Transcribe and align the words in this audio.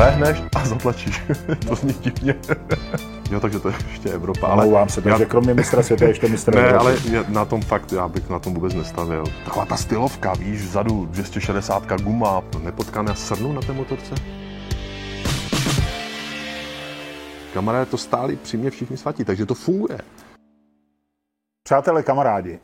Lehneš 0.00 0.42
a 0.56 0.64
zatlačíš. 0.64 1.22
to 1.68 1.74
zní 1.74 1.92
divně. 1.92 2.34
jo, 3.30 3.40
takže 3.40 3.58
to 3.58 3.68
je 3.68 3.74
ještě 3.88 4.08
Evropa. 4.10 4.46
Ale 4.46 4.64
Omlouvám 4.64 4.88
se, 4.88 5.02
takže 5.02 5.22
já... 5.22 5.28
kromě 5.28 5.54
mistra 5.54 5.82
světa 5.82 6.04
ještě 6.04 6.28
mistra 6.28 6.60
Ne, 6.62 6.68
Evropy. 6.68 6.86
ale 7.16 7.24
na 7.28 7.44
tom 7.44 7.62
fakt, 7.62 7.92
já 7.92 8.08
bych 8.08 8.28
na 8.30 8.38
tom 8.38 8.54
vůbec 8.54 8.74
nestavil. 8.74 9.24
Taková 9.44 9.66
ta 9.66 9.76
stylovka, 9.76 10.32
víš, 10.34 10.62
vzadu 10.62 11.06
260 11.06 12.00
guma, 12.02 12.42
nepotkané 12.62 13.16
srnu 13.16 13.52
na 13.52 13.60
té 13.60 13.72
motorce. 13.72 14.14
Kamaráde 17.54 17.86
to 17.86 17.98
stáli 17.98 18.36
při 18.36 18.56
mě 18.56 18.70
všichni 18.70 18.96
svatí, 18.96 19.24
takže 19.24 19.46
to 19.46 19.54
funguje. 19.54 19.98
Přátelé, 21.62 22.02
kamarádi, 22.02 22.58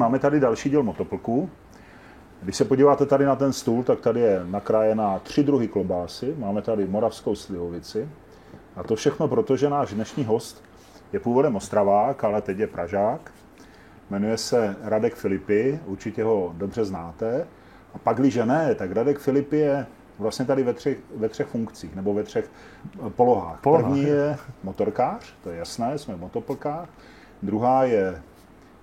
máme 0.00 0.18
tady 0.18 0.40
další 0.40 0.70
díl 0.70 0.82
motoplků. 0.82 1.50
Když 2.42 2.56
se 2.56 2.64
podíváte 2.64 3.06
tady 3.06 3.24
na 3.24 3.36
ten 3.36 3.52
stůl, 3.52 3.84
tak 3.84 4.00
tady 4.00 4.20
je 4.20 4.40
nakrájená 4.44 5.18
tři 5.18 5.42
druhy 5.42 5.68
klobásy. 5.68 6.34
Máme 6.38 6.62
tady 6.62 6.86
moravskou 6.86 7.34
slivovici. 7.34 8.08
A 8.76 8.82
to 8.82 8.96
všechno 8.96 9.28
proto, 9.28 9.56
že 9.56 9.70
náš 9.70 9.94
dnešní 9.94 10.24
host 10.24 10.64
je 11.12 11.20
původem 11.20 11.56
Ostravák, 11.56 12.24
ale 12.24 12.42
teď 12.42 12.58
je 12.58 12.66
Pražák. 12.66 13.32
Jmenuje 14.10 14.38
se 14.38 14.76
Radek 14.82 15.14
Filipy, 15.14 15.80
určitě 15.86 16.24
ho 16.24 16.54
dobře 16.56 16.84
znáte. 16.84 17.46
A 17.94 17.98
pak, 17.98 18.16
když 18.16 18.36
ne, 18.44 18.74
tak 18.74 18.92
Radek 18.92 19.18
Filipy 19.18 19.58
je 19.58 19.86
vlastně 20.18 20.44
tady 20.44 20.62
ve 20.62 20.74
třech, 20.74 20.98
ve 21.16 21.28
třech 21.28 21.46
funkcích, 21.46 21.96
nebo 21.96 22.14
ve 22.14 22.22
třech 22.22 22.50
polohách. 23.16 23.60
Polohách. 23.60 23.84
První 23.84 24.02
je 24.02 24.36
motorkář, 24.62 25.34
to 25.42 25.50
je 25.50 25.58
jasné, 25.58 25.98
jsme 25.98 26.14
v 26.14 26.20
motoplkách. 26.20 26.88
Druhá 27.42 27.84
je 27.84 28.22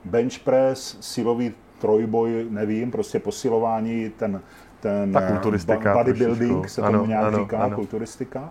bench 0.05 0.40
press, 0.40 0.98
silový 1.02 1.54
trojboj, 1.80 2.48
nevím, 2.50 2.92
prostě 2.92 3.20
posilování, 3.20 4.10
ten, 4.10 4.42
ten 4.80 5.14
Ta 5.14 5.22
kulturistika 5.32 5.94
bodybuilding 5.94 6.52
trošičku. 6.52 6.68
se 6.70 6.82
tomu 6.82 6.88
Ano, 6.88 7.06
nějak 7.06 7.24
ano, 7.24 7.40
říká, 7.40 7.58
ano. 7.58 7.76
kulturistika. 7.76 8.50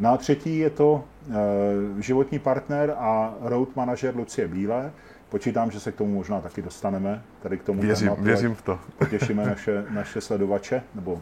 No 0.00 0.12
a 0.12 0.16
třetí 0.16 0.58
je 0.58 0.70
to 0.70 1.04
e, 1.30 2.02
životní 2.02 2.38
partner 2.38 2.94
a 2.98 3.34
road 3.40 3.76
manažer 3.76 4.16
Lucie 4.16 4.48
Bílé. 4.48 4.92
Počítám, 5.28 5.70
že 5.70 5.80
se 5.80 5.92
k 5.92 5.96
tomu 5.96 6.14
možná 6.14 6.40
taky 6.40 6.62
dostaneme, 6.62 7.22
tady 7.42 7.58
k 7.58 7.62
tomu 7.62 7.82
Věřím, 7.82 8.08
tématu, 8.08 8.22
věřím 8.22 8.54
v 8.54 8.62
to. 8.62 8.78
Potěšíme 8.98 9.46
naše, 9.46 9.84
naše 9.90 10.20
sledovače 10.20 10.82
nebo 10.94 11.20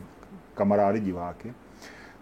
kamarády, 0.55 1.01
diváky. 1.01 1.55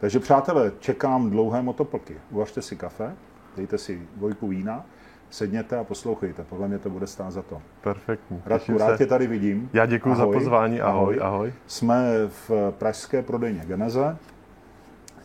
Takže 0.01 0.21
přátelé, 0.21 0.73
čekám 0.81 1.31
dlouhé 1.31 1.63
motoplky. 1.63 2.17
Uvažte 2.31 2.63
si 2.63 2.77
kafe, 2.77 3.13
dejte 3.57 3.79
si 3.79 4.03
dvojku 4.17 4.49
vína, 4.49 4.85
sedněte 5.31 5.77
a 5.79 5.85
poslouchejte. 5.85 6.45
Podle 6.45 6.69
mě 6.69 6.79
to 6.79 6.91
bude 6.91 7.07
stát 7.07 7.31
za 7.31 7.43
to. 7.43 7.63
Perfektní. 7.83 8.43
Radku, 8.47 8.79
rád 8.79 8.97
tě 8.99 9.07
tady 9.07 9.27
vidím. 9.27 9.71
Já 9.73 9.87
děkuji 9.87 10.15
za 10.15 10.23
Ahoj. 10.23 10.35
pozvání. 10.37 10.81
Ahoj, 10.81 11.19
ahoj. 11.23 11.53
Jsme 11.67 12.05
v 12.49 12.51
pražské 12.79 13.23
prodejně 13.23 13.63
Geneze. 13.67 14.17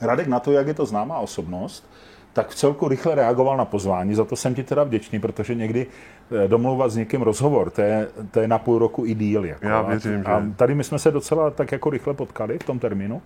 Radek 0.02 0.28
na 0.28 0.40
to, 0.40 0.52
jak 0.52 0.68
je 0.68 0.74
to 0.74 0.86
známá 0.86 1.18
osobnost, 1.18 1.90
tak 2.34 2.48
v 2.50 2.56
celku 2.56 2.88
rychle 2.88 3.16
reagoval 3.16 3.58
na 3.58 3.66
pozvání, 3.66 4.16
za 4.16 4.26
to 4.26 4.36
jsem 4.36 4.56
ti 4.56 4.64
teda 4.64 4.84
vděčný, 4.84 5.20
protože 5.20 5.56
někdy 5.56 5.88
eh, 6.46 6.48
domlouvat 6.48 6.92
s 6.92 6.96
někým 6.96 7.22
rozhovor, 7.22 7.70
to 7.70 7.82
je, 7.82 8.08
to 8.32 8.40
je 8.40 8.48
na 8.48 8.58
půl 8.60 8.80
roku 8.80 9.06
i 9.06 9.14
díl. 9.14 9.46
Jako. 9.46 9.66
Já 9.66 9.80
A- 9.80 9.90
věřím, 9.90 10.24
A 10.26 10.42
že- 10.42 10.52
tady 10.56 10.76
my 10.76 10.84
jsme 10.84 11.00
se 11.00 11.12
docela 11.12 11.50
tak 11.50 11.72
jako 11.72 11.90
rychle 11.90 12.14
potkali 12.14 12.60
v 12.60 12.64
tom 12.64 12.80
termínu, 12.80 13.22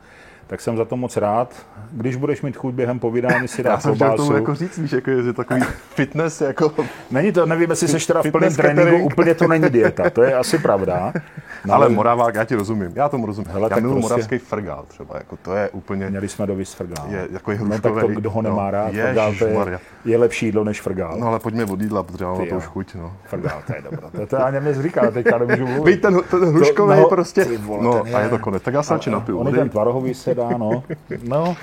tak 0.48 0.62
jsem 0.62 0.78
za 0.78 0.86
to 0.86 0.98
moc 0.98 1.17
rád. 1.17 1.56
Když 1.92 2.16
budeš 2.16 2.42
mít 2.42 2.58
chuť 2.58 2.73
během 2.73 3.00
povídání 3.00 3.48
si 3.48 3.62
Já 3.66 3.70
dát 3.70 3.81
jsem 3.81 3.98
klobásu. 3.98 4.17
tomu 4.17 4.34
jako 4.34 4.56
říct, 4.56 4.78
víš, 4.78 4.92
jako 4.92 5.12
je 5.12 5.34
takový 5.34 5.62
fitness, 5.95 6.42
jako 6.42 6.72
Není 7.12 7.31
to, 7.31 7.45
nevím, 7.45 7.70
jestli 7.70 7.88
jsi 7.88 8.08
teda 8.08 8.22
v 8.23 8.31
plném 8.31 8.56
tréninku, 8.56 8.84
catering. 8.86 9.06
úplně 9.12 9.36
to 9.36 9.48
není 9.48 9.70
dieta, 9.70 10.09
to 10.09 10.23
je 10.23 10.34
asi 10.36 10.58
pravda. 10.58 11.14
No, 11.66 11.73
ale 11.73 11.89
Moravák, 11.89 12.36
já 12.36 12.44
ti 12.44 12.56
rozumím, 12.56 12.92
já 12.95 13.09
tomu 13.09 13.26
rozumím. 13.26 13.52
Hele, 13.52 13.66
já 13.66 13.70
tak 13.70 13.80
miluji 13.84 13.94
prostě- 14.00 14.14
moravský 14.14 14.38
frgál 14.38 14.86
třeba, 14.88 15.16
jako 15.17 15.38
to 15.38 15.56
je 15.56 15.70
úplně, 15.70 16.09
Měli 16.09 16.28
jsme 16.28 16.48
do 16.48 16.56
Vysfrgál. 16.56 17.06
je 17.09 17.28
takový 17.28 17.58
No 17.61 17.70
tak 17.70 17.82
to, 17.82 17.89
hruškovej. 17.89 18.16
kdo 18.16 18.30
ho 18.32 18.42
nemá 18.42 18.64
no, 18.66 18.72
rád, 18.72 18.92
frgál, 18.92 19.34
to 19.39 19.45
je. 19.48 19.80
Je 20.08 20.18
lepší 20.18 20.46
jídlo 20.46 20.64
než 20.64 20.82
frgál. 20.82 21.18
No 21.20 21.28
ale 21.28 21.40
pojďme 21.40 21.66
od 21.66 21.82
jídla, 21.82 22.04
protože 22.04 22.26
mám 22.26 22.48
to 22.48 22.56
už 22.56 22.66
chuť, 22.66 22.96
no. 22.96 23.14
Frgál, 23.26 23.62
to 23.68 23.76
je 23.76 23.82
dobro. 23.82 24.10
To, 24.12 24.28
to 24.28 24.45
ani 24.45 24.60
mě 24.60 24.73
říká, 24.73 25.12
teďka 25.12 25.38
nemůžu 25.38 25.68
mluvit. 25.68 25.92
Víš, 25.92 26.02
ten, 26.02 26.20
ten 26.32 26.45
hruškový 26.45 27.00
no, 27.00 27.10
prostě, 27.10 27.45
vole, 27.58 27.84
no 27.84 28.04
ten 28.04 28.16
a 28.16 28.20
je- 28.20 28.26
je 28.26 28.30
to 28.30 28.40
konec. 28.40 28.64
Tak 28.64 28.73
já 28.73 28.84
se 28.84 28.94
radši 28.94 29.10
napiju 29.10 29.40
On 29.40 29.54
ten 29.54 29.70
tvarohový 29.70 30.14
se 30.14 30.36
dá, 30.36 30.50
no. 30.58 30.84
No, 31.23 31.56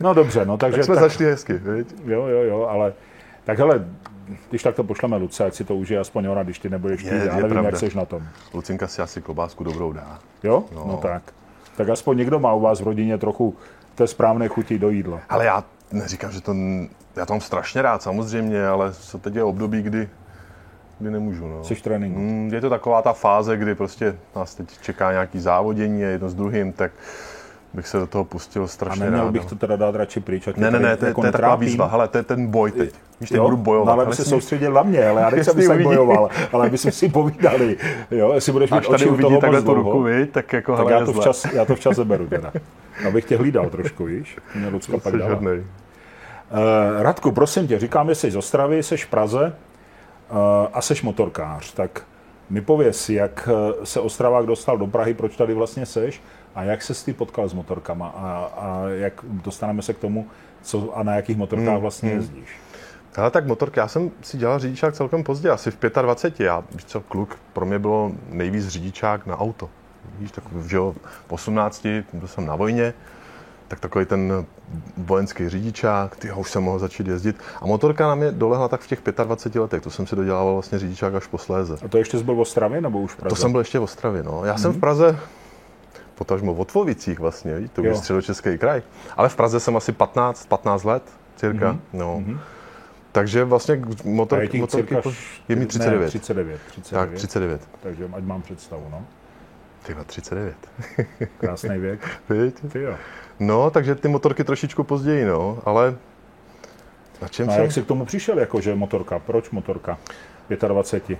no 0.00 0.14
dobře, 0.14 0.44
no 0.44 0.56
takže... 0.56 0.76
Tak 0.76 0.84
jsme 0.84 0.94
tak, 0.94 1.10
začali 1.10 1.30
hezky, 1.30 1.52
viď? 1.52 1.94
Jo, 2.04 2.26
jo, 2.26 2.42
jo, 2.42 2.66
ale... 2.70 2.92
Tak 3.44 3.58
hele, 3.58 3.84
když 4.50 4.62
tak 4.62 4.74
to 4.74 4.84
pošleme 4.84 5.16
Luce, 5.16 5.44
ať 5.44 5.54
si 5.54 5.64
to 5.64 5.76
užije 5.76 6.00
aspoň 6.00 6.26
ona, 6.26 6.42
když 6.42 6.58
ty 6.58 6.70
nebudeš 6.70 7.02
Je, 7.02 7.06
chtít. 7.10 7.16
Já 7.16 7.22
je 7.24 7.42
nevím, 7.42 7.50
pravda. 7.50 7.68
jak 7.68 7.76
seš 7.78 7.94
na 7.94 8.04
tom. 8.04 8.22
Lucinka 8.54 8.86
si 8.88 9.02
asi 9.02 9.22
klobásku 9.22 9.64
dobrou 9.64 9.92
dá. 9.92 10.18
Jo? 10.42 10.64
No. 10.74 10.84
No 10.86 10.96
tak. 10.96 11.22
Tak 11.76 11.88
aspoň 11.88 12.16
někdo 12.16 12.38
má 12.38 12.52
u 12.54 12.60
vás 12.60 12.80
v 12.80 12.84
rodině 12.84 13.18
trochu 13.18 13.56
té 13.94 14.06
správné 14.06 14.48
chuti 14.48 14.78
do 14.78 14.90
jídla. 14.90 15.20
Ale 15.28 15.44
já 15.44 15.64
neříkám, 15.92 16.30
že 16.32 16.40
to, 16.40 16.54
já 17.16 17.24
mám 17.30 17.40
strašně 17.40 17.82
rád 17.82 18.02
samozřejmě, 18.02 18.66
ale 18.66 18.92
co 18.92 19.18
teď 19.18 19.34
je 19.34 19.42
období, 19.44 19.82
kdy, 19.82 20.08
kdy 20.98 21.10
nemůžu, 21.10 21.48
no. 21.48 21.64
Jsi 21.64 21.74
v 21.74 21.82
tréninku. 21.82 22.20
Mm, 22.20 22.50
Je 22.54 22.60
to 22.60 22.70
taková 22.70 23.02
ta 23.02 23.12
fáze, 23.12 23.56
kdy 23.56 23.74
prostě 23.74 24.16
nás 24.36 24.54
teď 24.54 24.78
čeká 24.82 25.12
nějaký 25.12 25.40
závodění 25.40 26.04
a 26.04 26.08
jedno 26.08 26.28
s 26.28 26.34
druhým, 26.34 26.72
tak 26.72 26.92
bych 27.74 27.88
se 27.88 27.98
do 27.98 28.06
toho 28.06 28.24
pustil 28.24 28.64
A 28.64 28.66
strašně 28.66 29.04
neměl 29.04 29.24
rád. 29.24 29.30
bych 29.32 29.42
no. 29.42 29.48
to 29.48 29.56
teda 29.56 29.76
dát 29.76 29.94
radši 29.94 30.20
pryč, 30.20 30.48
Ne, 30.56 30.70
ne, 30.70 30.78
ne, 30.80 30.96
to, 30.96 31.04
je- 31.04 31.08
jako 31.08 31.20
to 31.20 31.26
je 31.26 31.32
taková 31.32 31.56
výzva. 31.56 31.86
Hele, 31.86 32.08
to 32.08 32.18
je 32.18 32.22
ten 32.24 32.46
boj 32.46 32.70
teď. 32.70 32.94
Víš, 33.20 33.28
teď 33.30 33.40
budu 33.40 33.56
No, 33.56 33.62
bojovat. 33.62 33.92
ale 33.92 34.02
aby 34.02 34.06
Ale 34.08 34.16
se 34.16 34.24
si- 34.24 34.30
soustředil 34.30 34.72
na 34.72 34.82
mě, 34.82 35.08
ale 35.08 35.20
já 35.20 35.30
nechci, 35.30 35.50
aby 35.50 35.62
se 35.62 35.78
bojoval, 35.78 36.28
ale 36.52 36.66
aby 36.66 36.78
jsme 36.78 36.92
si 36.92 37.08
povídali. 37.08 37.76
Jo, 38.10 38.32
jestli 38.32 38.52
budeš 38.52 38.70
mít 38.70 38.76
Až 38.76 38.86
tady 38.86 39.06
uvidí 39.06 39.38
takhle 39.40 39.62
tu 39.62 39.74
ruku, 39.74 40.02
viď, 40.02 40.30
tak 40.30 40.52
jako 40.52 40.76
tak 40.76 40.88
já 40.88 41.04
to, 41.04 41.12
včas, 41.12 41.44
já 41.52 41.64
to 41.64 41.74
včas 41.76 41.96
zeberu 41.96 42.26
teda. 42.26 42.52
Abych 43.08 43.24
tě 43.24 43.36
hlídal 43.36 43.70
trošku, 43.70 44.04
víš? 44.04 44.38
Mě 44.54 44.68
Lucka 44.68 44.98
pak 44.98 45.16
dala. 45.16 45.40
Uh, 46.54 47.02
Radku, 47.02 47.32
prosím 47.32 47.68
tě, 47.68 47.78
říkám, 47.78 48.08
že 48.08 48.14
jsi 48.14 48.30
z 48.30 48.36
Ostravy, 48.36 48.82
jsi 48.82 48.96
v 48.96 49.06
Praze 49.06 49.56
uh, 50.30 50.36
a 50.72 50.80
jsi 50.80 50.94
motorkář, 51.02 51.72
tak 51.72 52.04
mi 52.50 52.60
pověz, 52.60 53.08
jak 53.08 53.48
eh, 53.52 53.86
se 53.86 54.00
Ostravák 54.00 54.46
dostal 54.46 54.78
do 54.78 54.86
Prahy, 54.86 55.14
proč 55.14 55.36
tady 55.36 55.54
vlastně 55.54 55.86
seš 55.86 56.22
a 56.54 56.62
jak 56.62 56.82
se 56.82 57.04
ty 57.04 57.12
potkal 57.12 57.48
s 57.48 57.52
motorkama 57.52 58.08
a, 58.08 58.50
a 58.56 58.88
jak 58.88 59.12
dostaneme 59.24 59.82
se 59.82 59.94
k 59.94 59.98
tomu, 59.98 60.26
co 60.62 60.96
a 60.96 61.02
na 61.02 61.14
jakých 61.14 61.36
motorkách 61.36 61.68
Hmm, 61.68 61.80
vlastně 61.80 62.10
jezdíš. 62.10 62.56
Ale 63.16 63.30
tak 63.30 63.46
motorky, 63.46 63.80
já 63.80 63.88
jsem 63.88 64.10
si 64.22 64.38
dělal 64.38 64.58
řidičák 64.58 64.94
celkem 64.94 65.24
pozdě, 65.24 65.50
asi 65.50 65.70
v 65.70 65.76
25. 66.02 66.44
Já, 66.44 66.64
víš 66.72 66.84
co, 66.84 67.00
kluk, 67.00 67.38
pro 67.52 67.66
mě 67.66 67.78
bylo 67.78 68.12
nejvíc 68.28 68.68
řidičák 68.68 69.26
na 69.26 69.38
auto. 69.38 69.70
Víš, 70.18 70.30
tak, 70.30 70.44
že 70.66 70.76
jo, 70.76 70.94
v 71.26 71.32
18, 71.32 71.86
byl 72.12 72.28
jsem 72.28 72.46
na 72.46 72.56
vojně, 72.56 72.94
tak 73.74 73.80
takový 73.80 74.04
ten 74.06 74.46
vojenský 74.96 75.48
řidičák, 75.48 76.16
ty 76.16 76.32
už 76.32 76.50
jsem 76.50 76.62
mohl 76.62 76.78
začít 76.78 77.06
jezdit. 77.06 77.36
A 77.60 77.66
motorka 77.66 78.06
na 78.06 78.14
mě 78.14 78.32
dolehla 78.32 78.68
tak 78.68 78.80
v 78.80 78.86
těch 78.86 79.02
25 79.24 79.60
letech, 79.60 79.82
to 79.82 79.90
jsem 79.90 80.06
si 80.06 80.16
dodělával 80.16 80.52
vlastně 80.52 80.78
řidičák 80.78 81.14
až 81.14 81.26
posléze. 81.26 81.76
A 81.84 81.88
to 81.88 81.98
ještě 81.98 82.18
jsi 82.18 82.24
byl 82.24 82.34
v 82.34 82.40
Ostravě 82.40 82.80
nebo 82.80 83.00
už 83.00 83.12
v 83.12 83.16
Praze? 83.16 83.36
To 83.36 83.40
jsem 83.40 83.52
byl 83.52 83.60
ještě 83.60 83.78
v 83.78 83.82
Ostravě, 83.82 84.22
no. 84.22 84.44
Já 84.44 84.56
jsem 84.58 84.72
v 84.72 84.80
Praze, 84.80 85.18
potažmo 86.14 86.54
v 86.54 86.60
Otvovicích 86.60 87.18
vlastně, 87.18 87.68
to 87.72 87.82
už 87.82 87.88
je 87.88 87.94
středočeský 87.94 88.58
kraj. 88.58 88.82
Ale 89.16 89.28
v 89.28 89.36
Praze 89.36 89.60
jsem 89.60 89.76
asi 89.76 89.92
15, 89.92 90.46
15 90.46 90.84
let, 90.84 91.02
cirka, 91.36 91.72
Mhm. 91.72 91.80
no. 91.92 92.24
Takže 93.12 93.44
vlastně 93.44 93.82
motor, 94.04 94.40
je 94.42 94.48
ti 94.48 94.58
motorky, 94.58 94.94
cirka 94.94 95.10
je 95.48 95.56
mi 95.56 95.60
Ne, 95.62 95.66
39. 95.66 96.08
39, 96.08 96.60
39. 96.66 97.00
Tak, 97.08 97.16
39. 97.16 97.68
Takže 97.82 98.08
ať 98.12 98.24
mám 98.24 98.42
představu, 98.42 98.86
no. 98.90 99.04
Ty 99.86 99.94
39. 100.06 100.56
Krásný 101.38 101.78
věk. 101.78 102.00
Viď? 102.28 102.54
Ty 102.72 102.82
jo. 102.82 102.94
No, 103.40 103.70
takže 103.70 103.94
ty 103.94 104.08
motorky 104.08 104.44
trošičku 104.44 104.84
později, 104.84 105.24
no, 105.24 105.58
ale 105.64 105.96
na 107.22 107.28
čem 107.28 107.48
a 107.48 107.52
jsem? 107.52 107.62
jak 107.62 107.72
jsi 107.72 107.82
k 107.82 107.86
tomu 107.86 108.04
přišel, 108.04 108.38
jakože 108.38 108.74
motorka? 108.74 109.18
Proč 109.18 109.50
motorka? 109.50 109.98
25. 110.68 111.18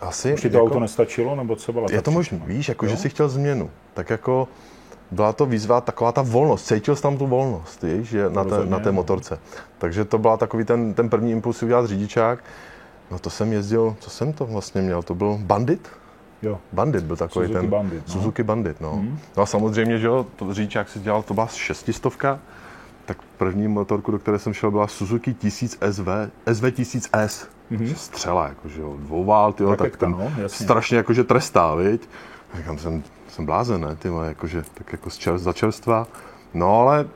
Asi, 0.00 0.34
Už 0.34 0.40
ti 0.40 0.50
to 0.50 0.62
auto 0.62 0.80
nestačilo, 0.80 1.36
nebo 1.36 1.56
co 1.56 1.72
byla 1.72 1.86
je 1.90 2.02
to 2.02 2.10
možné, 2.10 2.40
víš, 2.46 2.68
jako, 2.68 2.86
Jo? 2.86 2.90
že 2.90 2.96
jsi 2.96 3.08
chtěl 3.08 3.28
změnu. 3.28 3.70
Tak 3.94 4.10
jako 4.10 4.48
byla 5.10 5.32
to 5.32 5.46
výzva, 5.46 5.80
taková 5.80 6.12
ta 6.12 6.22
volnost, 6.22 6.66
cítil 6.66 6.96
jsi 6.96 7.02
tam 7.02 7.18
tu 7.18 7.26
volnost, 7.26 7.82
víš, 7.82 8.08
že 8.08 8.30
na, 8.30 8.44
té, 8.44 8.66
na 8.66 8.78
té 8.78 8.92
motorce. 8.92 9.38
Takže 9.78 10.04
to 10.04 10.18
byla 10.18 10.36
takový 10.36 10.64
ten, 10.64 10.94
ten 10.94 11.08
první 11.08 11.32
impuls 11.32 11.62
udělat 11.62 11.86
řidičák. 11.86 12.44
No 13.10 13.18
to 13.18 13.30
jsem 13.30 13.52
jezdil, 13.52 13.96
co 14.00 14.10
jsem 14.10 14.32
to 14.32 14.46
vlastně 14.46 14.82
měl, 14.82 15.02
to 15.02 15.14
byl 15.14 15.38
Bandit? 15.40 15.88
Jo. 16.42 16.58
Bandit 16.72 17.04
byl 17.04 17.16
takový 17.16 17.46
Suzuki 17.46 17.60
ten. 17.60 17.70
Bandit, 17.70 18.02
no. 18.06 18.12
Suzuki 18.12 18.42
Bandit, 18.42 18.80
no. 18.80 19.04
No 19.36 19.42
a 19.42 19.46
samozřejmě, 19.46 19.98
že 19.98 20.06
jo, 20.06 20.26
to 20.36 20.54
řidičák 20.54 20.88
si 20.88 21.00
dělal, 21.00 21.22
to 21.22 21.34
byla 21.34 21.46
šestistovka, 21.46 22.38
tak 23.04 23.18
první 23.36 23.68
motorku, 23.68 24.10
do 24.10 24.18
které 24.18 24.38
jsem 24.38 24.54
šel, 24.54 24.70
byla 24.70 24.86
Suzuki 24.86 25.34
1000 25.34 25.78
SV, 25.90 26.08
SV 26.52 26.64
1000S. 26.64 27.46
Mm-hmm. 27.72 27.94
Střela, 27.94 28.48
jakože 28.48 28.80
jo, 28.80 28.96
dvouvál, 28.98 29.52
tyjo, 29.52 29.70
tak 29.70 29.80
Raketka, 29.80 30.06
ten 30.06 30.12
no, 30.12 30.32
jasně. 30.42 30.64
strašně 30.64 30.96
jakože 30.96 31.24
trestá, 31.24 31.74
viď? 31.74 32.08
Říkám, 32.56 32.78
jsem, 32.78 33.02
jsem 33.28 33.46
blázen, 33.46 33.80
ne, 33.80 33.96
ty 33.96 34.08
jakože, 34.22 34.62
tak 34.74 34.92
jako 34.92 35.10
z 35.10 35.16
čer, 35.16 35.38
za 35.38 35.52
čerstva. 35.52 36.06
No 36.54 36.80
ale 36.80 37.06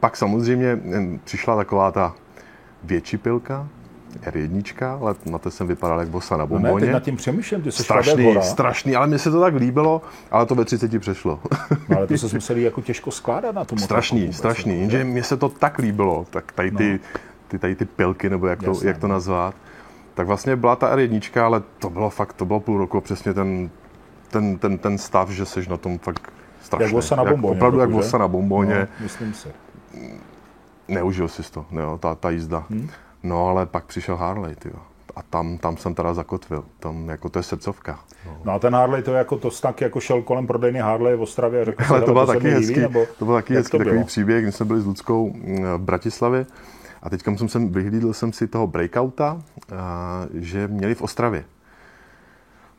pak 0.00 0.16
samozřejmě 0.16 0.78
přišla 1.24 1.56
taková 1.56 1.92
ta 1.92 2.14
větší 2.84 3.16
pilka, 3.18 3.68
R1, 4.18 4.98
ale 5.02 5.14
na 5.26 5.38
to 5.38 5.50
jsem 5.50 5.66
vypadal 5.66 6.00
jak 6.00 6.08
bosa 6.08 6.36
na 6.36 6.44
No 6.44 6.58
ne, 6.58 6.60
bomboně. 6.62 6.84
teď 6.86 6.92
nad 6.92 7.02
tím 7.02 7.16
přemýšlím, 7.16 7.62
ty 7.62 7.72
jsi 7.72 7.82
strašný, 7.82 8.36
strašný, 8.42 8.96
ale 8.96 9.06
mně 9.06 9.18
se 9.18 9.30
to 9.30 9.40
tak 9.40 9.54
líbilo, 9.54 10.02
ale 10.30 10.46
to 10.46 10.54
ve 10.54 10.64
30 10.64 10.98
přešlo. 11.00 11.40
no, 11.88 11.96
ale 11.96 12.06
to 12.06 12.18
se 12.18 12.36
museli 12.36 12.62
jako 12.62 12.80
těžko 12.80 13.10
skládat 13.10 13.54
na 13.54 13.60
motorku 13.60 13.84
strašný, 13.84 14.20
vůbec, 14.20 14.36
strašný, 14.36 14.72
jako, 14.72 14.80
jenže 14.80 14.98
že? 14.98 15.04
mně 15.04 15.22
se 15.22 15.36
to 15.36 15.48
tak 15.48 15.78
líbilo, 15.78 16.26
tak 16.30 16.52
tady 16.52 16.70
ty, 16.70 17.00
ty, 17.48 17.58
tady 17.58 17.74
ty 17.76 17.84
pilky, 17.84 18.30
nebo 18.30 18.46
jak 18.46 18.62
to, 18.62 18.70
Jasně, 18.70 18.88
jak 18.88 18.98
to 18.98 19.08
no. 19.08 19.14
nazvat, 19.14 19.54
tak 20.14 20.26
vlastně 20.26 20.56
byla 20.56 20.76
ta 20.76 20.96
R1, 20.96 21.44
ale 21.44 21.62
to 21.78 21.90
bylo 21.90 22.10
fakt, 22.10 22.32
to 22.32 22.44
bylo 22.44 22.60
půl 22.60 22.78
roku 22.78 23.00
přesně 23.00 23.34
ten, 23.34 23.70
ten, 24.30 24.58
ten, 24.58 24.78
ten 24.78 24.98
stav, 24.98 25.30
že 25.30 25.44
seš 25.46 25.68
na 25.68 25.76
tom 25.76 25.98
fakt 25.98 26.32
strašný. 26.62 26.84
Jak 26.84 26.92
vosa 26.92 27.16
na 27.16 27.24
bomboně. 27.24 27.56
Opravdu 27.56 27.78
jak 27.80 27.90
vosa 27.90 28.18
na 28.18 28.28
bomboně. 28.28 28.74
No, 28.80 28.86
myslím 29.02 29.34
si. 29.34 29.48
Neužil 30.88 31.28
si 31.28 31.52
to, 31.52 31.66
jo, 31.72 31.98
ta, 32.02 32.14
ta 32.14 32.30
jízda. 32.30 32.64
Hmm. 32.70 32.88
No 33.22 33.48
ale 33.48 33.66
pak 33.66 33.84
přišel 33.84 34.16
Harley, 34.16 34.54
tyjo. 34.56 34.76
A 35.16 35.22
tam, 35.22 35.58
tam 35.58 35.76
jsem 35.76 35.94
teda 35.94 36.14
zakotvil. 36.14 36.64
Tam 36.80 37.08
jako 37.08 37.28
to 37.28 37.38
je 37.38 37.42
srdcovka. 37.42 37.98
No. 38.26 38.38
No 38.44 38.52
a 38.52 38.58
ten 38.58 38.74
Harley, 38.74 39.02
to 39.02 39.10
je 39.10 39.18
jako 39.18 39.36
to 39.38 39.50
snak 39.50 39.80
jako 39.80 40.00
šel 40.00 40.22
kolem 40.22 40.46
prodejny 40.46 40.78
Harley 40.78 41.16
v 41.16 41.22
Ostravě 41.22 41.60
a 41.62 41.64
řekl 41.64 41.84
Ale 41.88 42.00
to 42.00 42.06
"Hele, 42.06 42.12
bylo 42.12 42.26
se 42.26 42.32
taky 42.32 42.44
mi 42.44 42.54
líbí", 42.54 42.66
hezký, 42.66 42.80
nebo 42.80 43.06
to 43.18 43.24
byl 43.24 43.34
taky 43.34 43.54
hezký 43.54 43.70
to 43.70 43.78
takový 43.78 43.96
bylo? 43.96 44.06
příběh, 44.06 44.42
kdy 44.42 44.52
jsme 44.52 44.66
byli 44.66 44.80
s 44.80 44.86
Ludskou 44.86 45.30
mm, 45.32 45.64
v 45.76 45.78
Bratislavě 45.78 46.46
a 47.02 47.10
teďka 47.10 47.36
jsem 47.36 47.48
sem 47.48 47.68
vyhlídl 47.68 48.12
jsem 48.12 48.32
si 48.32 48.46
toho 48.48 48.66
breakouta, 48.66 49.42
a, 49.76 50.22
že 50.34 50.68
měli 50.68 50.94
v 50.94 51.02
Ostravě. 51.02 51.44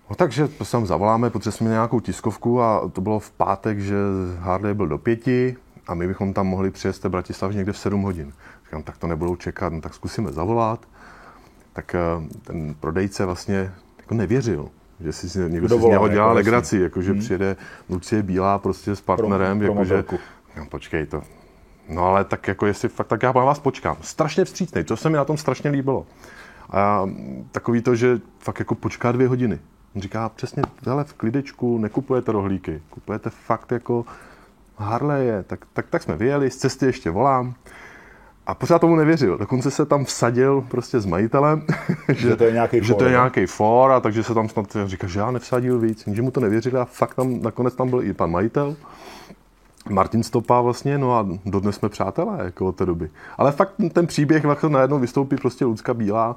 No 0.09 0.15
takže 0.15 0.47
to 0.47 0.65
tam 0.65 0.85
zavoláme, 0.85 1.29
protože 1.29 1.51
jsme 1.51 1.63
měli 1.63 1.75
nějakou 1.75 1.99
tiskovku 1.99 2.61
a 2.61 2.89
to 2.93 3.01
bylo 3.01 3.19
v 3.19 3.31
pátek, 3.31 3.79
že 3.79 3.95
Harley 4.39 4.73
byl 4.73 4.87
do 4.87 4.97
pěti 4.97 5.55
a 5.87 5.93
my 5.93 6.07
bychom 6.07 6.33
tam 6.33 6.47
mohli 6.47 6.71
přijet 6.71 6.95
z 6.95 6.99
té 6.99 7.09
Bratislavy 7.09 7.55
někde 7.55 7.71
v 7.71 7.77
7 7.77 8.01
hodin. 8.01 8.33
Říkám, 8.71 8.83
tak 8.83 8.97
to 8.97 9.07
nebudou 9.07 9.35
čekat, 9.35 9.73
no, 9.73 9.81
tak 9.81 9.93
zkusíme 9.93 10.31
zavolat. 10.31 10.87
Tak 11.73 11.95
eh, 11.95 11.99
ten 12.43 12.75
prodejce 12.79 13.25
vlastně 13.25 13.73
jako 13.97 14.13
nevěřil, 14.13 14.69
že 14.99 15.11
si 15.11 15.39
někdo 15.39 15.67
si 15.67 15.69
z 15.73 15.77
Dovolá, 15.77 15.91
něho 15.91 16.07
dělá 16.07 16.25
jako 16.25 16.35
legraci, 16.35 16.79
jakože 16.79 17.13
přijede 17.13 17.55
Lucie 17.89 18.23
Bílá 18.23 18.59
prostě 18.59 18.95
s 18.95 19.01
partnerem, 19.01 19.59
pro 19.59 19.67
jakože, 19.67 20.03
no, 20.57 20.65
počkej 20.65 21.05
to. 21.05 21.23
No 21.89 22.05
ale 22.05 22.23
tak 22.23 22.47
jako 22.47 22.65
jestli 22.65 22.89
fakt, 22.89 23.07
tak 23.07 23.23
já 23.23 23.31
na 23.31 23.43
vás 23.43 23.59
počkám. 23.59 23.97
Strašně 24.01 24.45
vstřícnej, 24.45 24.83
to 24.83 24.97
se 24.97 25.09
mi 25.09 25.17
na 25.17 25.25
tom 25.25 25.37
strašně 25.37 25.69
líbilo. 25.69 26.05
A 26.69 27.09
takový 27.51 27.81
to, 27.81 27.95
že 27.95 28.19
fakt 28.39 28.59
jako 28.59 28.75
počká 28.75 29.11
dvě 29.11 29.27
hodiny. 29.27 29.59
On 29.95 30.01
říká 30.01 30.29
přesně, 30.29 30.63
hele, 30.85 31.03
v 31.03 31.13
klidečku 31.13 31.77
nekupujete 31.77 32.31
rohlíky, 32.31 32.81
kupujete 32.89 33.29
fakt 33.29 33.71
jako 33.71 34.05
Harleje. 34.77 35.43
Tak, 35.43 35.65
tak, 35.73 35.85
tak 35.89 36.03
jsme 36.03 36.15
vyjeli, 36.15 36.51
z 36.51 36.57
cesty 36.57 36.85
ještě 36.85 37.09
volám. 37.09 37.55
A 38.47 38.55
pořád 38.55 38.79
tomu 38.79 38.95
nevěřil. 38.95 39.37
Dokonce 39.37 39.71
se 39.71 39.85
tam 39.85 40.05
vsadil 40.05 40.61
prostě 40.61 40.99
s 40.99 41.05
majitelem, 41.05 41.63
Že 42.09 42.35
to 42.35 42.43
je 42.43 42.51
nějaký 42.51 42.77
že 42.83 42.93
for, 42.93 42.97
to 42.97 43.05
je 43.05 43.11
nějaký 43.11 43.45
for, 43.45 43.91
a 43.91 43.99
takže 43.99 44.23
se 44.23 44.33
tam 44.33 44.49
snad 44.49 44.77
říká, 44.85 45.07
že 45.07 45.19
já 45.19 45.31
nevsadil 45.31 45.79
víc, 45.79 46.07
že 46.11 46.21
mu 46.21 46.31
to 46.31 46.39
nevěřili 46.39 46.77
a 46.77 46.85
fakt 46.85 47.15
tam 47.15 47.41
nakonec 47.41 47.75
tam 47.75 47.89
byl 47.89 48.03
i 48.03 48.13
pan 48.13 48.31
majitel. 48.31 48.75
Martin 49.89 50.23
Stopa 50.23 50.61
vlastně, 50.61 50.97
no 50.97 51.17
a 51.17 51.27
dodnes 51.45 51.75
jsme 51.75 51.89
přátelé 51.89 52.37
jako 52.43 52.67
od 52.67 52.75
té 52.75 52.85
doby. 52.85 53.09
Ale 53.37 53.51
fakt 53.51 53.73
ten 53.93 54.07
příběh, 54.07 54.43
jak 54.43 54.63
najednou 54.63 54.99
vystoupí 54.99 55.35
prostě 55.35 55.65
Lucka 55.65 55.93
Bílá 55.93 56.35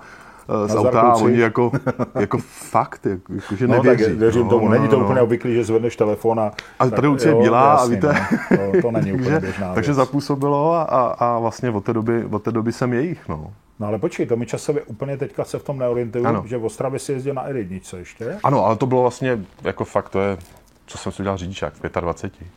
z 0.66 0.74
Na 0.74 0.80
auta 0.80 1.00
a 1.00 1.14
oni 1.14 1.38
jako, 1.40 1.72
jako 2.14 2.38
fakt, 2.70 3.06
jako, 3.06 3.32
jako 3.34 3.56
že 3.56 3.66
No, 3.68 3.74
tak 3.74 3.84
nevěří. 3.84 4.12
věřím 4.14 4.42
no, 4.44 4.48
tomu. 4.50 4.68
Není 4.68 4.88
to 4.88 4.98
no, 4.98 5.04
úplně 5.04 5.18
no. 5.18 5.24
obvyklý, 5.24 5.54
že 5.54 5.64
zvedneš 5.64 5.96
telefon 5.96 6.40
a... 6.40 6.52
A 6.78 6.88
tady 6.90 7.06
Lucie 7.08 7.32
jo, 7.32 7.40
Bílá 7.42 7.74
a 7.74 7.86
víte, 7.86 8.14
No, 8.50 8.72
to, 8.72 8.82
to 8.82 8.90
není 8.90 9.12
úplně 9.12 9.24
takže, 9.30 9.40
běžná 9.40 9.74
takže 9.74 9.88
věc. 9.90 9.96
zapůsobilo 9.96 10.72
a, 10.74 10.82
a, 10.82 11.00
a 11.26 11.38
vlastně 11.38 11.70
od 11.70 11.84
té, 11.84 11.92
doby, 11.92 12.24
od 12.24 12.42
té 12.42 12.52
doby 12.52 12.72
jsem 12.72 12.92
jejich, 12.92 13.28
no. 13.28 13.52
No 13.80 13.86
ale 13.86 13.98
počkej, 13.98 14.26
to 14.26 14.36
mi 14.36 14.46
časově 14.46 14.82
úplně 14.82 15.16
teďka 15.16 15.44
se 15.44 15.58
v 15.58 15.64
tom 15.64 15.78
neorientuju, 15.78 16.26
Ano. 16.26 16.44
že 16.46 16.58
v 16.58 16.64
Ostravě 16.64 16.98
si 16.98 17.12
jezdil 17.12 17.34
na 17.34 17.48
R1 17.48 17.96
ještě. 17.98 18.36
Ano, 18.44 18.66
ale 18.66 18.76
to 18.76 18.86
bylo 18.86 19.00
vlastně, 19.02 19.38
jako 19.62 19.84
fakt, 19.84 20.08
to 20.08 20.20
je, 20.20 20.38
co 20.86 20.98
jsem 20.98 21.12
si 21.12 21.22
udělal 21.22 21.38
řidičák 21.38 21.74
v 21.74 22.00
25. 22.00 22.48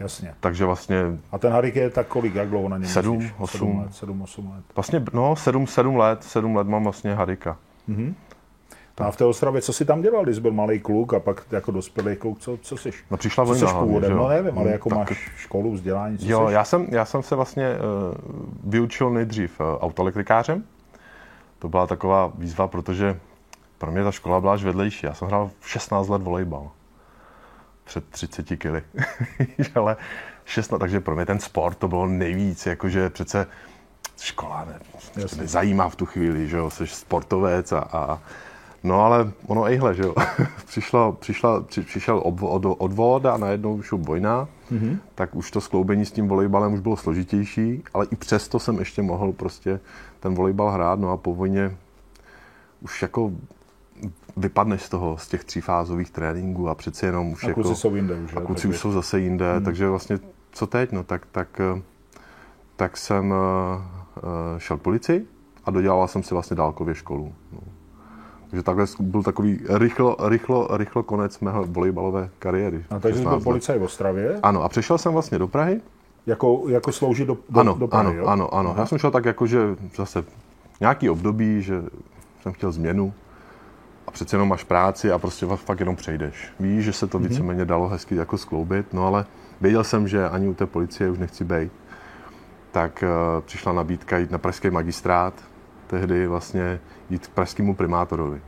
Jasně. 0.00 0.34
Takže 0.40 0.64
vlastně, 0.64 1.02
A 1.32 1.38
ten 1.38 1.52
Harik 1.52 1.76
je 1.76 1.90
tak 1.90 2.06
kolik, 2.06 2.34
jak 2.34 2.48
dlouho 2.48 2.68
na 2.68 2.78
něm 2.78 2.86
Sedm, 2.88 3.14
jezdíš? 3.14 3.34
osm. 3.38 3.58
Sedm 3.90 4.50
let, 4.50 4.64
vlastně, 4.76 5.04
no, 5.12 5.36
7, 5.36 5.66
7 5.66 5.96
let, 5.96 6.24
7 6.24 6.56
let 6.56 6.66
mám 6.68 6.82
vlastně 6.84 7.14
Harika. 7.14 7.56
No 9.00 9.06
a 9.06 9.10
v 9.10 9.16
té 9.16 9.24
Ostravě, 9.24 9.62
co 9.62 9.72
jsi 9.72 9.84
tam 9.84 10.02
dělal, 10.02 10.24
když 10.24 10.38
byl 10.38 10.52
malý 10.52 10.80
kluk 10.80 11.14
a 11.14 11.20
pak 11.20 11.42
jako 11.50 11.70
dospělý 11.70 12.16
kluk, 12.16 12.38
co, 12.38 12.56
co 12.62 12.76
jsi? 12.76 12.90
No 13.10 13.16
přišla 13.16 13.44
Co 13.44 13.48
vojna 13.48 13.68
jsi 13.68 13.74
původem? 13.74 14.16
No 14.16 14.28
nevím, 14.28 14.58
ale 14.58 14.66
Mm, 14.66 14.72
jako 14.72 14.88
tak- 14.88 14.98
máš 14.98 15.30
školu, 15.36 15.72
vzdělání, 15.72 16.18
co 16.18 16.26
Jo, 16.28 16.46
jsi? 16.48 16.54
já 16.54 16.64
jsem, 16.64 16.86
já 16.90 17.04
jsem 17.04 17.22
se 17.22 17.34
vlastně 17.36 17.68
uh, 17.74 18.14
vyučil 18.70 19.10
nejdřív 19.10 19.60
uh, 19.60 19.66
autoelektrikářem. 19.66 20.64
To 21.58 21.68
byla 21.68 21.86
taková 21.86 22.32
výzva, 22.38 22.68
protože 22.68 23.18
pro 23.78 23.90
mě 23.92 24.04
ta 24.04 24.10
škola 24.10 24.40
byla 24.40 24.52
až 24.52 24.64
vedlejší. 24.64 25.06
Já 25.06 25.14
jsem 25.14 25.28
hrál 25.28 25.50
v 25.60 25.68
16 25.70 26.08
let 26.08 26.22
volejbal. 26.22 26.70
Před 27.92 28.04
30 28.08 28.56
kily. 28.56 28.82
Ale 29.74 29.96
16, 30.44 30.80
takže 30.80 31.00
pro 31.00 31.16
mě 31.16 31.26
ten 31.26 31.40
sport 31.40 31.78
to 31.78 31.88
bylo 31.88 32.06
nejvíc, 32.06 32.66
jakože 32.66 33.10
přece 33.10 33.46
škola 34.20 34.64
ne, 34.64 34.80
Jasně. 35.16 35.42
nezajímá 35.42 35.88
v 35.88 35.96
tu 35.96 36.06
chvíli, 36.06 36.48
že 36.48 36.56
jo, 36.56 36.70
jsi 36.70 36.86
sportovec 36.86 37.72
a, 37.72 37.78
a 37.92 38.20
No 38.84 39.00
ale 39.00 39.32
ono 39.46 39.64
ejhle, 39.64 39.94
že 39.94 40.02
jo. 40.02 40.14
Přišlo, 40.66 41.12
přišla, 41.12 41.60
při, 41.60 41.82
přišel 41.82 42.20
ob, 42.24 42.42
od, 42.42 42.64
odvod 42.78 43.26
a 43.26 43.36
najednou 43.36 43.82
šel 43.82 43.98
vojna, 43.98 44.48
mm-hmm. 44.72 44.98
tak 45.14 45.34
už 45.34 45.50
to 45.50 45.60
skloubení 45.60 46.06
s 46.06 46.12
tím 46.12 46.28
volejbalem 46.28 46.72
už 46.72 46.80
bylo 46.80 46.96
složitější, 46.96 47.82
ale 47.94 48.06
i 48.10 48.16
přesto 48.16 48.58
jsem 48.58 48.78
ještě 48.78 49.02
mohl 49.02 49.32
prostě 49.32 49.80
ten 50.20 50.34
volejbal 50.34 50.70
hrát, 50.70 50.98
no 50.98 51.10
a 51.10 51.16
po 51.16 51.34
vojně 51.34 51.76
už 52.80 53.02
jako 53.02 53.32
vypadneš 54.36 54.82
z 54.82 54.88
toho, 54.88 55.16
z 55.18 55.28
těch 55.28 55.44
třífázových 55.44 56.10
tréninků 56.10 56.68
a 56.68 56.74
přeci 56.74 57.06
jenom 57.06 57.32
už 57.32 57.44
A 57.44 57.48
jako... 57.48 57.62
kluci 57.62 57.80
jsou 57.80 57.94
jinde 57.94 58.14
už, 58.14 58.36
A 58.36 58.40
kluci 58.40 58.62
Tak 58.62 58.70
už 58.70 58.78
jsou 58.78 58.92
zase 58.92 59.20
jinde, 59.20 59.52
hmm. 59.52 59.64
takže 59.64 59.88
vlastně 59.88 60.18
co 60.52 60.66
teď, 60.66 60.92
no 60.92 61.02
tak, 61.02 61.26
tak, 61.32 61.60
eh, 61.60 61.82
tak 62.76 62.96
jsem 62.96 63.34
eh, 63.34 63.82
eh, 64.16 64.60
šel 64.60 64.76
k 64.76 64.82
policii 64.82 65.26
a 65.64 65.70
dodělal 65.70 66.08
jsem 66.08 66.22
si 66.22 66.34
vlastně 66.34 66.56
dálkově 66.56 66.94
školu. 66.94 67.32
No. 67.52 67.58
Takže 68.50 68.62
takhle 68.62 68.86
byl 69.00 69.22
takový 69.22 69.60
rychlo, 69.68 70.16
rychlo, 70.28 70.68
rychlo 70.76 71.02
konec 71.02 71.40
mého 71.40 71.64
volejbalové 71.64 72.30
kariéry. 72.38 72.84
A 72.90 72.98
takže 72.98 73.18
jsi 73.18 73.22
16 73.22 73.34
byl 73.34 73.44
policaj 73.44 73.78
v 73.78 73.82
Ostravě, 73.82 74.38
Ano, 74.42 74.62
a 74.62 74.68
přešel 74.68 74.98
jsem 74.98 75.12
vlastně 75.12 75.38
do 75.38 75.48
Prahy. 75.48 75.80
jako, 76.26 76.62
jako 76.68 76.92
sloužit 76.92 77.28
do, 77.28 77.38
do, 77.48 77.60
Ano, 77.60 77.74
do 77.74 77.88
Prahy, 77.88 78.06
ano, 78.06 78.18
jo? 78.18 78.26
ano, 78.26 78.54
ano. 78.54 78.74
Já 78.78 78.86
jsem 78.86 78.98
šel 78.98 79.10
tak 79.10 79.24
jako, 79.24 79.46
že 79.46 79.76
zase 79.96 80.24
nějaký 80.80 81.10
období, 81.10 81.62
že 81.62 81.82
jsem 82.42 82.52
chtěl 82.52 82.72
změnu 82.72 83.12
a 84.12 84.14
přece 84.14 84.36
jenom 84.36 84.48
máš 84.48 84.64
práci 84.64 85.12
a 85.12 85.18
prostě 85.18 85.46
fakt 85.46 85.80
jenom 85.80 85.96
přejdeš. 85.96 86.52
Víš, 86.60 86.84
že 86.84 86.92
se 86.92 87.06
Mhm. 87.06 87.10
to 87.10 87.18
víceméně 87.18 87.64
dalo 87.64 87.88
hezky 87.88 88.16
jako 88.16 88.38
skloubit, 88.38 88.92
no 88.92 89.06
ale 89.06 89.26
věděl 89.60 89.84
jsem, 89.84 90.08
že 90.08 90.28
ani 90.28 90.48
u 90.48 90.54
té 90.54 90.66
policie 90.66 91.10
už 91.10 91.18
nechci 91.18 91.44
být. 91.44 91.72
Tak 92.72 93.04
uh, 93.36 93.42
přišla 93.44 93.72
nabídka 93.72 94.18
jít 94.18 94.30
na 94.30 94.38
pražský 94.38 94.70
magistrát, 94.70 95.34
tehdy 95.86 96.26
vlastně 96.26 96.80
jít 97.10 97.26
k 97.26 97.30
pražskému 97.30 97.74
primátorovi. 97.74 98.40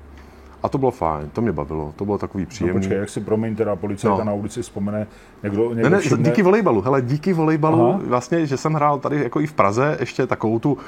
A 0.65 0.69
to 0.69 0.79
bylo 0.79 0.91
fajn, 0.91 1.31
to 1.33 1.41
mě 1.41 1.53
bavilo, 1.53 1.93
to 1.97 2.05
bylo 2.05 2.19
takový 2.19 2.45
No 2.45 2.49
příjemný. 2.49 2.81
počkej, 2.81 2.99
jak 2.99 3.09
si 3.09 3.21
promiň, 3.21 3.57
teda 3.57 3.77
policajta 3.77 4.17
No. 4.19 4.25
na 4.25 4.33
ulici 4.33 4.63
vzpomene, 4.63 5.07
někdo, 5.43 5.69
někdo 5.75 5.83
Ne, 5.83 5.91
ne, 5.91 5.99
všimne, 5.99 6.23
díky 6.31 6.43
volejbalu. 6.43 6.81
Hele, 6.81 7.03
díky 7.03 7.33
volejbalu, 7.33 7.89
Aha. 7.91 8.01
vlastně, 8.07 8.47
že 8.47 8.57
jsem 8.57 8.73
hrál 8.75 8.99
tady 8.99 9.23
jako 9.23 9.41
i 9.41 9.47
v 9.47 9.53
Praze 9.53 9.97
ještě 10.01 10.27
takovou 10.27 10.59
tu 10.59 10.73
uh, 10.73 10.79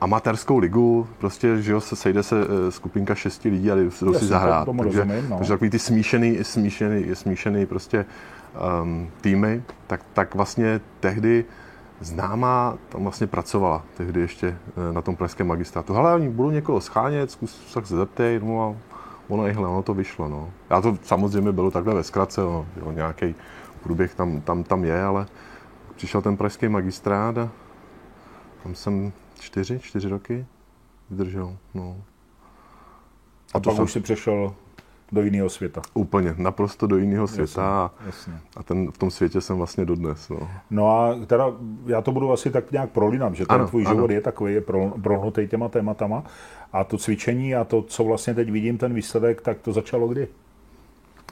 amatérskou 0.00 0.58
ligu, 0.58 1.06
prostě, 1.18 1.62
že 1.62 1.72
jo, 1.72 1.80
se 1.80 1.96
sejde 1.96 2.22
se 2.22 2.36
uh, 2.36 2.44
skupinka 2.68 3.14
šesti 3.14 3.48
lidí 3.48 3.70
a 3.70 3.74
jdou 3.76 3.90
si 3.90 4.04
Jasně, 4.12 4.28
zahrát. 4.28 4.64
tomu 4.64 4.82
takže, 4.82 5.00
rozumím, 5.00 5.30
no. 5.30 5.36
takže 5.36 5.52
takový 5.52 5.70
ty 5.70 5.78
smíšený, 5.78 6.38
smíšený, 6.42 7.04
smíšený 7.14 7.66
prostě 7.66 8.04
um, 8.82 9.08
týmy, 9.20 9.62
tak, 9.86 10.00
tak 10.12 10.34
vlastně 10.34 10.80
tehdy 11.00 11.44
známá 12.00 12.74
tam 12.88 13.02
vlastně 13.02 13.26
pracovala, 13.26 13.82
tehdy 13.96 14.20
ještě 14.20 14.46
eh, 14.46 14.92
na 14.92 15.02
tom 15.02 15.16
pražském 15.16 15.46
magistrátu. 15.46 15.92
Hele, 15.94 16.14
oni 16.14 16.28
budou 16.28 16.50
někoho 16.50 16.80
schánět, 16.80 17.30
zkus 17.30 17.66
se 17.72 17.96
zeptej, 17.96 18.40
no 18.44 18.62
a 18.62 18.89
ono, 19.30 19.44
ejhle, 19.44 19.68
ono 19.68 19.82
to 19.82 19.94
vyšlo, 19.94 20.28
no. 20.28 20.50
Já 20.70 20.80
to 20.80 20.98
samozřejmě 21.02 21.52
bylo 21.52 21.70
takhle 21.70 21.94
ve 21.94 22.02
zkratce, 22.02 22.40
no, 22.40 22.66
jo, 22.76 22.92
nějaký 22.92 23.34
průběh 23.82 24.14
tam, 24.14 24.40
tam, 24.40 24.64
tam 24.64 24.84
je, 24.84 25.02
ale 25.02 25.26
přišel 25.96 26.22
ten 26.22 26.36
pražský 26.36 26.68
magistrát 26.68 27.38
a 27.38 27.48
tam 28.62 28.74
jsem 28.74 29.12
čtyři, 29.40 29.78
čtyři 29.78 30.08
roky 30.08 30.46
vydržel, 31.10 31.56
no. 31.74 31.96
a 33.54 33.60
to 33.60 33.70
pak 33.70 33.76
jsem- 33.76 33.84
už 33.84 33.92
si 33.92 34.00
přešel 34.00 34.54
do 35.12 35.22
jiného 35.22 35.48
světa. 35.48 35.82
Úplně, 35.94 36.34
naprosto 36.38 36.86
do 36.86 36.96
jiného 36.96 37.26
světa 37.28 37.62
a, 37.64 37.90
Jasně. 38.06 38.32
a 38.56 38.62
ten, 38.62 38.92
v 38.92 38.98
tom 38.98 39.10
světě 39.10 39.40
jsem 39.40 39.56
vlastně 39.56 39.84
dodnes, 39.84 40.28
no. 40.28 40.48
No 40.70 40.90
a 41.00 41.14
teda 41.26 41.46
já 41.86 42.00
to 42.00 42.12
budu 42.12 42.32
asi 42.32 42.50
tak 42.50 42.72
nějak 42.72 42.90
prolínat, 42.90 43.34
že 43.34 43.46
ten 43.46 43.54
Ano, 43.54 43.66
tvůj 43.68 43.86
ano. 43.86 43.94
život 43.94 44.10
je 44.10 44.20
takový, 44.20 44.54
je 44.54 44.60
pro- 44.60 44.92
prohnutý 45.02 45.48
těma 45.48 45.68
tématama 45.68 46.24
a 46.72 46.84
to 46.84 46.98
cvičení 46.98 47.54
a 47.54 47.64
to, 47.64 47.82
co 47.82 48.04
vlastně 48.04 48.34
teď 48.34 48.50
vidím, 48.50 48.78
ten 48.78 48.94
výsledek, 48.94 49.40
tak 49.40 49.58
to 49.58 49.72
začalo 49.72 50.08
kdy? 50.08 50.28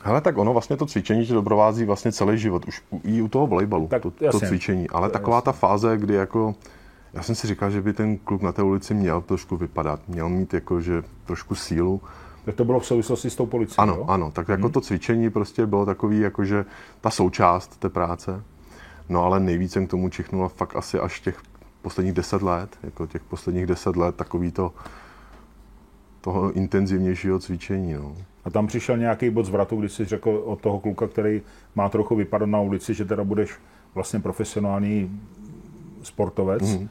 Hele, 0.02 0.20
tak 0.20 0.38
ono 0.38 0.52
vlastně 0.52 0.76
to 0.76 0.86
cvičení 0.86 1.26
tě 1.26 1.32
doprovází 1.34 1.84
vlastně 1.84 2.12
celý 2.12 2.38
život, 2.38 2.64
už 2.68 2.82
u- 2.90 3.00
i 3.04 3.22
u 3.22 3.28
toho 3.28 3.46
volejbalu, 3.46 3.86
Tak 3.88 4.02
to, 4.02 4.10
to 4.10 4.24
jasně. 4.24 4.48
cvičení, 4.48 4.90
ale 4.90 5.08
To 5.08 5.12
taková 5.12 5.40
ta 5.40 5.52
fáze, 5.52 5.96
kdy 5.96 6.14
jako 6.14 6.54
Já 7.12 7.22
jsem 7.22 7.34
si 7.34 7.46
říkal, 7.46 7.70
že 7.70 7.82
by 7.82 7.92
ten 7.92 8.18
klub 8.18 8.42
na 8.42 8.52
té 8.52 8.62
ulici 8.62 8.94
měl 8.94 9.20
trošku 9.20 9.56
vypadat, 9.56 10.00
měl 10.08 10.28
mít 10.28 10.54
jako, 10.54 10.80
že 10.80 11.02
trošku 11.24 11.54
sílu. 11.54 12.00
Tak 12.48 12.54
to 12.54 12.64
bylo 12.64 12.80
v 12.80 12.86
souvislosti 12.86 13.30
s 13.30 13.36
tou 13.36 13.46
policií, 13.46 13.76
Ano, 13.78 13.94
jo? 13.94 14.04
ano, 14.08 14.30
tak 14.30 14.48
jako 14.48 14.62
hmm. 14.62 14.72
to 14.72 14.80
cvičení 14.80 15.30
prostě 15.30 15.66
bylo 15.66 15.86
takový, 15.86 16.20
jakože 16.20 16.64
ta 17.00 17.10
součást 17.10 17.76
té 17.76 17.88
práce. 17.88 18.42
No 19.08 19.24
ale 19.24 19.40
nejvíc 19.40 19.72
jsem 19.72 19.86
k 19.86 19.90
tomu 19.90 20.08
čichnul 20.08 20.48
fakt 20.48 20.76
asi 20.76 20.98
až 20.98 21.20
těch 21.20 21.42
posledních 21.82 22.14
deset 22.14 22.42
let, 22.42 22.78
jako 22.82 23.06
těch 23.06 23.22
posledních 23.22 23.66
deset 23.66 23.96
let 23.96 24.16
takový 24.16 24.52
to 24.52 24.72
toho 26.20 26.52
intenzivnějšího 26.52 27.38
cvičení. 27.38 27.92
No. 27.92 28.14
A 28.44 28.50
tam 28.50 28.66
přišel 28.66 28.96
nějaký 28.96 29.30
bod 29.30 29.46
zvratu, 29.46 29.76
když 29.76 29.92
jsi 29.92 30.04
řekl 30.04 30.42
od 30.44 30.60
toho 30.60 30.80
kluka, 30.80 31.06
který 31.06 31.42
má 31.74 31.88
trochu 31.88 32.16
vypadat 32.16 32.46
na 32.46 32.60
ulici, 32.60 32.94
že 32.94 33.04
teda 33.04 33.24
budeš 33.24 33.50
vlastně 33.94 34.20
profesionální 34.20 35.20
sportovec. 36.02 36.62
Mm. 36.62 36.88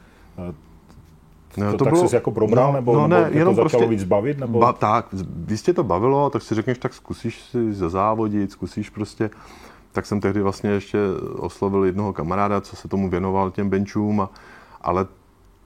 No, 1.58 1.72
to, 1.72 1.78
to 1.78 1.84
tak 1.84 1.92
bylo, 1.92 2.08
jsi 2.08 2.14
jako 2.14 2.30
probral, 2.30 2.66
no, 2.66 2.72
nebo, 2.72 2.94
no, 2.94 3.08
ne, 3.08 3.20
nebo 3.20 3.38
jenom 3.38 3.56
to 3.56 3.62
začalo 3.62 3.80
prostě, 3.80 3.86
víc 3.96 4.04
bavit? 4.04 4.38
Nebo? 4.38 4.58
Ba, 4.58 4.72
tak, 4.72 5.06
když 5.28 5.62
tě 5.62 5.72
to 5.72 5.84
bavilo, 5.84 6.30
tak 6.30 6.42
si 6.42 6.54
řekneš, 6.54 6.78
tak 6.78 6.94
zkusíš 6.94 7.42
si 7.42 7.74
zazávodit, 7.74 8.52
zkusíš 8.52 8.90
prostě, 8.90 9.30
tak 9.92 10.06
jsem 10.06 10.20
tehdy 10.20 10.42
vlastně 10.42 10.70
ještě 10.70 10.98
oslovil 11.36 11.84
jednoho 11.84 12.12
kamaráda, 12.12 12.60
co 12.60 12.76
se 12.76 12.88
tomu 12.88 13.10
věnoval 13.10 13.50
těm 13.50 13.70
benchům, 13.70 14.20
a, 14.20 14.30
ale 14.80 15.06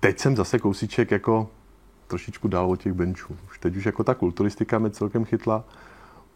teď 0.01 0.19
jsem 0.19 0.37
zase 0.37 0.59
kousíček 0.59 1.11
jako 1.11 1.49
trošičku 2.07 2.49
dál 2.49 2.71
od 2.71 2.83
těch 2.83 2.93
benchů. 2.93 3.37
Už 3.51 3.59
teď 3.59 3.77
už 3.77 3.87
jako 3.87 4.05
ta 4.05 4.15
kulturistika 4.15 4.79
mě 4.79 4.91
celkem 4.91 5.25
chytla, 5.25 5.65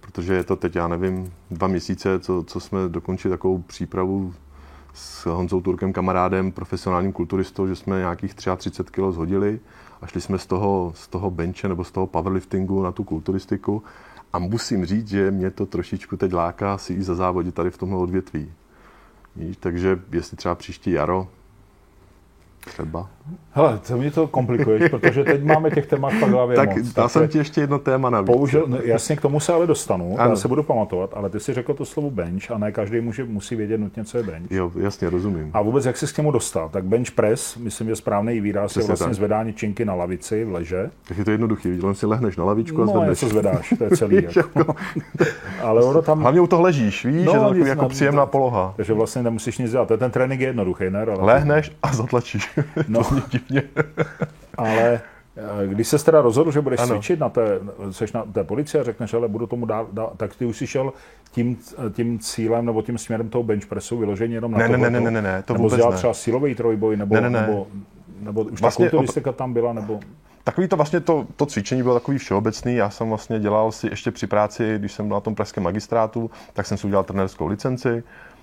protože 0.00 0.34
je 0.34 0.44
to 0.44 0.56
teď, 0.56 0.76
já 0.76 0.88
nevím, 0.88 1.32
dva 1.50 1.66
měsíce, 1.66 2.20
co, 2.20 2.44
co 2.46 2.60
jsme 2.60 2.88
dokončili 2.88 3.32
takovou 3.32 3.58
přípravu 3.58 4.34
s 4.96 5.26
Honzou 5.26 5.60
Turkem, 5.60 5.92
kamarádem, 5.92 6.52
profesionálním 6.52 7.12
kulturistou, 7.12 7.66
že 7.66 7.76
jsme 7.76 7.98
nějakých 7.98 8.34
33 8.34 8.92
kg 8.92 9.10
zhodili 9.10 9.60
a 10.00 10.06
šli 10.06 10.20
jsme 10.20 10.38
z 10.38 10.46
toho, 10.46 10.92
z 10.94 11.08
toho 11.08 11.30
benche 11.30 11.68
nebo 11.68 11.84
z 11.84 11.92
toho 11.92 12.06
powerliftingu 12.06 12.82
na 12.82 12.92
tu 12.92 13.04
kulturistiku. 13.04 13.82
A 14.32 14.38
musím 14.38 14.84
říct, 14.86 15.08
že 15.08 15.30
mě 15.30 15.50
to 15.50 15.66
trošičku 15.66 16.16
teď 16.16 16.32
láká 16.32 16.78
si 16.78 16.92
i 16.92 17.02
za 17.02 17.14
závodit 17.14 17.54
tady 17.54 17.70
v 17.70 17.78
tomhle 17.78 17.98
odvětví. 17.98 18.52
Takže 19.60 20.00
jestli 20.12 20.36
třeba 20.36 20.54
příští 20.54 20.90
jaro 20.90 21.28
Třeba. 22.66 23.08
Hele, 23.52 23.80
to 23.86 23.96
mi 23.96 24.10
to 24.10 24.26
komplikuješ, 24.26 24.90
protože 24.90 25.24
teď 25.24 25.44
máme 25.44 25.70
těch 25.70 25.86
témat 25.86 26.12
v 26.12 26.22
hlavě 26.22 26.56
Tak 26.56 26.76
moc. 26.76 26.92
dá 26.92 27.08
jsem 27.08 27.28
ti 27.28 27.38
ještě 27.38 27.60
jedno 27.60 27.78
téma 27.78 28.10
navíc. 28.10 28.26
Použil, 28.26 28.80
jasně, 28.84 29.16
k 29.16 29.20
tomu 29.20 29.40
se 29.40 29.52
ale 29.52 29.66
dostanu, 29.66 30.16
ano. 30.18 30.30
já 30.30 30.36
se 30.36 30.48
budu 30.48 30.62
pamatovat, 30.62 31.10
ale 31.14 31.30
ty 31.30 31.40
si 31.40 31.54
řekl 31.54 31.74
to 31.74 31.84
slovo 31.84 32.10
bench 32.10 32.50
a 32.50 32.58
ne 32.58 32.72
každý 32.72 33.00
může, 33.00 33.24
musí 33.24 33.56
vědět 33.56 33.78
nutně, 33.78 34.04
co 34.04 34.18
je 34.18 34.24
bench. 34.24 34.50
Jo, 34.50 34.72
jasně, 34.80 35.10
rozumím. 35.10 35.50
A 35.54 35.62
vůbec, 35.62 35.84
jak 35.84 35.96
jsi 35.96 36.06
k 36.06 36.18
němu 36.18 36.30
dostal? 36.30 36.68
Tak 36.68 36.84
bench 36.84 37.10
press, 37.10 37.56
myslím, 37.56 37.88
že 37.88 37.96
správný 37.96 38.40
výraz 38.40 38.70
Přesně 38.70 38.84
je 38.84 38.88
vlastně 38.88 39.06
tak. 39.06 39.14
zvedání 39.14 39.52
činky 39.52 39.84
na 39.84 39.94
lavici 39.94 40.44
v 40.44 40.52
leže. 40.52 40.90
Tak 41.08 41.18
je 41.18 41.24
to 41.24 41.30
jednoduchý, 41.30 41.68
viděl 41.70 41.94
si 41.94 42.06
lehneš 42.06 42.36
na 42.36 42.44
lavičku 42.44 42.84
no, 42.84 42.92
a 42.92 42.96
zvedneš. 42.96 43.22
No, 43.22 43.28
zvedáš, 43.28 43.74
to 43.78 43.84
je 43.84 43.90
celý. 43.90 44.16
jako. 44.36 44.74
ale 45.62 45.84
ono 45.84 46.02
tam... 46.02 46.20
Hlavně 46.20 46.40
u 46.40 46.46
toho 46.46 46.62
ležíš, 46.62 47.04
víš, 47.04 47.26
no, 47.26 47.32
že 47.32 47.38
to 47.38 47.54
je 47.54 47.68
jako 47.68 47.88
příjemná 47.88 48.26
poloha. 48.26 48.74
Takže 48.76 48.92
vlastně 48.92 49.22
nemusíš 49.22 49.58
nic 49.58 49.70
dělat. 49.70 49.92
Ten 49.98 50.10
trénink 50.10 50.40
je 50.40 50.46
jednoduchý, 50.46 50.84
ne? 50.90 51.04
Lehneš 51.04 51.72
a 51.82 51.92
zatlačíš. 51.92 52.55
No, 52.88 53.02
divně. 53.30 53.62
Ale 54.58 55.00
eh, 55.36 55.66
když 55.66 55.88
se 55.88 56.04
teda 56.04 56.22
rozhodl, 56.22 56.50
že 56.50 56.60
budeš 56.60 56.80
ano. 56.80 56.94
cvičit 56.94 57.20
na 57.20 57.28
té, 57.28 57.60
seš 57.90 58.12
na 58.12 58.24
té 58.24 58.44
policii 58.44 58.80
a 58.80 58.84
řekneš, 58.84 59.14
ale 59.14 59.28
budu 59.28 59.46
tomu 59.46 59.66
dát, 59.66 59.86
dát 59.92 60.10
tak 60.16 60.36
ty 60.36 60.46
už 60.46 60.56
si 60.56 60.66
šel 60.66 60.92
tím, 61.32 61.58
tím 61.92 62.18
cílem 62.18 62.66
nebo 62.66 62.82
tím 62.82 62.98
směrem 62.98 63.28
toho 63.28 63.42
bench 63.42 63.66
pressu 63.66 63.98
vyloženě 63.98 64.34
jenom 64.34 64.52
na 64.52 64.58
ne, 64.58 64.68
ne, 64.68 64.78
ne, 64.78 64.90
ne, 64.90 65.00
ne, 65.00 65.10
ne, 65.10 65.22
ne, 65.22 65.42
to 65.42 65.52
nebo 65.52 65.64
vůbec 65.68 65.86
ne. 65.86 65.96
třeba 65.96 66.14
silový 66.14 66.54
trojboj, 66.54 66.96
nebo, 66.96 67.14
ne, 67.14 67.20
ne, 67.20 67.30
ne. 67.30 67.40
nebo, 67.40 67.66
nebo 68.20 68.42
už 68.42 68.60
vlastně, 68.60 68.84
ta 68.84 68.90
kulturistika 68.90 69.32
tam 69.32 69.52
byla, 69.52 69.72
nebo... 69.72 70.00
Takový 70.44 70.68
to 70.68 70.76
vlastně 70.76 71.00
to, 71.00 71.26
to 71.36 71.46
cvičení 71.46 71.82
bylo 71.82 71.94
takový 71.94 72.18
všeobecný. 72.18 72.74
Já 72.74 72.90
jsem 72.90 73.08
vlastně 73.08 73.40
dělal 73.40 73.72
si 73.72 73.86
ještě 73.86 74.10
při 74.10 74.26
práci, 74.26 74.74
když 74.78 74.92
jsem 74.92 75.08
byl 75.08 75.14
na 75.14 75.20
tom 75.20 75.34
pražském 75.34 75.64
magistrátu, 75.64 76.30
tak 76.52 76.66
jsem 76.66 76.78
si 76.78 76.86
udělal 76.86 77.04
trenérskou 77.04 77.46
licenci, 77.46 78.02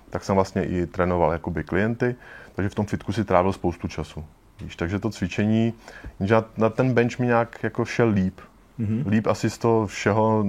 tak 0.09 0.23
jsem 0.23 0.35
vlastně 0.35 0.65
i 0.65 0.85
trénoval 0.85 1.31
jakoby 1.31 1.63
klienty, 1.63 2.15
takže 2.55 2.69
v 2.69 2.75
tom 2.75 2.85
fitku 2.85 3.13
si 3.13 3.25
trávil 3.25 3.53
spoustu 3.53 3.87
času. 3.87 4.25
Víš, 4.61 4.75
takže 4.75 4.99
to 4.99 5.09
cvičení, 5.09 5.73
že 6.19 6.35
na 6.57 6.69
ten 6.69 6.93
bench 6.93 7.19
mi 7.19 7.27
nějak 7.27 7.63
jako 7.63 7.85
šel 7.85 8.09
líp. 8.09 8.39
Mm-hmm. 8.79 9.07
Líp 9.07 9.27
asi 9.27 9.49
z 9.49 9.57
toho 9.57 9.87
všeho, 9.87 10.45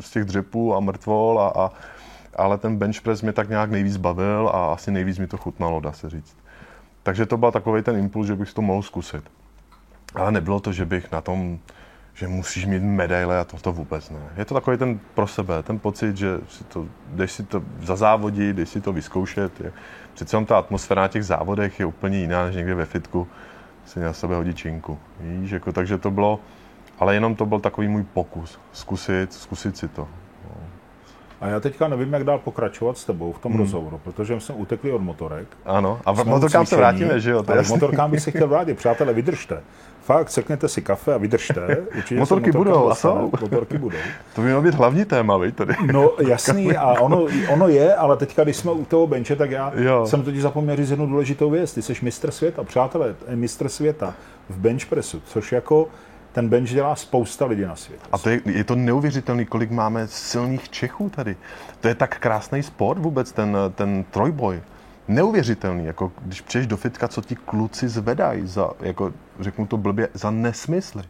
z 0.00 0.10
těch 0.10 0.24
dřepů 0.24 0.74
a 0.74 0.80
mrtvol, 0.80 1.40
a, 1.40 1.64
a, 1.64 1.72
ale 2.36 2.58
ten 2.58 2.76
bench 2.76 3.00
press 3.00 3.22
mě 3.22 3.32
tak 3.32 3.48
nějak 3.48 3.70
nejvíc 3.70 3.96
bavil 3.96 4.50
a 4.54 4.72
asi 4.72 4.90
nejvíc 4.90 5.18
mi 5.18 5.26
to 5.26 5.36
chutnalo, 5.36 5.80
dá 5.80 5.92
se 5.92 6.10
říct. 6.10 6.36
Takže 7.02 7.26
to 7.26 7.36
byl 7.36 7.52
takový 7.52 7.82
ten 7.82 7.96
impuls, 7.96 8.26
že 8.26 8.34
bych 8.34 8.52
to 8.52 8.62
mohl 8.62 8.82
zkusit. 8.82 9.24
Ale 10.14 10.32
nebylo 10.32 10.60
to, 10.60 10.72
že 10.72 10.84
bych 10.84 11.12
na 11.12 11.20
tom, 11.20 11.58
že 12.16 12.28
musíš 12.28 12.66
mít 12.66 12.82
medaile 12.82 13.40
a 13.40 13.44
to, 13.44 13.56
to 13.56 13.72
vůbec 13.72 14.10
ne. 14.10 14.20
Je 14.36 14.44
to 14.44 14.54
takový 14.54 14.76
ten 14.76 15.00
pro 15.14 15.26
sebe, 15.26 15.62
ten 15.62 15.78
pocit, 15.78 16.16
že 16.16 16.38
si 16.48 16.64
to, 16.64 16.86
jdeš 17.08 17.32
si 17.32 17.42
to 17.42 17.62
za 17.80 17.96
závodí, 17.96 18.52
jdeš 18.52 18.68
si 18.68 18.80
to 18.80 18.92
vyzkoušet. 18.92 19.60
Je, 19.60 19.72
přece 20.14 20.44
ta 20.44 20.58
atmosféra 20.58 21.02
na 21.02 21.08
těch 21.08 21.24
závodech 21.24 21.80
je 21.80 21.86
úplně 21.86 22.18
jiná 22.18 22.46
než 22.46 22.56
někde 22.56 22.74
ve 22.74 22.86
fitku 22.86 23.28
si 23.84 24.00
na 24.00 24.12
sebe 24.12 24.34
hodit 24.34 24.56
činku. 24.56 24.98
Víš, 25.20 25.50
jako, 25.50 25.72
takže 25.72 25.98
to 25.98 26.10
bylo, 26.10 26.40
ale 26.98 27.14
jenom 27.14 27.34
to 27.34 27.46
byl 27.46 27.60
takový 27.60 27.88
můj 27.88 28.02
pokus, 28.02 28.60
zkusit, 28.72 29.32
zkusit 29.32 29.76
si 29.76 29.88
to. 29.88 30.08
A 31.40 31.48
já 31.48 31.60
teďka 31.60 31.88
nevím, 31.88 32.12
jak 32.12 32.24
dál 32.24 32.38
pokračovat 32.38 32.98
s 32.98 33.04
tebou 33.04 33.32
v 33.32 33.38
tom 33.38 33.52
hmm. 33.52 33.60
rozhovoru, 33.60 34.00
protože 34.04 34.40
jsme 34.40 34.54
utekli 34.54 34.92
od 34.92 35.02
motorek. 35.02 35.46
Ano, 35.64 36.00
a 36.04 36.12
v 36.12 36.24
motorkám 36.24 36.66
se 36.66 36.76
vrátíme, 36.76 37.20
že 37.20 37.30
jo? 37.30 37.42
To 37.42 37.52
motorkám 37.68 38.10
bych 38.10 38.20
se 38.20 38.30
chtěl 38.30 38.48
vrátit. 38.48 38.78
Přátelé, 38.78 39.12
vydržte. 39.12 39.62
Fakt, 40.02 40.30
sekněte 40.30 40.68
si 40.68 40.82
kafe 40.82 41.14
a 41.14 41.18
vydržte. 41.18 41.76
Určitě 41.96 42.20
motorky 42.20 42.52
budou, 42.52 42.90
a 42.90 42.94
jsou. 42.94 43.30
Motorky 43.40 43.78
budou. 43.78 43.96
To 44.34 44.40
by 44.40 44.46
mělo 44.46 44.62
být 44.62 44.74
hlavní 44.74 45.04
téma, 45.04 45.38
víš, 45.38 45.52
tady. 45.54 45.74
No 45.92 46.10
jasný, 46.28 46.76
a 46.76 47.00
ono, 47.00 47.26
ono 47.52 47.68
je, 47.68 47.94
ale 47.94 48.16
teďka, 48.16 48.44
když 48.44 48.56
jsme 48.56 48.72
u 48.72 48.84
toho 48.84 49.06
benče, 49.06 49.36
tak 49.36 49.50
já 49.50 49.72
jo. 49.76 50.06
jsem 50.06 50.22
totiž 50.22 50.42
zapomněl 50.42 50.76
říct 50.76 50.90
jednu 50.90 51.06
důležitou 51.06 51.50
věc. 51.50 51.74
Ty 51.74 51.82
jsi 51.82 51.94
mistr 52.02 52.30
světa, 52.30 52.64
přátelé, 52.64 53.14
mistr 53.34 53.68
světa 53.68 54.14
v 54.48 54.58
bench 54.58 54.86
pressu, 54.86 55.22
což 55.26 55.52
jako 55.52 55.88
ten 56.36 56.48
bench 56.48 56.68
dělá 56.68 56.96
spousta 56.96 57.46
lidí 57.46 57.62
na 57.62 57.76
světě. 57.76 58.02
A 58.12 58.18
to 58.18 58.30
je, 58.30 58.40
je 58.44 58.64
to 58.64 58.76
neuvěřitelný, 58.76 59.46
kolik 59.46 59.70
máme 59.70 60.08
silných 60.08 60.68
Čechů 60.68 61.10
tady. 61.10 61.36
To 61.80 61.88
je 61.88 61.94
tak 61.94 62.18
krásný 62.18 62.62
sport 62.62 62.98
vůbec, 62.98 63.32
ten, 63.32 63.56
ten 63.74 64.04
trojboj 64.04 64.60
neuvěřitelný, 65.08 65.84
jako 65.84 66.12
když 66.22 66.40
přijdeš 66.40 66.66
do 66.66 66.76
fitka, 66.76 67.08
co 67.08 67.20
ti 67.22 67.36
kluci 67.36 67.88
zvedají 67.88 68.46
za, 68.46 68.70
jako 68.80 69.12
řeknu 69.40 69.66
to 69.66 69.76
blbě, 69.76 70.08
za 70.14 70.30
nesmysly. 70.30 71.02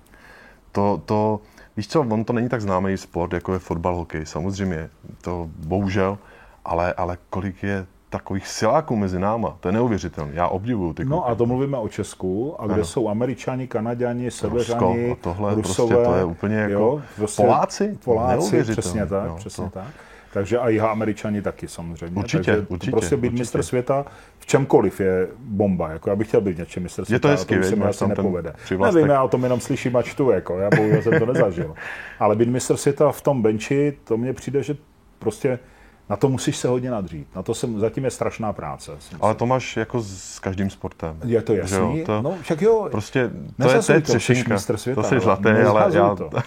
To, 0.73 1.03
to, 1.05 1.41
víš 1.77 1.89
co, 1.89 2.01
on 2.01 2.25
to 2.25 2.33
není 2.33 2.49
tak 2.49 2.61
známý 2.61 2.97
sport, 2.97 3.33
jako 3.33 3.53
je 3.53 3.59
fotbal, 3.59 3.97
hokej, 3.97 4.27
samozřejmě, 4.27 4.91
to 5.21 5.51
bohužel, 5.67 6.19
ale, 6.65 6.93
ale 6.93 7.19
kolik 7.31 7.63
je 7.63 7.87
takových 8.11 8.49
siláků 8.49 8.97
mezi 8.97 9.19
náma, 9.19 9.57
to 9.61 9.69
je 9.69 9.73
neuvěřitelné. 9.73 10.33
Já 10.35 10.49
obdivuju 10.49 10.93
ty 10.93 11.05
No 11.05 11.29
a 11.29 11.35
to 11.35 11.47
mluvíme 11.47 11.79
o 11.79 11.89
Česku, 11.89 12.57
a 12.59 12.67
kde 12.67 12.75
ano. 12.75 12.85
jsou 12.85 13.09
američani, 13.09 13.67
kanaděni, 13.69 14.31
severani, 14.31 15.11
a 15.13 15.15
tohle 15.21 15.55
Rusové, 15.55 15.95
prostě 15.95 16.11
to 16.11 16.17
je 16.17 16.25
úplně 16.25 16.57
jako 16.57 16.73
jo, 16.73 17.03
prostě 17.17 17.43
Poláci, 17.43 17.99
Poláci, 18.05 18.63
přesně 18.63 19.07
tak, 19.07 19.27
jo, 19.27 19.37
přesně 19.37 19.65
to. 19.65 19.71
tak. 19.71 19.87
Takže 20.33 20.59
a 20.59 20.69
jiha 20.69 20.91
američani 20.91 21.43
taky 21.43 21.69
samozřejmě. 21.69 22.17
Určitě, 22.17 22.45
Takže 22.45 22.67
určitě. 22.69 22.91
Prostě 22.91 23.17
být 23.17 23.29
určitě. 23.29 23.41
mistr 23.41 23.63
světa 23.63 24.05
v 24.39 24.47
čemkoliv 24.47 25.01
je 25.01 25.29
bomba. 25.39 25.91
Jako 25.91 26.11
já 26.11 26.17
bych 26.17 26.29
chtěl 26.29 26.41
být 26.41 26.59
něčím 26.59 26.83
mistr 26.83 27.05
světa. 27.05 27.17
Je 27.17 27.21
to 27.21 27.29
hezky, 27.29 27.59
to 27.59 27.65
se 27.67 27.77
mi 27.77 27.85
asi 27.85 28.09
nepovede. 28.09 28.53
Nevím, 28.85 29.07
já 29.09 29.23
o 29.23 29.29
tom 29.29 29.43
jenom 29.43 29.61
slyším 29.61 29.97
a 29.97 30.03
čtu, 30.03 30.31
jako, 30.31 30.59
já 30.59 30.71
bohužel 30.77 31.03
jsem 31.03 31.19
to 31.19 31.27
nezažil. 31.27 31.75
Ale 32.19 32.37
být 32.37 32.49
mistr 32.49 32.77
světa 32.77 33.13
v 33.13 33.21
tom 33.21 33.43
benči, 33.43 33.97
to 34.05 34.17
mně 34.17 34.33
přijde, 34.33 34.63
že 34.63 34.77
prostě 35.19 35.59
na 36.11 36.17
to 36.17 36.29
musíš 36.29 36.57
se 36.57 36.69
hodně 36.69 36.91
nadřít. 36.91 37.37
Na 37.37 37.43
to 37.43 37.55
se, 37.55 37.67
zatím 37.77 38.05
je 38.05 38.11
strašná 38.11 38.53
práce. 38.53 38.93
Ale 39.21 39.35
to 39.35 39.47
máš 39.47 39.77
jako 39.77 40.01
s 40.03 40.39
každým 40.39 40.71
sportem. 40.71 41.21
Je 41.25 41.43
to 41.43 41.55
jasný. 41.55 42.05
To, 42.05 42.23
no, 42.23 42.37
však 42.43 42.63
jo. 42.63 42.89
Prostě 42.91 43.31
to 43.63 43.71
je, 43.71 43.83
to 43.83 43.93
je 43.93 44.01
třešinka. 44.01 44.57
To 44.95 45.03
jsi 45.03 45.21
zlatý, 45.21 45.49
ale 45.49 45.97
já, 45.97 46.15
to. 46.15 46.31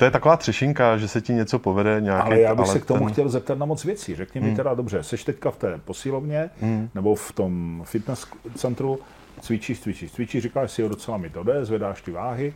To 0.00 0.04
je 0.04 0.10
taková 0.10 0.36
třešinka, 0.36 0.96
že 0.96 1.08
se 1.08 1.20
ti 1.20 1.32
něco 1.32 1.58
povede 1.58 2.00
nějaký... 2.00 2.26
Ale 2.26 2.40
já 2.40 2.54
bych 2.54 2.64
ale 2.64 2.72
se 2.72 2.80
k 2.80 2.84
tomu 2.84 3.04
ten... 3.04 3.12
chtěl 3.12 3.28
zeptat 3.28 3.58
na 3.58 3.66
moc 3.66 3.84
věcí. 3.84 4.14
Řekni 4.14 4.40
hmm. 4.40 4.50
mi 4.50 4.56
teda, 4.56 4.74
dobře, 4.74 5.02
jsi 5.02 5.16
teďka 5.16 5.50
v 5.50 5.56
té 5.56 5.80
posilovně 5.84 6.50
hmm. 6.60 6.88
nebo 6.94 7.14
v 7.14 7.32
tom 7.32 7.82
fitness 7.84 8.26
centru, 8.54 8.98
cvičíš, 9.40 9.80
cvičíš, 9.80 10.12
cvičíš, 10.12 10.42
říkáš 10.42 10.70
si, 10.70 10.82
jo, 10.82 10.88
docela 10.88 11.16
mi 11.16 11.30
to 11.30 11.42
jde, 11.42 11.64
zvedáš 11.64 12.02
ty 12.02 12.10
váhy, 12.10 12.54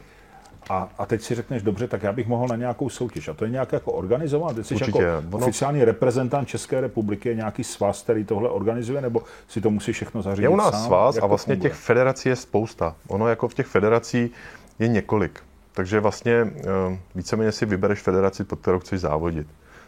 a, 0.70 0.88
a 0.98 1.06
teď 1.06 1.22
si 1.22 1.34
řekneš, 1.34 1.62
dobře, 1.62 1.88
tak 1.88 2.02
já 2.02 2.12
bych 2.12 2.26
mohl 2.26 2.48
na 2.48 2.56
nějakou 2.56 2.88
soutěž. 2.88 3.28
A 3.28 3.34
to 3.34 3.44
je 3.44 3.50
nějak 3.50 3.72
jako 3.72 3.92
organizovat? 3.92 4.56
Ty 4.56 4.64
jsi 4.64 4.74
Určitě, 4.74 5.02
jako 5.02 5.26
ono... 5.36 5.46
oficiální 5.46 5.84
reprezentant 5.84 6.48
České 6.48 6.80
republiky, 6.80 7.28
je 7.28 7.34
nějaký 7.34 7.64
svaz, 7.64 8.02
který 8.02 8.24
tohle 8.24 8.48
organizuje, 8.48 9.00
nebo 9.00 9.22
si 9.48 9.60
to 9.60 9.70
musí 9.70 9.92
všechno 9.92 10.22
zařídit 10.22 10.42
Je 10.42 10.48
u 10.48 10.56
nás 10.56 10.70
sám? 10.70 10.86
svaz 10.86 11.18
a 11.22 11.26
vlastně 11.26 11.56
těch 11.56 11.74
federací 11.74 12.28
je 12.28 12.36
spousta. 12.36 12.94
Ono 13.08 13.28
jako 13.28 13.48
v 13.48 13.54
těch 13.54 13.66
federací 13.66 14.30
je 14.78 14.88
několik. 14.88 15.40
Takže 15.72 16.00
vlastně 16.00 16.32
eh, 16.32 16.98
víceméně 17.14 17.52
si 17.52 17.66
vybereš 17.66 17.98
federaci, 18.00 18.44
pod 18.44 18.60
kterou 18.60 18.78
chceš 18.78 19.00
závodit. 19.00 19.46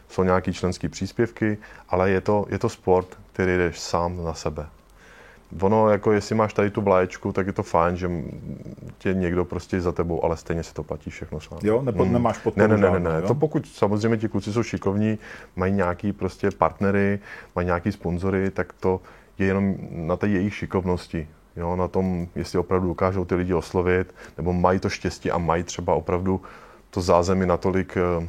Jsou 0.08 0.22
nějaké 0.22 0.52
členské 0.52 0.88
příspěvky, 0.88 1.58
ale 1.88 2.10
je 2.10 2.20
to, 2.20 2.46
je 2.48 2.58
to 2.58 2.68
sport, 2.68 3.08
který 3.32 3.56
jdeš 3.56 3.80
sám 3.80 4.24
na 4.24 4.34
sebe. 4.34 4.66
Ono, 5.60 5.90
jako 5.90 6.12
jestli 6.12 6.34
máš 6.34 6.52
tady 6.52 6.70
tu 6.70 6.80
vlaječku, 6.80 7.32
tak 7.32 7.46
je 7.46 7.52
to 7.52 7.62
fajn, 7.62 7.96
že 7.96 8.10
tě 8.98 9.14
někdo 9.14 9.44
prostě 9.44 9.80
za 9.80 9.92
tebou, 9.92 10.24
ale 10.24 10.36
stejně 10.36 10.62
si 10.62 10.74
to 10.74 10.82
platí 10.82 11.10
všechno 11.10 11.40
sám. 11.40 11.58
Jo, 11.62 11.82
nebo 11.82 12.04
mm. 12.04 12.12
nemáš 12.12 12.38
podporu 12.38 12.68
Ne, 12.68 12.78
ne, 12.78 12.90
ne, 12.90 13.00
ne, 13.00 13.20
ne. 13.20 13.22
To 13.22 13.34
pokud 13.34 13.66
samozřejmě 13.66 14.16
ti 14.16 14.28
kluci 14.28 14.52
jsou 14.52 14.62
šikovní, 14.62 15.18
mají 15.56 15.72
nějaký 15.72 16.12
prostě 16.12 16.50
partnery, 16.50 17.18
mají 17.56 17.66
nějaký 17.66 17.92
sponzory, 17.92 18.50
tak 18.50 18.72
to 18.72 19.00
je 19.38 19.46
jenom 19.46 19.76
na 19.90 20.16
té 20.16 20.28
jejich 20.28 20.54
šikovnosti. 20.54 21.28
Jo, 21.56 21.76
na 21.76 21.88
tom, 21.88 22.26
jestli 22.34 22.58
opravdu 22.58 22.88
dokážou 22.88 23.24
ty 23.24 23.34
lidi 23.34 23.54
oslovit, 23.54 24.14
nebo 24.36 24.52
mají 24.52 24.80
to 24.80 24.88
štěstí 24.88 25.30
a 25.30 25.38
mají 25.38 25.62
třeba 25.62 25.94
opravdu 25.94 26.40
to 26.90 27.00
zázemí 27.00 27.46
natolik, 27.46 27.96
eh, 27.96 28.28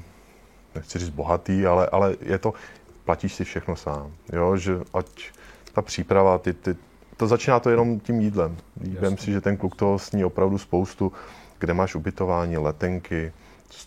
nechci 0.75 0.99
říct 0.99 1.09
bohatý, 1.09 1.65
ale, 1.65 1.87
ale 1.87 2.15
je 2.21 2.37
to, 2.37 2.53
platíš 3.05 3.33
si 3.33 3.43
všechno 3.43 3.75
sám. 3.75 4.11
Jo, 4.33 4.57
že 4.57 4.79
ať 4.93 5.31
ta 5.73 5.81
příprava, 5.81 6.37
ty, 6.37 6.53
ty, 6.53 6.75
to 7.17 7.27
začíná 7.27 7.59
to 7.59 7.69
jenom 7.69 7.99
tím 7.99 8.21
jídlem. 8.21 8.57
Vím 8.77 9.17
si, 9.17 9.31
že 9.31 9.41
ten 9.41 9.57
kluk 9.57 9.75
toho 9.75 9.99
sní 9.99 10.25
opravdu 10.25 10.57
spoustu, 10.57 11.11
kde 11.59 11.73
máš 11.73 11.95
ubytování, 11.95 12.57
letenky, 12.57 13.31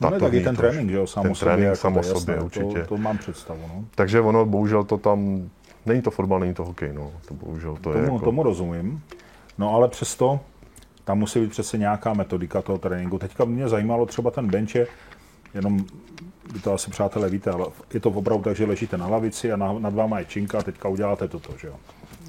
No 0.00 0.10
ne, 0.10 0.20
tak 0.20 0.32
i 0.32 0.44
ten 0.44 0.56
trénink, 0.56 0.90
že 0.90 0.96
jo, 0.96 1.06
sám 1.06 1.22
ten 1.22 1.32
o 1.32 1.34
sobě. 1.34 1.54
Trénink 1.54 1.66
jako 1.66 1.76
sám 1.76 1.96
o 1.96 2.02
sobě, 2.02 2.34
jasné, 2.34 2.40
určitě. 2.40 2.80
To, 2.80 2.86
to, 2.86 2.96
mám 2.96 3.18
představu, 3.18 3.60
no. 3.68 3.84
Takže 3.94 4.20
ono, 4.20 4.46
bohužel 4.46 4.84
to 4.84 4.98
tam, 4.98 5.50
není 5.86 6.02
to 6.02 6.10
fotbal, 6.10 6.40
není 6.40 6.54
to 6.54 6.64
hokej, 6.64 6.92
no. 6.92 7.12
To 7.28 7.34
bohužel 7.34 7.74
to 7.74 7.80
tomu, 7.80 7.96
je 7.96 8.02
jako... 8.02 8.18
Tomu 8.18 8.42
rozumím, 8.42 9.02
no 9.58 9.74
ale 9.74 9.88
přesto 9.88 10.40
tam 11.04 11.18
musí 11.18 11.40
být 11.40 11.50
přece 11.50 11.78
nějaká 11.78 12.14
metodika 12.14 12.62
toho 12.62 12.78
tréninku. 12.78 13.18
Teďka 13.18 13.44
mě 13.44 13.68
zajímalo 13.68 14.06
třeba 14.06 14.30
ten 14.30 14.46
bench 14.46 14.74
je, 14.74 14.86
jenom 15.54 15.84
vy 16.52 16.60
to 16.60 16.72
asi 16.72 16.90
přátelé 16.90 17.28
víte, 17.30 17.50
ale 17.50 17.66
je 17.94 18.00
to 18.00 18.10
opravdu 18.10 18.44
tak, 18.44 18.56
že 18.56 18.66
ležíte 18.66 18.96
na 18.96 19.06
lavici 19.06 19.52
a 19.52 19.56
nad 19.56 19.94
váma 19.94 20.18
je 20.18 20.24
činka 20.24 20.58
a 20.58 20.62
teďka 20.62 20.88
uděláte 20.88 21.28
toto, 21.28 21.52
že 21.58 21.66
jo? 21.66 21.74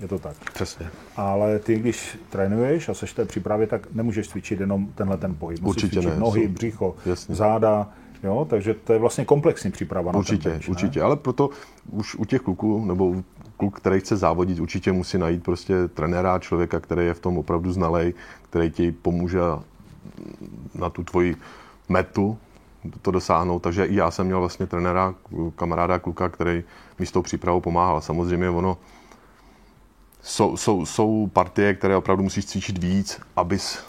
Je 0.02 0.08
to 0.08 0.20
tak. 0.20 0.36
Přesně. 0.54 0.90
Ale 1.16 1.60
ty, 1.60 1.80
když 1.80 2.18
trénuješ 2.30 2.90
a 2.90 2.94
seš 2.94 3.14
té 3.14 3.26
přípravě, 3.26 3.68
tak 3.68 3.88
nemůžeš 3.94 4.28
cvičit 4.28 4.60
jenom 4.60 4.88
tenhle 4.96 5.18
ten 5.18 5.36
pohyb. 5.36 5.62
Musíš 5.62 5.84
určitě 5.84 6.02
cvičit 6.02 6.14
ne. 6.14 6.20
nohy, 6.20 6.48
břicho, 6.48 6.96
Jasně. 7.06 7.36
záda, 7.36 7.90
Jo, 8.24 8.48
takže 8.50 8.74
to 8.74 8.94
je 8.94 9.00
vlastně 9.00 9.26
komplexní 9.26 9.72
příprava 9.72 10.14
určitě, 10.16 10.36
na 10.38 10.44
ten 10.44 10.52
bench, 10.52 10.70
Určitě, 10.70 11.00
ne? 11.00 11.06
ale 11.06 11.16
proto 11.16 11.50
už 11.90 12.16
u 12.16 12.26
těch 12.26 12.42
kluků, 12.42 12.86
nebo 12.86 13.16
kluk, 13.58 13.80
který 13.80 14.00
chce 14.00 14.18
závodit, 14.18 14.60
určitě 14.60 14.92
musí 14.92 15.18
najít 15.18 15.44
prostě 15.44 15.88
trenéra, 15.88 16.40
člověka, 16.40 16.80
který 16.80 17.06
je 17.06 17.14
v 17.14 17.20
tom 17.20 17.38
opravdu 17.38 17.72
znalej, 17.72 18.14
který 18.50 18.72
ti 18.72 18.92
pomůže 18.92 19.40
na 20.76 20.90
tu 20.90 21.04
tvoji 21.04 21.36
metu 21.90 22.38
to 23.02 23.12
dosáhnout. 23.12 23.60
Takže 23.60 23.86
i 23.86 23.96
já 23.96 24.12
jsem 24.12 24.26
měl 24.26 24.40
vlastně 24.40 24.68
trenéra, 24.68 25.16
kamaráda, 25.56 26.00
kluka, 26.00 26.30
který 26.30 26.64
mi 27.00 27.06
s 27.06 27.12
tou 27.12 27.22
přípravou 27.22 27.62
pomáhal. 27.62 28.02
Samozřejmě 28.02 28.50
ono, 28.50 28.78
jsou, 30.22 30.58
jsou, 30.58 30.86
jsou 30.86 31.30
partie, 31.34 31.74
které 31.74 31.96
opravdu 31.96 32.24
musíš 32.24 32.46
cvičit 32.46 32.78
víc, 32.78 33.22
abys 33.36 33.84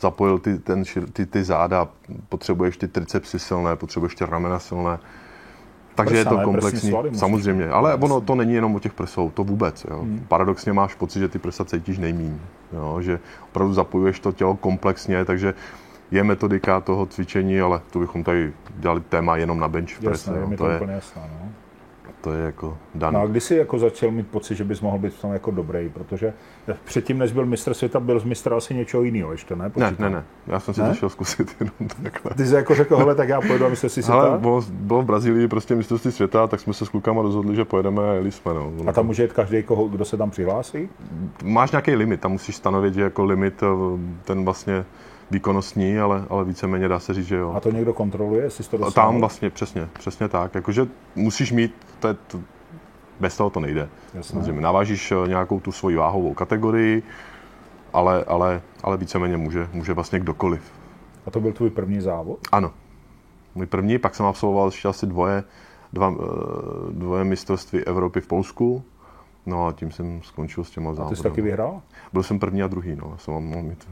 zapojil 0.00 0.38
ty, 0.38 0.58
ten, 0.58 0.84
ty, 1.12 1.26
ty 1.26 1.44
záda, 1.44 1.88
potřebuješ 2.28 2.76
ty 2.76 2.88
tricepsy 2.88 3.38
silné, 3.38 3.76
potřebuješ 3.76 4.14
ty 4.14 4.24
ramena 4.24 4.58
silné. 4.58 4.98
Takže 5.94 6.14
Prsa, 6.14 6.30
je 6.30 6.36
to 6.36 6.44
komplexní, 6.44 6.92
samozřejmě. 7.14 7.68
Ale 7.68 7.94
ono 7.94 8.20
to 8.20 8.34
není 8.34 8.54
jenom 8.54 8.74
o 8.74 8.80
těch 8.80 8.92
prsou, 8.92 9.30
to 9.30 9.44
vůbec. 9.44 9.86
Jo. 9.90 10.00
Hmm. 10.00 10.24
Paradoxně 10.28 10.72
máš 10.72 10.94
pocit, 10.94 11.18
že 11.18 11.28
ty 11.28 11.38
prsa 11.38 11.64
cítíš 11.64 11.98
nejmíň. 11.98 12.38
Jo. 12.72 12.98
Že 13.00 13.20
opravdu 13.50 13.74
zapojuješ 13.74 14.20
to 14.20 14.32
tělo 14.32 14.56
komplexně, 14.56 15.24
takže 15.24 15.54
je 16.10 16.24
metodika 16.24 16.80
toho 16.80 17.06
cvičení, 17.06 17.60
ale 17.60 17.80
to 17.90 17.98
bychom 17.98 18.24
tady 18.24 18.52
dělali 18.76 19.00
téma 19.00 19.36
jenom 19.36 19.60
na 19.60 19.68
bench 19.68 20.00
press. 20.00 20.26
Jasné, 20.26 20.38
je 20.38 20.56
to, 20.56 20.64
to 20.64 20.70
je, 20.70 20.76
úplně 20.76 20.92
jasná, 20.92 21.22
no. 21.22 21.47
To 22.20 22.32
je 22.32 22.44
jako 22.44 22.78
daný. 22.94 23.14
No 23.14 23.20
a 23.20 23.26
kdy 23.26 23.40
jsi 23.40 23.56
jako 23.56 23.78
začal 23.78 24.10
mít 24.10 24.26
pocit, 24.26 24.54
že 24.54 24.64
bys 24.64 24.80
mohl 24.80 24.98
být 24.98 25.14
v 25.14 25.20
tom 25.20 25.32
jako 25.32 25.50
dobrý, 25.50 25.88
protože 25.88 26.32
předtím, 26.84 27.18
než 27.18 27.32
byl 27.32 27.46
mistr 27.46 27.74
světa, 27.74 28.00
byl 28.00 28.20
z 28.20 28.24
mistra 28.24 28.56
asi 28.56 28.74
něčeho 28.74 29.02
jiného 29.02 29.32
ještě, 29.32 29.56
ne? 29.56 29.70
Počítám. 29.70 29.94
Ne, 29.98 30.10
ne, 30.10 30.16
ne. 30.16 30.24
Já 30.46 30.60
jsem 30.60 30.74
si 30.74 30.80
ne? 30.80 30.88
to 30.88 30.94
šel 30.94 31.08
zkusit 31.08 31.56
jenom 31.60 31.74
takhle. 32.02 32.34
Ty 32.36 32.46
jsi 32.46 32.54
jako 32.54 32.74
řekl, 32.74 32.96
hele, 32.96 33.14
tak 33.14 33.28
já 33.28 33.40
pojedu 33.40 33.66
a 33.66 33.68
mistrovství 33.68 34.02
světa? 34.02 34.20
Ale 34.20 34.38
bylo, 34.38 34.62
bylo, 34.70 35.02
v 35.02 35.04
Brazílii 35.04 35.48
prostě 35.48 35.74
mistrovství 35.74 36.12
světa, 36.12 36.46
tak 36.46 36.60
jsme 36.60 36.72
se 36.72 36.86
s 36.86 36.88
klukama 36.88 37.22
rozhodli, 37.22 37.56
že 37.56 37.64
pojedeme 37.64 38.10
a 38.10 38.12
jeli 38.12 38.30
jsme. 38.30 38.54
No. 38.54 38.72
A 38.86 38.92
tam 38.92 39.06
může 39.06 39.22
jít 39.22 39.32
každý, 39.32 39.62
koho, 39.62 39.88
kdo 39.88 40.04
se 40.04 40.16
tam 40.16 40.30
přihlásí? 40.30 40.88
Máš 41.44 41.70
nějaký 41.70 41.94
limit, 41.94 42.20
tam 42.20 42.32
musíš 42.32 42.56
stanovit, 42.56 42.94
že 42.94 43.02
jako 43.02 43.24
limit 43.24 43.62
eh, 43.62 43.66
ten 44.24 44.44
vlastně 44.44 44.84
výkonnostní, 45.30 45.98
ale, 45.98 46.24
ale 46.30 46.44
víceméně 46.44 46.88
dá 46.88 46.98
se 46.98 47.14
říct, 47.14 47.26
že 47.26 47.36
jo. 47.36 47.52
A 47.56 47.60
to 47.60 47.70
někdo 47.70 47.92
kontroluje, 47.92 48.42
jestli 48.42 48.64
to 48.64 48.76
dosáhl? 48.76 48.92
Tam 48.92 49.20
vlastně, 49.20 49.50
přesně, 49.50 49.88
přesně 49.98 50.28
tak. 50.28 50.54
Jakože 50.54 50.86
musíš 51.16 51.52
mít, 51.52 51.74
to 52.00 52.08
je, 52.08 52.14
to, 52.14 52.40
bez 53.20 53.36
toho 53.36 53.50
to 53.50 53.60
nejde. 53.60 53.88
Samozřejmě 54.20 54.60
navážíš 54.60 55.12
eh, 55.12 55.28
nějakou 55.28 55.60
tu 55.60 55.72
svoji 55.72 55.96
váhovou 55.96 56.34
kategorii, 56.34 57.02
ale, 57.92 58.24
ale, 58.24 58.62
ale 58.82 58.96
víceméně 58.96 59.36
může, 59.36 59.68
může 59.72 59.92
vlastně 59.92 60.18
kdokoliv. 60.18 60.72
A 61.26 61.30
to 61.30 61.40
byl 61.40 61.52
tvůj 61.52 61.70
první 61.70 62.00
závod? 62.00 62.38
Ano. 62.52 62.70
Můj 63.54 63.66
první, 63.66 63.98
pak 63.98 64.14
jsem 64.14 64.26
absolvoval 64.26 64.68
ještě 64.68 64.88
asi 64.88 65.06
dvoje, 65.06 65.44
dva, 65.92 66.14
eh, 66.18 66.92
dvoje 66.92 67.24
mistrovství 67.24 67.84
Evropy 67.84 68.20
v 68.20 68.26
Polsku. 68.26 68.82
No 69.46 69.66
a 69.66 69.72
tím 69.72 69.90
jsem 69.90 70.22
skončil 70.22 70.64
s 70.64 70.70
těma 70.70 70.94
závody. 70.94 71.06
A 71.06 71.10
ty 71.10 71.16
jsi 71.16 71.22
taky 71.22 71.42
vyhrál? 71.42 71.82
Byl 72.12 72.22
jsem 72.22 72.38
první 72.38 72.62
a 72.62 72.66
druhý, 72.66 72.96
no. 72.96 73.18
Jsem 73.18 73.34
mohl 73.34 73.62
mít 73.62 73.88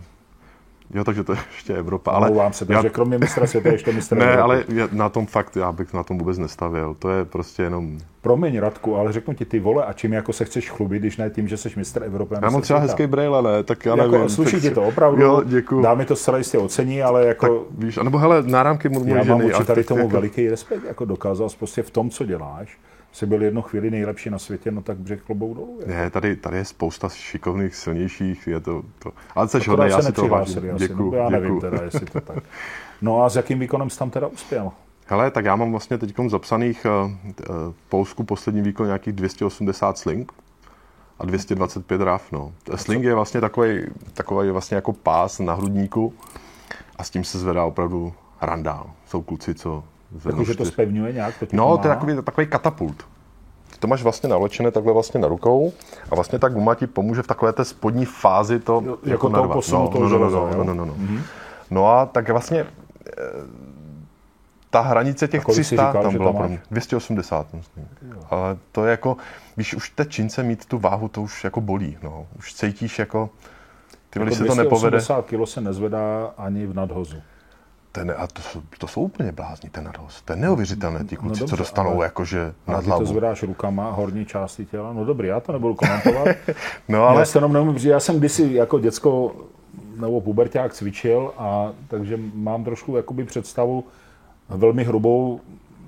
Jo, 0.94 1.04
takže 1.04 1.24
to 1.24 1.32
je 1.32 1.38
ještě 1.54 1.74
Evropa. 1.74 2.10
Ale 2.10 2.28
Mluvám 2.28 2.52
se, 2.52 2.66
takže 2.66 2.86
já... 2.86 2.92
kromě 2.92 3.18
mistra 3.18 3.46
světa 3.46 3.68
ještě 3.68 3.92
mistr 3.92 4.16
Ne, 4.16 4.24
Evropy. 4.24 4.42
ale 4.42 4.64
na 4.92 5.08
tom 5.08 5.26
fakt, 5.26 5.56
já 5.56 5.72
bych 5.72 5.92
na 5.92 6.02
tom 6.02 6.18
vůbec 6.18 6.38
nestavil. 6.38 6.96
To 6.98 7.10
je 7.10 7.24
prostě 7.24 7.62
jenom... 7.62 7.98
Promiň, 8.20 8.58
Radku, 8.58 8.96
ale 8.96 9.12
řeknu 9.12 9.34
ti 9.34 9.44
ty 9.44 9.60
vole, 9.60 9.84
a 9.84 9.92
čím 9.92 10.12
jako 10.12 10.32
se 10.32 10.44
chceš 10.44 10.70
chlubit, 10.70 11.02
když 11.02 11.16
ne 11.16 11.30
tím, 11.30 11.48
že 11.48 11.56
jsi 11.56 11.70
mistr 11.76 12.02
Evropy. 12.02 12.34
Já 12.42 12.50
mám 12.50 12.60
třeba 12.62 12.78
hezký 12.78 13.06
brejle, 13.06 13.42
ne, 13.42 13.62
tak 13.62 13.86
já 13.86 13.96
jako, 13.96 14.10
nevím. 14.10 14.28
Sluší 14.28 14.60
ti 14.60 14.70
to 14.70 14.82
opravdu, 14.82 15.22
jo, 15.22 15.42
děkuju. 15.44 15.82
dámy 15.82 16.04
to 16.04 16.16
zcela 16.16 16.38
jistě 16.38 16.58
ocení, 16.58 17.02
ale 17.02 17.26
jako... 17.26 17.46
Tak, 17.46 17.78
víš, 17.78 17.98
anebo 17.98 18.18
hele, 18.18 18.42
náramky 18.42 18.88
ženy. 18.94 19.12
Já 19.12 19.24
mám 19.24 19.64
tady 19.66 19.84
tomu 19.84 20.00
jako... 20.00 20.10
veliký 20.10 20.48
respekt, 20.50 20.84
jako 20.88 21.04
dokázal 21.04 21.48
prostě 21.58 21.82
v 21.82 21.90
tom, 21.90 22.10
co 22.10 22.24
děláš, 22.24 22.78
jsi 23.16 23.26
byl 23.26 23.42
jednu 23.42 23.62
chvíli 23.62 23.90
nejlepší 23.90 24.30
na 24.30 24.38
světě, 24.38 24.70
no 24.70 24.82
tak 24.82 24.96
břeh 24.96 25.22
klobou 25.22 25.54
dolů. 25.54 25.76
Jako. 25.80 25.92
Ne, 25.92 26.10
tady, 26.10 26.36
tady 26.36 26.56
je 26.56 26.64
spousta 26.64 27.08
šikovných, 27.08 27.74
silnějších, 27.74 28.46
je 28.46 28.60
to, 28.60 28.82
to. 28.98 29.12
ale 29.34 29.48
jsi 29.48 29.58
hodný, 29.68 29.86
já 29.88 30.02
si 30.02 30.12
to 30.12 30.28
vážím. 30.28 30.76
Děkuju, 30.76 31.10
no, 31.10 31.16
já 31.16 31.28
nevím 31.28 31.54
děkuju. 31.54 31.60
teda, 31.60 31.82
jestli 31.82 32.06
to 32.06 32.20
tak. 32.20 32.44
No 33.02 33.22
a 33.22 33.28
s 33.28 33.36
jakým 33.36 33.58
výkonem 33.58 33.90
jsi 33.90 33.98
tam 33.98 34.10
teda 34.10 34.26
uspěl? 34.26 34.72
Hele, 35.06 35.30
tak 35.30 35.44
já 35.44 35.56
mám 35.56 35.70
vlastně 35.70 35.98
teď 35.98 36.14
zapsaných 36.28 36.86
uh, 36.86 37.10
v 37.70 37.88
Polsku 37.88 38.24
poslední 38.24 38.62
výkon 38.62 38.86
nějakých 38.86 39.12
280 39.12 39.98
sling 39.98 40.32
a 41.18 41.26
225 41.26 42.00
raf. 42.00 42.32
No. 42.32 42.52
Sling 42.74 43.04
je 43.04 43.14
vlastně 43.14 43.40
takový, 43.40 43.80
takový 44.14 44.50
vlastně 44.50 44.74
jako 44.74 44.92
pás 44.92 45.38
na 45.38 45.54
hrudníku 45.54 46.14
a 46.96 47.04
s 47.04 47.10
tím 47.10 47.24
se 47.24 47.38
zvedá 47.38 47.64
opravdu 47.64 48.12
randál. 48.40 48.90
Jsou 49.06 49.22
kluci, 49.22 49.54
co 49.54 49.84
takže 50.22 50.54
to 50.54 50.64
spevňuje 50.64 51.12
nějak? 51.12 51.38
To 51.38 51.46
no, 51.52 51.78
to 51.78 51.88
je 51.88 51.94
takový, 51.94 52.16
takový 52.24 52.46
katapult. 52.46 52.96
Ty 53.72 53.78
to 53.78 53.86
máš 53.86 54.02
vlastně 54.02 54.28
navlečené 54.28 54.70
takhle 54.70 54.92
vlastně 54.92 55.20
na 55.20 55.28
rukou 55.28 55.72
a 56.10 56.14
vlastně 56.14 56.38
ta 56.38 56.48
guma 56.48 56.74
ti 56.74 56.86
pomůže 56.86 57.22
v 57.22 57.26
takové 57.26 57.52
té 57.52 57.64
spodní 57.64 58.04
fázi 58.04 58.58
to 58.58 58.72
jo, 58.72 58.90
jako, 58.90 59.08
jako 59.10 59.30
toho 59.30 59.48
posunu 59.48 59.82
no, 59.82 59.88
toho 59.88 60.04
no, 60.04 60.10
železa, 60.10 60.38
no, 60.38 60.50
no, 60.56 60.64
no, 60.64 60.74
no, 60.74 60.84
no. 60.84 60.94
Mm-hmm. 60.94 61.20
no 61.70 61.88
a 61.88 62.06
tak 62.06 62.28
vlastně 62.28 62.66
eh, 63.06 63.22
ta 64.70 64.80
hranice 64.80 65.28
těch 65.28 65.44
300 65.44 65.62
říkal, 65.62 66.02
tam 66.02 66.16
byla 66.16 66.32
pro 66.32 66.48
mě. 66.48 66.60
280, 66.70 67.54
myslím. 67.54 67.88
Ale 68.30 68.56
to 68.72 68.84
je 68.84 68.90
jako, 68.90 69.16
víš, 69.56 69.74
už 69.74 69.90
té 69.90 70.04
čince 70.04 70.42
mít 70.42 70.66
tu 70.66 70.78
váhu, 70.78 71.08
to 71.08 71.22
už 71.22 71.44
jako 71.44 71.60
bolí, 71.60 71.98
no. 72.02 72.26
Už 72.38 72.54
cítíš 72.54 72.98
jako, 72.98 73.30
ty 74.10 74.18
jako 74.18 74.24
když 74.26 74.38
se 74.38 74.44
to 74.44 74.54
nepovede. 74.54 74.98
280 74.98 75.26
kg 75.26 75.48
se 75.48 75.60
nezvedá 75.60 76.34
ani 76.38 76.66
v 76.66 76.74
nadhozu 76.74 77.16
ten, 77.96 78.14
a 78.16 78.26
to, 78.26 78.42
jsou, 78.42 78.62
to 78.78 78.86
jsou 78.86 79.00
úplně 79.00 79.32
blázni, 79.32 79.70
ten 79.70 79.84
nadhoz. 79.84 80.22
To 80.22 80.32
je 80.32 80.36
neuvěřitelné, 80.36 81.04
ti 81.04 81.16
kluci, 81.16 81.28
no 81.28 81.38
dobře, 81.38 81.50
co 81.50 81.56
dostanou 81.56 82.02
jakože 82.02 82.52
nad 82.66 82.86
hlavu. 82.86 83.02
to 83.02 83.06
zvedáš 83.06 83.42
rukama, 83.42 83.90
horní 83.90 84.26
části 84.26 84.66
těla, 84.66 84.92
no 84.92 85.04
dobrý, 85.04 85.28
já 85.28 85.40
to 85.40 85.52
nebudu 85.52 85.74
komentovat. 85.74 86.28
no 86.88 87.04
ale... 87.04 87.20
Já, 87.20 87.26
se 87.26 87.38
jenom 87.38 87.52
neumím, 87.52 87.76
já 87.76 88.00
jsem 88.00 88.18
kdysi 88.18 88.52
jako 88.52 88.78
děcko 88.78 89.36
nebo 90.00 90.20
puberták 90.20 90.72
cvičil, 90.72 91.32
a 91.38 91.72
takže 91.88 92.18
mám 92.34 92.64
trošku 92.64 92.96
jakoby 92.96 93.24
představu 93.24 93.84
velmi 94.48 94.84
hrubou, 94.84 95.40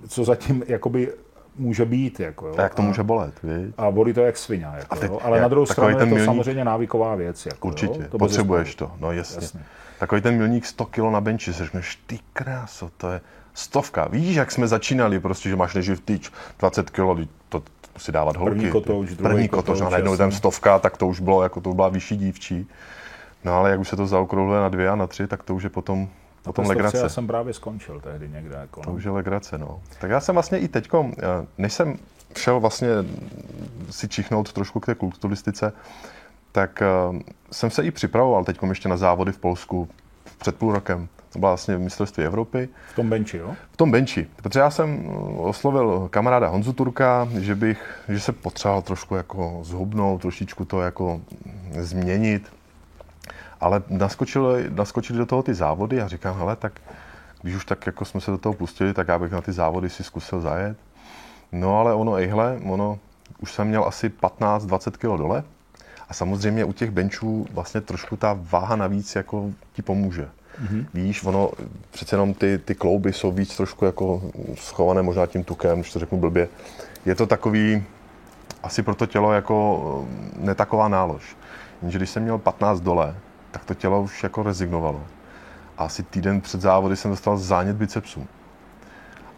co 0.09 0.25
zatím 0.25 0.65
jakoby 0.67 1.13
může 1.57 1.85
být. 1.85 2.21
Jako, 2.21 2.47
jo. 2.47 2.55
A 2.59 2.63
jak 2.63 2.75
to 2.75 2.83
může 2.83 3.03
bolet, 3.03 3.35
víš? 3.43 3.75
A 3.79 3.91
bolí 3.91 4.13
to 4.13 4.21
jak 4.21 4.37
svině. 4.37 4.67
Jako, 4.79 4.97
teď, 4.97 5.11
jo. 5.11 5.21
Ale 5.23 5.41
na 5.41 5.49
druhou 5.49 5.67
stranu 5.67 5.91
je 5.91 5.97
to 5.97 6.07
milník... 6.07 6.25
samozřejmě 6.25 6.65
návyková 6.65 7.15
věc. 7.15 7.47
Jako, 7.47 7.69
Určitě, 7.69 8.01
jo. 8.01 8.09
To 8.11 8.19
potřebuješ 8.19 8.75
to, 8.75 8.91
no 9.01 9.13
jasně. 9.13 9.37
jasně. 9.37 9.61
Takový 9.99 10.21
ten 10.21 10.37
milník 10.37 10.67
100 10.67 10.87
kg 10.87 10.99
na 10.99 11.21
benči, 11.21 11.53
si 11.53 11.65
řekneš, 11.65 11.99
ty 12.07 12.19
kráso, 12.33 12.91
to 12.97 13.11
je 13.11 13.21
stovka. 13.55 14.09
Víš, 14.09 14.37
jak 14.37 14.53
jsme 14.53 14.69
začínali, 14.69 15.21
prostě, 15.21 15.49
že 15.49 15.57
máš 15.57 15.75
neživ 15.75 16.01
tyč, 16.01 16.33
20 16.59 16.91
kg, 16.91 17.29
to, 17.49 17.61
to 17.93 17.99
si 17.99 18.13
dávat 18.13 18.37
holky. 18.37 18.55
První 18.55 18.71
kotouč, 18.71 19.11
První 19.15 19.49
kotouč, 19.49 19.81
a 19.81 19.89
najednou 19.89 20.17
ten 20.17 20.33
stovka, 20.33 20.79
tak 20.79 20.97
to 20.97 21.07
už 21.07 21.21
bylo, 21.21 21.43
jako 21.43 21.61
to 21.61 21.75
byla 21.75 21.89
vyšší 21.89 22.17
dívčí. 22.17 22.69
No 23.45 23.53
ale 23.53 23.71
jak 23.71 23.81
už 23.81 23.89
se 23.89 23.97
to 23.97 24.07
zaokrouhluje 24.07 24.61
na 24.61 24.69
dvě 24.69 24.89
a 24.89 24.97
na 24.97 25.07
tři, 25.07 25.27
tak 25.27 25.43
to 25.43 25.55
už 25.55 25.63
je 25.63 25.71
potom 25.71 26.09
Potom 26.43 26.67
legrace. 26.67 26.99
Já 26.99 27.09
jsem 27.09 27.27
právě 27.27 27.55
skončil 27.55 28.01
tehdy 28.01 28.29
někde. 28.29 28.55
Jako, 28.55 28.81
no. 28.81 28.85
To 28.85 28.93
už 28.93 29.05
je 29.05 29.11
legrace, 29.11 29.59
no. 29.59 29.81
Tak 30.01 30.11
já 30.11 30.21
jsem 30.21 30.35
vlastně 30.35 30.59
i 30.59 30.69
teďko, 30.69 31.11
než 31.59 31.73
jsem 31.73 31.99
šel 32.37 32.61
vlastně 32.61 32.89
si 33.91 34.09
čichnout 34.09 34.53
trošku 34.53 34.81
k 34.81 34.87
té 34.87 34.95
kulturistice, 34.95 35.73
tak 36.53 36.83
uh, 37.11 37.19
jsem 37.53 37.71
se 37.71 37.85
i 37.85 37.91
připravoval 37.91 38.45
teď 38.45 38.59
ještě 38.69 38.89
na 38.89 38.97
závody 38.97 39.33
v 39.33 39.39
Polsku 39.39 39.89
před 40.39 40.57
půl 40.57 40.73
rokem. 40.73 41.09
To 41.33 41.39
byla 41.39 41.51
vlastně 41.51 41.79
mistrovství 41.79 42.25
Evropy. 42.25 42.69
V 42.93 42.95
tom 42.95 43.11
benči, 43.11 43.37
jo? 43.37 43.55
V 43.71 43.77
tom 43.77 43.91
benči. 43.91 44.27
Protože 44.37 44.61
já 44.61 44.71
jsem 44.71 45.07
oslovil 45.37 46.09
kamaráda 46.11 46.49
Honzu 46.49 46.73
Turka, 46.73 47.29
že 47.41 47.55
bych, 47.55 48.01
že 48.09 48.21
se 48.21 48.33
potřeboval 48.33 48.83
trošku 48.83 49.15
jako 49.15 49.61
zhubnout, 49.63 50.21
trošičku 50.21 50.65
to 50.65 50.81
jako 50.81 51.21
změnit. 51.81 52.53
Ale 53.61 53.83
naskočili, 53.89 54.71
naskočili 54.71 55.19
do 55.19 55.27
toho 55.27 55.43
ty 55.43 55.55
závody 55.55 56.01
a 56.01 56.09
říkám, 56.09 56.39
hele, 56.39 56.57
tak 56.57 56.81
když 57.43 57.57
už 57.57 57.65
tak 57.65 57.87
jako 57.87 58.05
jsme 58.05 58.21
se 58.21 58.31
do 58.31 58.39
toho 58.39 58.53
pustili, 58.53 58.95
tak 58.95 59.09
já 59.09 59.19
bych 59.19 59.33
na 59.33 59.41
ty 59.41 59.53
závody 59.53 59.91
si 59.91 60.05
zkusil 60.05 60.41
zajet. 60.41 60.79
No 61.53 61.81
ale 61.81 61.95
ono, 61.95 62.15
ejhle, 62.15 62.61
ono, 62.65 62.99
už 63.39 63.53
jsem 63.53 63.69
měl 63.69 63.85
asi 63.85 64.09
15-20 64.09 64.91
kg 64.91 65.19
dole 65.19 65.45
a 66.09 66.15
samozřejmě 66.15 66.65
u 66.65 66.73
těch 66.73 66.91
benchů 66.91 67.47
vlastně 67.51 67.81
trošku 67.81 68.17
ta 68.17 68.39
váha 68.41 68.77
navíc 68.77 69.17
jako 69.17 69.51
ti 69.73 69.83
pomůže. 69.83 70.29
Mm-hmm. 70.63 70.87
Víš, 70.95 71.25
ono, 71.25 71.51
přece 71.91 72.15
jenom 72.15 72.35
ty, 72.35 72.59
ty 72.59 72.75
klouby 72.75 73.13
jsou 73.13 73.33
víc 73.33 73.57
trošku 73.57 73.85
jako 73.85 74.23
schované 74.55 75.03
možná 75.03 75.27
tím 75.27 75.45
tukem, 75.45 75.81
když 75.81 75.93
to 75.93 75.99
řeknu 75.99 76.19
blbě. 76.19 76.49
Je 77.07 77.15
to 77.15 77.27
takový, 77.27 77.85
asi 78.63 78.83
pro 78.83 78.95
to 78.95 79.07
tělo 79.07 79.33
jako 79.33 80.09
netaková 80.37 80.89
nálož. 80.89 81.37
Jenže 81.83 81.99
když 81.99 82.11
jsem 82.11 82.23
měl 82.23 82.39
15 82.39 82.81
dole, 82.81 83.15
tak 83.51 83.65
to 83.65 83.75
tělo 83.75 84.03
už 84.03 84.23
jako 84.23 84.43
rezignovalo. 84.43 85.03
A 85.79 85.85
asi 85.85 86.03
týden 86.03 86.41
před 86.41 86.61
závody 86.61 86.97
jsem 86.97 87.11
dostal 87.11 87.37
zánět 87.37 87.77
bicepsů. 87.77 88.27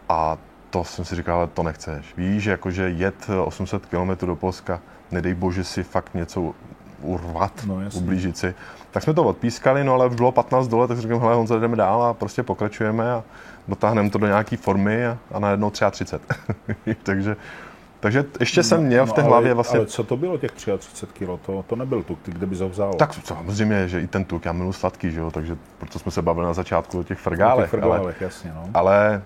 A 0.09 0.37
to 0.71 0.83
jsem 0.83 1.05
si 1.05 1.15
říkal, 1.15 1.37
ale 1.37 1.47
to 1.47 1.63
nechceš. 1.63 2.13
Víš, 2.17 2.45
jakože 2.45 2.89
jet 2.89 3.27
800 3.45 3.85
km 3.85 4.25
do 4.25 4.35
Polska, 4.35 4.81
nedej 5.11 5.33
bože 5.33 5.63
si 5.63 5.83
fakt 5.83 6.13
něco 6.13 6.53
urvat, 7.01 7.51
no, 7.65 7.81
ublížit 7.93 8.37
si. 8.37 8.55
Tak 8.91 9.03
jsme 9.03 9.13
to 9.13 9.23
odpískali, 9.23 9.83
no 9.83 9.93
ale 9.93 10.07
už 10.07 10.15
bylo 10.15 10.31
15 10.31 10.67
dole, 10.67 10.87
tak 10.87 10.99
říkám, 10.99 11.19
hele 11.19 11.35
Honzo, 11.35 11.59
jdeme 11.59 11.75
dál 11.75 12.03
a 12.03 12.13
prostě 12.13 12.43
pokračujeme 12.43 13.11
a 13.11 13.23
dotáhneme 13.67 14.09
to 14.09 14.17
do 14.17 14.27
nějaké 14.27 14.57
formy 14.57 15.07
a, 15.07 15.17
a 15.31 15.39
najednou 15.39 15.69
33. 15.69 16.15
takže 17.03 17.35
takže 18.01 18.25
ještě 18.39 18.59
no, 18.59 18.63
jsem 18.63 18.83
měl 18.83 19.05
no, 19.05 19.11
v 19.11 19.15
té 19.15 19.21
hlavě 19.21 19.53
vlastně... 19.53 19.79
Ale 19.79 19.87
co 19.87 20.03
to 20.03 20.17
bylo 20.17 20.37
těch 20.37 20.51
33 20.51 21.05
kg? 21.05 21.41
To, 21.45 21.65
to 21.67 21.75
nebyl 21.75 22.03
tuk, 22.03 22.19
ty 22.21 22.31
kde 22.31 22.45
by 22.45 22.55
vzal? 22.55 22.93
Tak 22.93 23.13
samozřejmě, 23.13 23.87
že 23.87 24.01
i 24.01 24.07
ten 24.07 24.25
tuk, 24.25 24.45
já 24.45 24.51
miluji 24.51 24.73
sladký, 24.73 25.11
že 25.11 25.19
jo, 25.19 25.31
takže 25.31 25.57
proto 25.77 25.99
jsme 25.99 26.11
se 26.11 26.21
bavili 26.21 26.45
na 26.45 26.53
začátku 26.53 26.99
o 26.99 27.03
těch 27.03 27.19
frgálech. 27.19 27.57
O 27.57 27.61
těch 27.61 27.69
frgálech, 27.69 28.01
ale, 28.01 28.13
jasně, 28.19 28.51
no. 28.55 28.69
Ale 28.73 29.21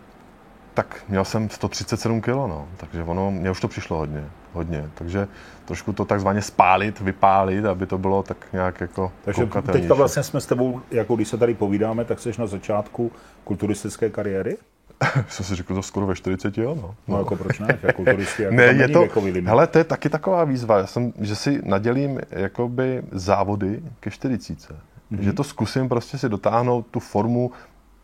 tak 0.76 1.04
měl 1.10 1.26
jsem 1.26 1.50
137 1.50 2.22
kg, 2.22 2.28
no, 2.28 2.68
takže 2.78 3.04
ono, 3.04 3.32
mě 3.32 3.52
už 3.52 3.60
to 3.60 3.68
přišlo 3.68 3.98
hodně, 3.98 4.26
hodně, 4.54 4.90
takže 4.96 5.28
trošku 5.66 5.94
to 5.94 6.06
takzvaně 6.06 6.42
spálit, 6.42 7.00
vypálit, 7.00 7.66
aby 7.66 7.86
to 7.86 7.98
bylo 7.98 8.24
tak 8.24 8.38
nějak 8.54 8.82
jako 8.82 9.12
Takže 9.26 9.46
teďka 9.72 9.94
vlastně 9.94 10.24
jsme 10.24 10.42
s 10.42 10.46
tebou, 10.46 10.82
jako 10.92 11.16
když 11.16 11.28
se 11.28 11.38
tady 11.38 11.54
povídáme, 11.54 12.06
tak 12.06 12.20
jsi 12.20 12.32
na 12.40 12.48
začátku 12.48 13.12
kulturistické 13.44 14.10
kariéry? 14.10 14.58
Co 15.28 15.44
si 15.44 15.56
řekl, 15.56 15.76
to 15.76 15.82
skoro 15.82 16.06
ve 16.06 16.16
40, 16.16 16.58
jo, 16.58 16.76
no. 16.76 16.82
No, 16.82 16.96
no 17.08 17.18
jako 17.18 17.36
proč 17.36 17.60
ne, 17.60 17.80
jako 17.84 17.94
kulturisti, 17.94 18.44
jako 18.44 18.56
ne, 18.56 18.64
je 18.64 18.90
to, 18.90 19.08
hele, 19.46 19.68
to 19.68 19.78
je 19.78 19.84
taky 19.84 20.10
taková 20.10 20.44
výzva, 20.44 20.78
já 20.78 20.88
jsem, 20.88 21.14
že 21.22 21.36
si 21.36 21.62
nadělím 21.66 22.20
jakoby 22.32 23.04
závody 23.12 23.84
ke 24.00 24.12
40. 24.12 24.70
Mm-hmm. 24.70 25.20
Že 25.20 25.34
to 25.34 25.44
zkusím 25.44 25.90
prostě 25.90 26.18
si 26.18 26.30
dotáhnout 26.30 26.88
tu 26.92 27.00
formu, 27.00 27.52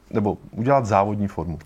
nebo 0.10 0.38
udělat 0.52 0.86
závodní 0.86 1.28
formu. 1.28 1.60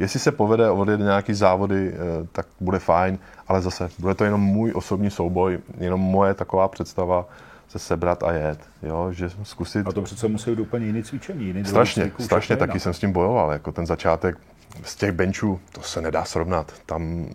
Jestli 0.00 0.20
se 0.20 0.32
povede 0.32 0.70
odjet 0.70 1.00
nějaký 1.00 1.34
závody, 1.34 1.92
eh, 1.92 2.26
tak 2.32 2.46
bude 2.60 2.78
fajn, 2.78 3.18
ale 3.48 3.60
zase 3.60 3.88
bude 3.98 4.14
to 4.14 4.24
jenom 4.24 4.40
můj 4.40 4.72
osobní 4.74 5.10
souboj, 5.10 5.58
jenom 5.78 6.00
moje 6.00 6.34
taková 6.34 6.68
představa 6.68 7.28
se 7.68 7.78
sebrat 7.78 8.22
a 8.22 8.32
jet, 8.32 8.58
jo, 8.82 9.12
že 9.12 9.30
zkusit... 9.42 9.86
A 9.86 9.92
to 9.92 10.02
přece 10.02 10.28
musí 10.28 10.50
být 10.50 10.60
úplně 10.60 10.86
jiný 10.86 11.02
cvičení, 11.02 11.44
jiný 11.46 11.64
Strašně, 11.64 12.02
cviků, 12.02 12.22
strašně 12.22 12.56
taky 12.56 12.80
jsem 12.80 12.94
s 12.94 12.98
tím 12.98 13.12
bojoval, 13.12 13.52
jako 13.52 13.72
ten 13.72 13.86
začátek 13.86 14.38
z 14.82 14.96
těch 14.96 15.12
benchů, 15.12 15.60
to 15.72 15.82
se 15.82 16.00
nedá 16.00 16.24
srovnat. 16.24 16.72
Tam 16.86 17.26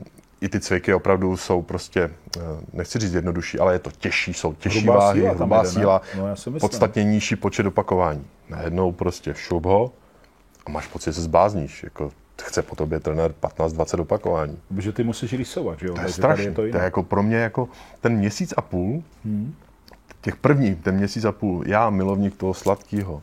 i 0.41 0.49
ty 0.49 0.59
cviky 0.59 0.93
opravdu 0.93 1.37
jsou 1.37 1.61
prostě, 1.61 2.01
eh, 2.37 2.39
nechci 2.73 2.99
říct 2.99 3.13
jednodušší, 3.13 3.59
ale 3.59 3.73
je 3.73 3.79
to 3.79 3.91
těžší, 3.91 4.33
jsou 4.33 4.53
těžší 4.53 4.79
hrubá 4.79 4.99
váhy, 4.99 5.19
síla 5.19 5.33
hrubá 5.33 5.61
jde, 5.61 5.69
síla, 5.69 6.01
no, 6.17 6.59
podstatně 6.59 7.03
nižší 7.03 7.35
počet 7.35 7.65
opakování. 7.65 8.27
Najednou 8.49 8.91
prostě 8.91 9.33
šup 9.33 9.65
ho 9.65 9.91
a 10.65 10.69
máš 10.69 10.87
pocit, 10.87 11.09
že 11.09 11.13
se 11.13 11.21
zbázníš. 11.21 11.83
Jako 11.83 12.11
chce 12.41 12.61
po 12.61 12.75
tobě 12.75 12.99
trenér 12.99 13.33
15-20 13.41 14.01
opakování. 14.01 14.57
Protože 14.67 14.91
ty 14.91 15.03
musíš 15.03 15.33
rýsovat, 15.33 15.79
že 15.79 15.87
jo? 15.87 15.93
To 15.93 16.01
je 16.01 16.09
strašný. 16.09 16.45
Je 16.45 16.51
to, 16.51 16.55
to 16.55 16.77
je 16.77 16.83
jako 16.83 17.03
pro 17.03 17.23
mě 17.23 17.37
jako 17.37 17.69
ten 18.01 18.15
měsíc 18.17 18.53
a 18.57 18.61
půl, 18.61 19.03
hmm. 19.25 19.55
těch 20.21 20.35
první, 20.35 20.75
ten 20.75 20.95
měsíc 20.95 21.25
a 21.25 21.31
půl, 21.31 21.63
já 21.67 21.89
milovník 21.89 22.35
toho 22.35 22.53
sladkého, 22.53 23.21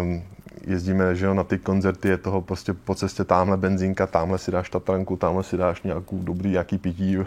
um, 0.00 0.22
jezdíme 0.66 1.14
že 1.14 1.26
jo, 1.26 1.34
na 1.34 1.44
ty 1.44 1.58
koncerty, 1.58 2.08
je 2.08 2.16
toho 2.16 2.42
prostě 2.42 2.72
po 2.72 2.94
cestě 2.94 3.24
tamhle 3.24 3.56
benzínka, 3.56 4.06
tamhle 4.06 4.38
si 4.38 4.50
dáš 4.50 4.70
tatranku, 4.70 5.16
tamhle 5.16 5.44
si 5.44 5.56
dáš 5.56 5.82
nějakou 5.82 6.18
dobrý 6.18 6.52
jaký 6.52 6.78
pití 6.78 7.18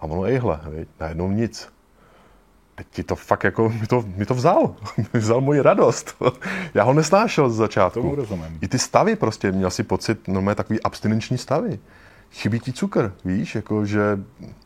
a 0.00 0.04
ono 0.04 0.24
ejhle, 0.24 0.60
viď? 0.68 0.88
najednou 1.00 1.30
nic 1.30 1.68
ti 2.90 3.02
to 3.02 3.16
fakt 3.16 3.44
jako, 3.44 3.68
mi 3.68 3.86
to, 3.86 4.04
mi 4.16 4.26
to 4.26 4.34
vzal. 4.34 4.74
mi 5.14 5.20
vzal 5.20 5.40
moji 5.40 5.60
radost. 5.60 6.22
Já 6.74 6.82
ho 6.82 6.92
nesnášel 6.92 7.50
z 7.50 7.56
začátku. 7.56 8.00
Tomu 8.00 8.14
rozumím. 8.14 8.58
I 8.60 8.68
ty 8.68 8.78
stavy 8.78 9.16
prostě, 9.16 9.52
měl 9.52 9.70
si 9.70 9.82
pocit, 9.82 10.28
no 10.28 10.42
mé 10.42 10.54
takový 10.54 10.82
abstinenční 10.82 11.38
stavy. 11.38 11.78
Chybí 12.32 12.60
ti 12.60 12.72
cukr, 12.72 13.12
víš, 13.24 13.54
jako 13.54 13.84
že 13.86 14.18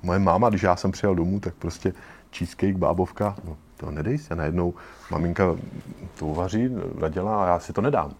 moje 0.02 0.18
máma, 0.18 0.48
když 0.48 0.62
já 0.62 0.76
jsem 0.76 0.92
přijel 0.92 1.14
domů, 1.14 1.40
tak 1.40 1.55
prostě 1.55 1.92
cheesecake, 2.33 2.76
bábovka, 2.76 3.37
no 3.44 3.57
to 3.76 3.90
nedej 3.90 4.18
si. 4.18 4.31
A 4.31 4.35
najednou 4.35 4.74
maminka 5.11 5.57
to 6.18 6.26
uvaří, 6.26 6.70
nadělá 7.00 7.44
a 7.44 7.46
já 7.46 7.59
si 7.59 7.72
to 7.72 7.81
nedám. 7.81 8.12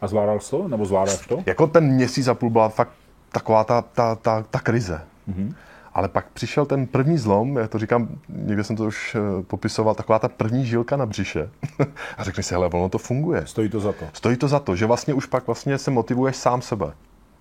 A 0.00 0.06
zvládal 0.06 0.38
to? 0.50 0.68
Nebo 0.68 0.86
zvládáš 0.86 1.26
to? 1.26 1.42
Jako 1.46 1.66
ten 1.66 1.84
měsíc 1.84 2.28
a 2.28 2.34
půl 2.34 2.50
byla 2.50 2.68
fakt 2.68 2.92
taková 3.32 3.64
ta, 3.64 3.82
ta, 3.82 4.14
ta, 4.14 4.44
ta 4.50 4.60
krize. 4.60 5.00
Mm-hmm. 5.28 5.54
Ale 5.94 6.08
pak 6.08 6.26
přišel 6.32 6.66
ten 6.66 6.86
první 6.86 7.18
zlom, 7.18 7.56
já 7.56 7.68
to 7.68 7.78
říkám, 7.78 8.08
někde 8.28 8.64
jsem 8.64 8.76
to 8.76 8.84
už 8.84 9.16
eh, 9.16 9.42
popisoval, 9.42 9.94
taková 9.94 10.18
ta 10.18 10.28
první 10.28 10.66
žilka 10.66 10.96
na 10.96 11.06
břiše. 11.06 11.50
a 12.16 12.24
řekni 12.24 12.42
si, 12.42 12.54
hele, 12.54 12.66
ono 12.66 12.88
to 12.88 12.98
funguje. 12.98 13.46
Stojí 13.46 13.68
to 13.68 13.80
za 13.80 13.92
to. 13.92 14.04
Stojí 14.12 14.36
to 14.36 14.48
za 14.48 14.58
to, 14.58 14.76
že 14.76 14.86
vlastně 14.86 15.14
už 15.14 15.26
pak 15.26 15.46
vlastně 15.46 15.78
se 15.78 15.90
motivuješ 15.90 16.36
sám 16.36 16.62
sebe. 16.62 16.92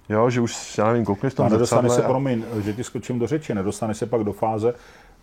Jo, 0.10 0.30
že 0.30 0.42
už, 0.42 0.78
já 0.78 0.88
nevím, 0.88 1.06
koukneš 1.06 1.34
to. 1.34 1.44
A 1.44 1.50
nedostane 1.50 1.90
se, 1.90 2.04
a... 2.04 2.08
promiň, 2.08 2.44
že 2.60 2.74
ti 2.74 2.84
skočím 2.84 3.20
do 3.20 3.28
řeči, 3.28 3.56
nedostane 3.56 3.94
se 3.94 4.06
pak 4.06 4.24
do 4.24 4.34
fáze, 4.34 4.74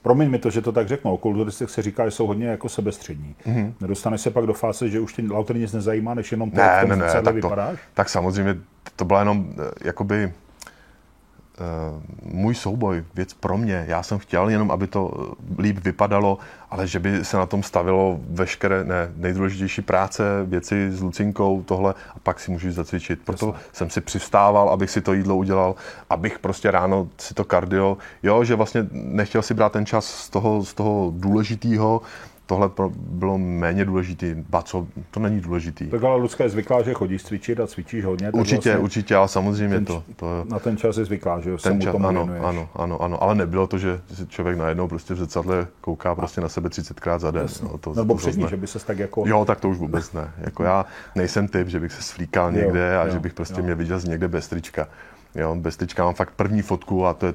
promiň 0.03 0.31
mi 0.31 0.39
to, 0.39 0.51
že 0.51 0.63
to 0.63 0.73
tak 0.73 0.89
řeknu, 0.89 1.13
o 1.13 1.17
kulturistech 1.17 1.71
se 1.71 1.83
říká, 1.83 2.05
že 2.05 2.11
jsou 2.11 2.27
hodně 2.27 2.47
jako 2.47 2.69
sebestřední. 2.69 3.35
Mm-hmm. 3.47 3.73
Nedostane 3.81 4.19
se 4.19 4.31
pak 4.31 4.47
do 4.47 4.53
fáze, 4.53 4.89
že 4.89 5.01
už 5.01 5.15
tě 5.15 5.23
autor 5.33 5.57
nic 5.57 5.73
nezajímá, 5.73 6.15
než 6.15 6.33
jenom 6.33 6.51
to, 6.51 6.57
ne, 6.57 6.85
ne, 6.89 6.97
ne, 6.97 7.23
tak 7.23 7.35
vypadáš? 7.35 7.73
To, 7.79 7.87
tak 7.95 8.09
samozřejmě 8.09 8.57
to 8.97 9.05
byla 9.05 9.19
jenom 9.19 9.55
eh, 9.59 9.71
jakoby 9.85 10.33
můj 12.23 12.55
souboj, 12.55 13.05
věc 13.15 13.35
pro 13.35 13.59
mě. 13.59 13.85
Já 13.89 14.03
jsem 14.03 14.19
chtěl 14.19 14.49
jenom, 14.49 14.71
aby 14.71 14.87
to 14.87 15.11
eh, 15.15 15.63
líp 15.63 15.79
vypadalo, 15.85 16.39
ale 16.71 16.87
že 16.87 16.99
by 16.99 17.25
se 17.25 17.37
na 17.37 17.47
tom 17.47 17.63
stavilo 17.63 18.21
veškeré 18.31 18.85
ne, 18.85 19.13
nejdůležitější 19.17 19.83
práce, 19.83 20.25
věci 20.45 20.93
s 20.93 21.03
Lucinkou, 21.03 21.63
tohle 21.63 21.95
a 22.15 22.19
pak 22.23 22.41
si 22.41 22.51
můžeš 22.51 22.75
zacvičit. 22.75 23.21
Proto 23.25 23.47
Jasne. 23.47 23.63
jsem 23.73 23.91
si 23.91 24.01
přistával, 24.01 24.69
abych 24.69 24.91
si 24.91 25.01
to 25.01 25.13
jídlo 25.13 25.37
udělal, 25.37 25.75
abych 26.11 26.39
prostě 26.39 26.71
ráno 26.71 27.09
si 27.19 27.35
to 27.35 27.45
kardio, 27.45 27.99
jo, 28.23 28.45
že 28.45 28.55
vlastně 28.55 28.87
nechtěl 28.93 29.43
si 29.43 29.55
brát 29.55 29.73
ten 29.73 29.87
čas 29.87 30.07
z 30.07 30.31
toho, 30.31 30.65
z 30.65 30.75
toho 30.75 31.13
důležitého, 31.17 32.01
tohle 32.47 32.71
bylo 32.97 33.39
méně 33.39 33.85
důležitý. 33.85 34.35
Ba 34.49 34.63
co, 34.63 34.87
to 35.11 35.21
není 35.21 35.41
důležitý. 35.41 35.87
Tak 35.87 36.03
ale 36.03 36.17
Lucka 36.17 36.45
je 36.45 36.51
zvyklá, 36.51 36.83
že 36.83 36.95
chodíš 36.95 37.23
cvičit 37.23 37.61
a 37.61 37.67
cvičíš 37.67 38.05
hodně. 38.05 38.31
Určitě, 38.31 38.55
vlastně 38.55 38.79
určitě, 38.79 39.17
ale 39.17 39.29
samozřejmě 39.29 39.75
ten, 39.75 39.85
to, 39.85 40.03
to... 40.17 40.45
Na 40.51 40.59
ten 40.59 40.77
čas 40.77 40.97
je 40.97 41.05
zvyklá, 41.05 41.41
že 41.41 41.57
ten 41.63 41.81
čas, 41.81 41.95
ano, 41.95 42.09
věnuješ. 42.09 42.43
ano, 42.45 42.69
ano, 42.75 43.03
ano, 43.03 43.23
ale 43.23 43.35
nebylo 43.35 43.67
to, 43.67 43.79
že 43.79 44.01
člověk 44.29 44.59
najednou 44.59 44.89
prostě 44.89 45.15
v 45.15 45.17
zrcadle 45.17 45.67
kouká 45.81 46.15
prostě 46.15 46.41
na 46.41 46.49
sebe 46.49 46.69
30krát 46.69 47.19
za 47.19 47.31
den. 47.31 47.47
No, 47.63 47.79
to, 47.79 47.95
Nebo 47.95 48.15
to 48.15 48.19
přední, 48.19 48.49
že 48.51 48.57
by 48.57 48.67
se 48.67 48.87
tak 48.87 48.99
jako... 48.99 49.25
Jo, 49.27 49.45
tak 49.45 49.61
to 49.61 49.69
už 49.69 49.79
vůbec 49.79 50.13
ne. 50.13 50.31
Jako 50.39 50.63
já 50.63 50.87
nejsem 51.15 51.49
typ, 51.49 51.69
že 51.69 51.81
bych 51.81 51.93
se 51.93 52.03
svlíkal 52.03 52.53
někde 52.53 52.93
jo, 52.95 53.01
a 53.01 53.05
jo, 53.05 53.13
že 53.13 53.19
bych 53.21 53.35
prostě 53.35 53.61
jo. 53.61 53.65
mě 53.65 53.75
viděl 53.75 53.99
z 53.99 54.05
někde 54.05 54.29
bez 54.29 54.49
trička. 54.49 54.89
Jo, 55.35 55.55
bez 55.55 55.77
trička 55.77 56.05
mám 56.05 56.15
fakt 56.15 56.33
první 56.37 56.63
fotku 56.63 57.07
a 57.07 57.15
to 57.15 57.27
je 57.27 57.35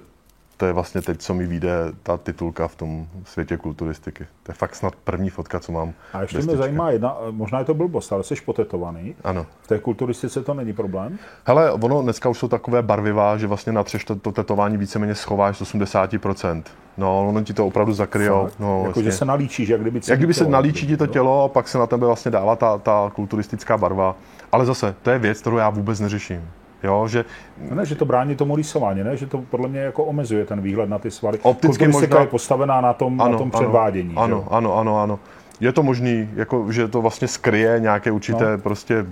to 0.62 0.66
je 0.66 0.74
vlastně 0.74 1.02
teď, 1.02 1.20
co 1.22 1.34
mi 1.34 1.46
vyjde 1.46 1.72
ta 2.04 2.18
titulka 2.18 2.68
v 2.68 2.76
tom 2.76 3.08
světě 3.26 3.58
kulturistiky. 3.58 4.28
To 4.44 4.52
je 4.52 4.56
fakt 4.56 4.76
snad 4.76 4.96
první 4.96 5.30
fotka, 5.30 5.60
co 5.60 5.72
mám. 5.72 5.94
A 6.14 6.22
ještě 6.22 6.38
mě 6.38 6.56
zajímá 6.56 6.90
jedna, 6.90 7.18
možná 7.32 7.60
je 7.60 7.66
to 7.66 7.74
blbost, 7.74 8.14
ale 8.14 8.24
jsi 8.24 8.36
potetovaný. 8.46 9.16
Ano. 9.24 9.46
V 9.62 9.68
té 9.68 9.80
kulturistice 9.80 10.44
to 10.44 10.54
není 10.54 10.74
problém? 10.74 11.20
Hele, 11.46 11.72
ono 11.72 12.02
dneska 12.02 12.30
už 12.30 12.38
jsou 12.38 12.48
takové 12.48 12.82
barvivá, 12.82 13.38
že 13.38 13.48
vlastně 13.48 13.74
na 13.74 13.84
to, 14.06 14.16
to 14.16 14.32
tetování 14.32 14.78
víceméně 14.78 15.16
schováš 15.16 15.58
z 15.58 15.62
80%. 15.62 16.64
No, 16.98 17.30
ono 17.30 17.44
ti 17.44 17.54
to 17.54 17.68
opravdu 17.68 17.94
zakryjou. 17.94 18.50
No, 18.60 18.78
jako, 18.78 18.84
vlastně. 18.84 19.04
že 19.04 19.12
se 19.12 19.26
nalíčíš, 19.26 19.70
jak 19.70 19.82
kdyby 19.82 20.02
Jak 20.08 20.20
kdyby 20.20 20.34
se 20.34 20.48
nalíčí 20.48 20.88
ti 20.88 20.98
to 20.98 21.08
tělo 21.08 21.44
a 21.44 21.48
pak 21.48 21.68
se 21.68 21.78
na 21.78 21.88
tebe 21.88 22.06
vlastně 22.06 22.32
dává 22.32 22.56
ta, 22.56 22.78
ta 22.78 23.12
kulturistická 23.16 23.78
barva. 23.78 24.16
Ale 24.52 24.66
zase, 24.66 24.96
to 25.02 25.10
je 25.10 25.20
věc, 25.20 25.42
kterou 25.42 25.58
já 25.58 25.70
vůbec 25.70 26.00
neřeším. 26.00 26.50
Jo, 26.84 27.08
že 27.08 27.26
No 27.70 27.76
ne, 27.76 27.86
že 27.86 27.96
to 27.96 28.06
brání 28.06 28.36
tomu 28.36 28.56
rýsování, 28.56 29.04
ne? 29.04 29.18
Že 29.18 29.26
to 29.28 29.38
podle 29.38 29.68
mě 29.68 29.80
jako 29.80 30.04
omezuje 30.04 30.46
ten 30.46 30.62
výhled 30.62 30.90
na 30.90 31.00
ty 31.00 31.12
svaly. 31.12 31.40
Opticky 31.42 31.88
možná- 31.88 32.20
je 32.22 32.28
postavená 32.28 32.82
na 32.82 32.94
tom, 32.94 33.18
na 33.18 33.38
tom 33.38 33.52
předvádění. 33.52 34.10
že 34.10 34.16
Ano, 34.16 34.36
jo? 34.38 34.48
ano, 34.52 34.78
ano, 34.78 35.02
ano. 35.02 35.20
Je 35.60 35.72
to 35.72 35.84
možný, 35.84 36.30
jako, 36.36 36.72
že 36.72 36.88
to 36.88 37.02
vlastně 37.02 37.28
skryje 37.28 37.80
nějaké 37.80 38.12
určité 38.12 38.52
No. 38.52 38.58
prostě 38.58 39.06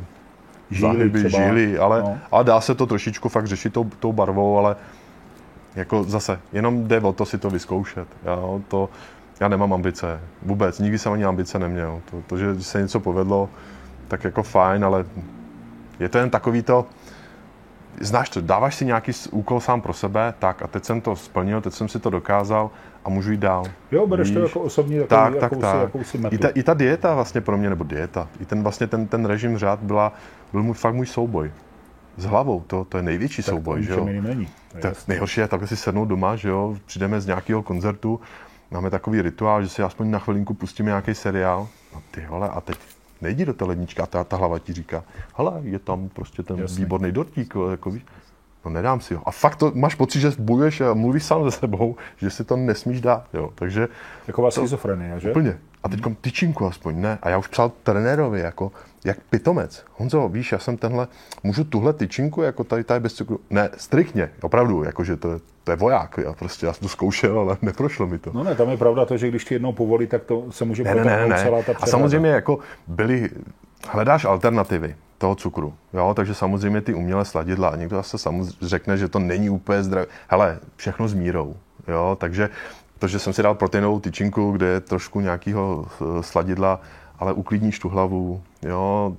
Žíly 0.72 1.10
třeba. 1.10 1.30
žíly, 1.30 1.78
ale, 1.78 2.02
No. 2.02 2.18
ale 2.32 2.44
dá 2.44 2.62
se 2.62 2.76
to 2.76 2.86
trošičku 2.86 3.30
fakt 3.30 3.48
řešit 3.48 3.74
tou, 3.74 3.84
tou 4.00 4.14
barvou, 4.14 4.58
ale 4.58 4.76
jako 5.76 6.04
zase, 6.04 6.40
jenom 6.54 6.88
jde 6.88 7.00
o 7.02 7.14
to 7.14 7.26
si 7.26 7.38
to 7.38 7.50
vyzkoušet. 7.50 8.08
Jo, 8.26 8.62
to, 8.68 8.90
já 9.40 9.48
nemám 9.48 9.74
ambice, 9.74 10.20
vůbec, 10.42 10.80
nikdy 10.80 10.98
jsem 10.98 11.12
ani 11.14 11.26
ambice 11.26 11.60
neměl. 11.60 12.02
To, 12.12 12.18
to, 12.28 12.38
že 12.38 12.64
se 12.64 12.82
něco 12.82 13.00
povedlo, 13.00 13.50
tak 14.08 14.24
jako 14.24 14.44
fajn, 14.44 14.86
ale 14.86 15.06
je 16.00 16.10
to 16.10 16.18
jen 16.18 16.30
takový 16.30 16.62
to, 16.62 16.86
znáš 18.00 18.30
to, 18.30 18.42
dáváš 18.42 18.76
si 18.76 18.86
nějaký 18.86 19.12
úkol 19.32 19.60
sám 19.60 19.82
pro 19.82 19.94
sebe, 19.94 20.34
tak 20.40 20.62
a 20.62 20.68
teď 20.68 20.86
jsem 20.86 21.02
to 21.02 21.16
splnil, 21.16 21.62
teď 21.62 21.74
jsem 21.74 21.88
si 21.88 22.00
to 22.00 22.10
dokázal 22.10 22.72
a 23.06 23.10
můžu 23.10 23.32
jít 23.32 23.40
dál. 23.40 23.64
Jo, 23.92 24.08
bereš 24.08 24.32
to 24.32 24.40
Víš? 24.40 24.50
jako 24.50 24.60
osobní 24.60 25.00
takový, 25.00 25.10
tak, 25.10 25.34
tak, 25.34 25.42
jakousi, 25.42 25.62
tak. 25.62 25.82
jakousi 25.82 26.18
metu. 26.18 26.36
I 26.36 26.38
ta, 26.38 26.48
I 26.48 26.64
ta 26.64 26.74
dieta 26.74 27.16
vlastně 27.16 27.42
pro 27.42 27.58
mě, 27.58 27.70
nebo 27.70 27.84
dieta, 27.84 28.28
i 28.40 28.46
ten 28.46 28.64
vlastně 28.64 28.88
ten, 28.88 29.08
ten 29.08 29.26
režim 29.26 29.58
řád 29.58 29.80
byla, 29.80 30.14
byl 30.52 30.64
můj, 30.64 30.74
fakt 30.74 30.94
můj 30.96 31.06
souboj. 31.06 31.52
S 32.18 32.26
hlavou, 32.26 32.64
to, 32.68 32.86
to 32.86 32.98
je 32.98 33.04
největší 33.04 33.44
tak 33.44 33.56
souboj, 33.56 33.80
to 33.80 33.86
že 33.86 34.00
jo. 34.00 34.06
není. 34.06 34.48
To 34.82 34.88
je 34.88 34.94
nejhorší 35.08 35.40
je 35.40 35.48
takhle 35.48 35.68
si 35.68 35.78
sednout 35.78 36.06
doma, 36.06 36.36
že 36.36 36.50
jo, 36.50 36.76
přijdeme 36.86 37.22
z 37.22 37.26
nějakého 37.26 37.64
koncertu, 37.64 38.20
máme 38.72 38.90
takový 38.90 39.22
rituál, 39.22 39.64
že 39.64 39.70
si 39.70 39.84
aspoň 39.84 40.12
na 40.12 40.20
chvilinku 40.20 40.54
pustíme 40.54 40.90
nějaký 40.90 41.14
seriál. 41.16 41.68
A 41.96 41.98
ty 42.12 42.26
vole, 42.30 42.50
a 42.50 42.62
teď 42.62 42.78
nejdi 43.22 43.46
do 43.46 43.54
té 43.54 43.66
ledničky 43.66 44.02
a 44.02 44.06
ta, 44.06 44.24
ta 44.24 44.38
hlava 44.38 44.60
ti 44.60 44.74
říká, 44.74 45.04
hele, 45.36 45.62
je 45.64 45.80
tam 45.80 46.10
prostě 46.10 46.44
ten 46.44 46.60
Jasně. 46.60 46.86
výborný 46.86 47.12
dortík, 47.12 47.54
jako 47.72 47.92
víš. 47.92 48.06
No 48.66 48.72
nedám 48.72 49.00
si 49.02 49.16
ho. 49.16 49.22
A 49.26 49.32
fakt 49.32 49.56
to 49.56 49.72
máš 49.76 49.96
pocit, 49.96 50.20
že 50.20 50.32
bojuješ 50.40 50.82
a 50.82 50.94
mluvíš 50.94 51.24
sám 51.24 51.44
ze 51.46 51.52
sebou, 51.52 51.96
že 52.18 52.30
si 52.30 52.44
to 52.44 52.58
nesmíš 52.58 53.02
dát, 53.02 53.26
jo. 53.34 53.50
Takže 53.56 53.88
Taková 54.26 54.52
schizofrenie, 54.52 55.20
že? 55.20 55.30
Úplně. 55.30 55.58
A 55.84 55.90
teď 55.90 56.00
tyčinku 56.22 56.66
aspoň, 56.66 57.02
ne. 57.02 57.18
A 57.22 57.30
já 57.30 57.38
už 57.38 57.48
psal 57.48 57.72
trenérovi, 57.84 58.40
jako, 58.40 58.72
jak 59.06 59.18
pitomec. 59.30 59.84
Honzo, 59.98 60.30
víš, 60.30 60.52
já 60.52 60.60
jsem 60.60 60.78
tenhle, 60.78 61.08
můžu 61.44 61.64
tuhle 61.64 61.94
tyčinku, 61.94 62.42
jako 62.42 62.64
tady, 62.64 62.84
tady 62.84 63.00
bez 63.00 63.14
cukru. 63.14 63.40
Ne, 63.50 63.70
striktně, 63.78 64.30
opravdu, 64.42 64.84
jakože 64.84 65.16
to, 65.18 65.32
je- 65.32 65.40
to 65.64 65.72
je 65.72 65.76
voják. 65.78 66.20
Já 66.24 66.34
prostě, 66.34 66.66
já 66.66 66.74
jsem 66.74 66.82
to 66.82 66.90
zkoušel, 66.90 67.40
ale 67.40 67.58
neprošlo 67.62 68.08
mi 68.08 68.18
to. 68.20 68.32
No 68.34 68.44
ne, 68.44 68.56
tam 68.56 68.70
je 68.70 68.78
pravda 68.78 69.06
to, 69.06 69.18
že 69.18 69.28
když 69.28 69.46
ti 69.46 69.56
jednou 69.56 69.74
povolí, 69.74 70.08
tak 70.08 70.24
to 70.24 70.46
se 70.50 70.66
může 70.66 70.84
Ne, 70.84 70.96
ne, 70.96 71.04
ne, 71.04 71.28
ne. 71.28 71.44
celá 71.44 71.64
ta 71.64 71.74
A 71.82 71.86
samozřejmě 71.86 72.30
jako 72.30 72.60
byly, 72.88 73.30
hledáš 73.88 74.26
alternativy 74.26 74.96
toho 75.20 75.36
cukru, 75.36 75.74
jo, 75.94 76.14
takže 76.16 76.34
samozřejmě 76.34 76.82
ty 76.82 76.94
umělé 76.94 77.26
sladidla 77.26 77.70
a 77.70 77.76
někdo 77.76 77.96
zase 77.96 78.18
samozřejmě 78.18 78.54
řekne, 78.62 78.98
že 78.98 79.08
to 79.08 79.20
není 79.20 79.50
úplně 79.50 79.84
zdravé. 79.84 80.08
Hele, 80.28 80.60
všechno 80.76 81.08
s 81.08 81.14
mírou, 81.14 81.56
jo, 81.88 82.18
takže 82.20 82.50
to, 83.00 83.08
že 83.08 83.20
jsem 83.20 83.34
si 83.34 83.44
dal 83.44 83.56
proteinovou 83.56 84.00
tyčinku, 84.00 84.52
kde 84.52 84.68
je 84.68 84.80
trošku 84.80 85.20
nějakého 85.20 85.86
eh, 85.88 86.24
sladidla, 86.24 86.82
ale 87.20 87.34
uklidníš 87.34 87.80
tu 87.80 87.90
hlavu, 87.90 88.42
jo, 88.62 89.18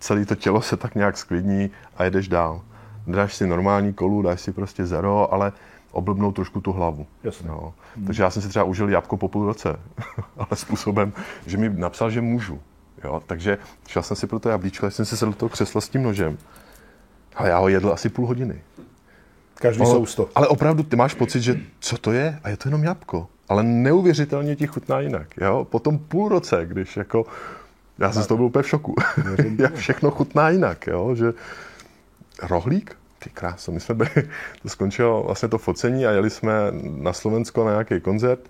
celé 0.00 0.26
to 0.26 0.34
tělo 0.34 0.62
se 0.62 0.76
tak 0.76 0.94
nějak 0.94 1.16
sklidní 1.16 1.70
a 1.96 2.04
jedeš 2.04 2.28
dál. 2.28 2.60
Dáš 3.06 3.34
si 3.34 3.46
normální 3.46 3.92
kolu, 3.92 4.22
dáš 4.22 4.40
si 4.40 4.52
prostě 4.52 4.86
zero, 4.86 5.34
ale 5.34 5.52
oblbnout 5.92 6.34
trošku 6.34 6.60
tu 6.60 6.72
hlavu. 6.72 7.06
Jasně. 7.24 7.48
Jo. 7.48 7.74
Takže 8.06 8.22
já 8.22 8.30
jsem 8.30 8.42
si 8.42 8.48
třeba 8.48 8.64
užil 8.64 8.88
jabko 8.88 9.16
po 9.16 9.28
půl 9.28 9.46
roce, 9.46 9.80
ale 10.36 10.48
způsobem, 10.54 11.12
že 11.46 11.56
mi 11.56 11.68
napsal, 11.68 12.10
že 12.10 12.20
můžu. 12.20 12.60
Jo. 13.04 13.22
Takže 13.26 13.58
šel 13.88 14.02
jsem 14.02 14.16
si 14.16 14.26
pro 14.26 14.38
to 14.38 14.48
jablíčko, 14.48 14.90
jsem 14.90 15.04
si 15.04 15.16
sedl 15.16 15.32
do 15.32 15.38
toho 15.38 15.48
křesla 15.48 15.80
s 15.80 15.88
tím 15.88 16.02
nožem. 16.02 16.38
A 17.34 17.46
já 17.46 17.58
ho 17.58 17.68
jedl 17.68 17.92
asi 17.92 18.08
půl 18.08 18.26
hodiny. 18.26 18.62
Každý 19.54 19.82
Ale- 19.82 19.90
sousto. 19.94 20.28
Ale 20.34 20.48
opravdu 20.48 20.82
ty 20.82 20.96
máš 20.96 21.14
pocit, 21.14 21.40
že 21.40 21.60
co 21.80 21.98
to 21.98 22.12
je? 22.12 22.40
A 22.44 22.48
je 22.48 22.56
to 22.56 22.68
jenom 22.68 22.84
jabko. 22.84 23.26
Ale 23.48 23.62
neuvěřitelně 23.62 24.56
ti 24.56 24.66
chutná 24.66 25.00
jinak. 25.00 25.28
Jo? 25.40 25.66
Po 25.70 25.78
tom 25.78 25.98
půl 25.98 26.28
roce, 26.28 26.66
když 26.66 26.96
jako... 26.96 27.26
Já 27.98 28.12
jsem 28.12 28.22
z 28.22 28.26
toho 28.26 28.36
byl 28.38 28.46
úplně 28.46 28.62
v 28.62 28.68
šoku. 28.68 28.94
Jak 29.58 29.74
všechno 29.74 30.10
chutná 30.10 30.48
jinak. 30.50 30.86
Jo? 30.86 31.14
Že 31.14 31.32
rohlík? 32.42 32.96
Ty 33.18 33.30
kráso, 33.30 33.72
my 33.72 33.80
jsme 33.80 33.94
byli, 33.94 34.10
to 34.62 34.68
skončilo 34.68 35.22
vlastně 35.22 35.48
to 35.48 35.58
focení 35.58 36.06
a 36.06 36.10
jeli 36.10 36.30
jsme 36.30 36.52
na 36.82 37.12
Slovensko 37.12 37.64
na 37.64 37.70
nějaký 37.70 38.00
koncert. 38.00 38.40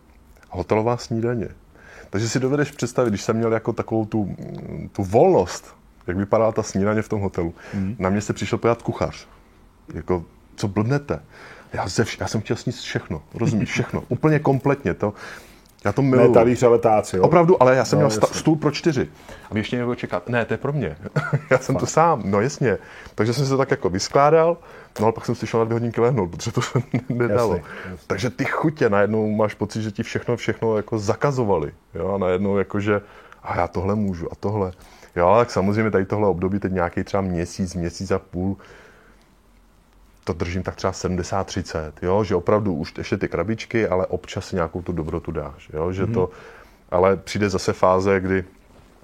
Hotelová 0.51 0.97
snídaně. 0.97 1.49
Takže 2.13 2.29
si 2.29 2.41
dovedeš 2.41 2.71
představit, 2.71 3.11
když 3.11 3.23
jsem 3.23 3.37
měl 3.37 3.53
jako 3.53 3.73
takovou 3.73 4.05
tu, 4.05 4.37
tu 4.93 5.03
volnost, 5.05 5.77
jak 6.07 6.17
vypadá 6.17 6.53
ta 6.53 6.63
snídaně 6.63 7.03
v 7.03 7.09
tom 7.09 7.21
hotelu. 7.21 7.55
Mm. 7.75 7.97
Na 7.99 8.11
mě 8.11 8.21
se 8.21 8.33
přišel 8.33 8.59
podívat 8.59 8.83
kuchař. 8.83 9.27
Jako, 9.95 10.25
co 10.57 10.69
blbnete? 10.69 11.21
Já, 11.73 11.89
ze 11.89 12.03
vš- 12.05 12.17
já 12.21 12.27
jsem 12.29 12.41
chtěl 12.41 12.57
sníst 12.57 12.81
všechno, 12.81 13.23
rozumíš, 13.35 13.71
všechno, 13.73 14.05
úplně 14.09 14.39
kompletně. 14.39 14.95
To, 14.95 15.15
já 15.85 15.93
to 15.93 16.03
Ne 16.03 16.09
miluju. 16.09 16.33
talíř, 16.35 16.63
ale 16.63 16.79
táci, 16.79 17.17
jo? 17.17 17.23
Opravdu, 17.23 17.63
ale 17.63 17.77
já 17.77 17.85
jsem 17.85 17.99
No, 17.99 18.01
měl 18.01 18.11
sta- 18.11 18.27
jasně. 18.27 18.41
stůl 18.41 18.57
pro 18.57 18.71
čtyři. 18.71 19.09
A 19.51 19.55
mě 19.55 19.61
ještě 19.61 19.77
někdo 19.77 19.95
čeká. 19.95 20.23
Ne, 20.29 20.45
to 20.45 20.55
je 20.55 20.59
pro 20.59 20.73
mě. 20.73 20.97
já 21.51 21.59
jsem 21.59 21.77
tu 21.77 21.87
sám, 21.87 22.23
no 22.25 22.41
jasně. 22.41 22.79
Takže 23.15 23.35
jsem 23.35 23.45
se 23.45 23.51
to 23.51 23.59
tak 23.59 23.71
jako 23.71 23.89
vyskládal, 23.91 24.57
no 25.01 25.05
ale 25.07 25.13
pak 25.13 25.27
jsem 25.27 25.35
si 25.35 25.47
šel 25.47 25.61
na 25.61 25.65
dvě 25.65 25.75
hodinky 25.75 26.01
lehnout, 26.01 26.31
protože 26.31 26.53
to 26.53 26.63
se 26.63 26.79
nedalo. 27.09 27.55
Jasně, 27.55 27.71
jasně. 27.91 28.05
Takže 28.07 28.31
ty 28.31 28.45
chutě, 28.45 28.91
najednou 28.91 29.31
máš 29.31 29.55
pocit, 29.55 29.83
že 29.83 29.91
ti 29.91 30.03
všechno, 30.03 30.37
všechno 30.37 30.77
jako 30.77 30.99
zakazovali. 30.99 31.73
Jo, 31.95 32.13
a 32.15 32.19
najednou 32.19 32.59
jako, 32.59 32.81
že 32.81 33.01
a 33.43 33.57
já 33.57 33.69
tohle 33.69 33.95
můžu 33.95 34.33
a 34.33 34.35
tohle. 34.41 34.73
Jo, 35.17 35.27
ale 35.27 35.45
tak 35.45 35.51
samozřejmě 35.51 35.91
tady 35.91 36.05
tohle 36.07 36.29
období, 36.29 36.59
teď 36.59 36.73
nějaký 36.73 37.05
třeba 37.05 37.21
měsíc, 37.21 37.75
měsíc 37.75 38.11
a 38.11 38.19
půl, 38.19 38.57
to 40.25 40.33
držím 40.33 40.63
tak 40.63 40.77
třeba 40.77 40.93
70-30, 40.93 41.93
jo, 42.03 42.25
že 42.25 42.35
opravdu 42.35 42.75
už 42.75 42.95
ještě 42.99 43.17
ty 43.17 43.29
krabičky, 43.29 43.89
ale 43.89 44.07
občas 44.07 44.47
si 44.47 44.57
nějakou 44.57 44.83
tu 44.83 44.93
dobrotu 44.93 45.33
dáš, 45.33 45.71
jo, 45.73 45.93
že 45.93 46.07
to, 46.07 46.31
ale 46.91 47.17
přijde 47.17 47.51
zase 47.51 47.73
fáze, 47.73 48.21
kdy 48.21 48.45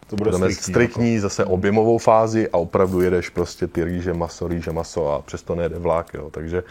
To 0.06 0.16
bude 0.16 0.32
striktní. 0.32 0.72
striktní, 0.72 1.18
zase 1.18 1.44
objemovou 1.44 1.98
fázi 1.98 2.48
a 2.48 2.56
opravdu 2.56 3.00
jedeš 3.00 3.28
prostě 3.28 3.66
ty 3.66 3.84
rýže, 3.84 4.14
maso, 4.14 4.48
rýže, 4.48 4.72
maso 4.72 5.12
a 5.12 5.22
přesto 5.22 5.54
nejede 5.54 5.78
vlak, 5.78 6.14
jo, 6.14 6.30
takže 6.30 6.62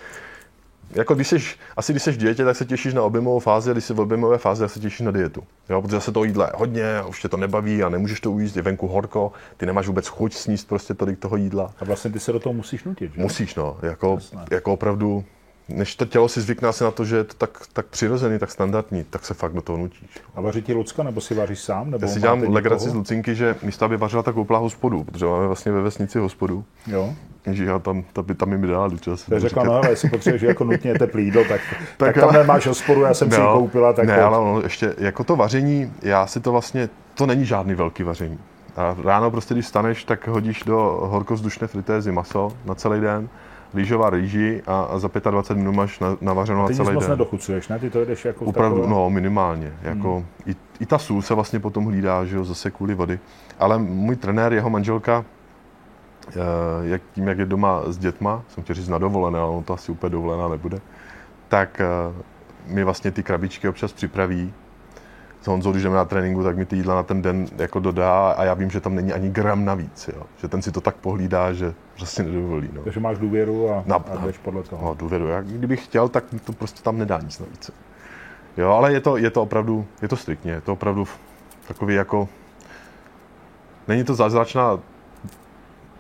jako 0.92 1.16
když 1.16 1.28
jsi, 1.28 1.38
asi 1.78 1.94
když 1.94 2.04
jsi 2.04 2.18
dítě, 2.18 2.46
tak 2.46 2.56
se 2.56 2.66
těšíš 2.66 2.94
na 2.94 3.04
objemovou 3.04 3.40
fázi 3.40 3.70
a 3.70 3.74
když 3.74 3.86
jsi 3.86 3.94
v 3.94 4.00
objemové 4.00 4.38
fázi, 4.38 4.62
tak 4.62 4.72
se 4.72 4.80
těšíš 4.80 5.00
na 5.00 5.12
dietu. 5.12 5.44
Jo, 5.70 5.82
protože 5.82 5.96
zase 5.96 6.12
to 6.12 6.24
jídla 6.24 6.46
je 6.46 6.52
hodně, 6.56 6.98
a 6.98 7.06
už 7.06 7.22
tě 7.22 7.30
to 7.30 7.38
nebaví 7.38 7.84
a 7.84 7.90
nemůžeš 7.90 8.20
to 8.20 8.32
ujíst, 8.32 8.56
je 8.56 8.62
venku 8.62 8.88
horko, 8.88 9.32
ty 9.58 9.66
nemáš 9.66 9.88
vůbec 9.88 10.08
chuť 10.08 10.34
sníst 10.34 10.68
prostě 10.68 10.94
tolik 10.94 11.20
toho 11.20 11.38
jídla. 11.38 11.74
A 11.80 11.86
vlastně 11.86 12.12
ty 12.12 12.20
se 12.20 12.32
do 12.32 12.40
toho 12.40 12.54
musíš 12.54 12.84
nutit, 12.84 13.14
že? 13.14 13.22
Musíš, 13.22 13.56
no. 13.56 13.78
Jako, 13.82 14.14
Jasné. 14.14 14.46
jako 14.52 14.74
opravdu, 14.74 15.24
než 15.70 15.96
to 15.96 16.06
tělo 16.06 16.28
si 16.30 16.42
zvykne 16.42 16.70
asi 16.70 16.84
na 16.84 16.92
to, 16.92 17.06
že 17.06 17.16
je 17.16 17.24
to 17.24 17.34
tak, 17.34 17.60
tak 17.74 17.86
přirozený, 17.86 18.40
tak 18.40 18.52
standardní, 18.52 19.04
tak 19.10 19.26
se 19.26 19.34
fakt 19.34 19.54
do 19.54 19.62
toho 19.62 19.78
nutíš. 19.78 20.10
A 20.36 20.42
vaří 20.42 20.62
ti 20.62 20.74
Lucka, 20.74 21.04
nebo 21.04 21.22
si 21.22 21.36
vaříš 21.36 21.60
sám? 21.60 21.92
Nebo 21.92 22.06
Já 22.08 22.14
si 22.14 22.20
dělám 22.20 22.40
někoho? 22.40 22.56
legraci 22.56 22.90
z 22.90 22.94
Lucinky, 22.94 23.36
že 23.36 23.56
místo, 23.64 23.86
aby 23.86 23.98
vařila, 23.98 24.24
tak 24.24 24.36
koupila 24.36 24.60
hospodu, 24.60 25.04
protože 25.04 25.26
máme 25.26 25.48
vlastně 25.48 25.72
ve 25.72 25.82
vesnici 25.82 26.20
hospodu. 26.20 26.66
Jo. 26.88 27.14
Takže 27.42 27.66
já 27.66 27.80
tam, 27.80 28.04
tam, 28.14 28.26
by, 28.26 28.36
tam 28.36 28.50
mi 28.50 28.68
dala 28.68 28.90
čas. 29.02 29.24
Tak 29.26 29.40
řekla, 29.40 29.64
no 29.64 29.74
ale 29.74 29.90
jestli 29.90 30.10
potřebuješ 30.10 30.42
jako 30.42 30.64
nutně 30.64 30.94
teplý 31.00 31.26
jídlo, 31.26 31.44
tak, 31.50 31.62
tak, 31.72 31.80
Tak 31.98 32.16
tam 32.16 32.30
ale- 32.30 32.38
nemáš 32.38 32.68
hospodu, 32.68 33.02
já 33.02 33.14
jsem 33.14 33.32
si 33.32 33.38
ji 33.38 33.44
No, 33.44 33.54
koupila, 33.54 33.94
tak 33.94 34.06
ne, 34.06 34.22
ale 34.22 34.38
ono 34.38 34.62
ještě, 34.62 34.96
jako 34.98 35.24
to 35.24 35.36
vaření, 35.36 35.92
já 36.02 36.28
si 36.28 36.40
to 36.40 36.52
vlastně, 36.52 36.90
to 37.16 37.26
není 37.26 37.46
žádný 37.46 37.76
velký 37.76 38.04
vaření. 38.04 38.40
A 38.76 38.96
ráno 39.04 39.32
prostě, 39.32 39.54
když 39.54 39.68
staneš, 39.68 40.04
tak 40.04 40.28
hodíš 40.28 40.64
do 40.64 41.00
horkovzdušné 41.04 41.68
fritézy 41.68 42.12
maso 42.12 42.52
na 42.66 42.76
celý 42.76 43.02
den, 43.02 43.30
rýžová 43.74 44.10
rýži 44.10 44.62
a, 44.68 44.82
a 44.82 45.00
za 45.00 45.10
25 45.32 45.58
minut 45.58 45.72
máš 45.72 46.00
na, 46.00 46.18
navařeno 46.22 46.60
na 46.60 46.68
Ty 46.68 46.74
nic 46.74 46.78
celý 46.78 46.94
moc 46.94 47.04
den. 47.04 47.12
nedochucuješ, 47.12 47.68
ne? 47.68 47.80
Ty 47.80 47.90
to 47.90 48.00
jedeš 48.00 48.26
jako 48.26 48.46
v 48.46 48.48
Opravdu, 48.48 48.76
takové- 48.76 48.94
no 48.94 49.10
minimálně. 49.10 49.74
Jako, 49.82 50.16
hmm. 50.16 50.26
i, 50.46 50.56
I 50.80 50.86
ta 50.86 50.98
sůl 50.98 51.22
se 51.22 51.34
vlastně 51.34 51.60
potom 51.60 51.86
hlídá, 51.86 52.26
že 52.26 52.36
jo, 52.36 52.44
zase 52.44 52.72
kvůli 52.72 52.96
vody. 52.96 53.20
Ale 53.60 53.78
můj 53.78 54.16
trenér, 54.16 54.54
jeho 54.54 54.70
manželka, 54.70 55.26
eh, 56.30 56.34
jak, 56.82 57.02
tím, 57.14 57.28
jak 57.28 57.38
je 57.38 57.46
doma 57.46 57.82
s 57.86 57.98
dětma, 57.98 58.44
jsem 58.48 58.64
chtěl 58.64 58.76
říct 58.76 58.90
na 58.90 58.98
dovolené, 58.98 59.40
ale 59.40 59.50
on 59.50 59.64
to 59.64 59.74
asi 59.74 59.92
úplně 59.92 60.10
dovolená 60.10 60.48
nebude, 60.48 60.80
tak 61.48 61.82
eh, 61.82 62.24
mi 62.68 62.84
vlastně 62.84 63.12
ty 63.12 63.24
krabičky 63.24 63.70
občas 63.70 63.94
připraví. 63.94 64.54
S 65.48 65.50
Honzou, 65.50 65.72
když 65.72 65.84
jdeme 65.84 65.96
na 65.96 66.06
tréninku, 66.06 66.44
tak 66.44 66.58
mi 66.58 66.66
ty 66.66 66.76
jídla 66.76 66.96
na 66.96 67.04
ten 67.04 67.22
den 67.22 67.48
jako 67.58 67.80
dodá 67.80 68.32
a 68.32 68.44
já 68.44 68.54
vím, 68.54 68.70
že 68.70 68.80
tam 68.80 68.96
není 68.96 69.14
ani 69.14 69.30
gram 69.30 69.66
navíc, 69.66 70.10
jo. 70.14 70.24
Že 70.38 70.48
ten 70.48 70.62
si 70.62 70.72
to 70.72 70.82
tak 70.82 70.96
pohlídá, 70.96 71.54
že 71.54 71.74
prostě 71.98 72.24
nedovolí, 72.24 72.70
no. 72.74 72.82
Takže 72.82 73.00
máš 73.00 73.18
důvěru 73.18 73.72
a, 73.72 73.84
Na- 73.86 73.96
a 73.96 74.26
jdeš 74.26 74.38
podle 74.38 74.64
toho. 74.64 74.86
No, 74.86 74.94
důvěru. 74.94 75.28
Jak 75.28 75.46
kdybych 75.48 75.84
chtěl, 75.84 76.10
tak 76.10 76.24
to 76.44 76.54
prostě 76.54 76.84
tam 76.84 76.98
nedá 76.98 77.20
nic 77.24 77.40
navíc. 77.40 77.72
Jo, 78.58 78.72
ale 78.72 78.94
je 78.94 79.00
to, 79.00 79.18
je 79.18 79.30
to 79.30 79.42
opravdu, 79.42 79.86
je 80.02 80.08
to 80.08 80.16
striktně, 80.16 80.52
je 80.52 80.62
to 80.62 80.74
opravdu 80.74 81.08
takový 81.68 81.96
jako, 81.96 82.30
není 83.88 84.04
to 84.04 84.16
zázračná 84.16 84.80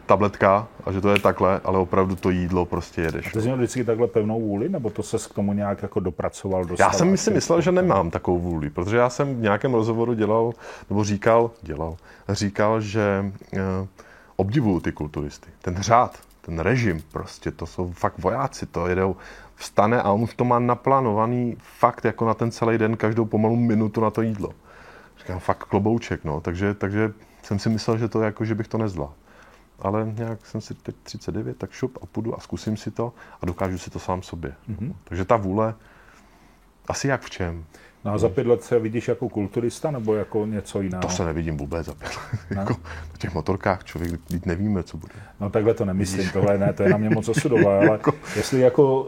tabletka 0.07 0.67
a 0.85 0.91
že 0.91 1.01
to 1.01 1.09
je 1.09 1.19
takhle, 1.19 1.61
ale 1.63 1.79
opravdu 1.79 2.15
to 2.15 2.29
jídlo 2.29 2.65
prostě 2.65 3.01
jedeš. 3.01 3.31
Ty 3.31 3.39
jsi 3.41 3.45
měl 3.45 3.57
vždycky 3.57 3.83
takhle 3.83 4.07
pevnou 4.07 4.41
vůli, 4.41 4.69
nebo 4.69 4.89
to 4.89 5.03
se 5.03 5.17
k 5.29 5.33
tomu 5.33 5.53
nějak 5.53 5.81
jako 5.81 5.99
dopracoval? 5.99 6.61
Já 6.61 6.67
dostal 6.67 6.93
jsem 6.93 7.13
až 7.13 7.19
si 7.19 7.31
myslel, 7.31 7.61
že 7.61 7.71
nemám 7.71 8.11
takovou 8.11 8.39
vůli, 8.39 8.69
protože 8.69 8.97
já 8.97 9.09
jsem 9.09 9.35
v 9.35 9.41
nějakém 9.41 9.73
rozhovoru 9.73 10.13
dělal, 10.13 10.53
nebo 10.89 11.03
říkal, 11.03 11.51
dělal, 11.61 11.97
říkal, 12.29 12.81
že 12.81 13.31
eh, 13.53 13.59
obdivuju 14.35 14.79
ty 14.79 14.91
kulturisty. 14.91 15.49
Ten 15.61 15.77
řád, 15.81 16.19
ten 16.41 16.59
režim 16.59 17.03
prostě, 17.11 17.51
to 17.51 17.65
jsou 17.65 17.91
fakt 17.91 18.17
vojáci, 18.17 18.65
to 18.65 18.87
jedou, 18.87 19.15
vstane 19.55 20.01
a 20.01 20.11
on 20.11 20.21
už 20.21 20.35
to 20.35 20.45
má 20.45 20.59
naplánovaný 20.59 21.57
fakt 21.79 22.05
jako 22.05 22.25
na 22.25 22.33
ten 22.33 22.51
celý 22.51 22.77
den, 22.77 22.97
každou 22.97 23.25
pomalu 23.25 23.55
minutu 23.55 24.01
na 24.01 24.09
to 24.09 24.21
jídlo. 24.21 24.51
Říkám, 25.19 25.39
fakt 25.39 25.63
klobouček, 25.63 26.23
no, 26.23 26.41
takže, 26.41 26.73
takže 26.73 27.13
jsem 27.43 27.59
si 27.59 27.69
myslel, 27.69 27.97
že 27.97 28.07
to 28.07 28.21
jako, 28.21 28.45
že 28.45 28.55
bych 28.55 28.67
to 28.67 28.77
nezvládl. 28.77 29.13
Ale 29.79 30.13
nějak 30.17 30.45
jsem 30.45 30.61
si 30.61 30.73
teď 30.73 30.95
39, 31.03 31.57
tak 31.57 31.71
šup 31.71 31.97
a 32.01 32.05
půjdu 32.05 32.35
a 32.35 32.39
zkusím 32.39 32.77
si 32.77 32.91
to 32.91 33.13
a 33.41 33.45
dokážu 33.45 33.77
si 33.77 33.89
to 33.89 33.99
sám 33.99 34.21
sobě. 34.21 34.53
Mm-hmm. 34.69 34.93
Takže 35.03 35.25
ta 35.25 35.37
vůle, 35.37 35.73
asi 36.87 37.07
jak 37.07 37.21
v 37.21 37.29
čem. 37.29 37.65
No 38.05 38.13
a 38.13 38.17
za 38.17 38.29
pět 38.29 38.47
let 38.47 38.63
se 38.63 38.79
vidíš 38.79 39.07
jako 39.07 39.29
kulturista 39.29 39.91
nebo 39.91 40.15
jako 40.15 40.45
něco 40.45 40.81
jiného? 40.81 41.01
To 41.01 41.09
se 41.09 41.25
nevidím 41.25 41.57
vůbec 41.57 41.85
za 41.85 41.93
pět 41.93 42.11
let. 42.15 42.57
jako 42.57 42.73
na 42.83 43.17
těch 43.17 43.33
motorkách 43.33 43.83
člověk 43.83 44.21
být 44.29 44.45
nevíme, 44.45 44.83
co 44.83 44.97
bude. 44.97 45.13
No 45.39 45.49
takhle 45.49 45.73
to 45.73 45.85
nemyslím, 45.85 46.29
tohle 46.29 46.57
ne, 46.57 46.73
to 46.73 46.83
je 46.83 46.89
na 46.89 46.97
mě 46.97 47.09
moc 47.09 47.29
osudové, 47.29 47.77
ale 47.77 47.91
jako... 47.91 48.13
jestli 48.35 48.59
jako 48.59 49.07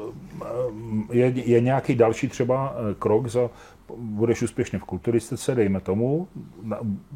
je, 1.12 1.26
je 1.28 1.62
nějaký 1.62 1.96
další 1.96 2.28
třeba 2.28 2.76
eh, 2.76 2.96
krok 3.00 3.28
za 3.28 3.50
budeš 3.98 4.42
úspěšně 4.42 4.80
v 4.80 4.84
kulturistice, 4.84 5.56
dejme 5.56 5.80
tomu, 5.80 6.28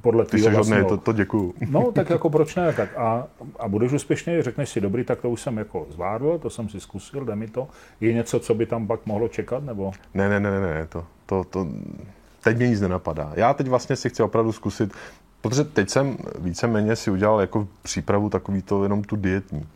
podle 0.02 0.26
Ty 0.26 0.40
jsi 0.40 0.50
vlastního... 0.50 0.90
to, 0.90 0.98
to 0.98 1.14
děkuju. 1.14 1.54
No, 1.70 1.92
tak 1.92 2.10
jako 2.10 2.30
proč 2.30 2.56
ne, 2.56 2.74
tak 2.74 2.98
a, 2.98 3.28
a 3.60 3.68
budeš 3.68 3.92
úspěšně, 3.92 4.44
řekneš 4.44 4.70
si, 4.70 4.82
dobrý, 4.82 5.04
tak 5.04 5.22
to 5.22 5.30
už 5.30 5.42
jsem 5.42 5.58
jako 5.58 5.88
zvládl, 5.90 6.38
to 6.38 6.50
jsem 6.50 6.70
si 6.70 6.80
zkusil, 6.80 7.26
jde 7.26 7.36
mi 7.36 7.48
to. 7.48 7.68
Je 8.02 8.14
něco, 8.14 8.40
co 8.40 8.54
by 8.54 8.66
tam 8.66 8.88
pak 8.88 9.06
mohlo 9.06 9.28
čekat, 9.28 9.64
nebo? 9.64 9.92
Ne, 10.14 10.30
ne, 10.30 10.40
ne, 10.40 10.52
ne, 10.52 10.74
ne 10.74 10.88
to, 10.88 11.06
to, 11.26 11.44
to, 11.44 11.68
teď 12.44 12.58
mě 12.58 12.68
nic 12.68 12.82
nenapadá. 12.82 13.32
Já 13.36 13.54
teď 13.54 13.68
vlastně 13.68 13.96
si 13.96 14.10
chci 14.10 14.24
opravdu 14.24 14.52
zkusit, 14.52 14.94
protože 15.42 15.64
teď 15.64 15.90
jsem 15.90 16.18
víceméně 16.40 16.96
si 16.96 17.12
udělal 17.12 17.42
jako 17.42 17.68
přípravu 17.82 18.30
takový 18.30 18.62
to 18.62 18.84
jenom 18.84 19.04
tu 19.04 19.16
dietní 19.16 19.68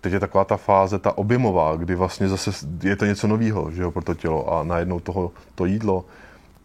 teď 0.00 0.12
je 0.12 0.20
taková 0.20 0.44
ta 0.44 0.56
fáze, 0.56 0.98
ta 0.98 1.18
objemová, 1.18 1.76
kdy 1.76 1.94
vlastně 1.94 2.28
zase 2.28 2.50
je 2.82 2.96
to 2.96 3.04
něco 3.04 3.26
nového, 3.26 3.70
že 3.70 3.82
jo, 3.82 3.90
pro 3.90 4.02
to 4.02 4.14
tělo 4.14 4.52
a 4.52 4.64
najednou 4.64 5.00
toho, 5.00 5.32
to 5.54 5.64
jídlo. 5.64 6.04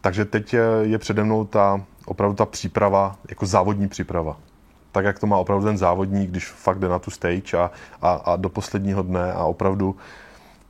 Takže 0.02 0.26
teď 0.26 0.54
je, 0.54 0.66
je 0.82 0.98
přede 0.98 1.24
mnou 1.24 1.46
ta, 1.46 1.82
opravdu 2.06 2.36
ta 2.36 2.46
příprava, 2.46 3.16
jako 3.30 3.46
závodní 3.46 3.88
příprava. 3.88 4.38
Tak, 4.92 5.06
jak 5.06 5.20
to 5.20 5.28
má 5.28 5.38
opravdu 5.38 5.66
ten 5.66 5.78
závodník, 5.78 6.30
když 6.30 6.48
fakt 6.48 6.80
jde 6.80 6.90
na 6.90 7.00
tu 7.00 7.12
stage 7.12 7.58
a, 7.58 7.72
a, 8.02 8.12
a 8.12 8.36
do 8.36 8.50
posledního 8.50 9.02
dne 9.02 9.34
a 9.34 9.44
opravdu 9.44 9.96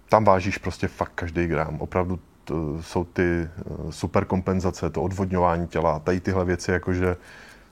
tam 0.10 0.24
vážíš 0.24 0.58
prostě 0.58 0.88
fakt 0.88 1.12
každý 1.16 1.48
gram. 1.48 1.78
Opravdu 1.80 2.20
to 2.44 2.82
jsou 2.82 3.04
ty 3.04 3.24
eh, 3.24 3.92
super 3.92 4.26
kompenzace, 4.26 4.90
to 4.90 5.04
odvodňování 5.04 5.68
těla, 5.68 6.00
tady 6.00 6.20
tyhle 6.20 6.46
věci, 6.46 6.72
jakože 6.72 7.18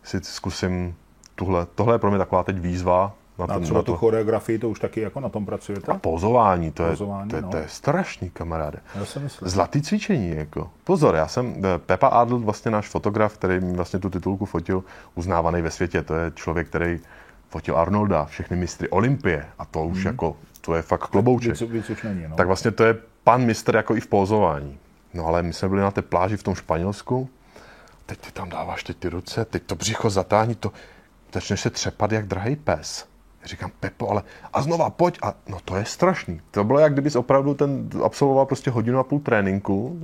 si 0.03 0.19
zkusím 0.21 0.95
tuhle, 1.35 1.67
tohle 1.75 1.95
je 1.95 1.99
pro 1.99 2.09
mě 2.09 2.19
taková 2.19 2.43
teď 2.43 2.59
výzva, 2.59 3.13
na 3.39 3.47
ten, 3.47 3.55
a 3.55 3.59
třeba 3.59 3.79
na 3.79 3.83
to... 3.83 3.91
tu 3.91 3.97
choreografii, 3.97 4.59
to 4.59 4.69
už 4.69 4.79
taky 4.79 5.01
jako 5.01 5.19
na 5.19 5.29
tom 5.29 5.45
pracujete? 5.45 5.91
A 5.91 5.97
pozování, 5.97 6.71
to, 6.71 6.89
pozování, 6.89 7.27
je, 7.27 7.29
to, 7.29 7.35
je, 7.35 7.41
no. 7.41 7.49
to 7.49 7.57
je 7.57 7.65
strašný, 7.67 8.29
kamaráde. 8.29 8.79
Já 8.95 9.01
myslím. 9.01 9.49
Zlatý 9.49 9.81
cvičení, 9.81 10.29
jako. 10.29 10.69
Pozor, 10.83 11.15
já 11.15 11.27
jsem, 11.27 11.55
eh, 11.57 11.77
Pepa 11.77 12.07
Adl, 12.07 12.39
vlastně 12.39 12.71
náš 12.71 12.87
fotograf, 12.87 13.33
který 13.33 13.59
vlastně 13.59 13.99
tu 13.99 14.09
titulku 14.09 14.45
fotil, 14.45 14.83
uznávaný 15.15 15.61
ve 15.61 15.71
světě, 15.71 16.01
to 16.01 16.15
je 16.15 16.31
člověk, 16.35 16.67
který 16.67 16.99
fotil 17.49 17.77
Arnolda, 17.77 18.25
všechny 18.25 18.57
mistry 18.57 18.89
Olympie 18.89 19.45
a 19.59 19.65
to 19.65 19.85
už 19.85 19.99
mm. 19.99 20.07
jako, 20.07 20.35
to 20.61 20.75
je 20.75 20.81
fakt 20.81 21.07
klobouček. 21.07 21.61
Víc, 21.61 21.71
víc 21.71 21.89
už 21.89 22.03
není, 22.03 22.23
no. 22.27 22.35
Tak 22.35 22.47
vlastně 22.47 22.71
to 22.71 22.83
je 22.83 22.97
pan 23.23 23.45
mistr 23.45 23.75
jako 23.75 23.95
i 23.95 23.99
v 23.99 24.07
pozování. 24.07 24.77
No 25.13 25.25
ale 25.25 25.43
my 25.43 25.53
jsme 25.53 25.69
byli 25.69 25.81
na 25.81 25.91
té 25.91 26.01
pláži 26.01 26.37
v 26.37 26.43
tom 26.43 26.55
Španělsku, 26.55 27.29
teď 28.05 28.19
ty 28.19 28.31
tam 28.31 28.49
dáváš 28.49 28.83
teď 28.83 28.97
ty 28.97 29.09
ruce, 29.09 29.45
teď 29.45 29.63
to 29.63 29.75
břicho 29.75 30.09
zatáhní, 30.09 30.55
to 30.55 30.71
začneš 31.33 31.61
se 31.61 31.69
třepat 31.69 32.11
jak 32.11 32.27
drahý 32.27 32.55
pes. 32.55 33.12
Říkám, 33.45 33.71
Pepo, 33.79 34.09
ale 34.09 34.23
a 34.53 34.61
znova 34.61 34.89
pojď. 34.89 35.19
A 35.21 35.33
no 35.47 35.57
to 35.65 35.75
je 35.75 35.85
strašný. 35.85 36.41
To 36.51 36.63
bylo, 36.63 36.79
jak 36.79 36.93
kdybys 36.93 37.15
opravdu 37.15 37.53
ten 37.53 37.89
absolvoval 38.03 38.45
prostě 38.45 38.71
hodinu 38.71 38.99
a 38.99 39.03
půl 39.03 39.19
tréninku, 39.19 39.99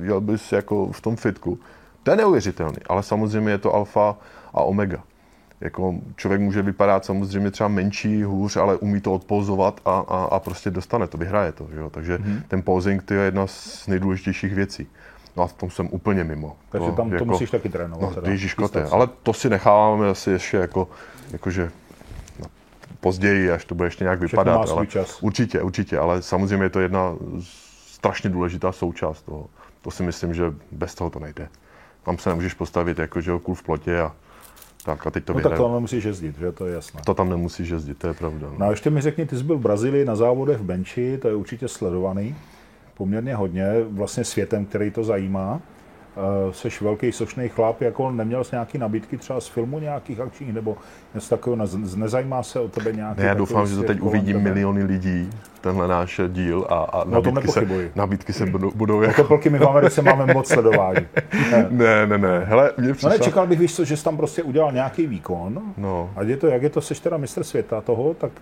jel 0.00 0.20
bys 0.20 0.52
jako 0.52 0.86
v 0.92 1.00
tom 1.00 1.16
fitku. 1.16 1.58
To 2.02 2.10
je 2.10 2.16
neuvěřitelný, 2.16 2.78
ale 2.88 3.02
samozřejmě 3.02 3.50
je 3.50 3.58
to 3.58 3.74
alfa 3.74 4.16
a 4.54 4.62
omega. 4.62 5.02
Jako 5.60 5.94
člověk 6.16 6.40
může 6.40 6.62
vypadat 6.62 7.04
samozřejmě 7.04 7.50
třeba 7.50 7.68
menší, 7.68 8.22
hůř, 8.22 8.56
ale 8.56 8.76
umí 8.76 9.00
to 9.00 9.12
odpouzovat 9.12 9.80
a, 9.84 9.98
a, 10.08 10.24
a 10.24 10.38
prostě 10.38 10.70
dostane 10.70 11.06
to, 11.06 11.18
vyhraje 11.18 11.52
to. 11.52 11.68
Že 11.72 11.80
jo? 11.80 11.90
Takže 11.90 12.18
mm-hmm. 12.18 12.42
ten 12.48 12.62
posing 12.62 13.02
to 13.02 13.14
je 13.14 13.20
jedna 13.20 13.46
z 13.46 13.86
nejdůležitějších 13.86 14.54
věcí. 14.54 14.86
No 15.36 15.42
a 15.42 15.46
v 15.46 15.52
tom 15.52 15.70
jsem 15.70 15.88
úplně 15.90 16.24
mimo. 16.24 16.56
Takže 16.70 16.90
to, 16.90 16.96
tam 16.96 17.08
to 17.08 17.14
jako, 17.14 17.24
musíš 17.24 17.50
taky 17.50 17.68
trénovat. 17.68 18.16
No, 18.24 18.30
ježíš 18.30 18.56
ale 18.90 19.08
to 19.22 19.32
si 19.32 19.50
necháváme 19.50 20.08
asi 20.08 20.30
ještě 20.30 20.56
jako, 20.56 20.88
jakože 21.32 21.70
později, 23.00 23.50
až 23.50 23.64
to 23.64 23.74
bude 23.74 23.86
ještě 23.86 24.04
nějak 24.04 24.20
vypadat. 24.20 24.56
Má 24.56 24.66
svůj 24.66 24.76
ale 24.76 24.86
čas. 24.86 25.22
Určitě, 25.22 25.62
určitě, 25.62 25.98
ale 25.98 26.22
samozřejmě 26.22 26.64
je 26.64 26.70
to 26.70 26.80
jedna 26.80 27.16
strašně 27.80 28.30
důležitá 28.30 28.72
součást 28.72 29.22
toho. 29.22 29.46
To 29.82 29.90
si 29.90 30.02
myslím, 30.02 30.34
že 30.34 30.44
bez 30.72 30.94
toho 30.94 31.10
to 31.10 31.18
nejde. 31.18 31.48
Tam 32.02 32.18
se 32.18 32.28
nemůžeš 32.28 32.54
postavit 32.54 32.98
jako, 32.98 33.20
že 33.20 33.32
kůl 33.42 33.54
v 33.54 33.62
plotě 33.62 34.00
a 34.00 34.12
tak 34.84 35.06
a 35.06 35.10
teď 35.10 35.24
to 35.24 35.32
no 35.32 35.40
tak 35.40 35.58
tam 35.58 35.72
nemusíš 35.72 36.04
jezdit, 36.04 36.38
že 36.38 36.52
to 36.52 36.66
je 36.66 36.74
jasné. 36.74 37.00
To 37.06 37.14
tam 37.14 37.28
nemusíš 37.28 37.68
jezdit, 37.68 37.98
to 37.98 38.06
je 38.06 38.14
pravda. 38.14 38.48
No, 38.50 38.56
no 38.58 38.66
a 38.66 38.70
ještě 38.70 38.90
mi 38.90 39.00
řekni, 39.00 39.26
ty 39.26 39.36
jsi 39.36 39.44
byl 39.44 39.56
v 39.56 39.60
Brazílii 39.60 40.04
na 40.04 40.16
závodech 40.16 40.58
v 40.58 40.62
Benči, 40.62 41.18
to 41.22 41.28
je 41.28 41.34
určitě 41.34 41.68
sledovaný 41.68 42.36
poměrně 42.94 43.34
hodně, 43.34 43.66
vlastně 43.90 44.24
světem, 44.24 44.66
který 44.66 44.90
to 44.90 45.04
zajímá. 45.04 45.60
Uh, 46.16 46.52
seš 46.52 46.80
velký 46.80 47.12
sošný 47.12 47.48
chlap, 47.48 47.80
jako 47.80 48.10
neměl 48.10 48.44
jsi 48.44 48.54
nějaký 48.54 48.78
nabídky 48.78 49.16
třeba 49.16 49.40
z 49.40 49.46
filmu 49.46 49.78
nějakých 49.78 50.20
akčních, 50.20 50.52
nebo 50.52 50.76
něco 51.14 51.28
takového, 51.36 51.66
nezajímá 51.96 52.42
se 52.42 52.60
o 52.60 52.68
tebe 52.68 52.92
nějaký... 52.92 53.20
Ne, 53.20 53.26
já 53.26 53.34
doufám, 53.34 53.66
že 53.66 53.76
to 53.76 53.82
teď 53.82 54.00
uvidí 54.00 54.32
tebe. 54.32 54.44
miliony 54.44 54.84
lidí, 54.84 55.30
tenhle 55.60 55.88
náš 55.88 56.20
díl 56.28 56.66
a, 56.68 56.74
a 56.74 57.04
no, 57.04 57.10
nabídky, 57.10 57.48
se, 57.48 57.66
nabídky 57.94 58.32
se 58.32 58.46
budou, 58.46 58.70
budou 58.74 59.02
jako... 59.02 59.34
Jako 59.34 59.50
my 59.50 59.58
v 59.58 59.68
Americe 59.68 60.02
máme 60.02 60.34
moc 60.34 60.48
sledování. 60.48 61.06
ne, 61.70 62.06
ne, 62.06 62.18
ne, 62.18 62.44
hele, 62.44 62.72
mě 62.78 62.92
přišla... 62.92 63.10
No 63.10 63.18
ne, 63.18 63.24
čekal 63.24 63.46
bych, 63.46 63.58
víš 63.58 63.74
co, 63.74 63.84
že 63.84 63.96
jsi 63.96 64.04
tam 64.04 64.16
prostě 64.16 64.42
udělal 64.42 64.72
nějaký 64.72 65.06
výkon, 65.06 65.62
no. 65.76 66.10
a 66.16 66.22
je 66.22 66.36
to, 66.36 66.46
jak 66.46 66.62
je 66.62 66.70
to, 66.70 66.80
seš 66.80 67.00
teda 67.00 67.16
mistr 67.16 67.44
světa 67.44 67.80
toho, 67.80 68.14
tak 68.14 68.32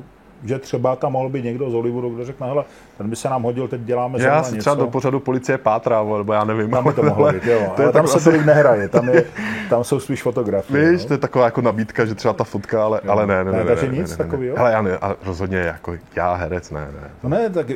že 0.45 0.59
třeba 0.59 0.97
tam 0.97 1.13
mohl 1.13 1.29
být 1.29 1.45
někdo 1.45 1.71
z 1.71 1.73
Hollywoodu, 1.73 2.11
kdo 2.11 2.25
řekne, 2.25 2.47
hele, 2.47 2.65
ten 2.99 3.11
by 3.11 3.17
se 3.17 3.29
nám 3.29 3.43
hodil, 3.43 3.69
teď 3.69 3.81
děláme 3.81 4.23
Já 4.23 4.43
si 4.43 4.57
třeba 4.57 4.77
do 4.77 4.87
pořadu 4.87 5.21
policie 5.21 5.59
pátrá, 5.59 6.05
nebo 6.19 6.33
já 6.33 6.45
nevím. 6.45 6.71
Tam 6.71 6.85
by 6.85 6.93
to 6.93 7.03
mohlo 7.03 7.33
být, 7.33 7.45
jo. 7.45 7.73
to 7.77 7.83
ale 7.83 7.93
tam 7.93 8.07
se 8.07 8.25
tolik 8.25 8.47
nehraje, 8.47 8.89
tam, 8.89 9.09
je, 9.09 9.25
tam 9.71 9.85
jsou 9.85 10.01
spíš 10.01 10.23
fotografie. 10.23 10.91
Víš, 10.91 11.03
no? 11.03 11.09
to 11.09 11.15
je 11.15 11.19
taková 11.19 11.45
jako 11.45 11.61
nabídka, 11.61 12.05
že 12.05 12.15
třeba 12.15 12.35
ta 12.35 12.45
fotka, 12.45 12.85
ale, 12.85 13.01
ale 13.09 13.27
ne, 13.27 13.45
ne, 13.45 13.53
ne, 13.53 13.59
ne, 13.59 13.65
ne, 13.65 13.65
takže 13.65 13.93
ne, 13.93 13.99
nic 13.99 14.11
ne, 14.11 14.17
takového? 14.17 14.59
Ale 14.59 14.73
já 14.73 14.83
ne, 14.83 14.99
a 14.99 15.17
rozhodně 15.27 15.59
jako 15.59 15.95
já 16.17 16.35
herec, 16.35 16.71
ne, 16.71 16.81
ne. 16.81 17.11
No 17.23 17.29
ne, 17.29 17.51
tak 17.51 17.67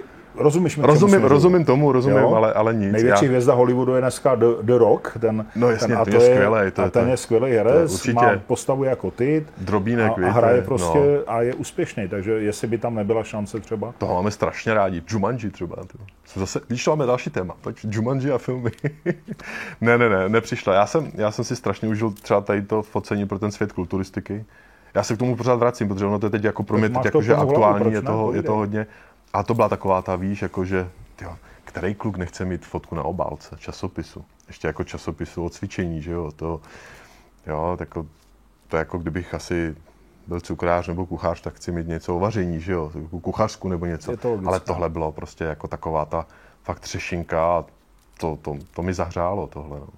Rozumíš 0.42 0.76
mi, 0.76 0.86
rozumím, 0.86 1.24
rozumím 1.24 1.64
tomu, 1.64 1.92
rozumím, 1.92 2.18
ale, 2.18 2.52
ale 2.52 2.74
nic. 2.74 2.92
Největší 2.92 3.24
já... 3.24 3.28
hvězda 3.28 3.54
Hollywoodu 3.54 3.94
je 3.94 4.00
dneska 4.00 4.34
The, 4.34 4.46
The 4.62 4.72
Rock. 4.72 5.18
Ten, 5.20 5.46
no 5.56 5.70
jasně, 5.70 5.88
ten, 5.88 5.98
a 5.98 6.04
to 6.04 6.10
je, 6.10 6.16
je 6.16 6.34
skvělý. 6.34 6.70
To, 6.70 6.82
a 6.82 6.90
ten 6.90 7.08
je 7.08 7.16
skvělý 7.16 7.52
herec, 7.52 8.06
má 8.06 8.32
postavu 8.46 8.84
jako 8.84 9.10
ty. 9.10 9.46
Drobínek, 9.58 10.12
a, 10.18 10.26
a 10.26 10.30
hraje 10.30 10.62
prostě 10.62 10.98
no. 10.98 11.32
a 11.32 11.42
je 11.42 11.54
úspěšný, 11.54 12.08
takže 12.08 12.32
jestli 12.32 12.68
by 12.68 12.78
tam 12.78 12.94
nebyla 12.94 13.24
šance 13.24 13.60
třeba. 13.60 13.94
To 13.98 14.06
máme 14.06 14.30
strašně 14.30 14.74
rádi. 14.74 15.02
Jumanji 15.08 15.50
třeba. 15.50 15.76
Jsem 16.24 16.40
zase, 16.40 16.60
víš, 16.70 16.86
máme 16.86 17.06
další 17.06 17.30
téma. 17.30 17.54
Tak 17.60 17.76
Jumanji 17.90 18.32
a 18.32 18.38
filmy. 18.38 18.70
ne, 19.80 19.98
ne, 19.98 20.08
ne, 20.08 20.28
nepřišla. 20.28 20.74
Já 20.74 20.86
jsem, 20.86 21.12
já 21.14 21.30
jsem 21.30 21.44
si 21.44 21.56
strašně 21.56 21.88
užil 21.88 22.10
třeba 22.10 22.40
tady 22.40 22.62
to 22.62 22.82
focení 22.82 23.26
pro 23.26 23.38
ten 23.38 23.50
svět 23.50 23.72
kulturistiky. 23.72 24.44
Já 24.94 25.02
se 25.02 25.14
k 25.14 25.18
tomu 25.18 25.36
pořád 25.36 25.54
vracím, 25.54 25.88
protože 25.88 26.06
ono 26.06 26.18
to 26.18 26.26
je 26.26 26.30
teď 26.30 26.44
jako 26.44 26.62
pro 26.62 26.78
mě 26.78 26.88
teď 26.88 27.04
jakože 27.04 27.34
aktuální, 27.34 27.92
je 27.92 28.02
toho, 28.02 28.32
je 28.32 28.42
to 28.42 28.54
hodně. 28.54 28.86
A 29.32 29.42
to 29.42 29.54
byla 29.54 29.68
taková 29.68 30.02
ta, 30.02 30.16
víš, 30.16 30.42
jakože, 30.42 30.90
tyjo, 31.16 31.36
který 31.64 31.94
kluk 31.94 32.16
nechce 32.16 32.44
mít 32.44 32.66
fotku 32.66 32.94
na 32.94 33.02
obálce 33.02 33.56
časopisu? 33.58 34.24
Ještě 34.46 34.66
jako 34.66 34.84
časopisu 34.84 35.44
o 35.44 35.50
cvičení, 35.50 36.02
že 36.02 36.10
jo? 36.10 36.32
To, 36.36 36.60
jo, 37.46 37.76
tak 37.78 37.94
to 38.68 38.76
jako 38.76 38.98
kdybych 38.98 39.34
asi 39.34 39.76
byl 40.26 40.40
cukrář 40.40 40.88
nebo 40.88 41.06
kuchař, 41.06 41.40
tak 41.40 41.54
chci 41.54 41.72
mít 41.72 41.86
něco 41.86 42.16
o 42.16 42.18
vaření, 42.18 42.60
že 42.60 42.72
jo? 42.72 42.92
Kuchařku 43.22 43.68
nebo 43.68 43.86
něco. 43.86 44.16
To 44.16 44.40
Ale 44.44 44.60
tohle 44.60 44.88
bylo 44.88 45.12
prostě 45.12 45.44
jako 45.44 45.68
taková 45.68 46.04
ta 46.04 46.26
fakt 46.62 46.80
třešinka 46.80 47.46
a 47.46 47.64
to, 48.18 48.38
to, 48.42 48.58
to 48.74 48.82
mi 48.82 48.94
zahřálo 48.94 49.46
tohle. 49.46 49.80
No. 49.80 49.88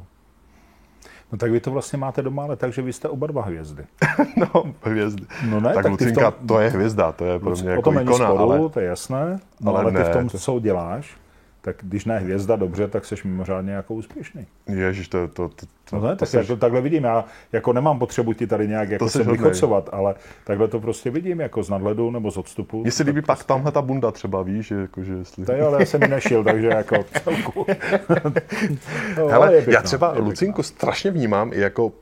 No 1.34 1.38
tak 1.38 1.50
vy 1.50 1.60
to 1.60 1.70
vlastně 1.70 1.98
máte 1.98 2.22
doma, 2.22 2.44
ale 2.44 2.56
takže 2.56 2.82
vy 2.82 2.92
jste 2.92 3.08
oba 3.08 3.26
dva 3.26 3.42
hvězdy. 3.42 3.84
no, 4.36 4.64
hvězdy. 4.82 5.26
No 5.50 5.60
ne, 5.60 5.74
tak, 5.74 5.82
tak 5.82 5.92
Lucinka, 5.92 6.30
tom, 6.30 6.46
to 6.48 6.60
je 6.60 6.70
hvězda, 6.70 7.12
to 7.12 7.24
je 7.24 7.38
pro 7.38 7.50
mě 7.50 7.70
jako 7.70 7.92
ikona, 7.92 8.26
sporu, 8.26 8.52
ale... 8.52 8.68
to 8.68 8.80
je 8.80 8.86
jasné, 8.86 9.40
no, 9.60 9.70
ale, 9.70 9.80
ale 9.80 9.92
ty 9.92 9.98
ne, 9.98 10.04
v 10.04 10.08
tom, 10.08 10.28
co 10.28 10.60
děláš, 10.60 11.16
tak 11.64 11.76
když 11.82 12.04
ne 12.04 12.18
hvězda 12.18 12.56
dobře, 12.56 12.88
tak 12.88 13.04
jsi 13.04 13.14
mimořádně 13.24 13.72
jako 13.72 13.94
úspěšný. 13.94 14.46
Ježíš, 14.66 15.08
to, 15.08 15.28
to, 15.28 15.48
to, 15.48 15.66
to, 15.90 15.96
no 15.96 16.08
ne, 16.08 16.16
tak 16.16 16.28
seš... 16.28 16.46
to 16.46 16.56
takhle 16.56 16.80
vidím. 16.80 17.04
Já 17.04 17.24
jako 17.52 17.72
nemám 17.72 17.98
potřebu 17.98 18.32
ti 18.32 18.46
tady 18.46 18.68
nějak 18.68 18.90
jako 18.90 19.08
se 19.08 19.22
vychocovat, 19.22 19.88
ale 19.92 20.14
takhle 20.44 20.68
to 20.68 20.80
prostě 20.80 21.10
vidím 21.10 21.40
jako 21.40 21.62
z 21.62 21.70
nadhledu 21.70 22.10
nebo 22.10 22.30
z 22.30 22.36
odstupu. 22.36 22.82
Mně 22.82 22.90
se 22.90 23.02
líbí 23.02 23.22
prostě... 23.22 23.26
pak 23.26 23.46
tamhle 23.46 23.72
ta 23.72 23.82
bunda 23.82 24.10
třeba, 24.10 24.42
víš, 24.42 24.66
že, 24.66 24.74
jako, 24.74 25.04
že 25.04 25.12
jestli... 25.12 25.44
To 25.44 25.52
jo, 25.52 25.66
ale 25.66 25.80
já 25.80 25.86
jsem 25.86 26.02
ji 26.02 26.08
nešil, 26.08 26.44
takže 26.44 26.66
jako 26.66 27.04
celku. 27.24 27.66
no, 29.18 29.28
Hele, 29.28 29.62
já 29.66 29.82
třeba 29.82 30.14
Lucinku 30.18 30.62
strašně 30.62 31.10
vnímám 31.10 31.52
i 31.52 31.60
jako 31.60 31.92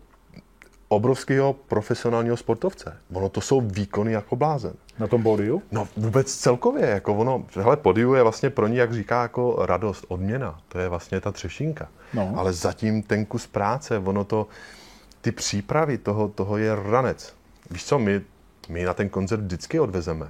obrovského 0.93 1.53
profesionálního 1.53 2.37
sportovce. 2.37 2.97
Ono 3.13 3.29
to 3.29 3.41
jsou 3.41 3.61
výkony 3.61 4.13
jako 4.13 4.37
blázen. 4.37 4.75
Na 4.99 5.07
tom 5.07 5.23
pódiu? 5.23 5.63
No 5.73 5.89
vůbec 5.97 6.35
celkově, 6.35 6.87
jako 6.87 7.15
ono, 7.15 7.45
hele, 7.61 7.77
podiu 7.77 8.15
je 8.15 8.23
vlastně 8.23 8.51
pro 8.51 8.67
ní, 8.67 8.77
jak 8.77 8.95
říká, 8.95 9.23
jako 9.23 9.57
radost, 9.67 10.05
odměna. 10.09 10.61
To 10.69 10.79
je 10.79 10.89
vlastně 10.89 11.21
ta 11.21 11.33
třešinka. 11.33 11.89
No. 12.15 12.33
Ale 12.37 12.53
zatím 12.53 13.03
ten 13.03 13.25
kus 13.27 13.47
práce, 13.47 13.99
ono 13.99 14.25
to, 14.25 14.47
ty 15.21 15.33
přípravy 15.33 15.99
toho, 15.99 16.29
toho 16.29 16.57
je 16.57 16.75
ranec. 16.75 17.35
Víš 17.71 17.85
co, 17.85 17.99
my, 17.99 18.21
my 18.69 18.85
na 18.85 18.95
ten 18.95 19.09
koncert 19.09 19.41
vždycky 19.41 19.81
odvezeme. 19.81 20.29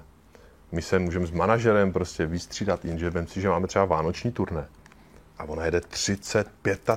My 0.72 0.82
se 0.82 0.98
můžeme 0.98 1.26
s 1.26 1.30
manažerem 1.30 1.92
prostě 1.92 2.26
vystřídat, 2.26 2.84
jenže 2.84 3.10
vem 3.10 3.26
si, 3.26 3.40
že 3.40 3.48
máme 3.48 3.66
třeba 3.66 3.84
vánoční 3.84 4.32
turné. 4.32 4.66
A 5.38 5.44
ona 5.44 5.64
jede 5.64 5.80
30, 5.80 6.48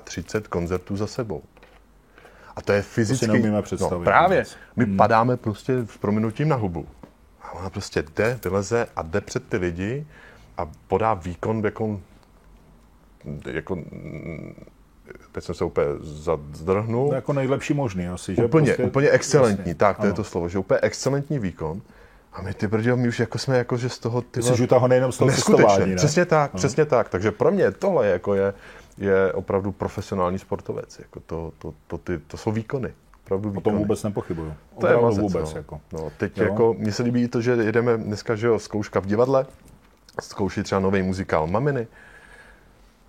35 0.03 0.47
koncertů 0.47 0.97
za 0.97 1.07
sebou. 1.07 1.43
A 2.55 2.61
to 2.61 2.71
je 2.71 2.81
fyzicky... 2.81 3.27
neumíme 3.27 3.61
představit 3.61 3.99
No, 3.99 4.05
právě. 4.05 4.43
My 4.75 4.85
hmm. 4.85 4.97
padáme 4.97 5.37
prostě 5.37 5.73
s 5.93 5.97
prominutím 5.97 6.49
na 6.49 6.55
hubu. 6.55 6.87
A 7.41 7.51
ona 7.51 7.69
prostě 7.69 8.03
jde, 8.15 8.39
vyleze 8.43 8.87
a 8.95 9.01
jde 9.01 9.21
před 9.21 9.49
ty 9.49 9.57
lidi 9.57 10.07
a 10.57 10.67
podá 10.87 11.13
výkon 11.13 11.65
jako... 11.65 12.01
jako 13.51 13.77
teď 15.31 15.43
jsem 15.43 15.55
se 15.55 15.63
úplně 15.63 15.85
zdrhnul. 16.53 17.09
No, 17.09 17.15
jako 17.15 17.33
nejlepší 17.33 17.73
možný 17.73 18.07
asi, 18.07 18.35
že? 18.35 18.45
Úplně, 18.45 18.65
prostě, 18.65 18.83
úplně 18.83 19.09
excelentní, 19.09 19.61
Jasně. 19.61 19.75
tak, 19.75 19.97
to 19.97 20.05
je 20.05 20.09
Ano. 20.09 20.15
to 20.15 20.23
slovo, 20.23 20.49
že 20.49 20.59
úplně 20.59 20.79
excelentní 20.83 21.39
výkon. 21.39 21.81
A 22.33 22.41
my 22.41 22.53
ty 22.53 22.67
brďo, 22.67 22.97
my 22.97 23.07
už 23.07 23.19
jako 23.19 23.37
jsme 23.37 23.57
jako, 23.57 23.77
že 23.77 23.89
z 23.89 23.99
toho 23.99 24.21
ty 24.21 24.41
jsi 24.43 24.55
žutahon 24.55 24.89
nejenom 24.89 25.11
z 25.11 25.17
toho 25.17 25.31
cestování, 25.31 25.89
ne? 25.89 25.95
přesně 25.95 26.25
tak, 26.25 26.53
no. 26.53 26.57
přesně 26.57 26.85
tak. 26.85 27.09
Takže 27.09 27.31
pro 27.31 27.51
mě 27.51 27.71
tohle 27.71 28.07
jako 28.07 28.35
je, 28.35 28.53
je 28.97 29.33
opravdu 29.33 29.71
profesionální 29.71 30.39
sportovec. 30.39 30.99
Jako 30.99 31.19
to, 31.19 31.53
to, 31.59 31.73
to, 31.87 31.97
ty, 31.97 32.17
to 32.27 32.37
jsou 32.37 32.51
výkony. 32.51 32.93
Opravdu 33.23 33.49
O 33.49 33.51
výkony. 33.51 33.63
tom 33.63 33.75
vůbec 33.77 34.03
nepochybuju. 34.03 34.53
to 34.79 34.87
je 34.87 34.97
mazec, 34.97 35.21
vůbec. 35.21 35.53
no. 35.53 35.57
Jako. 35.57 35.81
No, 35.93 36.11
teď 36.17 36.37
Jo. 36.37 36.43
jako, 36.43 36.75
mně 36.77 36.91
se 36.91 37.03
líbí 37.03 37.27
to, 37.27 37.41
že 37.41 37.51
jedeme 37.51 37.97
dneska, 37.97 38.35
že 38.35 38.47
jo, 38.47 38.59
zkouška 38.59 38.99
v 38.99 39.05
divadle, 39.05 39.45
zkouší 40.21 40.63
třeba 40.63 40.81
nový 40.81 41.01
muzikál 41.01 41.47
Maminy, 41.47 41.87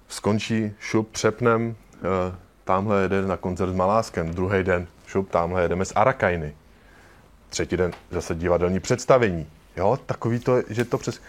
skončí, 0.09 0.73
šup, 0.81 1.11
přepnem, 1.11 1.75
eh, 1.97 2.35
tamhle 2.65 3.03
jede 3.03 3.23
na 3.23 3.37
koncert 3.37 3.71
s 3.71 3.75
Maláskem, 3.75 4.31
druhý 4.35 4.63
den, 4.63 4.87
šup, 5.07 5.31
tamhle 5.31 5.63
jedeme 5.63 5.85
s 5.85 5.93
Arakajny, 5.97 6.55
třetí 7.49 7.77
den 7.77 7.93
zase 8.11 8.35
divadelní 8.35 8.81
představení. 8.81 9.47
Jo, 9.77 9.99
takový 10.07 10.39
to, 10.41 10.63
že 10.69 10.85
to 10.85 10.99
přes... 10.99 11.21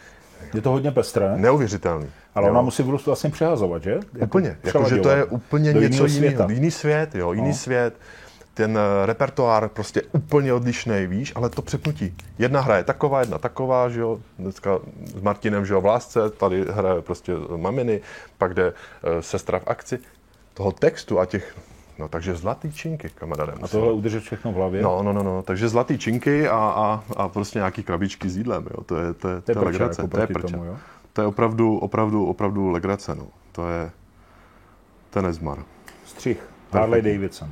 Je 0.53 0.61
to 0.61 0.71
hodně 0.71 0.91
pestré, 0.91 1.37
Neuvěřitelný. 1.37 2.07
ale 2.35 2.45
jo. 2.47 2.51
ona 2.51 2.61
musí 2.61 2.83
vlastně 2.83 3.29
přehazovat, 3.29 3.83
že? 3.83 3.91
Jako 3.91 4.25
Úplně, 4.25 4.57
jakože 4.63 4.97
to 4.97 5.09
je 5.09 5.25
úplně 5.25 5.73
do 5.73 5.81
něco 5.81 6.05
jiného. 6.05 6.49
Jiný 6.49 6.71
svět, 6.71 7.15
jo, 7.15 7.33
jiný 7.33 7.47
No. 7.47 7.53
svět. 7.53 7.93
Ten 8.53 8.77
eh, 8.77 9.05
repertoár 9.05 9.69
prostě 9.69 10.01
úplně 10.11 10.53
odlišný, 10.53 11.07
víš, 11.07 11.33
ale 11.35 11.49
to 11.49 11.61
přepnutí. 11.61 12.15
Jedna 12.39 12.61
hra 12.61 12.77
je 12.77 12.83
taková, 12.83 13.19
jedna 13.19 13.37
taková, 13.37 13.89
že 13.89 13.99
jo, 13.99 14.19
dneska 14.39 14.79
s 15.17 15.21
Martinem, 15.21 15.65
že 15.65 15.73
jo, 15.73 15.81
v 15.81 15.85
lásce, 15.85 16.29
tady 16.29 16.65
hraje 16.69 17.01
prostě 17.01 17.33
maminy, 17.57 18.01
pak 18.37 18.53
jde 18.53 18.67
eh, 19.03 19.21
sestra 19.21 19.59
v 19.59 19.63
akci. 19.67 19.99
Toho 20.53 20.71
textu 20.71 21.19
a 21.19 21.25
těch, 21.25 21.55
no 21.99 22.07
takže 22.07 22.35
zlatý 22.35 22.71
činky, 22.71 23.09
kamaráde. 23.15 23.53
A 23.61 23.67
tohle 23.67 23.91
udržet 23.91 24.19
všechno 24.19 24.51
v 24.51 24.55
hlavě? 24.55 24.81
No, 24.81 25.03
no, 25.03 25.13
no, 25.13 25.23
no, 25.23 25.41
takže 25.41 25.69
zlatý 25.69 25.97
činky 25.97 26.47
a, 26.47 26.55
a, 26.57 27.03
a 27.17 27.27
prostě 27.27 27.59
nějaký 27.59 27.83
krabičky 27.83 28.29
s 28.29 28.37
jídlem, 28.37 28.67
jo, 28.77 28.83
to 28.83 28.95
je, 28.97 29.13
to 29.13 29.27
je, 29.29 29.41
To 29.41 29.51
je 29.51 29.55
prča, 29.55 29.65
legrace, 29.69 30.01
jako 30.01 30.15
to 30.15 30.21
je 30.21 30.27
prča. 30.27 30.47
tomu, 30.47 30.63
jo? 30.63 30.75
To 31.13 31.21
je 31.21 31.27
opravdu, 31.27 31.77
opravdu, 31.77 32.25
opravdu 32.25 32.69
legrace, 32.69 33.15
no. 33.15 33.27
To 33.51 33.69
je, 33.69 33.91
to 35.09 35.19
je 35.19 35.23
nezmar. 35.23 35.57
Střih. 36.05 36.49
Harley 36.71 37.01
Davidson. 37.01 37.49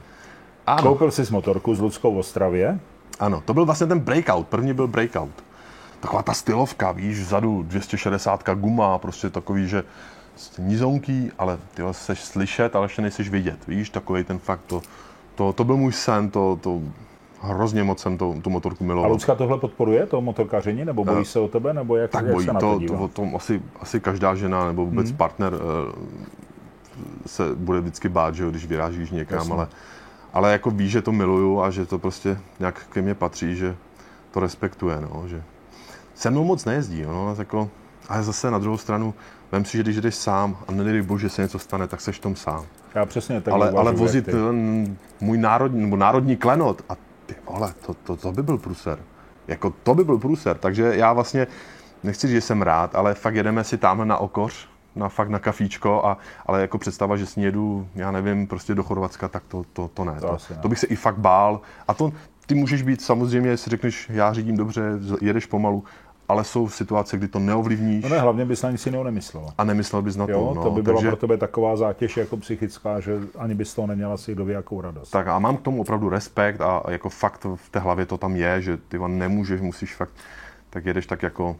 Ano, 0.67 0.83
Koupil 0.83 1.11
jsi 1.11 1.33
motorku 1.33 1.75
z 1.75 1.79
Ludskou 1.79 2.15
v 2.15 2.17
Ostravě. 2.17 2.79
ano, 3.19 3.41
to 3.45 3.53
byl 3.53 3.65
vlastně 3.65 3.87
ten 3.87 3.99
breakout, 3.99 4.47
první 4.47 4.73
byl 4.73 4.87
breakout. 4.87 5.43
Taková 5.99 6.21
ta 6.23 6.33
stylovka, 6.33 6.91
víš, 6.91 7.19
vzadu 7.19 7.63
260 7.63 8.49
guma, 8.55 8.97
prostě 8.97 9.29
takový, 9.29 9.67
že 9.67 9.83
nizonký, 10.57 11.31
ale 11.37 11.57
ty 11.73 11.83
seš 11.91 12.19
slyšet, 12.19 12.75
ale 12.75 12.85
ještě 12.85 13.01
nejseš 13.01 13.29
vidět, 13.29 13.67
víš, 13.67 13.89
takový 13.89 14.23
ten 14.23 14.39
fakt, 14.39 14.61
to, 14.67 14.81
to, 15.35 15.53
to 15.53 15.63
byl 15.63 15.77
můj 15.77 15.91
sen, 15.91 16.29
to, 16.29 16.59
to 16.61 16.81
hrozně 17.41 17.83
moc 17.83 17.99
jsem 17.99 18.17
to, 18.17 18.35
tu 18.41 18.49
motorku 18.49 18.83
A 18.83 18.87
miloval. 18.87 19.11
Lucka 19.11 19.35
tohle 19.35 19.57
podporuje, 19.57 20.05
to 20.05 20.21
motorkaření, 20.21 20.85
nebo 20.85 21.05
bojí 21.05 21.25
se 21.25 21.39
o 21.39 21.47
tebe, 21.47 21.73
nebo 21.73 21.95
jak, 21.95 22.11
Tak 22.11 22.25
jak 22.25 22.33
bojí, 22.33 22.45
se 22.45 22.53
na 22.53 22.59
to, 22.59 22.65
to 22.65 22.73
to, 22.73 22.79
dívá? 22.79 22.99
o 22.99 23.07
tom 23.07 23.35
asi, 23.35 23.61
asi 23.79 23.99
každá 23.99 24.35
žena 24.35 24.67
nebo 24.67 24.85
vůbec 24.85 25.07
hmm. 25.07 25.17
partner 25.17 25.53
eh, 25.53 25.57
se 27.25 27.55
bude 27.55 27.81
vždycky 27.81 28.09
bát, 28.09 28.35
že 28.35 28.43
jo, 28.43 28.49
když 28.49 28.65
vyrážíš 28.65 29.11
někam, 29.11 29.37
Jasně. 29.37 29.53
ale, 29.53 29.67
ale 30.33 30.51
jako 30.51 30.71
ví, 30.71 30.89
že 30.89 31.01
to 31.01 31.11
miluju 31.11 31.61
a 31.61 31.71
že 31.71 31.85
to 31.85 31.99
prostě 31.99 32.37
nějak 32.59 32.87
ke 32.87 33.01
mně 33.01 33.13
patří, 33.13 33.55
že 33.55 33.75
to 34.31 34.39
respektuje, 34.39 35.01
no, 35.01 35.23
že 35.27 35.43
se 36.15 36.29
mnou 36.29 36.43
moc 36.43 36.65
nejezdí, 36.65 37.03
no, 37.03 37.35
jako, 37.39 37.69
ale 38.09 38.23
zase 38.23 38.51
na 38.51 38.59
druhou 38.59 38.77
stranu, 38.77 39.13
vem 39.51 39.65
si, 39.65 39.77
že 39.77 39.83
když 39.83 39.95
jdeš 39.95 40.15
sám 40.15 40.57
a 40.67 40.71
nedej 40.71 41.01
bože, 41.01 41.21
že 41.21 41.29
se 41.29 41.41
něco 41.41 41.59
stane, 41.59 41.87
tak 41.87 42.01
seš 42.01 42.17
v 42.17 42.21
tom 42.21 42.35
sám. 42.35 42.65
Já 42.95 43.05
přesně 43.05 43.41
tak 43.41 43.53
ale, 43.53 43.71
ale 43.71 43.91
vozit 43.91 44.25
ten 44.25 44.97
můj 45.21 45.37
národní, 45.37 45.81
nebo 45.81 45.97
národní 45.97 46.37
klenot 46.37 46.81
a 46.89 46.95
ty 47.25 47.35
vole, 47.49 47.73
to, 47.85 47.93
to, 47.93 48.15
to 48.15 48.31
by 48.31 48.43
byl 48.43 48.57
průser. 48.57 48.99
Jako 49.47 49.73
to 49.83 49.95
by 49.95 50.03
byl 50.03 50.17
průser, 50.17 50.57
takže 50.57 50.91
já 50.95 51.13
vlastně 51.13 51.47
nechci 52.03 52.27
říct, 52.27 52.35
že 52.35 52.41
jsem 52.41 52.61
rád, 52.61 52.95
ale 52.95 53.13
fakt 53.13 53.35
jedeme 53.35 53.63
si 53.63 53.77
tamhle 53.77 54.05
na 54.05 54.17
okoř, 54.17 54.67
na 54.95 55.09
fakt 55.09 55.29
na 55.29 55.39
kafíčko, 55.39 56.05
a, 56.05 56.17
ale 56.45 56.61
jako 56.61 56.77
představa, 56.77 57.17
že 57.17 57.25
s 57.25 57.35
ní 57.35 57.43
jedu, 57.43 57.87
já 57.95 58.11
nevím, 58.11 58.47
prostě 58.47 58.75
do 58.75 58.83
Chorvatska, 58.83 59.27
tak 59.27 59.43
to, 59.47 59.63
to, 59.73 59.89
to 59.93 60.03
ne. 60.03 60.13
To 60.13 60.19
To, 60.27 60.33
asi 60.33 60.53
ne. 60.53 60.59
to 60.59 60.69
bych 60.69 60.79
se 60.79 60.87
i 60.87 60.95
fakt 60.95 61.17
bál. 61.17 61.61
A 61.87 61.93
to 61.93 62.11
ty 62.45 62.55
můžeš 62.55 62.81
být 62.81 63.01
samozřejmě, 63.01 63.49
jestli 63.49 63.69
řekneš, 63.69 64.09
já 64.13 64.33
řídím 64.33 64.57
dobře, 64.57 64.83
jedeš 65.21 65.45
pomalu, 65.45 65.83
ale 66.27 66.43
jsou 66.43 66.69
situace, 66.69 67.17
kdy 67.17 67.27
to 67.27 67.39
neovlivníš 67.39 68.03
No 68.03 68.09
ne, 68.09 68.19
hlavně 68.19 68.45
bys 68.45 68.61
na 68.61 68.71
nic 68.71 68.85
jiného 68.85 69.03
nemyslela. 69.03 69.53
a 69.57 69.63
nemyslel 69.63 70.01
bys 70.01 70.15
na 70.15 70.25
to. 70.25 70.31
Jo, 70.31 70.53
no, 70.55 70.63
to 70.63 70.71
by 70.71 70.81
byla 70.81 70.95
takže, 70.95 71.07
pro 71.07 71.17
tebe 71.17 71.37
taková 71.37 71.75
zátěž 71.77 72.17
jako 72.17 72.37
psychická, 72.37 72.99
že 72.99 73.19
ani 73.37 73.55
bys 73.55 73.69
z 73.69 73.75
toho 73.75 73.87
neměla 73.87 74.17
si 74.17 74.31
kdo 74.31 74.45
ví 74.45 74.53
jakou 74.53 74.81
radost. 74.81 75.11
Tak 75.11 75.27
a 75.27 75.39
mám 75.39 75.57
k 75.57 75.61
tomu 75.61 75.81
opravdu 75.81 76.09
respekt 76.09 76.61
a 76.61 76.83
jako 76.89 77.09
fakt 77.09 77.45
v 77.55 77.69
té 77.69 77.79
hlavě 77.79 78.05
to 78.05 78.17
tam 78.17 78.35
je, 78.35 78.61
že 78.61 78.77
ty 78.77 78.99
nemůžeš, 79.07 79.61
musíš 79.61 79.95
fakt, 79.95 80.11
tak 80.69 80.85
jedeš 80.85 81.05
tak 81.05 81.23
jako 81.23 81.55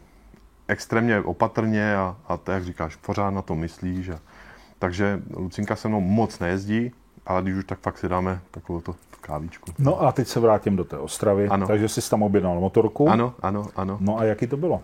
extrémně 0.68 1.20
opatrně 1.20 1.96
a, 1.96 2.16
a 2.28 2.36
to, 2.36 2.52
jak 2.52 2.64
říkáš, 2.64 2.96
pořád 2.96 3.30
na 3.30 3.42
to 3.42 3.54
myslíš. 3.54 4.08
A, 4.08 4.18
takže 4.78 5.20
Lucinka 5.36 5.76
se 5.76 5.88
mnou 5.88 6.00
moc 6.00 6.38
nejezdí, 6.38 6.92
ale 7.26 7.42
když 7.42 7.54
už 7.54 7.64
tak 7.64 7.78
fakt 7.78 7.98
si 7.98 8.08
dáme 8.08 8.40
takovou 8.50 8.80
to 8.80 8.94
kávíčku. 9.26 9.72
No 9.78 10.02
a 10.02 10.12
teď 10.12 10.28
se 10.28 10.40
vrátím 10.40 10.76
do 10.76 10.84
té 10.84 10.98
Ostravy, 10.98 11.48
Ano. 11.48 11.66
takže 11.66 11.88
jsi 11.88 12.10
tam 12.10 12.22
objednal 12.22 12.60
motorku. 12.60 13.08
Ano, 13.08 13.34
ano, 13.42 13.66
ano. 13.76 13.96
No 14.00 14.18
a 14.18 14.24
jaký 14.24 14.46
to 14.46 14.56
bylo? 14.56 14.80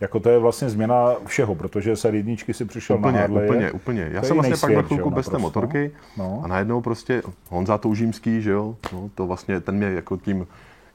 Jako 0.00 0.20
to 0.20 0.28
je 0.30 0.38
vlastně 0.38 0.70
změna 0.70 1.14
všeho, 1.26 1.54
protože 1.54 1.96
se 1.96 2.08
jedničky 2.08 2.54
si 2.54 2.64
přišel 2.64 2.96
na 2.96 3.00
Úplně, 3.00 3.18
Harley. 3.18 3.44
úplně, 3.48 3.72
úplně. 3.72 4.08
Já 4.12 4.22
jsem 4.22 4.36
vlastně 4.36 4.56
pak 4.60 4.70
na 4.70 4.82
chvilku 4.82 5.10
bez 5.10 5.28
té 5.28 5.38
motorky 5.38 5.90
No. 6.16 6.40
a 6.44 6.46
najednou 6.48 6.80
prostě 6.80 7.22
Honza 7.48 7.78
Toužímský, 7.78 8.42
že 8.42 8.50
jo, 8.50 8.76
no, 8.92 9.10
to 9.14 9.26
vlastně 9.26 9.60
ten 9.60 9.74
mě 9.74 9.86
jako 9.86 10.16
tím 10.16 10.46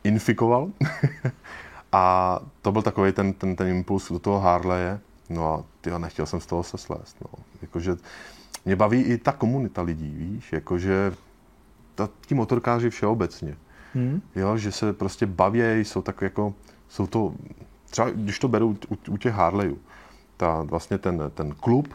infikoval. 0.04 0.68
a 1.92 2.40
to 2.62 2.72
byl 2.72 2.82
takový 2.82 3.12
ten, 3.12 3.34
ten, 3.34 3.56
ten 3.56 3.68
impuls 3.68 4.12
do 4.12 4.20
toho 4.20 4.40
Harleje. 4.40 5.00
No 5.30 5.54
a 5.54 5.64
tyjo, 5.82 6.00
nechtěl 6.00 6.26
jsem 6.26 6.40
z 6.40 6.46
toho 6.46 6.64
se 6.64 6.78
slést. 6.78 7.18
No. 7.22 7.44
Jakože 7.62 7.96
mě 8.66 8.76
baví 8.76 9.02
i 9.02 9.18
ta 9.18 9.32
komunita 9.32 9.82
lidí, 9.82 10.16
víš, 10.18 10.54
jakože 10.54 11.14
ta, 11.96 12.10
ti 12.26 12.36
motorkáři 12.36 12.90
všeobecně. 12.90 13.58
Hmm. 13.94 14.22
Jo, 14.36 14.58
že 14.58 14.72
se 14.72 14.94
prostě 14.94 15.26
baví, 15.26 15.62
jsou 15.62 16.02
tak 16.02 16.22
jako, 16.22 16.54
jsou 16.90 17.08
to, 17.08 17.34
třeba 17.90 18.10
když 18.10 18.40
to 18.40 18.48
beru 18.48 18.78
u, 18.90 18.98
u 19.12 19.18
těch 19.18 19.34
Harleyů, 19.34 19.78
ta, 20.38 20.62
vlastně 20.62 20.98
ten, 20.98 21.32
ten 21.34 21.56
klub, 21.60 21.94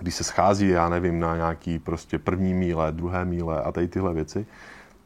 když 0.00 0.14
se 0.14 0.24
schází, 0.24 0.68
já 0.68 0.88
nevím, 0.88 1.20
na 1.20 1.36
nějaký 1.36 1.78
prostě 1.78 2.18
první 2.18 2.54
míle, 2.54 2.92
druhé 2.92 3.24
míle 3.24 3.62
a 3.62 3.72
tady 3.72 3.88
tyhle 3.88 4.14
věci, 4.14 4.46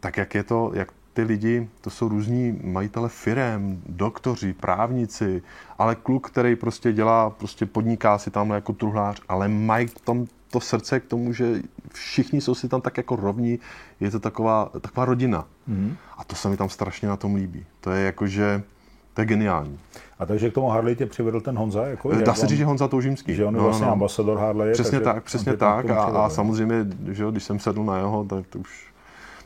tak 0.01 0.17
jak 0.17 0.35
je 0.35 0.43
to, 0.43 0.71
jak 0.75 0.93
ty 1.13 1.23
lidi, 1.23 1.69
to 1.81 1.91
jsou 1.91 2.09
různí 2.09 2.61
majitele 2.65 3.09
firem, 3.09 3.83
doktoři, 3.87 4.53
právníci, 4.53 5.43
ale 5.79 5.95
kluk, 5.95 6.31
který 6.31 6.57
prostě 6.57 6.93
dělá, 6.93 7.31
prostě 7.31 7.67
podniká 7.67 8.19
si 8.19 8.31
tam 8.31 8.51
jako 8.51 8.73
truhlář, 8.73 9.21
ale 9.29 9.49
mají 9.49 9.89
tam 10.05 10.27
to 10.55 10.61
srdce 10.61 11.01
k 11.01 11.05
tomu, 11.05 11.33
že 11.33 11.63
všichni 11.93 12.41
jsou 12.41 12.55
si 12.55 12.69
tam 12.69 12.81
tak 12.81 12.97
jako 12.97 13.17
rovní, 13.17 13.59
je 14.01 14.11
to 14.11 14.21
taková, 14.21 14.71
taková 14.81 15.05
rodina. 15.05 15.45
Mhm. 15.67 15.97
A 16.19 16.25
to 16.25 16.37
se 16.37 16.49
mi 16.49 16.57
tam 16.57 16.69
strašně 16.69 17.09
na 17.09 17.17
tom 17.17 17.35
líbí. 17.35 17.67
To 17.81 17.91
je 17.91 18.05
jako, 18.05 18.27
že 18.27 18.63
to 19.15 19.21
je 19.21 19.27
geniální. 19.27 19.79
A 20.19 20.27
takže 20.27 20.51
k 20.51 20.55
tomu 20.55 20.69
Harley 20.69 20.97
tě 20.97 21.07
přivedl 21.07 21.41
ten 21.41 21.59
Honza? 21.59 21.87
Jako, 21.87 22.11
Dá 22.11 22.19
jak 22.19 22.37
se 22.37 22.47
říct, 22.47 22.59
že 22.59 22.65
Honza 22.65 22.89
Toužímský. 22.89 23.35
že 23.35 23.45
on 23.45 23.55
je 23.55 23.61
vlastně 23.61 23.87
ambasador 23.87 24.39
Harley. 24.39 24.73
Přesně 24.73 25.01
tak, 25.01 25.25
přesně 25.25 25.57
tak. 25.57 25.91
A, 25.91 26.05
a 26.05 26.29
samozřejmě, 26.29 26.87
že 27.11 27.23
jo, 27.23 27.31
když 27.31 27.45
jsem 27.45 27.59
sedl 27.59 27.85
na 27.85 27.97
jeho, 27.97 28.25
tak 28.25 28.47
to 28.47 28.59
už... 28.59 28.94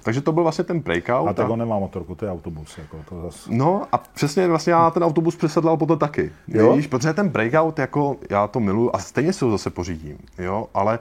Takže 0.03 0.21
to 0.21 0.33
byl 0.33 0.43
vlastně 0.43 0.65
ten 0.65 0.81
breakout. 0.81 1.29
A 1.29 1.33
tak 1.33 1.51
on 1.51 1.59
nemá 1.59 1.79
motorku, 1.79 2.15
to 2.15 2.25
je 2.25 2.31
autobus. 2.31 2.79
Jako, 2.79 2.97
to 3.09 3.23
zas... 3.23 3.49
No 3.51 3.83
a 3.93 3.99
přesně 3.99 4.49
vlastně 4.49 4.73
já 4.73 4.79
na 4.83 4.91
ten 4.91 5.03
autobus 5.05 5.37
přesedlal 5.37 5.77
potom 5.77 5.99
taky. 5.99 6.33
Jo? 6.49 6.77
Víš, 6.77 6.87
protože 6.87 7.13
ten 7.13 7.29
breakout, 7.29 7.79
jako 7.79 8.17
já 8.31 8.47
to 8.47 8.61
miluju 8.61 8.91
a 8.93 8.99
stejně 8.99 9.33
si 9.33 9.45
ho 9.45 9.51
zase 9.51 9.71
pořídím, 9.71 10.19
jo, 10.39 10.67
ale, 10.75 10.99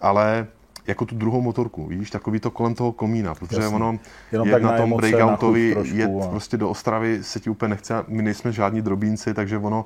ale 0.00 0.46
jako 0.86 1.04
tu 1.04 1.14
druhou 1.14 1.40
motorku, 1.40 1.86
víš, 1.86 2.10
takový 2.10 2.40
to 2.40 2.50
kolem 2.50 2.74
toho 2.74 2.92
komína, 2.92 3.34
protože 3.34 3.60
Jasně. 3.60 3.76
ono 3.76 3.98
Jenom 4.32 4.48
jet 4.48 4.52
tak 4.54 4.62
na 4.62 4.70
na 4.70 4.76
tom 4.76 4.84
emoce, 4.92 5.10
na 5.10 5.16
breakoutovi, 5.16 5.72
trošku 5.74 5.96
jet 5.96 6.10
a- 6.24 6.28
prostě 6.28 6.56
do 6.56 6.68
Ostravy 6.70 7.18
se 7.24 7.40
ti 7.40 7.50
úplně 7.50 7.70
nechce, 7.70 8.04
my 8.08 8.22
nejsme 8.22 8.52
žádní 8.52 8.82
drobínci, 8.82 9.34
takže 9.34 9.58
ono 9.58 9.84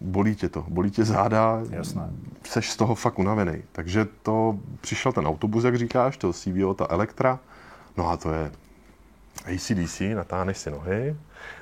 bolí 0.00 0.34
tě 0.34 0.48
to, 0.48 0.64
bolí 0.68 0.90
tě 0.90 1.04
záda, 1.04 1.60
Jasné. 1.70 2.10
seš 2.44 2.70
z 2.70 2.76
toho 2.76 2.94
fakt 2.94 3.18
unavený. 3.18 3.62
Takže 3.72 4.06
to 4.22 4.58
přišel 4.80 5.12
ten 5.12 5.26
autobus, 5.26 5.64
jak 5.64 5.76
říkáš, 5.78 6.16
to 6.16 6.32
CVO, 6.32 6.74
ta 6.74 6.86
Elektra, 6.90 7.38
no 7.96 8.08
a 8.10 8.16
to 8.16 8.32
je 8.32 8.50
ACDC, 9.46 10.00
natáhneš 10.14 10.56
si 10.58 10.70
nohy, 10.70 11.16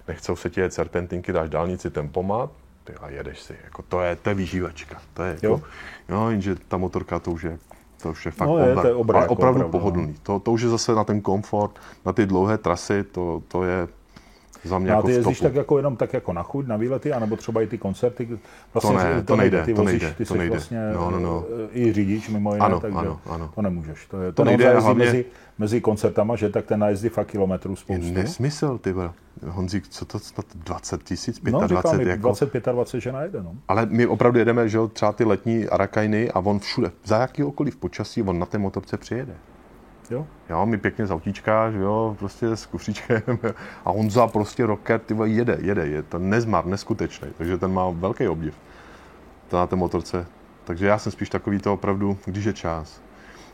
nechcou 0.09 0.37
se 0.37 0.51
ti 0.51 0.61
jet 0.61 0.73
serpentinky, 0.73 1.33
dáš 1.33 1.49
dálnici 1.49 1.91
tempomat, 1.91 2.51
ty 2.85 2.93
a 3.01 3.09
jedeš 3.09 3.41
si, 3.41 3.55
jako 3.65 3.83
to 3.83 4.01
je, 4.01 4.17
to 4.17 4.29
je 4.29 4.35
výživačka, 4.35 5.01
to 5.15 5.23
je 5.23 5.31
jako, 5.33 5.47
Jo. 5.47 5.61
jo, 6.09 6.31
jenže 6.31 6.55
ta 6.69 6.77
motorka 6.77 7.19
to 7.19 7.31
už 7.31 7.43
je, 7.43 7.59
to 8.03 8.11
už 8.11 8.27
je 8.27 8.33
fakt 8.33 8.49
No 8.49 8.59
je, 8.59 8.75
obr- 8.75 8.81
to 8.83 8.87
je 8.89 8.95
obré, 8.95 9.17
ale 9.17 9.25
jako 9.25 9.33
opravdu 9.33 9.61
opravdu, 9.61 9.79
no. 9.79 9.81
pohodlný. 9.81 10.15
To, 10.23 10.39
to 10.39 10.53
už 10.53 10.61
je 10.63 10.69
zase 10.69 10.95
na 10.95 11.05
ten 11.05 11.21
komfort, 11.21 11.79
na 12.07 12.13
ty 12.13 12.27
dlouhé 12.27 12.59
trasy, 12.59 13.05
to, 13.05 13.43
to 13.49 13.65
je 13.65 13.89
za 14.65 14.79
mě 14.79 14.89
No 14.91 14.95
a 14.95 14.97
jako 14.97 15.07
ty 15.07 15.13
jezdíš 15.13 15.41
tak 15.41 15.55
jako 15.55 15.77
jenom 15.77 15.97
tak 15.97 16.13
jako 16.13 16.33
na 16.33 16.43
chuť, 16.43 16.67
na 16.67 16.77
výlety, 16.77 17.13
anebo 17.13 17.37
třeba 17.37 17.63
i 17.63 17.67
ty 17.67 17.79
koncerty? 17.79 18.29
Vlastně, 18.75 18.91
To 18.93 18.97
ne, 18.99 19.15
že- 19.17 19.23
to 19.23 19.37
nejde, 19.37 19.63
ty 19.65 19.75
to 19.75 19.83
vozíš, 19.83 20.01
nejde, 20.03 20.15
ty 20.17 20.25
to 20.25 20.35
nejde. 20.35 20.51
vlastně 20.51 20.79
No, 20.95 21.11
no, 21.11 21.21
no. 21.21 21.45
eh, 21.65 21.79
i 21.79 21.93
řidič 21.93 22.29
mimo 22.29 22.53
jiné, 22.55 22.65
Ano, 22.67 22.81
takže 22.81 22.99
ano, 22.99 23.21
ano. 23.27 23.51
to 23.55 23.63
nemůžeš. 23.63 24.07
To, 24.07 24.23
je, 24.23 24.33
To 24.33 24.37
to 24.37 24.45
nejde, 24.45 24.79
hlavně- 24.81 25.05
mezi, 25.05 25.25
mezi 25.59 25.81
koncertama, 25.81 26.37
že 26.37 26.49
tak 26.49 26.65
ten 26.67 26.81
najezdí 26.81 27.09
fakt 27.09 27.27
kilometrů 27.27 27.71
Je 27.73 27.77
spoustu. 27.77 28.13
nesmysl, 28.13 28.79
ty 28.79 28.93
vole. 28.93 29.11
Honzík, 29.49 29.89
co 29.89 30.05
to 30.05 30.19
snad 30.19 30.47
20 30.55 31.03
tisíc, 31.03 31.41
No, 31.43 31.51
25, 31.67 31.77
říkám, 31.79 32.05
mi 32.05 32.11
jako, 32.11 32.23
20, 32.23 32.73
25, 32.73 33.01
že 33.01 33.13
najde, 33.13 33.43
no. 33.43 33.53
Ale 33.69 33.87
my 33.87 34.07
opravdu 34.07 34.39
jedeme, 34.39 34.69
že 34.69 34.77
jo, 34.77 34.89
třeba 34.89 35.13
ty 35.13 35.25
letní 35.25 35.67
Arakajny 35.69 36.31
a 36.31 36.39
on 36.41 36.59
všude, 36.59 36.91
za 37.05 37.19
jakýhokoliv 37.19 37.77
počasí, 37.77 38.23
on 38.23 38.39
na 38.39 38.47
té 38.47 38.59
motorce 38.59 38.97
přijede. 38.97 39.33
Jo? 40.11 40.27
Jo, 40.51 40.67
my 40.67 40.79
pěkně 40.79 41.07
z 41.07 41.11
autíčka, 41.11 41.71
že 41.71 41.79
jo, 41.79 42.17
prostě 42.19 42.47
s 42.47 42.67
kufříčkem 42.67 43.23
a 43.85 43.91
on 43.91 44.11
za 44.11 44.27
prostě 44.27 44.67
rocket, 44.67 45.03
ty 45.03 45.15
vole, 45.15 45.29
jede, 45.29 45.59
jede, 45.61 45.87
je 45.87 46.03
to 46.03 46.19
nezmar, 46.19 46.67
neskutečný, 46.67 47.29
takže 47.39 47.59
ten 47.59 47.73
má 47.73 47.91
velký 47.91 48.29
obdiv 48.29 48.55
na 49.53 49.67
té 49.67 49.77
motorce. 49.77 50.27
Takže 50.65 50.87
já 50.87 50.99
jsem 50.99 51.13
spíš 51.13 51.29
takový 51.29 51.59
to 51.59 51.73
opravdu, 51.73 52.19
když 52.25 52.45
je 52.45 52.53
čas. 52.53 53.01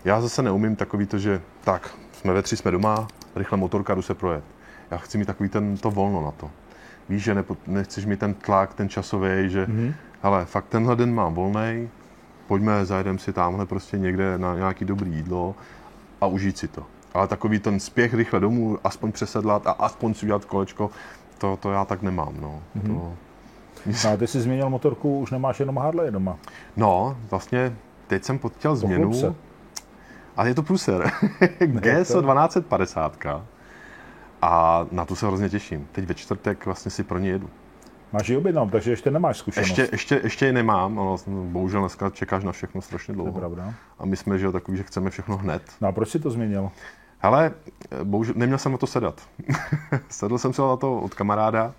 Já 0.05 0.21
zase 0.21 0.43
neumím 0.43 0.77
takový 0.77 1.07
to, 1.07 1.19
že 1.19 1.41
tak, 1.65 1.95
jsme 2.13 2.33
ve 2.33 2.43
tři, 2.43 2.57
jsme 2.57 2.71
doma, 2.71 3.09
rychle 3.37 3.59
motorka, 3.59 3.95
jdu 3.95 4.03
se 4.03 4.15
projet. 4.15 4.45
Já 4.91 4.97
chci 4.97 5.19
mít 5.19 5.25
takový 5.25 5.49
ten, 5.49 5.77
to 5.77 5.91
volno 5.91 6.25
na 6.25 6.31
to. 6.31 6.51
Víš, 7.09 7.23
že 7.23 7.35
nepo, 7.35 7.57
nechceš 7.67 8.07
mít 8.07 8.21
ten 8.21 8.35
tlak, 8.35 8.75
ten 8.75 8.89
časový, 8.89 9.51
že 9.51 9.67
mm-hmm. 9.67 9.95
hele, 10.23 10.45
fakt 10.45 10.67
tenhle 10.69 10.97
den 10.97 11.15
mám 11.15 11.35
volný, 11.35 11.89
pojďme, 12.47 12.85
zajedeme 12.85 13.19
si 13.19 13.33
tamhle 13.33 13.67
prostě 13.67 13.99
někde 13.99 14.39
na 14.39 14.55
nějaký 14.55 14.85
dobrý 14.85 15.11
jídlo 15.11 15.55
a 16.21 16.27
užít 16.27 16.59
si 16.59 16.69
to. 16.69 16.83
Ale 17.15 17.29
takový 17.29 17.59
ten 17.59 17.81
spěch 17.81 18.15
rychle 18.15 18.41
domů, 18.41 18.79
aspoň 18.85 19.13
přesedlat 19.13 19.67
a 19.67 19.71
aspoň 19.71 20.15
si 20.15 20.27
udělat 20.27 20.45
kolečko, 20.45 20.91
to, 21.39 21.57
to 21.57 21.73
já 21.73 21.85
tak 21.85 22.03
nemám, 22.03 22.35
no. 22.41 22.63
Mm-hmm. 22.77 22.87
To, 22.87 23.13
a 24.13 24.17
ty 24.17 24.27
jsi 24.27 24.41
změnil 24.41 24.71
motorku, 24.71 25.21
už 25.21 25.31
nemáš 25.31 25.61
jenom 25.61 25.77
Harley 25.79 26.11
doma. 26.11 26.39
no, 26.77 27.17
vlastně 27.31 27.77
teď 28.07 28.25
jsem 28.25 28.41
chtěl 28.57 28.77
změnu, 28.77 29.13
se. 29.13 29.35
ale 30.37 30.49
je 30.49 30.55
to 30.55 30.63
pruser. 30.63 31.11
GSO 31.59 32.23
1250 32.23 33.17
a 34.43 34.87
na 34.91 35.05
tu 35.05 35.17
se 35.17 35.27
hrozně 35.27 35.49
těším. 35.49 35.89
Teď 35.93 36.05
ve 36.05 36.15
čtvrtek 36.15 36.67
vlastně 36.67 36.91
si 36.91 37.03
pro 37.03 37.19
ně 37.19 37.31
jedu. 37.31 37.51
Máš 38.13 38.29
ji 38.29 38.37
objednal, 38.37 38.69
takže 38.69 38.91
ještě 38.91 39.11
nemáš 39.11 39.39
zkušenost. 39.39 39.69
Ještě, 39.69 39.89
ještě, 39.93 40.21
ještě 40.25 40.47
ji 40.47 40.53
nemám, 40.53 40.99
ale 40.99 41.19
bohužel 41.27 41.81
dneska 41.81 42.11
čekáš 42.11 42.45
na 42.45 42.53
všechno 42.53 42.83
strašně 42.83 43.15
To 43.15 43.21
je 43.21 43.25
dlouho. 43.25 43.39
pravda. 43.39 43.75
A 43.99 44.07
my 44.07 44.17
jsme, 44.17 44.39
že 44.39 44.53
takový, 44.53 44.77
že 44.77 44.83
chceme 44.83 45.11
všechno 45.11 45.37
hned. 45.37 45.63
No 45.81 45.89
a 45.89 45.93
proč 45.93 46.09
jsi 46.09 46.19
to 46.19 46.31
změnil? 46.31 46.71
Ale 47.23 47.53
bohužel 48.05 48.35
neměl 48.37 48.59
jsem 48.59 48.73
na 48.73 48.79
to 48.79 48.87
sedat. 48.87 49.21
Sedl 50.09 50.39
jsem 50.39 50.53
se 50.53 50.63
na 50.63 50.77
to 50.77 50.97
od 51.01 51.15
kamaráda 51.15 51.75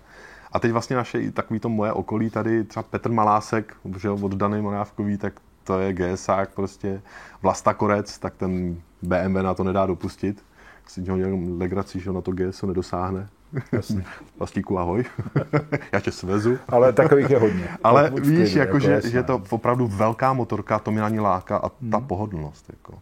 a 0.52 0.58
teď 0.60 0.72
vlastně 0.72 0.96
naše 0.96 1.30
takový 1.32 1.60
to 1.60 1.68
moje 1.68 1.92
okolí 1.92 2.30
tady, 2.30 2.64
třeba 2.64 2.82
Petr 2.82 3.10
Malásek, 3.10 3.76
že 3.98 4.10
od 4.10 4.34
Dany 4.34 4.62
Monávkový, 4.62 5.18
tak 5.18 5.32
to 5.64 5.78
je 5.80 5.92
GSák 5.92 6.54
prostě, 6.54 7.02
Vlasta 7.42 7.74
Korec, 7.74 8.18
tak 8.18 8.34
ten 8.36 8.76
BMW 9.02 9.42
na 9.42 9.54
to 9.54 9.64
nedá 9.64 9.86
dopustit. 9.86 10.44
Si 10.86 11.02
dělal 11.02 11.20
jenom 11.20 11.60
legrací, 11.60 12.00
že 12.00 12.12
na 12.12 12.20
to 12.20 12.32
GSO 12.32 12.66
nedosáhne. 12.66 13.28
Jasně. 13.72 14.04
Vlastíku 14.38 14.78
ahoj, 14.78 15.04
já 15.92 16.00
tě 16.00 16.12
svezu. 16.12 16.58
Ale 16.68 16.92
takových 16.92 17.30
je 17.30 17.38
hodně. 17.38 17.68
Ale 17.84 18.10
v 18.10 18.14
víš, 18.14 18.36
klidu, 18.36 18.58
jako, 18.58 18.78
že, 18.78 18.92
jasné. 18.92 19.10
že 19.10 19.18
je 19.18 19.22
to 19.22 19.42
opravdu 19.50 19.86
velká 19.86 20.32
motorka, 20.32 20.78
to 20.78 20.90
mě 20.90 21.00
na 21.00 21.08
ní 21.08 21.20
láká 21.20 21.56
a 21.56 21.68
ta 21.90 22.00
pohodlnost. 22.00 22.70
Jako. 22.70 22.98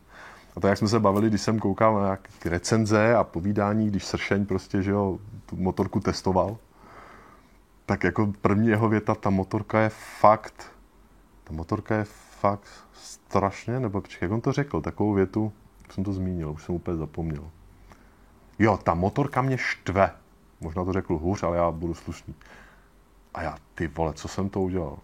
A 0.56 0.60
to, 0.60 0.68
jak 0.68 0.78
jsme 0.78 0.88
se 0.88 1.00
bavili, 1.00 1.28
když 1.28 1.40
jsem 1.40 1.58
koukal 1.58 1.94
na 1.94 2.04
nějaké 2.04 2.30
recenze 2.44 3.14
a 3.14 3.24
povídání, 3.24 3.86
když 3.86 4.04
Sršeň 4.04 4.46
prostě, 4.46 4.82
že 4.82 4.90
jo, 4.90 5.18
tu 5.46 5.56
motorku 5.56 6.00
testoval, 6.00 6.56
tak 7.86 8.04
jako 8.04 8.32
první 8.40 8.68
jeho 8.68 8.88
věta, 8.88 9.14
ta 9.14 9.30
motorka 9.30 9.80
je 9.80 9.88
fakt, 10.20 10.72
ta 11.44 11.52
motorka 11.52 11.94
je 11.94 12.04
fakt 12.40 12.68
strašně, 12.92 13.80
nebo 13.80 14.00
počkej, 14.00 14.26
jak 14.26 14.32
on 14.32 14.40
to 14.40 14.52
řekl, 14.52 14.80
takovou 14.80 15.12
větu, 15.12 15.52
už 15.88 15.94
jsem 15.94 16.04
to 16.04 16.12
zmínil, 16.12 16.50
už 16.50 16.64
jsem 16.64 16.74
úplně 16.74 16.96
zapomněl. 16.96 17.44
Jo, 18.58 18.78
ta 18.82 18.94
motorka 18.94 19.42
mě 19.42 19.58
štve. 19.58 20.10
Možná 20.60 20.84
to 20.84 20.92
řekl 20.92 21.18
hůř, 21.18 21.42
ale 21.42 21.56
já 21.56 21.70
budu 21.70 21.94
slušný. 21.94 22.34
A 23.34 23.42
já, 23.42 23.56
ty 23.74 23.88
vole, 23.88 24.12
co 24.12 24.28
jsem 24.28 24.48
to 24.48 24.60
udělal? 24.60 24.98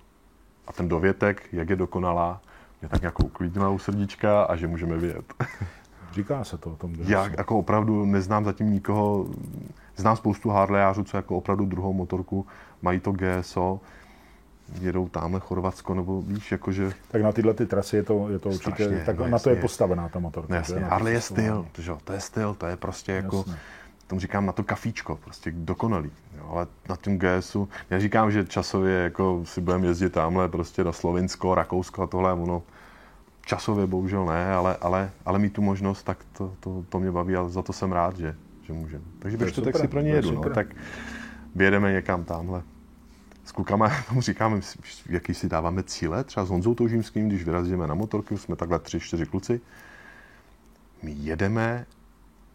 A 0.67 0.73
ten 0.73 0.89
dovětek, 0.89 1.49
jak 1.53 1.71
je 1.71 1.77
dokonalá, 1.77 2.41
mě 2.81 2.89
tak 2.89 3.01
nějakou 3.01 3.25
uklidnila 3.25 3.69
u 3.69 3.79
srdíčka 3.79 4.43
a 4.43 4.57
že 4.57 4.67
můžeme 4.67 4.97
vyjet. 4.97 5.35
Říká 6.13 6.45
se 6.45 6.59
to 6.59 6.71
o 6.71 6.77
tom. 6.77 6.95
Já 6.99 7.27
jako 7.27 7.59
opravdu 7.59 8.05
neznám 8.05 8.45
zatím 8.45 8.73
nikoho, 8.73 9.27
znám 9.97 10.17
spoustu 10.17 10.51
Harleyářů, 10.51 11.05
co 11.05 11.17
jako 11.17 11.37
opravdu 11.37 11.67
druhou 11.67 11.93
motorku, 11.93 12.47
mají 12.83 13.01
to 13.01 13.13
GSO, 13.13 13.81
jedou 14.81 15.09
tamhle 15.09 15.41
Chorvatsko, 15.41 15.95
nebo 15.95 16.23
víš, 16.23 16.53
jakože, 16.53 16.93
Tak 17.11 17.23
na 17.23 17.33
tyhle 17.33 17.55
ty 17.55 17.67
trasy 17.67 17.97
je 17.97 18.03
to, 18.03 18.29
je 18.29 18.39
to 18.39 18.49
určitě, 18.49 18.85
Strašně, 18.85 19.03
tak 19.07 19.19
no 19.19 19.29
na 19.29 19.39
to 19.39 19.49
je 19.49 19.55
jasně. 19.55 19.63
postavená 19.63 20.09
ta 20.09 20.19
motorka. 20.19 20.49
no 20.51 20.57
jasně, 20.57 20.75
to 20.75 20.81
to 20.81 20.87
Harley 20.87 21.15
je 21.15 21.21
styl, 21.21 21.67
že 21.79 21.91
jo, 21.91 21.99
to 22.05 22.13
je 22.13 22.21
styl, 22.21 22.55
to 22.55 22.67
je 22.67 22.77
prostě 22.77 23.13
jako, 23.13 23.37
Jasně. 23.37 23.57
Tomu 24.13 24.21
říkám 24.21 24.47
na 24.47 24.53
to 24.53 24.63
kafíčko, 24.63 25.17
prostě 25.25 25.51
dokonalý. 25.51 26.11
Jo, 26.37 26.49
ale 26.51 26.67
na 26.89 26.97
tom 26.97 27.19
GSu, 27.19 27.69
já 27.91 28.01
říkám, 28.01 28.31
že 28.31 28.45
časově 28.45 28.95
jako 28.95 29.41
si 29.45 29.61
budeme 29.61 29.87
jezdit 29.87 30.13
tamhle 30.13 30.49
prostě 30.49 30.85
na 30.85 30.93
Slovinsko, 30.93 31.55
Rakousko 31.55 32.03
a 32.03 32.07
tohle, 32.07 32.33
ono 32.33 32.63
časově 33.47 33.87
bohužel 33.87 34.27
ne, 34.27 34.55
ale, 34.55 34.77
ale, 34.81 35.11
ale 35.25 35.39
mít 35.39 35.53
tu 35.53 35.63
možnost, 35.63 36.03
tak 36.03 36.19
to, 36.33 36.55
to, 36.61 36.85
to 36.89 36.99
mě 36.99 37.11
baví 37.11 37.37
a 37.37 37.49
za 37.49 37.63
to 37.63 37.73
jsem 37.73 37.93
rád, 37.93 38.17
že, 38.17 38.37
že 38.63 38.73
můžeme. 38.73 39.05
Takže 39.19 39.39
To 39.39 39.45
ve 39.45 39.51
čtvrtek 39.51 39.75
super, 39.75 39.87
si 39.87 39.89
pro 39.89 40.01
ně 40.01 40.11
to 40.11 40.17
je 40.17 40.19
jedu, 40.19 40.33
no, 40.33 40.51
tak 40.51 40.67
vyjedeme 41.55 41.93
někam 41.93 42.25
tamhle. 42.25 42.63
S 43.45 43.53
klukama 43.53 43.91
tomu 44.09 44.21
říkáme, 44.21 44.61
jaký 45.09 45.35
si 45.35 45.49
dáváme 45.49 45.83
cíle, 45.83 46.25
třeba 46.25 46.47
s 46.47 46.51
Honzou 46.51 46.75
Toužímským, 46.75 47.29
když 47.29 47.45
vyrazíme 47.45 47.87
na 47.87 47.95
motorku, 47.95 48.39
jsme 48.39 48.57
takhle 48.57 48.79
tři, 48.79 49.01
čtyři 49.01 49.27
kluci, 49.27 49.61
my 51.03 51.13
jedeme 51.13 51.87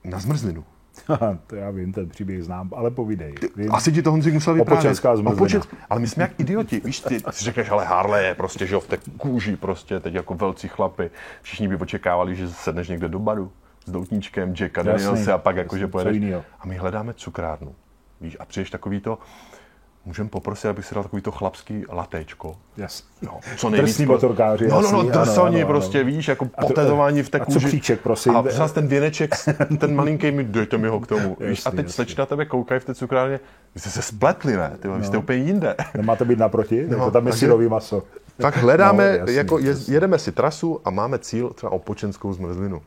na 0.04 0.20
zmrzlinu. 0.20 0.64
to 1.48 1.56
já 1.56 1.72
vím, 1.72 1.94
ten 1.94 2.10
příběh 2.10 2.44
znám, 2.44 2.70
ale 2.76 2.92
povídej. 2.92 3.36
Vím. 3.56 3.76
Asi 3.76 3.92
ti 3.92 4.02
to 4.02 4.12
Honzik 4.12 4.34
musel 4.34 4.54
vyprávět. 4.54 4.80
Opočenská 4.80 5.16
zmrzlina. 5.16 5.66
ale 5.90 6.00
my 6.00 6.08
jsme 6.08 6.24
jak 6.24 6.40
idioti, 6.40 6.82
víš, 6.86 7.00
ty 7.00 7.20
si 7.32 7.46
řekneš, 7.46 7.70
ale 7.70 7.86
Harley 7.86 8.26
je 8.26 8.36
prostě, 8.36 8.68
že 8.68 8.76
jo, 8.76 8.80
v 8.80 8.88
té 8.88 8.98
kůži 9.18 9.56
prostě, 9.56 10.00
teď 10.00 10.14
jako 10.14 10.34
velcí 10.34 10.68
chlapy, 10.68 11.10
všichni 11.42 11.68
by 11.68 11.76
očekávali, 11.76 12.36
že 12.36 12.50
sedneš 12.50 12.88
někde 12.88 13.08
do 13.08 13.20
baru 13.20 13.52
s 13.86 13.92
doutníčkem, 13.92 14.54
Jacka. 14.60 14.84
Danielse 14.84 15.34
a 15.34 15.38
pak 15.38 15.56
jakože 15.56 15.88
pojedeš. 15.88 16.34
A 16.60 16.68
my 16.68 16.76
hledáme 16.76 17.14
cukrárnu, 17.14 17.76
víš, 18.22 18.38
a 18.40 18.46
přijdeš 18.46 18.70
takový 18.70 19.00
to, 19.00 19.18
můžeme 20.08 20.30
poprosit, 20.30 20.68
abych 20.68 20.86
si 20.86 20.96
dal 20.96 21.04
takový 21.04 21.22
to 21.22 21.32
chlapský 21.32 21.84
latéčko. 21.90 22.56
Jasně. 22.78 23.08
No, 23.22 23.40
co 23.58 23.70
nejvíc. 23.70 23.90
Drsní 23.90 24.06
motorkáři, 24.06 24.68
No, 24.68 24.82
no, 24.82 24.92
no, 24.92 24.98
jasný, 24.98 25.12
drsoni 25.12 25.48
ano, 25.48 25.58
ano. 25.58 25.68
prostě, 25.68 26.04
víš, 26.04 26.28
jako 26.28 26.46
potetování 26.46 27.24
v 27.24 27.30
té 27.30 27.40
a 27.40 27.46
kůži. 27.46 27.60
cukříček, 27.60 28.02
prosím. 28.02 28.38
A 28.38 28.44
zase 28.50 28.74
ten 28.74 28.88
věneček, 28.88 29.36
ten 29.80 29.96
malinký, 29.96 30.32
mi 30.32 30.44
dejte 30.44 30.78
mi 30.78 30.88
ho 30.88 31.00
k 31.00 31.08
tomu. 31.08 31.30
víš, 31.40 31.66
a 31.66 31.70
Jasný, 31.70 31.72
teď 31.72 31.86
jasný. 31.86 31.94
slečna 31.94 32.22
na 32.22 32.26
tebe 32.26 32.46
koukají 32.46 32.80
v 32.82 32.86
té 32.86 32.96
cukrárně, 32.96 33.40
vy 33.76 33.82
jste 33.82 33.90
se 33.90 34.02
spletli, 34.02 34.56
ne? 34.58 34.78
Ty, 34.80 34.88
vole, 34.88 35.00
vy 35.00 35.04
No. 35.04 35.08
jste 35.08 35.18
úplně 35.18 35.38
jinde. 35.44 35.76
Nemáte 35.98 36.26
být 36.26 36.40
naproti? 36.40 36.86
No, 36.90 37.06
to 37.06 37.12
tam 37.12 37.26
je 37.26 37.32
takže- 37.32 37.40
syrový 37.46 37.68
maso. 37.68 38.04
Tak 38.38 38.58
hledáme, 38.58 39.04
No, 39.06 39.12
no, 39.14 39.18
jasný, 39.20 39.36
jako 39.36 39.60
je, 39.60 39.68
jasný. 39.68 39.94
jedeme 39.94 40.20
si 40.20 40.32
trasu 40.32 40.82
a 40.86 40.90
máme 40.90 41.20
cíl 41.20 41.50
třeba 41.50 41.72
opočenskou 41.72 42.34
zmrzlinu. 42.34 42.82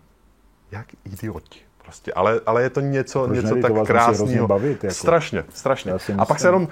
Jak 0.72 0.86
idioti. 1.04 1.60
Prostě, 1.82 2.12
ale, 2.12 2.40
ale 2.46 2.62
je 2.62 2.70
to 2.70 2.80
něco, 2.80 3.24
Proč 3.26 3.42
něco 3.42 3.56
tak 3.62 3.72
krásného. 3.86 4.48
bavit, 4.48 4.84
jako. 4.84 4.94
Strašně, 4.94 5.44
strašně. 5.54 5.92
A 6.18 6.24
pak 6.24 6.38
se 6.40 6.48
jenom 6.48 6.68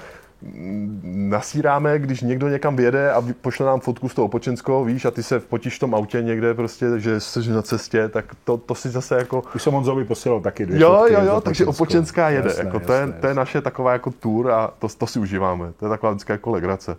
nasíráme, 1.02 1.98
když 1.98 2.20
někdo 2.20 2.48
někam 2.48 2.76
vyjede 2.76 3.12
a 3.12 3.22
pošle 3.40 3.66
nám 3.66 3.80
fotku 3.80 4.08
z 4.08 4.14
toho 4.14 4.26
opočenského, 4.26 4.84
víš, 4.84 5.04
a 5.04 5.10
ty 5.10 5.22
se 5.22 5.40
potíš 5.40 5.76
v 5.76 5.78
tom 5.78 5.94
autě 5.94 6.22
někde 6.22 6.54
prostě, 6.54 6.86
že 6.96 7.20
jsi 7.20 7.50
na 7.50 7.62
cestě, 7.62 8.08
tak 8.08 8.24
to, 8.44 8.56
to 8.56 8.74
si 8.74 8.88
zase 8.88 9.16
jako... 9.16 9.42
Už 9.54 9.62
jsem 9.62 9.72
Honzovi 9.72 10.04
posílal 10.04 10.40
taky 10.40 10.66
dvě 10.66 10.80
Jo, 10.80 11.06
jo, 11.10 11.20
jo, 11.24 11.40
takže 11.40 11.66
opočenská 11.66 12.30
jede. 12.30 12.48
Jasné, 12.48 12.64
jako 12.64 12.80
to, 12.80 12.92
je, 12.92 13.00
jasné, 13.00 13.12
to 13.20 13.26
je 13.26 13.30
jasné. 13.30 13.40
naše 13.40 13.60
taková 13.60 13.92
jako 13.92 14.10
tour 14.10 14.50
a 14.50 14.72
to, 14.78 14.88
to 14.88 15.06
si 15.06 15.18
užíváme. 15.18 15.72
To 15.76 15.86
je 15.86 15.90
taková 15.90 16.12
vždycky 16.12 16.32
jako 16.32 16.50
legrace. 16.50 16.96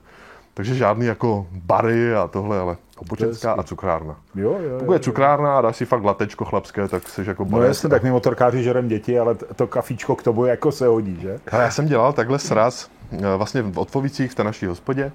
Takže 0.54 0.76
žádný 0.76 1.06
jako 1.06 1.48
bary 1.52 2.16
a 2.16 2.28
tohle, 2.28 2.60
ale 2.60 2.78
Opočenská 3.00 3.52
a 3.54 3.64
cukrárna. 3.64 4.16
Jo, 4.36 4.58
jo, 4.60 4.80
Pokud 4.80 4.94
je 4.94 5.00
cukrárna 5.00 5.58
a 5.58 5.62
dáš 5.62 5.76
si 5.76 5.86
fakt 5.86 6.04
latečko 6.04 6.46
chlapské, 6.46 6.88
tak 6.88 7.10
jsi 7.10 7.24
jako 7.28 7.46
No 7.50 7.62
jasně, 7.62 7.90
tak 7.90 8.04
my 8.04 8.12
motorkáři 8.12 8.64
žerem 8.64 8.88
děti, 8.88 9.20
ale 9.20 9.36
to 9.36 9.68
kafíčko 9.68 10.16
k 10.16 10.24
tomu 10.24 10.46
jako 10.46 10.72
se 10.72 10.88
hodí, 10.88 11.20
že? 11.22 11.40
Hele, 11.52 11.64
já 11.64 11.72
jsem 11.72 11.86
dělal 11.86 12.14
takhle 12.14 12.40
sraz, 12.40 12.90
eh, 13.12 13.36
vlastně 13.38 13.62
v 13.62 13.80
Odpovicích 13.80 14.32
v 14.32 14.36
té 14.36 14.44
naší 14.44 14.66
hospodě, 14.66 15.12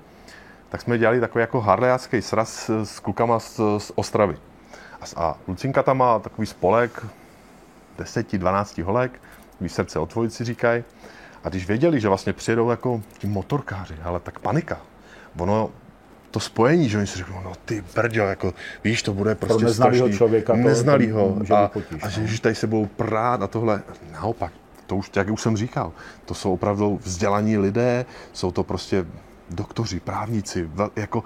tak 0.68 0.80
jsme 0.80 0.98
dělali 0.98 1.20
takový 1.20 1.40
jako 1.40 1.60
harlejácký 1.60 2.22
sraz 2.22 2.70
s- 2.84 3.00
klukama 3.00 3.38
z, 3.40 3.60
z 3.78 3.92
Ostravy. 3.94 4.36
A, 5.00 5.20
a 5.24 5.36
Lucinka 5.48 5.82
tam 5.82 5.98
má 5.98 6.18
takový 6.18 6.46
spolek 6.46 7.06
10-12 7.98 8.82
holek, 8.82 9.20
takový 9.52 9.68
srdce 9.68 9.98
Odpovici 9.98 10.44
říkají. 10.44 10.84
A 11.44 11.48
když 11.48 11.66
věděli, 11.66 12.00
že 12.00 12.08
vlastně 12.08 12.32
přijedou 12.32 12.70
jako 12.70 13.00
ti 13.18 13.26
motorkáři, 13.26 13.94
ale 14.04 14.20
tak 14.20 14.38
panika. 14.38 14.78
Ono, 15.38 15.70
to 16.34 16.40
spojení, 16.40 16.88
že 16.88 16.98
oni 16.98 17.06
si 17.06 17.18
řeknou, 17.18 17.40
no 17.44 17.52
ty 17.64 17.84
brďo, 17.94 18.22
jako 18.22 18.54
víš, 18.84 19.02
to 19.02 19.14
bude 19.14 19.34
prostě 19.34 19.64
neznalýho 19.64 20.06
strašný. 20.06 20.16
člověka 20.16 20.52
to- 20.52 20.58
neznalýho. 20.58 21.28
to 21.28 21.34
může 21.34 21.54
a, 21.54 21.62
být 21.62 21.72
potíž, 21.72 22.02
a 22.02 22.08
že 22.08 22.20
no. 22.20 22.26
že 22.26 22.40
tady 22.40 22.54
se 22.54 22.66
budou 22.66 22.86
prát 22.86 23.42
a 23.42 23.46
tohle. 23.46 23.82
Naopak, 24.12 24.52
to 24.86 24.96
už, 24.96 25.10
jak 25.16 25.30
už 25.30 25.40
jsem 25.42 25.56
říkal, 25.56 25.92
to 26.24 26.34
jsou 26.34 26.52
opravdu 26.52 27.00
vzdělaní 27.02 27.58
lidé, 27.58 28.06
jsou 28.32 28.50
to 28.50 28.62
prostě 28.64 29.06
doktoři, 29.50 30.00
právníci, 30.00 30.70
jako 30.96 31.24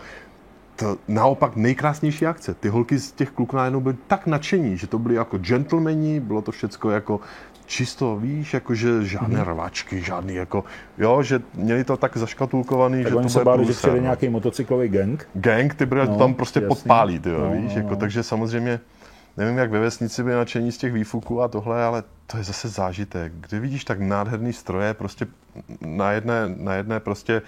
to 0.76 0.96
naopak 1.08 1.56
nejkrásnější 1.56 2.26
akce. 2.26 2.54
Ty 2.54 2.68
holky 2.68 2.98
z 2.98 3.12
těch 3.12 3.30
kluků 3.30 3.56
najednou 3.56 3.80
byly 3.80 3.96
tak 4.06 4.26
nadšení, 4.26 4.76
že 4.78 4.86
to 4.86 4.98
byly 4.98 5.14
jako 5.14 5.38
gentlemani, 5.38 6.20
bylo 6.20 6.42
to 6.42 6.52
všecko 6.52 6.90
jako 6.90 7.20
čisto, 7.68 8.16
víš, 8.16 8.54
jako 8.54 8.74
že 8.74 9.04
žádné 9.04 9.40
Mhm. 9.40 9.48
rvačky, 9.50 10.02
žádný 10.02 10.34
jako, 10.34 10.64
jo, 10.98 11.22
že 11.22 11.40
měli 11.54 11.84
to 11.84 11.96
tak 11.96 12.16
zaškatulkovaný, 12.16 13.02
Tak 13.04 13.12
že 13.12 13.18
to 13.18 13.28
se 13.28 13.44
báli, 13.44 13.64
že 13.66 13.72
přijde 13.72 13.96
no 13.96 14.02
nějaký 14.02 14.28
motocyklový 14.28 14.88
gang. 14.88 15.28
gang, 15.34 15.74
ty 15.74 15.86
bude 15.86 16.06
No, 16.06 16.18
tam 16.18 16.34
prostě 16.34 16.60
jasný. 16.60 16.68
podpálí, 16.68 17.18
ty 17.18 17.30
jo, 17.30 17.40
No, 17.40 17.50
víš, 17.50 17.72
no, 17.74 17.78
jako, 17.78 17.90
no. 17.90 17.96
takže 17.96 18.22
samozřejmě, 18.22 18.80
nevím, 19.36 19.58
jak 19.58 19.70
ve 19.70 19.80
vesnici 19.80 20.22
by 20.22 20.30
nadšení 20.32 20.72
z 20.72 20.78
těch 20.78 20.92
výfuků 20.92 21.42
a 21.42 21.48
tohle, 21.48 21.84
ale 21.84 22.02
to 22.26 22.36
je 22.36 22.44
zase 22.44 22.68
zážitek. 22.68 23.32
Kde 23.40 23.60
vidíš 23.60 23.84
tak 23.84 24.00
nádherný 24.00 24.52
stroje, 24.52 24.94
prostě 24.94 25.26
na 25.80 26.12
jedné, 26.12 26.42
na 26.56 26.74
jedné 26.74 27.00
prostě, 27.00 27.42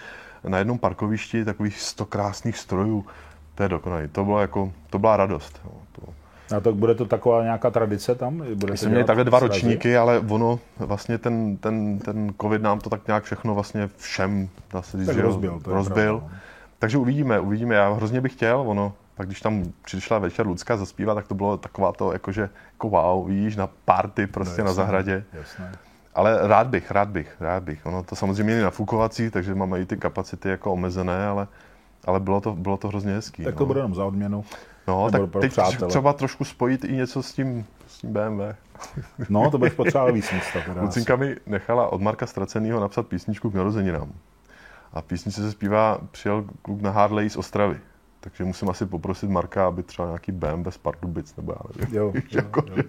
na 0.49 0.59
jednom 0.59 0.79
parkovišti 0.79 1.45
takových 1.45 1.81
sto 1.81 2.05
krásných 2.07 2.59
strojů, 2.59 3.07
to 3.55 3.63
je 3.63 3.69
dokonalý. 3.69 4.09
To 4.09 4.25
bylo 4.25 4.41
jako, 4.41 4.73
to 4.91 4.99
byla 4.99 5.17
radost. 5.17 5.61
Jo. 5.65 5.71
To, 5.93 6.03
A 6.57 6.61
to 6.61 6.73
bude 6.73 6.95
to 6.95 7.05
taková 7.05 7.43
nějaká 7.43 7.71
tradice 7.71 8.15
tam? 8.15 8.37
Budete 8.39 8.71
my 8.71 8.77
jsme 8.77 8.89
měli 8.89 9.05
takhle 9.05 9.25
dva 9.25 9.39
srazy? 9.39 9.53
ročníky, 9.53 9.97
ale 9.97 10.19
ono, 10.19 10.59
vlastně 10.79 11.19
ten, 11.19 11.57
ten, 11.57 11.99
ten 11.99 12.35
covid 12.41 12.63
nám 12.63 12.81
to 12.81 12.91
tak 12.91 13.07
nějak 13.07 13.25
všechno 13.25 13.55
vlastně 13.55 13.89
všem, 13.97 14.49
dá 14.73 14.83
se 14.83 14.99
říct, 14.99 15.07
Tak 15.07 15.17
rozbil, 15.17 15.61
to 15.65 15.75
rozbil. 15.75 15.95
pravda, 15.95 16.13
no. 16.13 16.31
Takže 16.79 16.99
uvidíme, 16.99 17.41
uvidíme. 17.41 17.75
Já 17.75 17.93
hrozně 17.93 18.21
bych 18.21 18.33
chtěl, 18.33 18.61
ono, 18.67 18.93
tak 19.15 19.27
když 19.27 19.41
tam 19.41 19.65
přišla 19.85 20.19
večer 20.19 20.47
Lucka 20.47 20.77
zaspívat, 20.77 21.15
tak 21.15 21.29
to 21.29 21.35
bylo 21.35 21.57
taková 21.57 21.93
to, 21.93 22.13
jakože, 22.13 22.51
jako 22.73 22.89
wow, 22.89 23.29
víš, 23.29 23.57
na 23.57 23.69
party 23.85 24.27
prostě 24.27 24.61
No, 24.61 24.65
na 24.65 24.71
jasně, 24.71 24.77
zahradě. 24.77 25.25
Jasné. 25.33 25.73
Ale 26.15 26.49
rád 26.49 26.67
bych, 26.67 26.91
rád 26.91 27.09
bych, 27.09 27.37
rád 27.41 27.63
bych. 27.63 27.87
Ono 27.87 28.03
to 28.03 28.17
samozřejmě 28.17 28.55
je 28.55 28.63
nafukovací, 28.63 29.31
takže 29.31 29.55
máme 29.55 29.81
i 29.81 29.87
ty 29.87 29.97
kapacity 29.97 30.49
jako 30.49 30.73
omezené, 30.73 31.27
ale, 31.27 31.47
ale 32.05 32.21
bylo 32.21 32.41
to, 32.41 32.53
bylo 32.53 32.77
to 32.77 32.89
hrozně 32.89 33.13
hezký. 33.13 33.45
Tak 33.45 33.55
no. 33.55 33.59
to 33.59 33.67
bude 33.67 33.79
jenom 33.79 33.95
za 33.95 34.05
odměnu. 34.05 34.45
No, 34.91 35.11
nebo 35.11 35.25
tak 35.25 35.31
pro 35.33 35.41
teď 35.41 35.51
přátele. 35.53 35.89
třeba 35.91 36.13
trošku 36.13 36.45
spojit 36.45 36.85
i 36.85 36.93
něco 36.93 37.23
s 37.23 37.33
tím, 37.33 37.65
s 37.87 37.99
tím 37.99 38.13
BMW. 38.13 38.41
No, 39.29 39.51
to 39.51 39.59
budeš 39.59 39.73
potřebovat 39.75 40.11
víc 40.15 40.33
místa. 40.33 40.59
Lucinka 40.81 41.17
mi 41.17 41.37
nechala 41.47 41.93
od 41.93 42.01
Marka 42.01 42.27
Stracenýho 42.27 42.81
napsat 42.81 43.07
písničku 43.07 43.51
k 43.51 43.55
narozeninám. 43.55 44.13
A 44.93 45.03
písničce 45.03 45.41
se 45.41 45.53
zpívá 45.53 45.99
Přijel 46.11 46.45
kluk 46.63 46.81
na 46.81 46.91
Harley 46.91 47.31
z 47.31 47.37
Ostravy. 47.37 47.77
Takže 48.21 48.45
musím 48.45 48.69
asi 48.71 48.87
poprosit 48.87 49.31
Marka, 49.31 49.67
aby 49.67 49.83
třeba 49.83 50.09
nějaký 50.09 50.33
BMW 50.33 50.69
z 50.71 50.79
Pardubic, 50.79 51.37
nebo 51.37 51.53
já 51.53 51.59
nevím. 51.79 51.97
Jo, 51.97 52.13
jo, 52.15 52.23
Jako, 52.31 52.63
jo. 52.77 52.83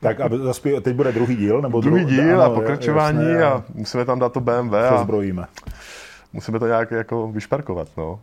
Tak 0.00 0.20
a 0.20 0.28
zaspí, 0.44 0.70
teď 0.82 0.96
bude 0.96 1.12
druhý 1.12 1.36
díl? 1.36 1.62
Nebo 1.62 1.80
Druhý 1.80 2.04
dru- 2.04 2.08
díl 2.08 2.42
ano, 2.42 2.52
a 2.52 2.54
pokračování 2.54 3.18
jasné, 3.30 3.44
a 3.44 3.64
musíme 3.74 4.04
tam 4.04 4.18
dát 4.18 4.32
to 4.32 4.40
BMW 4.40 4.72
se 4.72 4.88
a 4.88 5.02
zbrojíme. 5.02 5.46
musíme 6.32 6.58
to 6.58 6.66
nějak 6.66 6.90
jako 6.90 7.28
vyšperkovat, 7.32 7.88
no. 7.96 8.20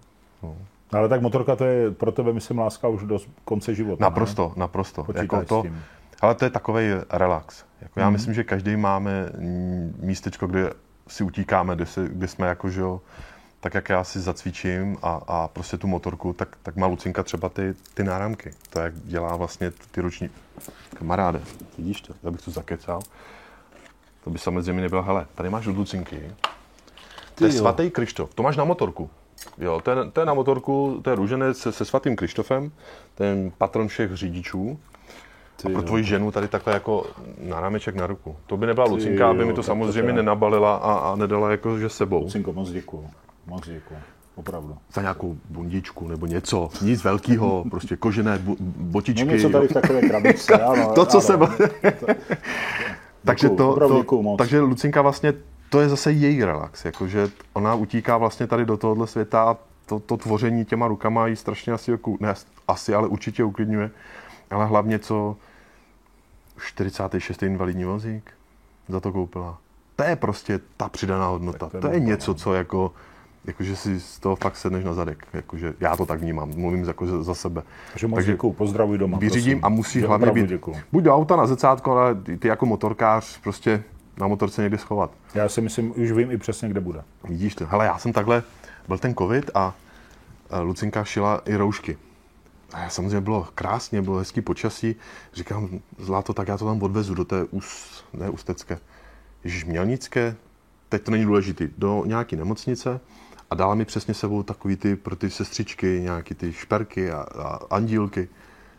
Ale 0.94 1.10
tak 1.10 1.22
motorka 1.22 1.56
to 1.56 1.66
je 1.66 1.92
pro 1.92 2.12
tebe, 2.12 2.34
myslím, 2.34 2.60
láska 2.60 2.88
už 2.88 3.04
do 3.04 3.20
konce 3.46 3.76
života. 3.76 4.04
Naprosto, 4.04 4.54
naprosto. 4.56 5.04
Počítáš 5.04 5.24
Jako 5.24 5.42
s 5.42 5.48
to, 5.48 5.62
tím. 5.62 5.84
ale 6.22 6.36
to 6.36 6.46
je 6.46 6.50
takový 6.50 6.84
relax. 7.10 7.64
Jako 7.82 8.00
já 8.00 8.10
myslím, 8.10 8.34
že 8.34 8.44
každý 8.44 8.76
máme 8.76 9.30
místečko, 10.00 10.48
kde 10.48 10.74
si 11.08 11.24
utíkáme, 11.24 11.76
kde, 11.76 11.86
se, 11.86 12.08
kde 12.10 12.28
jsme 12.28 12.48
jako, 12.48 12.70
že 12.70 12.82
jo, 12.82 13.02
tak 13.60 13.74
jak 13.74 13.90
já 13.90 14.04
si 14.04 14.20
zacvičím 14.20 14.98
a, 15.02 15.22
a 15.28 15.48
prostě 15.48 15.78
tu 15.78 15.88
motorku, 15.88 16.34
tak, 16.34 16.58
tak 16.64 16.76
má 16.76 16.88
Lucinka 16.88 17.24
třeba 17.24 17.50
ty, 17.50 17.74
ty 17.94 18.04
náramky. 18.04 18.52
To, 18.70 18.80
jak 18.80 18.94
dělá 18.94 19.36
vlastně 19.36 19.72
ty 19.92 20.02
ruční... 20.02 20.30
Kamaráde, 20.94 21.42
vidíš 21.78 22.02
to? 22.02 22.14
Já 22.24 22.32
bych 22.32 22.42
to 22.42 22.52
zakecal. 22.52 23.02
To 24.24 24.30
by 24.30 24.40
samozřejmě 24.40 24.82
nebylo, 24.82 25.04
hele, 25.04 25.26
tady 25.36 25.50
máš 25.50 25.68
od 25.68 25.78
Lucinky. 25.78 26.32
To 27.36 27.46
je 27.46 27.52
jo. 27.52 27.58
svatý 27.58 27.90
Krištof, 27.90 28.34
to 28.34 28.44
máš 28.44 28.58
na 28.58 28.64
motorku. 28.64 29.10
Jo, 29.58 29.82
to 29.84 30.12
to 30.12 30.20
je 30.20 30.26
na 30.26 30.34
motorku, 30.34 31.00
to 31.02 31.10
je 31.10 31.16
růženec 31.16 31.58
se, 31.58 31.72
se 31.72 31.86
svatým 31.86 32.16
Krištofem, 32.16 32.72
ten 33.16 33.52
patron 33.58 33.88
všech 33.88 34.14
řidičů. 34.16 34.80
A 35.66 35.70
pro 35.70 35.82
tvoji 35.82 36.04
ženu 36.04 36.32
tady 36.32 36.48
takhle 36.48 36.74
jako 36.74 37.06
nárameček 37.44 37.96
na 37.96 38.08
ruku. 38.08 38.36
To 38.48 38.58
by 38.58 38.66
nebyla 38.66 38.86
Lucinka, 38.88 39.30
aby 39.30 39.40
jo, 39.40 39.46
mi 39.48 39.54
to 39.54 39.56
to 39.56 39.64
samozřejmě 39.64 40.02
teda- 40.02 40.16
nenabalila 40.16 40.76
a, 40.76 40.94
a 40.94 41.16
nedala 41.16 41.52
jako 41.52 41.80
že 41.80 41.90
sebou. 41.90 42.20
Lucinko, 42.24 42.54
moc 42.54 42.70
děkuju. 42.72 43.10
Moc 43.48 43.68
děkuju. 43.68 44.00
Opravdu. 44.36 44.78
Za 44.94 45.02
nějakou 45.02 45.38
bundičku 45.50 46.08
nebo 46.08 46.26
něco. 46.26 46.70
Nic 46.82 47.04
velkého, 47.04 47.64
prostě 47.70 47.96
kožené 47.96 48.38
bu- 48.38 48.56
botičky. 48.78 49.26
No 49.26 49.32
něco 49.34 49.50
tady 49.50 49.68
v 49.68 49.74
takové 49.74 50.02
krabičce, 50.02 50.54
ano. 50.64 50.92
to, 50.96 51.06
co 51.06 51.34
ano. 51.34 51.48
se... 51.48 51.70
takže, 53.26 53.50
to, 53.50 53.76
to, 53.88 53.98
děkuju 54.00 54.22
moc. 54.22 54.38
takže 54.38 54.60
Lucinka 54.60 55.02
vlastně, 55.02 55.34
to 55.74 55.80
je 55.82 55.90
zase 55.90 56.12
její 56.12 56.44
relax. 56.46 56.86
Jakože 56.86 57.30
ona 57.54 57.74
utíká 57.76 58.18
vlastně 58.18 58.48
tady 58.48 58.66
do 58.66 58.78
tohohle 58.78 59.08
světa 59.08 59.44
a 59.44 59.58
to, 59.86 60.00
to 60.00 60.18
tvoření 60.18 60.66
těma 60.66 60.88
rukama 60.88 61.28
jí 61.28 61.36
strašně 61.36 61.74
asi, 61.74 61.92
ne 62.20 62.34
asi, 62.68 62.94
ale 62.96 63.08
určitě 63.08 63.44
uklidňuje. 63.44 63.92
Ale 64.52 64.66
hlavně 64.66 65.00
co 65.00 65.36
46. 66.66 67.44
invalidní 67.44 67.84
vozík 67.84 68.32
za 68.90 69.00
to 69.00 69.12
koupila. 69.12 69.58
To 69.96 70.04
je 70.04 70.16
prostě 70.16 70.60
ta 70.78 70.90
přidaná 70.90 71.28
hodnota. 71.28 71.70
To 71.82 71.88
je 71.88 72.00
něco, 72.00 72.32
no. 72.32 72.36
co 72.36 72.54
jako, 72.54 72.92
jakože 73.46 73.76
si 73.76 74.00
z 74.00 74.20
toho 74.20 74.36
fakt 74.36 74.56
sedneš 74.56 74.84
na 74.84 74.94
zadek. 74.94 75.28
Jakože 75.34 75.74
já 75.80 75.98
to 75.98 76.06
tak 76.06 76.20
vnímám, 76.20 76.50
mluvím 76.56 76.84
jako 76.88 77.08
za- 77.08 77.24
za 77.24 77.34
sebe. 77.34 77.64
Takže 77.92 78.08
moc 78.08 78.18
Takže 78.18 78.32
děkuju, 78.32 78.54
pozdravuj 78.54 78.98
doma. 78.98 79.18
Vyřídím 79.18 79.60
prosím. 79.60 79.66
a 79.66 79.70
musí 79.70 80.00
Že 80.00 80.08
hlavně 80.08 80.32
být 80.32 80.50
Děkuju. 80.50 80.78
buď 80.92 81.04
do 81.04 81.16
auta 81.16 81.36
na 81.36 81.48
zrcátko, 81.48 81.92
ale 81.92 82.16
ty 82.40 82.48
jako 82.48 82.66
motorkář 82.66 83.40
prostě 83.42 83.84
na 84.18 84.28
motorce 84.28 84.62
někde 84.62 84.78
schovat. 84.78 85.12
Já 85.34 85.50
si 85.50 85.62
myslím, 85.62 86.02
už 86.02 86.12
vím 86.12 86.32
i 86.32 86.38
přesně, 86.38 86.70
kde 86.70 86.80
bude. 86.80 87.04
Vidíš 87.24 87.56
to? 87.56 87.66
Hele, 87.68 87.86
já 87.86 87.98
jsem 87.98 88.14
takhle, 88.14 88.44
byl 88.88 88.98
ten 88.98 89.16
covid 89.16 89.52
a 89.54 89.74
Lucinka 90.62 91.04
šila 91.04 91.42
i 91.46 91.56
roušky. 91.56 91.98
A 92.74 92.80
já 92.80 92.90
samozřejmě 92.90 93.22
bylo 93.22 93.48
krásně, 93.56 94.02
bylo 94.02 94.18
hezký 94.18 94.42
počasí. 94.42 94.96
Říkám, 95.34 95.70
zlato, 95.98 96.34
tak 96.34 96.48
já 96.48 96.58
to 96.58 96.66
tam 96.66 96.84
odvezu 96.84 97.14
do 97.14 97.26
té 97.26 97.44
ús, 97.44 98.04
ne 98.14 98.30
ústecké, 98.30 98.80
Ježíš 99.44 99.66
Mělnické, 99.66 100.36
teď 100.90 101.04
to 101.04 101.12
není 101.12 101.26
důležitý, 101.26 101.70
do 101.78 102.04
nějaké 102.06 102.36
nemocnice 102.36 103.00
a 103.50 103.56
dala 103.56 103.76
mi 103.76 103.86
přesně 103.86 104.14
sebou 104.14 104.44
takový 104.44 104.76
ty 104.76 104.96
pro 104.96 105.16
ty 105.16 105.30
sestřičky, 105.30 106.00
nějaký 106.02 106.36
ty 106.36 106.54
šperky 106.54 107.12
a, 107.12 107.18
a 107.18 107.60
andílky. 107.76 108.30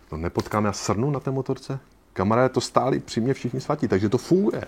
To 0.09 0.16
nepotkám, 0.16 0.64
já 0.64 0.72
srnu 0.72 1.11
na 1.11 1.20
té 1.20 1.30
motorce. 1.30 1.78
Kamaráde 2.12 2.49
to 2.49 2.61
stáli 2.61 3.01
při 3.01 3.20
mě 3.20 3.35
všichni 3.35 3.61
svatí, 3.61 3.89
takže 3.89 4.09
to 4.09 4.18
funguje. 4.18 4.62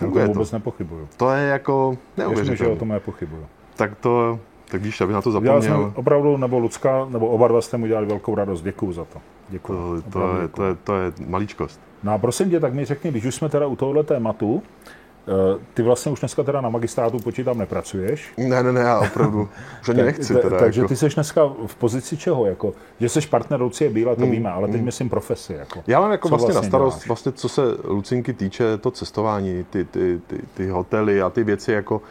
Já 0.00 0.06
Funguje 0.06 0.26
to 0.26 0.32
vůbec 0.32 0.52
nepochybuju. 0.52 1.08
To 1.16 1.30
je 1.30 1.46
jako 1.48 1.90
Věř 1.90 1.98
mi, 1.98 2.06
že 2.16 2.24
o 2.26 2.28
neuvěřitelné. 2.30 2.76
tom 2.76 2.88
nepochybuju. 2.88 3.46
Tak 3.76 3.96
to, 4.00 4.38
tak 4.70 4.82
víš, 4.82 5.00
abych 5.00 5.14
na 5.14 5.22
to 5.22 5.30
Udělal 5.30 5.60
zapomněl. 5.60 5.84
jsem 5.86 5.92
opravdu, 5.96 6.36
nebo 6.36 6.58
Lucka, 6.58 7.06
nebo 7.10 7.26
oba 7.28 7.48
dva 7.48 7.60
jste 7.60 7.76
mu 7.76 7.86
dělali 7.86 8.06
velkou 8.06 8.34
radost. 8.34 8.62
Děkuju 8.62 8.92
za 8.92 9.04
to. 9.04 9.18
Děkuju. 9.48 10.02
To, 10.02 10.10
to, 10.10 10.36
je, 10.42 10.48
to, 10.48 10.64
je, 10.64 10.74
to 10.74 10.96
je 10.96 11.12
maličkost. 11.26 11.80
No 12.02 12.12
a 12.12 12.18
prosím 12.18 12.50
tě, 12.50 12.60
tak 12.60 12.74
mi 12.74 12.84
řekni, 12.84 13.10
když 13.10 13.24
už 13.24 13.34
jsme 13.34 13.48
teda 13.48 13.66
u 13.66 13.76
tohohle 13.76 14.04
tématu, 14.04 14.62
ty 15.74 15.82
vlastně 15.82 16.12
už 16.12 16.20
dneska 16.20 16.42
teda 16.42 16.60
na 16.60 16.68
magistrátu 16.68 17.18
počítám 17.18 17.58
nepracuješ. 17.58 18.32
Ne, 18.36 18.62
ne, 18.62 18.72
ne, 18.72 18.80
já 18.80 18.98
opravdu 18.98 19.48
už 19.80 19.88
ani 19.88 20.02
nechci. 20.02 20.34
Teda, 20.34 20.58
takže 20.58 20.80
jako. 20.80 20.88
ty 20.88 20.96
jsi 20.96 21.08
dneska 21.08 21.52
v 21.66 21.74
pozici 21.74 22.16
čeho? 22.16 22.46
Jako, 22.46 22.72
že 23.00 23.08
jsi 23.08 23.20
partner 23.20 23.60
Lucie 23.60 23.90
Bíla, 23.90 24.14
to 24.14 24.26
víme, 24.26 24.50
ale 24.50 24.68
teď 24.68 24.80
myslím 24.80 25.08
profesi. 25.08 25.52
Jako. 25.52 25.82
Já 25.86 26.00
mám 26.00 26.12
jako 26.12 26.28
Co 26.28 26.30
vlastně, 26.30 26.48
na 26.48 26.52
vlastně 26.52 26.68
starost, 26.70 26.94
děláš? 26.94 27.08
vlastně, 27.08 27.32
co 27.32 27.48
se 27.48 27.62
Lucinky 27.84 28.32
týče, 28.32 28.78
to 28.78 28.90
cestování, 28.90 29.64
ty, 29.70 29.84
ty, 29.84 30.20
ty, 30.26 30.38
ty 30.54 30.68
hotely 30.68 31.22
a 31.22 31.30
ty 31.30 31.44
věci, 31.44 31.72
jako, 31.72 32.02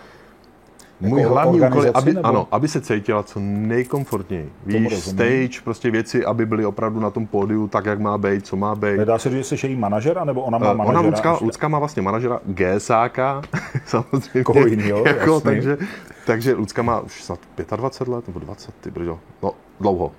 můj 1.01 1.21
Jako 1.21 1.33
hlavní 1.33 1.61
úkol 1.61 1.85
je, 1.85 1.91
aby, 1.91 2.13
nebo? 2.13 2.27
ano, 2.27 2.47
aby 2.51 2.67
se 2.67 2.81
cítila 2.81 3.23
co 3.23 3.39
nejkomfortněji. 3.43 4.51
Víš, 4.65 5.03
stage, 5.03 5.61
prostě 5.63 5.91
věci, 5.91 6.25
aby 6.25 6.45
byly 6.45 6.65
opravdu 6.65 6.99
na 6.99 7.09
tom 7.09 7.27
pódiu 7.27 7.67
tak, 7.67 7.85
jak 7.85 7.99
má 7.99 8.17
být, 8.17 8.45
co 8.45 8.55
má 8.55 8.75
být. 8.75 8.97
Nedá 8.97 9.17
se 9.17 9.29
říct, 9.29 9.37
že 9.49 9.57
jsi 9.57 9.67
její 9.67 9.75
manažera, 9.75 10.23
nebo 10.23 10.41
ona 10.41 10.57
má 10.57 10.71
Eh, 10.71 10.73
manažera? 10.73 10.99
Ona 10.99 11.09
Lucka? 11.09 11.37
Lucka 11.41 11.67
má 11.67 11.79
vlastně 11.79 12.01
manažera 12.01 12.39
GSáka, 12.45 13.41
samozřejmě. 13.85 14.43
Koho 14.43 14.67
jinýho, 14.67 14.97
jako, 15.07 15.33
jasný. 15.33 15.41
takže, 15.43 15.77
takže 16.25 16.53
Lucka 16.53 16.81
má 16.81 16.99
už 16.99 17.23
snad 17.23 17.39
25 17.75 18.13
let 18.13 18.27
nebo 18.27 18.39
20, 18.39 18.73
ty 18.81 18.91
brďo, 18.91 19.19
no 19.43 19.51
dlouho. 19.79 20.11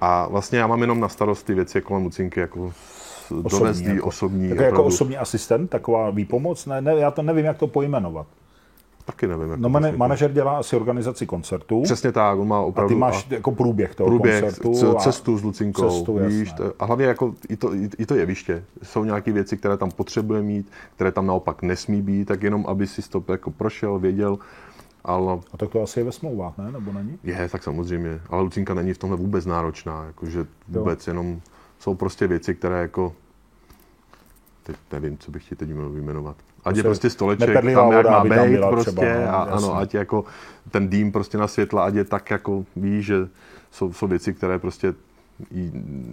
A 0.00 0.28
vlastně 0.28 0.58
já 0.58 0.66
mám 0.66 0.80
jenom 0.80 1.00
na 1.00 1.08
starost 1.08 1.42
ty 1.42 1.54
věci 1.54 1.80
kolem 1.80 2.04
Lucinky, 2.04 2.40
jako 2.40 2.72
jí 3.30 3.84
jako, 3.94 4.06
osobní. 4.06 4.48
Tak 4.48 4.58
jako 4.58 4.84
osobní 4.84 5.16
asistent, 5.16 5.70
taková 5.70 6.10
výpomoc? 6.10 6.66
Ne, 6.66 6.80
ne, 6.80 6.94
já 6.94 7.10
to 7.10 7.22
nevím, 7.22 7.44
jak 7.44 7.58
to 7.58 7.66
pojmenovat. 7.66 8.26
Taky 9.08 9.26
nevím. 9.26 9.50
Jak 9.50 9.60
No, 9.60 9.68
man, 9.68 9.96
manažer 9.96 10.32
dělá 10.32 10.58
asi 10.58 10.76
organizaci 10.76 11.26
koncertů. 11.26 11.82
Přesně 11.82 12.12
tak, 12.12 12.38
on 12.38 12.48
má 12.48 12.60
opravdu... 12.60 12.94
A 12.94 12.96
ty 12.96 13.00
máš 13.00 13.26
jako 13.30 13.52
průběh 13.52 13.94
toho 13.94 14.10
průběh, 14.10 14.40
koncertu. 14.44 14.74
c- 14.74 14.86
a 14.86 14.94
cestu 14.94 15.38
s 15.38 15.42
Lucinkou, 15.42 15.90
cestu, 15.90 16.18
víš, 16.26 16.52
to, 16.52 16.72
a 16.78 16.84
hlavně 16.84 17.04
jako 17.06 17.34
i 17.48 17.56
to, 17.56 17.74
i, 17.74 17.90
i 17.98 18.06
to 18.06 18.14
jeviště. 18.14 18.64
Jsou 18.82 19.04
nějaké 19.04 19.32
věci, 19.32 19.56
které 19.56 19.76
tam 19.76 19.90
potřebuje 19.90 20.42
mít, 20.42 20.70
které 20.94 21.12
tam 21.12 21.26
naopak 21.26 21.62
nesmí 21.62 22.02
být, 22.02 22.24
tak 22.24 22.42
jenom, 22.42 22.64
aby 22.68 22.86
si 22.86 23.02
to 23.08 23.24
jako 23.28 23.50
prošel, 23.50 23.98
věděl, 23.98 24.38
ale 25.04 25.38
A 25.52 25.56
tak 25.56 25.70
to 25.70 25.82
asi 25.82 26.00
je 26.00 26.04
ve 26.04 26.12
smlouvách, 26.12 26.58
ne? 26.58 26.72
Nebo 26.72 26.92
není? 26.92 27.18
je, 27.24 27.48
tak 27.48 27.62
samozřejmě, 27.62 28.20
ale 28.30 28.42
Lucinka 28.42 28.74
není 28.74 28.92
v 28.94 28.98
tomhle 28.98 29.18
vůbec 29.18 29.46
náročná, 29.46 30.04
jakože 30.04 30.46
vůbec 30.68 31.06
jenom 31.06 31.40
jsou 31.78 31.94
prostě 31.94 32.26
věci, 32.26 32.54
které 32.54 32.80
jako 32.82 33.12
teď 34.62 34.76
nevím, 34.92 35.18
co 35.18 35.30
bych 35.30 35.48
ti 35.48 35.56
teď 35.56 35.68
měl 35.70 35.88
vyjmenovat. 35.88 36.36
Ať 36.64 36.76
je 36.76 36.82
Prostě 36.82 36.88
prostě 36.88 37.10
stoleček 37.10 37.54
tam, 37.54 37.68
jak 37.68 37.84
voda, 37.84 38.10
má 38.10 38.24
tam 38.24 38.48
být 38.48 38.56
byla 38.56 38.70
prostě 38.70 38.90
třeba, 38.90 39.06
no, 39.06 39.10
a 39.10 39.50
jasně. 39.50 39.66
ano, 39.66 39.76
ať 39.76 39.94
jako 39.94 40.24
ten 40.70 40.88
dým 40.88 41.12
prostě 41.12 41.38
na 41.38 41.48
světla, 41.48 41.84
ať 41.84 41.94
je 41.94 42.04
tak 42.04 42.30
jako, 42.30 42.64
víš, 42.76 43.06
že 43.06 43.28
jsou, 43.70 43.92
jsou 43.92 44.06
věci, 44.06 44.34
které 44.34 44.58
prostě 44.58 44.94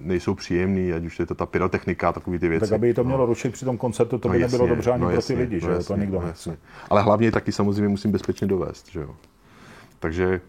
nejsou 0.04 0.36
příjemné, 0.36 0.94
ať 0.94 1.06
už 1.06 1.20
je 1.20 1.26
to 1.26 1.36
ta 1.36 1.46
pyrotechnika, 1.46 2.12
takové 2.14 2.40
ty 2.40 2.48
věci. 2.48 2.70
Tak 2.70 2.72
aby 2.72 2.94
to 2.94 3.04
mělo 3.04 3.26
rušit 3.26 3.54
při 3.54 3.66
tom 3.66 3.78
koncertu, 3.78 4.18
to 4.18 4.30
by 4.30 4.40
No 4.40 4.42
nebylo 4.42 4.64
jasně, 4.64 4.76
dobře 4.76 4.92
ani 4.92 5.02
no 5.02 5.08
pro 5.08 5.12
ty 5.12 5.16
jasně, 5.18 5.36
lidi, 5.36 5.56
no 5.56 5.60
že 5.60 5.68
jo? 5.68 5.74
To 5.74 5.78
jasně, 5.78 5.96
nikdo 5.96 6.20
no 6.20 6.26
nechce. 6.26 6.50
jasně. 6.50 6.64
Ale 6.90 7.02
hlavně 7.02 7.32
taky 7.32 7.52
samozřejmě 7.52 7.90
musím 7.90 8.12
bezpečně 8.12 8.48
dovést, 8.48 8.90
že 8.92 9.00
jo. 9.00 9.16
Takže 10.00 10.42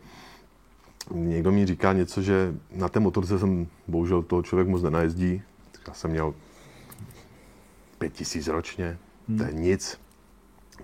někdo 1.15 1.53
mi 1.53 1.67
říká 1.67 1.93
něco, 1.93 2.23
že 2.23 2.55
na 2.75 2.89
té 2.89 3.01
motorce 3.01 3.39
jsem, 3.39 3.67
bohužel 3.89 4.23
toho 4.23 4.43
člověk 4.43 4.69
moc 4.69 4.83
nenajezdí. 4.83 5.43
Já 5.89 5.95
jsem 5.95 6.11
měl 6.11 6.35
pět 7.99 8.13
tisíc 8.13 8.49
ročně, 8.49 8.99
to 9.39 9.43
je 9.45 9.53
nic. 9.53 10.01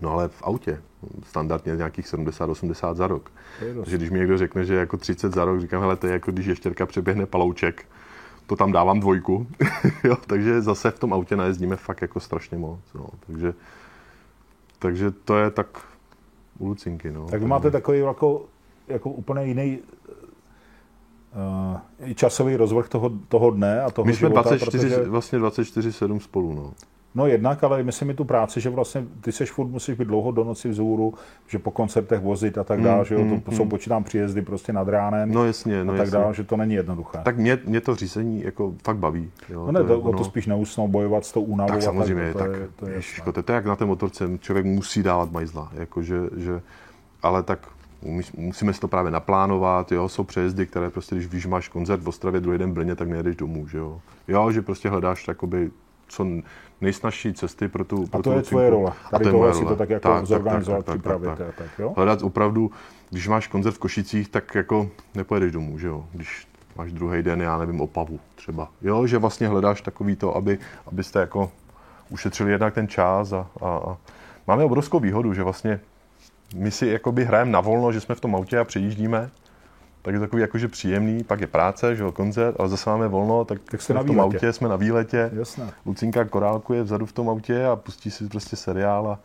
No 0.00 0.12
ale 0.12 0.28
v 0.28 0.42
autě, 0.42 0.82
standardně 1.24 1.76
nějakých 1.76 2.06
70-80 2.06 2.94
za 2.94 3.06
rok. 3.06 3.30
Takže 3.76 3.96
když 3.96 4.10
mi 4.10 4.18
někdo 4.18 4.38
řekne, 4.38 4.64
že 4.64 4.74
jako 4.74 4.96
30 4.96 5.34
za 5.34 5.44
rok, 5.44 5.60
říkám, 5.60 5.80
hele, 5.80 5.96
to 5.96 6.06
je 6.06 6.12
jako 6.12 6.32
když 6.32 6.46
ještěrka 6.46 6.86
přeběhne 6.86 7.26
palouček, 7.26 7.86
to 8.46 8.56
tam 8.56 8.72
dávám 8.72 9.00
dvojku. 9.00 9.46
jo, 10.04 10.16
takže 10.26 10.62
zase 10.62 10.90
v 10.90 10.98
tom 10.98 11.12
autě 11.12 11.36
najezdíme 11.36 11.76
fakt 11.76 12.02
jako 12.02 12.20
strašně 12.20 12.58
moc. 12.58 12.80
No. 12.94 13.06
Takže, 13.26 13.54
takže 14.78 15.10
to 15.10 15.38
je 15.38 15.50
tak 15.50 15.66
u 16.58 16.66
Lucinky. 16.66 17.12
No. 17.12 17.26
Tak 17.26 17.40
vy 17.40 17.46
máte 17.46 17.70
takový 17.70 17.98
jako, 17.98 18.44
jako 18.88 19.10
úplně 19.10 19.44
jiný 19.44 19.78
uh, 22.02 22.12
časový 22.14 22.56
rozvrh 22.56 22.88
toho, 22.88 23.10
toho 23.28 23.50
dne 23.50 23.82
a 23.82 23.90
toho 23.90 24.06
My 24.06 24.12
jsme 24.12 24.28
života, 24.28 24.48
24, 24.48 24.88
protože, 24.88 25.10
vlastně 25.10 25.38
24-7 25.38 26.18
spolu. 26.18 26.54
No. 26.54 26.72
No 27.14 27.26
jednak, 27.26 27.64
ale 27.64 27.82
myslím 27.82 28.10
i 28.10 28.14
tu 28.14 28.24
práci, 28.24 28.60
že 28.60 28.70
vlastně 28.70 29.04
ty 29.20 29.32
seš 29.32 29.50
furt 29.50 29.68
musíš 29.68 29.94
být 29.94 30.08
dlouho 30.08 30.30
do 30.30 30.44
noci 30.44 30.68
vzhůru, 30.68 31.14
že 31.48 31.58
po 31.58 31.70
koncertech 31.70 32.20
vozit 32.20 32.58
a 32.58 32.64
tak 32.64 32.82
dále, 32.82 33.04
že 33.04 33.14
jo, 33.14 33.40
to 33.44 33.52
jsou 33.52 33.68
počítám 33.68 34.04
příjezdy 34.04 34.42
prostě 34.42 34.72
nad 34.72 34.88
ránem 34.88 35.22
Mm, 35.32 35.34
no 35.34 35.44
jasně, 35.44 35.84
no 35.84 35.94
a 35.94 35.96
tak 35.96 36.10
dále, 36.10 36.34
že 36.34 36.44
to 36.44 36.56
není 36.56 36.74
jednoduché. 36.74 37.18
Tak 37.24 37.36
mě, 37.36 37.58
mě 37.64 37.80
to 37.80 37.94
řízení 37.94 38.42
jako 38.42 38.74
fakt 38.84 38.96
baví. 38.96 39.30
Jo, 39.48 39.66
no 39.66 39.72
ne, 39.72 39.84
to, 39.84 39.92
je 39.92 39.98
o 39.98 40.02
to 40.02 40.08
ono. 40.08 40.24
spíš 40.24 40.46
neusnou 40.46 40.88
bojovat 40.88 41.24
s 41.24 41.32
tou 41.32 41.42
únavou. 41.42 41.68
Tak 41.68 41.78
a 41.78 41.80
samozřejmě, 41.80 42.32
to, 42.32 42.38
tak, 42.38 42.50
to, 42.50 42.56
je, 42.56 42.68
to 42.76 42.86
je 42.86 42.94
ježiško, 42.94 43.32
to, 43.32 43.42
to 43.42 43.52
je 43.52 43.54
jak 43.54 43.66
na 43.66 43.76
té 43.76 43.84
motorce, 43.84 44.30
člověk 44.40 44.66
musí 44.66 45.02
dávat 45.02 45.32
majzla, 45.32 45.70
jako 45.74 46.02
že, 46.02 46.20
že, 46.36 46.60
ale 47.22 47.42
tak 47.42 47.68
musíme 48.36 48.72
si 48.72 48.80
to 48.80 48.88
právě 48.88 49.10
naplánovat, 49.10 49.92
jo, 49.92 50.08
jsou 50.08 50.24
přejezdy, 50.24 50.66
které 50.66 50.90
prostě, 50.90 51.14
když 51.14 51.26
víš, 51.26 51.46
máš 51.46 51.68
koncert 51.68 52.02
v 52.02 52.08
Ostravě, 52.08 52.40
druhý 52.40 52.58
den 52.58 52.70
v 52.70 52.74
Brně, 52.74 52.94
tak 52.94 53.08
nejedeš 53.08 53.36
domů, 53.36 53.68
že 53.68 53.78
jo. 53.78 54.00
Jo, 54.28 54.52
že 54.52 54.62
prostě 54.62 54.88
hledáš 54.88 55.28
jakoby 55.28 55.70
co 56.08 56.26
nejsnažší 56.82 57.34
cesty 57.34 57.68
pro 57.68 57.84
tu 57.84 58.06
pro 58.06 58.18
A 58.20 58.22
tu 58.22 58.30
to 58.30 58.36
je 58.36 58.42
tvoje 58.42 58.70
role. 58.70 58.92
A 59.04 59.10
Tady 59.10 59.30
to 59.30 59.46
je 59.46 59.54
si 59.54 59.64
to 59.64 59.76
tak 59.76 59.90
jako 59.90 60.08
Tak, 60.08 60.26
zorganizovat, 60.26 60.84
tak, 60.84 60.86
tak, 60.86 60.94
připravit. 60.94 61.26
tak, 61.26 61.38
tak. 61.38 61.48
a 61.48 61.52
tak, 61.62 61.78
jo? 61.78 61.92
Hledat 61.96 62.22
opravdu, 62.22 62.70
když 63.10 63.28
máš 63.28 63.46
koncert 63.46 63.72
v 63.72 63.78
Košicích, 63.78 64.28
tak 64.28 64.54
jako 64.54 64.90
nepojedeš 65.14 65.52
domů, 65.52 65.78
že 65.78 65.86
jo. 65.86 66.06
Když 66.12 66.46
máš 66.76 66.92
druhý 66.92 67.22
den, 67.22 67.42
já 67.42 67.58
nevím, 67.58 67.80
Opavu 67.80 68.20
třeba. 68.34 68.68
Jo, 68.82 69.06
že 69.06 69.18
vlastně 69.18 69.48
hledáš 69.48 69.80
takový 69.80 70.16
to, 70.16 70.36
aby, 70.36 70.58
abyste 70.86 71.20
jako 71.20 71.50
ušetřili 72.10 72.50
jednak 72.50 72.74
ten 72.74 72.88
čas 72.88 73.32
a, 73.32 73.46
a, 73.60 73.68
a 73.68 73.96
máme 74.46 74.64
obrovskou 74.64 75.00
výhodu, 75.00 75.34
že 75.34 75.42
vlastně 75.42 75.80
my 76.54 76.70
si 76.70 76.86
jakoby 76.86 77.24
hrajeme 77.24 77.50
na 77.50 77.60
volno, 77.60 77.92
že 77.92 78.00
jsme 78.00 78.14
v 78.14 78.20
tom 78.20 78.36
autě 78.36 78.58
a 78.58 78.64
přejíždíme, 78.64 79.30
tak 80.02 80.14
je 80.14 80.20
to 80.20 80.26
takový 80.26 80.42
jakože 80.42 80.68
příjemný, 80.68 81.24
pak 81.24 81.40
je 81.40 81.46
práce, 81.46 81.96
že 81.96 82.02
jo, 82.02 82.12
koncert, 82.12 82.56
ale 82.58 82.68
zase 82.68 82.90
máme 82.90 83.08
volno, 83.08 83.44
tak, 83.44 83.58
Tak 83.70 83.82
jsme 83.82 83.94
na 83.94 84.02
v 84.02 84.06
tom 84.06 84.14
výletě. 84.16 84.36
autě, 84.36 84.52
jsme 84.52 84.68
na 84.68 84.76
výletě. 84.76 85.30
Jasné. 85.34 85.70
Lucinka 85.86 86.24
Korálku 86.24 86.72
je 86.72 86.82
vzadu 86.82 87.06
v 87.06 87.12
tom 87.12 87.28
autě 87.28 87.66
a 87.66 87.76
pustí 87.76 88.10
si 88.10 88.28
prostě 88.28 88.56
seriál 88.56 89.08
a, 89.08 89.18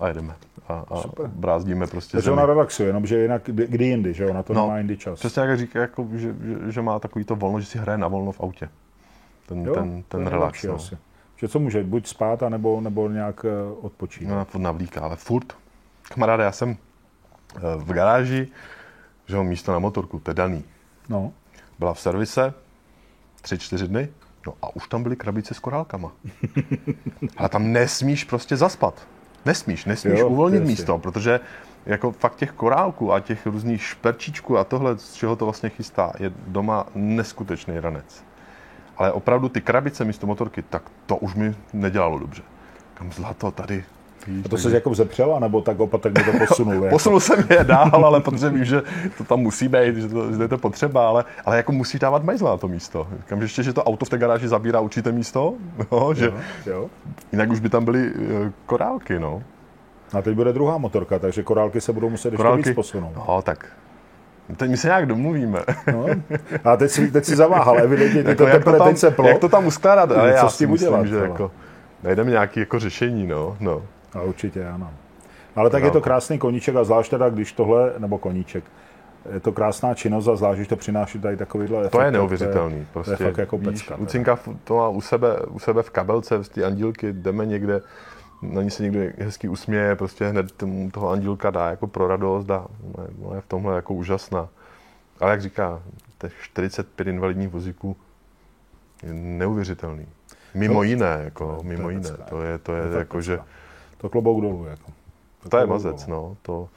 a 0.00 0.08
jedeme. 0.08 0.34
A, 0.68 0.84
a 0.90 0.96
Super. 0.96 1.26
brázdíme 1.26 1.86
prostě 1.86 2.16
Takže 2.16 2.30
ona 2.30 2.46
relaxuje, 2.46 2.86
jenom 2.88 3.06
že 3.06 3.18
jinak 3.22 3.42
kdy, 3.44 3.84
jindy, 3.86 4.14
že 4.14 4.24
jo, 4.24 4.32
na 4.34 4.42
to 4.42 4.54
No, 4.54 4.62
nemá 4.66 4.78
jindy 4.78 4.96
čas. 4.96 5.18
Přesně 5.18 5.42
jak 5.42 5.58
říká, 5.58 5.80
jako, 5.80 6.08
že, 6.12 6.34
že, 6.42 6.72
že, 6.72 6.82
má 6.82 6.98
takový 6.98 7.24
to 7.24 7.36
volno, 7.36 7.60
že 7.60 7.66
si 7.66 7.78
hraje 7.78 7.98
na 7.98 8.08
volno 8.08 8.32
v 8.32 8.40
autě. 8.40 8.68
Ten, 9.48 9.64
Jo, 9.64 9.74
ten, 9.74 10.02
ten 10.08 10.26
relax. 10.26 10.62
No. 10.64 10.74
asi. 10.74 10.98
Že 11.36 11.48
co 11.48 11.58
může, 11.58 11.84
buď 11.84 12.06
spát, 12.06 12.42
anebo, 12.42 12.80
nebo 12.80 13.08
nějak 13.08 13.44
eh, 13.44 13.48
odpočínat. 13.80 14.48
No, 14.54 14.60
navlíká, 14.60 15.00
ale 15.00 15.16
furt. 15.16 15.52
Kamaráde, 16.14 16.44
já 16.44 16.52
jsem 16.52 16.76
eh, 17.56 17.60
v 17.76 17.92
garáži, 17.92 18.48
že 19.26 19.36
jo, 19.36 19.44
místo 19.44 19.72
na 19.72 19.78
motorku, 19.78 20.18
to 20.18 20.30
je 20.30 20.34
daný. 20.34 20.64
No. 21.08 21.32
Byla 21.78 21.94
v 21.94 22.00
servise 22.00 22.54
tři, 23.40 23.58
čtyři 23.58 23.88
dny, 23.88 24.08
no 24.46 24.54
a 24.62 24.76
už 24.76 24.88
tam 24.88 25.02
byly 25.02 25.16
krabice 25.16 25.54
s 25.54 25.58
korálkama. 25.58 26.12
Ale 27.36 27.48
tam 27.48 27.72
nesmíš 27.72 28.24
prostě 28.24 28.56
zaspat. 28.56 29.06
Nesmíš, 29.44 29.84
nesmíš 29.84 30.20
Jo, 30.20 30.28
uvolnit 30.28 30.60
jasně. 30.60 30.70
místo, 30.70 30.98
protože 30.98 31.40
jako 31.86 32.12
fakt 32.12 32.36
těch 32.36 32.52
korálků 32.52 33.12
a 33.12 33.20
těch 33.20 33.46
různých 33.46 33.82
šperčíčků 33.82 34.58
a 34.58 34.64
tohle, 34.64 34.98
z 34.98 35.14
čeho 35.14 35.36
to 35.36 35.44
vlastně 35.44 35.68
chystá, 35.68 36.12
je 36.18 36.32
doma 36.46 36.86
neskutečný 36.94 37.80
ranec. 37.80 38.24
Ale 38.96 39.12
opravdu 39.12 39.48
ty 39.48 39.60
krabice 39.60 40.04
místo 40.04 40.26
motorky, 40.26 40.62
tak 40.62 40.82
to 41.06 41.16
už 41.16 41.34
mi 41.34 41.54
nedělalo 41.72 42.18
dobře. 42.18 42.42
Kam 42.94 43.12
zlato 43.12 43.50
tady. 43.50 43.84
A 44.44 44.48
to 44.48 44.56
se 44.58 44.70
jako 44.74 44.90
vzepřel, 44.90 45.36
nebo 45.40 45.60
tak 45.60 45.80
opatrně 45.80 46.24
to 46.24 46.46
posunul? 46.46 46.74
jako? 46.84 46.88
Posunul 46.88 47.20
jsem 47.20 47.44
je 47.50 47.64
dál, 47.64 47.90
ale 48.04 48.20
protože 48.20 48.50
vím, 48.50 48.64
že 48.64 48.82
to 49.18 49.24
tam 49.24 49.40
musí 49.40 49.68
být, 49.68 49.96
že, 49.96 50.08
to, 50.08 50.32
že 50.32 50.42
je 50.42 50.48
to 50.48 50.58
potřeba, 50.58 51.08
ale, 51.08 51.24
ale 51.44 51.56
jako 51.56 51.72
musíš 51.72 52.00
dávat 52.00 52.24
majzla 52.24 52.50
na 52.50 52.56
to 52.56 52.68
místo. 52.68 53.06
Říkám, 53.18 53.38
že 53.38 53.44
ještě, 53.44 53.62
že 53.62 53.72
to 53.72 53.84
auto 53.84 54.04
v 54.04 54.08
té 54.08 54.18
garáži 54.18 54.48
zabírá 54.48 54.80
určité 54.80 55.12
místo, 55.12 55.54
no, 55.92 56.14
že 56.14 56.24
Jo, 56.26 56.34
jo. 56.66 56.86
jinak 57.32 57.50
už 57.50 57.60
by 57.60 57.68
tam 57.68 57.84
byly 57.84 58.12
eh, 58.46 58.52
korálky, 58.66 59.18
no. 59.18 59.42
A 60.12 60.22
teď 60.22 60.34
bude 60.34 60.52
druhá 60.52 60.78
motorka, 60.78 61.18
takže 61.18 61.42
korálky 61.42 61.80
se 61.80 61.92
budou 61.92 62.10
muset 62.10 62.28
ještě 62.28 62.36
Korálky, 62.36 62.62
víc 62.68 62.74
posunout. 62.74 63.12
no, 63.28 63.42
tak 63.42 63.66
teď 64.56 64.70
my 64.70 64.76
se 64.76 64.86
nějak 64.86 65.06
domluvíme. 65.06 65.60
No. 65.92 66.06
A 66.64 66.76
teď 66.76 66.90
si, 66.90 67.10
teď 67.10 67.24
si 67.24 67.36
zaváhal, 67.36 67.78
evidentně, 67.78 68.24
ty 68.24 68.34
to 68.36 68.46
jak, 68.46 68.64
to 68.64 68.78
tam, 68.78 68.94
jak 69.26 69.38
to 69.38 69.48
tam 69.48 69.66
uskládat, 69.66 70.12
ale 70.12 70.30
Co 70.30 70.36
já 70.36 70.48
s 70.48 70.58
tím 70.58 70.70
myslím, 70.70 70.88
udělat, 70.88 71.06
že 71.06 71.18
ale? 71.18 71.28
jako 71.28 71.50
najdeme 72.02 72.30
nějaké 72.30 72.60
jako 72.60 72.78
řešení, 72.78 73.26
no. 73.26 73.56
no. 73.60 73.82
A 74.14 74.22
určitě 74.22 74.68
ano. 74.68 74.90
Ale 75.56 75.70
tak 75.70 75.82
je 75.84 75.90
to 75.90 76.00
krásný 76.00 76.38
koníček 76.38 76.76
a 76.76 76.84
zvlášť 76.84 77.10
teda, 77.10 77.28
když 77.30 77.52
tohle, 77.52 77.92
nebo 77.98 78.18
koníček, 78.18 78.64
je 79.32 79.40
to 79.40 79.52
krásná 79.52 79.94
činnost 79.94 80.28
a 80.28 80.36
zvlášť, 80.36 80.56
když 80.56 80.68
to 80.68 80.76
přináší 80.76 81.18
tady 81.18 81.36
takovýhle 81.36 81.78
efekt. 81.80 81.92
To 81.92 82.00
je 82.00 82.10
neuvěřitelný. 82.10 82.86
Prostě, 82.92 83.16
to 83.16 83.22
je 83.22 83.28
fakt 83.30 83.38
jako 83.38 83.58
víš, 83.58 83.68
pecka. 83.68 83.88
teda. 83.88 84.00
Lucinka 84.00 84.38
to 84.64 84.76
má 84.76 84.88
u 84.88 85.00
sebe, 85.00 85.36
u 85.48 85.58
sebe 85.58 85.82
v 85.82 85.90
kabelce, 85.90 86.44
z 86.44 86.48
ty 86.48 86.64
andílky, 86.64 87.12
jdeme 87.12 87.46
někde, 87.46 87.80
na 88.42 88.62
ní 88.62 88.70
se 88.70 88.82
někdo 88.82 89.00
hezky 89.18 89.48
usměje, 89.48 89.96
prostě 89.96 90.26
hned 90.26 90.52
toho 90.92 91.10
andílka 91.10 91.50
dá 91.50 91.70
jako 91.70 91.86
pro 91.86 92.08
radost 92.08 92.50
a 92.50 92.66
ona 92.94 93.04
je- 93.04 93.34
je 93.34 93.40
v 93.40 93.46
tomhle 93.46 93.76
jako 93.76 93.94
úžasná. 93.94 94.48
Ale 95.20 95.30
jak 95.30 95.42
říká, 95.42 95.82
těch 96.18 96.32
45 96.42 97.08
invalidních 97.08 97.48
vozíků 97.48 97.96
je 99.02 99.14
neuvěřitelný. 99.14 100.06
Mimo 100.54 100.74
No, 100.74 100.82
jiné, 100.82 101.20
jako, 101.24 101.58
mimo 101.62 101.90
je 101.90 101.96
jiné. 101.96 102.10
To 102.28 102.42
je, 102.42 102.58
to 102.58 102.74
je, 102.74 102.82
fakt 102.82 102.98
jako, 102.98 103.20
že, 103.20 103.36
pecka. 103.36 103.46
To 104.02 104.08
klobouk 104.08 104.42
dolů. 104.42 104.64
Jako. 104.64 104.92
to 105.48 105.56
je 105.56 105.60
klobouk 105.66 105.70
mazec, 105.70 106.06
dolů. 106.06 106.20
no. 106.20 106.36
To, 106.42 106.68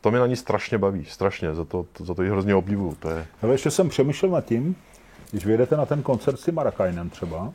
to 0.00 0.10
mě 0.10 0.20
na 0.20 0.26
ní 0.26 0.36
strašně 0.36 0.78
baví, 0.78 1.04
strašně, 1.04 1.54
za 1.54 1.64
to, 1.64 1.86
za 1.98 2.14
to 2.14 2.22
ji 2.22 2.30
hrozně 2.30 2.54
obdivuju. 2.54 2.94
To 2.94 3.10
je, 3.10 3.26
Ale 3.42 3.54
ještě 3.54 3.70
jsem 3.70 3.88
přemýšlel 3.88 4.30
nad 4.30 4.44
tím, 4.44 4.76
když 5.30 5.46
vyjedete 5.46 5.76
na 5.76 5.86
ten 5.86 6.02
koncert 6.02 6.40
s 6.40 6.44
tím 6.44 6.54
Marakainem 6.54 7.10
třeba, 7.10 7.52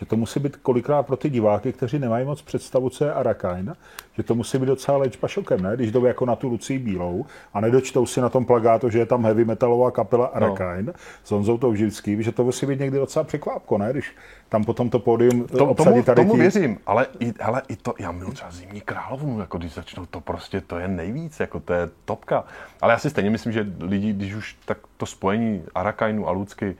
že 0.00 0.06
to 0.06 0.16
musí 0.16 0.40
být 0.40 0.56
kolikrát 0.56 1.02
pro 1.02 1.16
ty 1.16 1.30
diváky, 1.30 1.72
kteří 1.72 1.98
nemají 1.98 2.26
moc 2.26 2.42
představu, 2.42 2.90
co 2.90 3.04
je 3.04 3.12
Arakain, 3.12 3.76
že 4.16 4.22
to 4.22 4.34
musí 4.34 4.58
být 4.58 4.66
docela 4.66 4.98
léčba 4.98 5.28
šokem, 5.28 5.62
ne? 5.62 5.76
Když 5.76 5.92
jdou 5.92 6.04
jako 6.04 6.26
na 6.26 6.36
tu 6.36 6.48
Lucii 6.48 6.78
Bílou 6.78 7.26
a 7.54 7.60
nedočtou 7.60 8.06
si 8.06 8.20
na 8.20 8.28
tom 8.28 8.44
plagátu, 8.44 8.90
že 8.90 8.98
je 8.98 9.06
tam 9.06 9.24
heavy 9.24 9.44
metalová 9.44 9.90
kapela 9.90 10.26
Arakain 10.26 10.86
no. 10.86 10.92
s 11.24 11.30
Honzou 11.30 11.58
Touživským, 11.58 12.22
že 12.22 12.32
to 12.32 12.44
musí 12.44 12.66
být 12.66 12.80
někdy 12.80 12.98
docela 12.98 13.24
překvápko, 13.24 13.78
ne? 13.78 13.92
Když 13.92 14.14
tam 14.48 14.64
potom 14.64 14.90
to 14.90 14.98
pódium 14.98 15.44
to, 15.44 15.74
tomu, 15.74 16.02
tady 16.02 16.22
tomu 16.22 16.36
věřím, 16.36 16.78
ale 16.86 17.06
i, 17.18 17.32
ale 17.40 17.62
i 17.68 17.76
to, 17.76 17.94
já 17.98 18.12
miluji 18.12 18.32
třeba 18.32 18.50
Zimní 18.50 18.80
královnu, 18.80 19.40
jako 19.40 19.58
když 19.58 19.74
začnou, 19.74 20.06
to 20.06 20.20
prostě, 20.20 20.60
to 20.60 20.78
je 20.78 20.88
nejvíc, 20.88 21.40
jako 21.40 21.60
to 21.60 21.72
je 21.72 21.88
topka. 22.04 22.44
Ale 22.80 22.92
já 22.92 22.98
si 22.98 23.10
stejně 23.10 23.30
myslím, 23.30 23.52
že 23.52 23.66
lidi, 23.80 24.12
když 24.12 24.34
už 24.34 24.56
tak 24.64 24.78
to 24.96 25.06
spojení 25.06 25.62
Arakainu 25.74 26.28
a 26.28 26.30
Lucky 26.30 26.76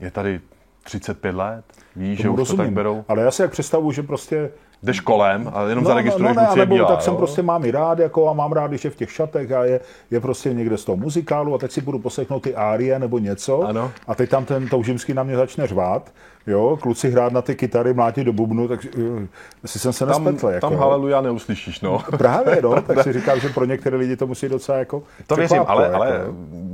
je 0.00 0.10
tady 0.10 0.40
35 0.82 1.34
let, 1.34 1.64
víš, 1.96 2.18
že 2.18 2.28
už 2.28 2.38
rozumím, 2.38 2.56
to 2.58 2.62
tak 2.62 2.72
berou. 2.72 3.04
Ale 3.08 3.22
já 3.22 3.30
si 3.30 3.42
jak 3.42 3.50
představu, 3.50 3.92
že 3.92 4.02
prostě 4.02 4.50
jdeš 4.82 5.00
kolem 5.00 5.50
a 5.54 5.62
jenom 5.62 5.84
no, 5.84 5.88
zaregistruješ 5.88 6.36
no, 6.36 6.42
no, 6.42 6.56
ne, 6.56 6.66
bílá, 6.66 6.88
tak 6.88 6.98
jo? 6.98 7.04
jsem 7.04 7.16
prostě 7.16 7.42
mám 7.42 7.64
i 7.64 7.70
rád, 7.70 7.98
jako 7.98 8.28
a 8.28 8.32
mám 8.32 8.52
rád, 8.52 8.84
je 8.84 8.90
v 8.90 8.96
těch 8.96 9.12
šatech 9.12 9.52
a 9.52 9.64
je, 9.64 9.80
je 10.10 10.20
prostě 10.20 10.54
někde 10.54 10.78
z 10.78 10.84
toho 10.84 10.96
muzikálu 10.96 11.54
a 11.54 11.58
teď 11.58 11.72
si 11.72 11.80
budu 11.80 11.98
poslechnout 11.98 12.40
ty 12.40 12.54
árie 12.54 12.98
nebo 12.98 13.18
něco 13.18 13.62
ano. 13.62 13.92
a 14.06 14.14
teď 14.14 14.30
tam 14.30 14.44
ten 14.44 14.68
toužimský 14.68 15.14
na 15.14 15.22
mě 15.22 15.36
začne 15.36 15.66
řvát 15.66 16.12
jo, 16.46 16.78
kluci 16.82 17.10
hrát 17.10 17.32
na 17.32 17.42
ty 17.42 17.54
kytary, 17.54 17.94
mlátit 17.94 18.26
do 18.26 18.32
bubnu, 18.32 18.68
tak 18.68 18.86
uh, 18.98 19.22
si 19.64 19.78
jsem 19.78 19.92
se 19.92 20.06
nespletl. 20.06 20.38
Tam, 20.38 20.50
jako, 20.50 20.70
tam 20.70 20.78
haleluja 20.78 21.20
neuslyšíš, 21.20 21.80
no. 21.80 22.02
Právě, 22.18 22.62
no, 22.62 22.82
tak 22.82 23.02
si 23.02 23.12
říkám, 23.12 23.40
že 23.40 23.48
pro 23.48 23.64
některé 23.64 23.96
lidi 23.96 24.16
to 24.16 24.26
musí 24.26 24.48
docela 24.48 24.78
jako 24.78 25.02
To 25.26 25.36
věřím, 25.36 25.62
ale, 25.66 25.84
jako, 25.84 25.96
ale 25.96 26.24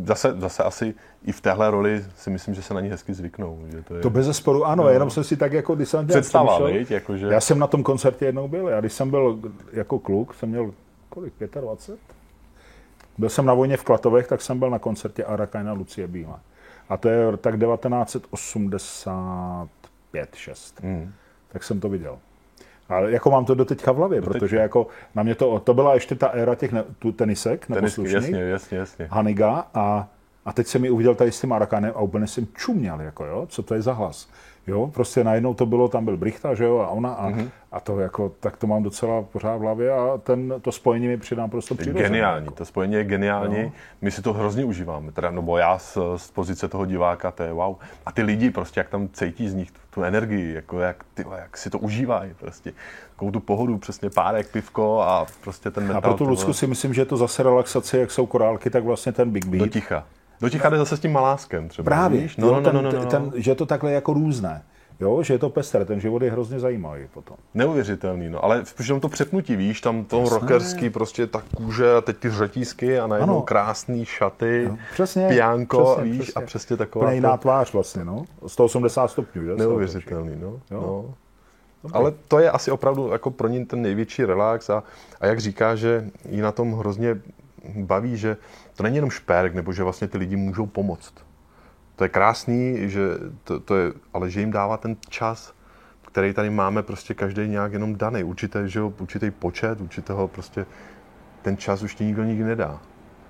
zase, 0.05 0.35
zase 0.39 0.63
asi 0.63 0.95
i 1.25 1.33
v 1.33 1.41
téhle 1.41 1.71
roli 1.71 2.05
si 2.17 2.31
myslím, 2.31 2.55
že 2.55 2.63
se 2.63 2.75
na 2.75 2.81
ní 2.81 2.89
hezky 2.89 3.15
zvyknou. 3.15 3.59
Že 3.69 3.83
to, 3.83 3.95
je... 3.95 4.01
to 4.01 4.11
bez 4.11 4.37
sporu, 4.37 4.65
ano, 4.65 4.83
no. 4.83 4.91
jenom 4.91 5.11
jsem 5.11 5.25
si 5.25 5.37
tak 5.37 5.53
jako, 5.53 5.75
když 5.75 5.89
jsem 5.89 6.07
Představa, 6.07 6.59
jakože... 6.91 7.27
Já 7.27 7.41
jsem 7.41 7.59
na 7.59 7.67
tom 7.67 7.83
koncertě 7.83 8.25
jednou 8.25 8.49
byl, 8.49 8.69
já 8.69 8.81
když 8.81 8.93
jsem 8.93 9.11
byl 9.11 9.39
jako 9.73 9.99
kluk, 9.99 10.35
jsem 10.35 10.49
měl 10.49 10.73
kolik, 11.09 11.33
25? 11.61 11.99
Byl 13.19 13.29
jsem 13.29 13.47
na 13.47 13.55
vojně 13.55 13.77
v 13.77 13.85
Klatovech, 13.85 14.27
tak 14.27 14.43
jsem 14.43 14.59
byl 14.59 14.71
na 14.71 14.79
koncertě 14.79 15.25
Arakajna 15.25 15.73
Lucie 15.73 16.07
Bílá. 16.07 16.41
A 16.89 16.97
to 16.97 17.09
je 17.09 17.37
tak 17.37 17.61
1985 17.61 20.35
6 20.35 20.83
mm. 20.83 21.13
Tak 21.49 21.65
jsem 21.65 21.81
to 21.81 21.89
viděl. 21.89 22.19
Ale 22.89 23.13
jako 23.13 23.31
mám 23.31 23.45
to 23.45 23.55
do 23.55 23.65
teďka 23.65 23.93
v 23.93 23.97
hlavě, 23.97 24.23
protože 24.23 24.57
jako 24.57 24.87
na 25.15 25.23
mě 25.23 25.35
to, 25.35 25.61
to 25.61 25.75
byla 25.75 25.95
ještě 25.95 26.15
ta 26.15 26.27
éra 26.27 26.55
těch 26.55 26.73
ne, 26.73 26.85
tu 26.99 27.13
tenisek 27.13 27.69
neposlušných. 27.69 28.23
Jasně, 28.23 28.41
jasně, 28.41 28.79
jasně. 28.79 29.09
Haniga 29.11 29.67
a, 29.75 30.09
a 30.45 30.53
teď 30.53 30.67
jsem 30.67 30.83
mi 30.83 30.91
uviděl 30.91 31.15
tady 31.15 31.33
s 31.33 31.41
tím 31.41 31.53
Arakanem 31.53 31.93
a 31.95 32.01
úplně 32.01 32.27
jsem 32.27 32.47
čuměl, 32.55 33.01
jako 33.01 33.25
jo, 33.25 33.47
co 33.47 33.63
to 33.63 33.75
je 33.75 33.83
za 33.83 33.93
hlas. 33.93 34.29
Jo, 34.69 34.91
prostě 34.95 35.25
najednou 35.25 35.55
to 35.55 35.67
bylo, 35.67 35.89
tam 35.89 36.05
byl 36.05 36.17
Brichta, 36.17 36.55
že 36.55 36.65
jo, 36.65 36.79
a 36.79 36.89
ona 36.89 37.13
a, 37.13 37.31
mm-hmm. 37.31 37.51
a 37.73 37.81
to 37.81 38.01
jako, 38.01 38.33
tak 38.41 38.57
to 38.57 38.67
mám 38.67 38.83
docela 38.83 39.23
pořád 39.23 39.57
v 39.57 39.61
hlavě 39.61 39.93
a 39.93 40.19
ten, 40.23 40.55
to 40.63 40.73
spojení 40.73 41.09
mi 41.09 41.17
přidám 41.17 41.51
prostě 41.51 41.75
přirozeně. 41.75 42.09
Geniální, 42.09 42.45
jako. 42.45 42.57
to 42.57 42.65
spojení 42.65 42.95
je 42.95 43.05
geniální, 43.05 43.63
no. 43.63 43.73
my 44.01 44.11
si 44.11 44.23
to 44.23 44.33
hrozně 44.33 44.65
užíváme, 44.65 45.13
teda, 45.13 45.31
no 45.31 45.43
bo 45.43 45.59
já 45.59 45.79
z, 45.79 45.99
z 46.17 46.31
pozice 46.31 46.69
toho 46.69 46.87
diváka, 46.87 47.31
to 47.31 47.43
je 47.43 47.53
wow. 47.53 47.77
A 48.07 48.13
ty 48.13 48.23
lidi 48.23 48.51
prostě, 48.51 48.81
jak 48.81 48.89
tam 48.89 49.09
cítí 49.13 49.49
z 49.49 49.55
nich 49.55 49.71
tu, 49.71 49.79
tu 49.91 50.03
energii, 50.03 50.55
jako 50.55 50.81
jak, 50.81 51.05
ty, 51.15 51.25
jak 51.39 51.57
si 51.57 51.71
to 51.71 51.79
užívají 51.79 52.35
prostě. 52.35 52.73
Takovou 53.11 53.31
tu 53.31 53.41
pohodu, 53.41 53.79
přesně 53.79 54.11
párek, 54.11 54.53
pivko 54.53 55.01
a 55.01 55.27
prostě 55.41 55.71
ten 55.71 55.83
metal. 55.85 55.99
A 55.99 56.01
pro 56.01 56.15
tu 56.15 56.25
Lucku 56.25 56.53
si 56.53 56.67
myslím, 56.67 56.95
že 56.95 57.01
je 57.01 57.07
to 57.07 57.17
zase 57.17 57.43
relaxace, 57.43 57.99
jak 57.99 58.11
jsou 58.11 58.27
korálky, 58.27 58.71
tak 58.71 58.85
vlastně 58.85 59.13
ten 59.13 59.31
Big 59.31 59.47
Beat. 59.47 59.65
Do 59.65 59.67
ticha. 59.67 60.05
Do 60.41 60.51
ticha 60.51 60.71
jde 60.71 60.79
zase 60.79 60.97
s 60.97 61.01
tím 61.01 61.13
maláskem 61.13 61.69
třeba. 61.69 61.85
Právě, 61.85 62.21
víš? 62.21 62.37
No, 62.37 62.53
no, 62.53 62.61
no, 62.61 62.73
no, 62.73 62.83
no, 62.83 62.93
no. 62.93 63.07
Ten, 63.07 63.33
že 63.35 63.51
je 63.51 63.55
to 63.55 63.67
takhle 63.67 63.93
jako 63.93 64.13
různé. 64.13 64.63
Jo, 65.01 65.23
že 65.23 65.35
je 65.35 65.39
to 65.39 65.51
pestré, 65.51 65.85
ten 65.85 66.01
život 66.01 66.23
je 66.23 66.31
hrozně 66.31 66.61
zajímavý 66.61 67.07
potom. 67.15 67.37
Neuvěřitelný, 67.55 68.29
no, 68.29 68.45
ale 68.45 68.65
spíš 68.65 68.93
to 69.01 69.09
přepnutí, 69.09 69.57
víš, 69.57 69.81
tam 69.81 70.05
to 70.05 70.21
Jasné. 70.21 70.39
rockerský, 70.39 70.91
prostě 70.91 71.27
ta 71.27 71.43
kůže 71.57 71.95
a 71.95 72.01
teď 72.01 72.17
ty 72.17 72.31
řetízky 72.31 72.99
a 72.99 73.07
najednou 73.07 73.35
ano. 73.35 73.43
krásný 73.43 74.05
šaty, 74.05 74.67
no, 74.69 74.79
přesně, 74.93 75.29
piánko, 75.29 75.85
přesně, 75.85 76.13
víš, 76.13 76.23
přesně. 76.23 76.43
a 76.43 76.47
přesně 76.47 76.77
taková... 76.77 77.05
Úplně 77.05 77.17
jiná 77.17 77.37
tvář 77.37 77.73
vlastně, 77.73 78.05
no, 78.05 78.25
180 78.47 79.09
stupňů, 79.09 79.45
že? 79.45 79.55
Neuvěřitelný, 79.55 80.37
no. 80.41 80.49
Jo. 80.49 80.61
no. 80.71 81.15
Ale 81.93 82.13
to 82.29 82.39
je 82.39 82.51
asi 82.51 82.71
opravdu 82.71 83.09
jako 83.13 83.31
pro 83.31 83.49
ní 83.49 83.67
ten 83.67 83.83
největší 83.83 84.25
relax 84.25 84.71
a, 84.71 84.83
a 85.21 85.27
jak 85.27 85.41
říká, 85.41 85.77
že 85.77 86.11
jí 86.29 86.41
na 86.41 86.53
tom 86.53 86.73
hrozně 86.73 87.21
baví, 87.77 88.17
že 88.17 88.37
to 88.79 88.83
není 88.83 88.97
jenom 88.97 89.11
šperk, 89.11 89.55
nebo 89.55 89.73
že 89.73 89.83
vlastně 89.83 90.09
ty 90.09 90.19
lidi 90.19 90.37
můžou 90.37 90.67
pomoct 90.67 91.15
to 91.99 92.05
je 92.05 92.09
krásný, 92.09 92.91
že 92.91 93.01
to, 93.45 93.61
to 93.61 93.77
je, 93.77 93.93
ale 94.15 94.31
že 94.31 94.41
jim 94.41 94.51
dává 94.51 94.77
ten 94.77 94.97
čas, 95.09 95.55
který 96.07 96.33
tady 96.33 96.51
máme 96.51 96.83
prostě 96.83 97.15
každý 97.15 97.49
nějak 97.49 97.73
jenom 97.73 97.97
daný, 97.97 98.25
určitý, 98.25 98.59
že 98.65 98.79
jo, 98.79 98.93
určitý 99.01 99.31
počet, 99.31 99.81
určitého 99.81 100.29
prostě 100.29 100.67
ten 101.43 101.57
čas 101.57 101.83
už 101.83 101.95
ti 101.95 102.05
nikdo 102.05 102.25
nikdy 102.25 102.45
nedá. 102.45 102.81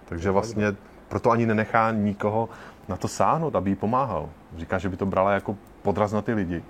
Takže 0.05 0.31
vlastně 0.31 0.77
proto 1.09 1.31
ani 1.31 1.47
nenechá 1.47 1.91
nikoho 1.91 2.49
na 2.89 2.97
to 2.97 3.09
sáhnout, 3.09 3.57
aby 3.57 3.71
jí 3.71 3.77
pomáhal. 3.77 4.29
Říká, 4.57 4.79
že 4.79 4.89
by 4.89 4.97
to 4.97 5.07
brala 5.07 5.33
jako 5.33 5.57
podraz 5.83 6.13
na 6.13 6.23
ty 6.23 6.35
lidi. 6.35 6.63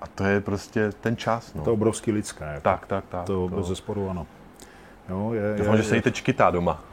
A 0.00 0.06
to 0.06 0.24
je 0.24 0.40
prostě 0.40 0.92
ten 1.00 1.16
čas. 1.16 1.54
No. 1.54 1.62
To 1.62 1.70
je 1.70 1.74
obrovský 1.74 2.12
lidské. 2.12 2.44
Jako. 2.44 2.60
Tak, 2.60 2.86
tak, 2.86 3.04
tak. 3.08 3.24
To, 3.24 3.48
to. 3.48 3.56
bez 3.56 3.66
zesporu 3.66 4.10
ano. 4.10 4.26
Jo, 5.08 5.32
je, 5.32 5.54
Doufám, 5.58 5.74
je, 5.74 5.82
že 5.82 5.88
se 5.88 5.96
jí 5.96 6.02
teď 6.02 6.22
kytá 6.22 6.50
doma. 6.50 6.84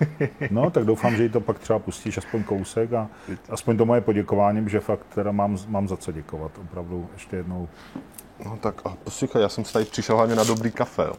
no, 0.50 0.70
tak 0.70 0.84
doufám, 0.84 1.16
že 1.16 1.22
jí 1.22 1.28
to 1.28 1.40
pak 1.40 1.58
třeba 1.58 1.78
pustíš 1.78 2.18
aspoň 2.18 2.42
kousek 2.42 2.92
a 2.92 3.08
aspoň 3.48 3.76
to 3.76 3.84
moje 3.84 4.00
poděkování, 4.00 4.68
že 4.68 4.80
fakt 4.80 5.06
teda 5.14 5.32
mám, 5.32 5.58
mám 5.68 5.88
za 5.88 5.96
co 5.96 6.12
děkovat. 6.12 6.52
Opravdu 6.58 7.08
ještě 7.12 7.36
jednou. 7.36 7.68
No 8.44 8.58
tak 8.60 8.74
a 8.84 8.96
poslychaj, 9.04 9.42
já 9.42 9.48
jsem 9.48 9.64
tady 9.64 9.84
přišel 9.84 10.16
hlavně 10.16 10.34
na 10.34 10.44
dobrý 10.44 10.70
kafe. 10.70 11.02
Jo. 11.02 11.12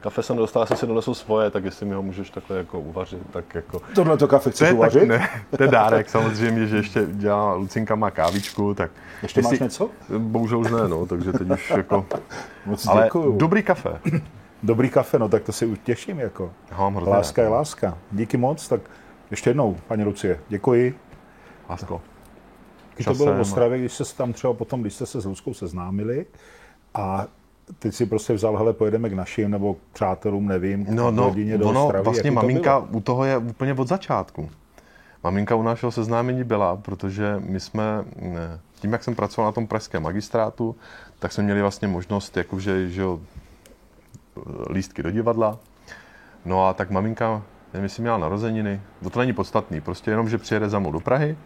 Kafe 0.00 0.22
jsem 0.22 0.36
dostal, 0.36 0.66
jsem 0.66 0.76
si 0.76 0.86
donesl 0.86 1.14
svoje, 1.14 1.50
tak 1.50 1.64
jestli 1.64 1.86
mi 1.86 1.94
ho 1.94 2.02
můžeš 2.02 2.30
takhle 2.30 2.56
jako 2.56 2.80
uvařit, 2.80 3.22
tak 3.30 3.54
jako... 3.54 3.82
Tohle 3.94 4.16
to 4.16 4.28
kafe 4.28 4.50
chceš 4.50 4.68
to 4.68 4.74
uvařit? 4.74 5.00
Tak, 5.00 5.08
ne, 5.08 5.28
to 5.56 5.62
je 5.62 5.68
dárek 5.68 6.10
samozřejmě, 6.10 6.66
že 6.66 6.76
ještě 6.76 7.06
dělá, 7.06 7.54
Lucinka 7.54 7.94
má 7.94 8.10
kávičku, 8.10 8.74
tak... 8.74 8.90
Ještě 9.22 9.40
jestli, 9.40 9.52
máš 9.52 9.60
něco? 9.60 9.90
Bohužel 10.18 10.58
už 10.58 10.70
ne, 10.70 10.88
no, 10.88 11.06
takže 11.06 11.32
teď 11.32 11.50
už 11.50 11.70
jako... 11.70 12.06
Moc 12.66 12.86
Ale 12.86 13.04
děkuju. 13.04 13.36
dobrý 13.36 13.62
kafe. 13.62 14.00
Dobrý 14.62 14.90
kafe, 14.90 15.18
no 15.18 15.28
tak 15.28 15.42
to 15.42 15.52
si 15.52 15.66
už 15.66 15.78
těším 15.84 16.18
jako. 16.20 16.52
láska 17.10 17.42
je 17.42 17.48
no. 17.48 17.54
láska. 17.54 17.98
Díky 18.12 18.36
moc, 18.36 18.68
tak 18.68 18.80
ještě 19.30 19.50
jednou, 19.50 19.76
paní 19.88 20.04
Lucie, 20.04 20.40
děkuji. 20.48 20.94
Lásko. 21.70 22.00
Když 22.94 23.04
to 23.04 23.14
bylo 23.14 23.34
v 23.34 23.40
Ostravě, 23.40 23.78
když 23.78 23.92
se 23.92 24.16
tam 24.16 24.32
třeba 24.32 24.54
potom, 24.54 24.80
když 24.80 24.94
jste 24.94 25.06
se 25.06 25.20
s 25.20 25.24
Luckou 25.24 25.54
seznámili 25.54 26.26
a 26.94 27.26
teď 27.78 27.94
si 27.94 28.06
prostě 28.06 28.32
vzal, 28.32 28.56
hele, 28.56 28.72
pojedeme 28.72 29.10
k 29.10 29.12
našim 29.12 29.50
nebo 29.50 29.74
k 29.74 29.78
přátelům, 29.92 30.46
nevím, 30.46 30.86
no, 30.90 31.10
no, 31.10 31.24
rodině 31.24 31.58
do 31.58 31.68
ono, 31.68 31.86
Ostravy. 31.86 32.04
vlastně 32.04 32.30
maminka 32.30 32.80
to 32.80 32.86
u 32.90 33.00
toho 33.00 33.24
je 33.24 33.36
úplně 33.36 33.74
od 33.74 33.88
začátku. 33.88 34.50
Maminka 35.24 35.54
u 35.54 35.62
našeho 35.62 35.92
seznámení 35.92 36.44
byla, 36.44 36.76
protože 36.76 37.36
my 37.38 37.60
jsme, 37.60 38.04
tím, 38.74 38.92
jak 38.92 39.04
jsem 39.04 39.14
pracoval 39.14 39.48
na 39.48 39.52
tom 39.52 39.66
pražském 39.66 40.02
magistrátu, 40.02 40.76
tak 41.18 41.32
jsme 41.32 41.44
měli 41.44 41.60
vlastně 41.60 41.88
možnost, 41.88 42.36
jakože, 42.36 42.88
že 42.88 43.02
jo, 43.02 43.20
lístky 44.70 45.02
do 45.02 45.10
divadla. 45.10 45.58
No 46.44 46.68
a 46.68 46.72
tak 46.72 46.90
maminka, 46.90 47.42
nevím, 47.72 47.84
jestli 47.84 48.02
měla 48.02 48.18
narozeniny, 48.18 48.80
to, 49.02 49.10
to 49.10 49.18
není 49.18 49.32
podstatný, 49.32 49.80
prostě 49.80 50.10
jenom, 50.10 50.28
že 50.28 50.38
přijede 50.38 50.68
za 50.68 50.78
mnou 50.78 50.92
do 50.92 51.00
Prahy. 51.00 51.36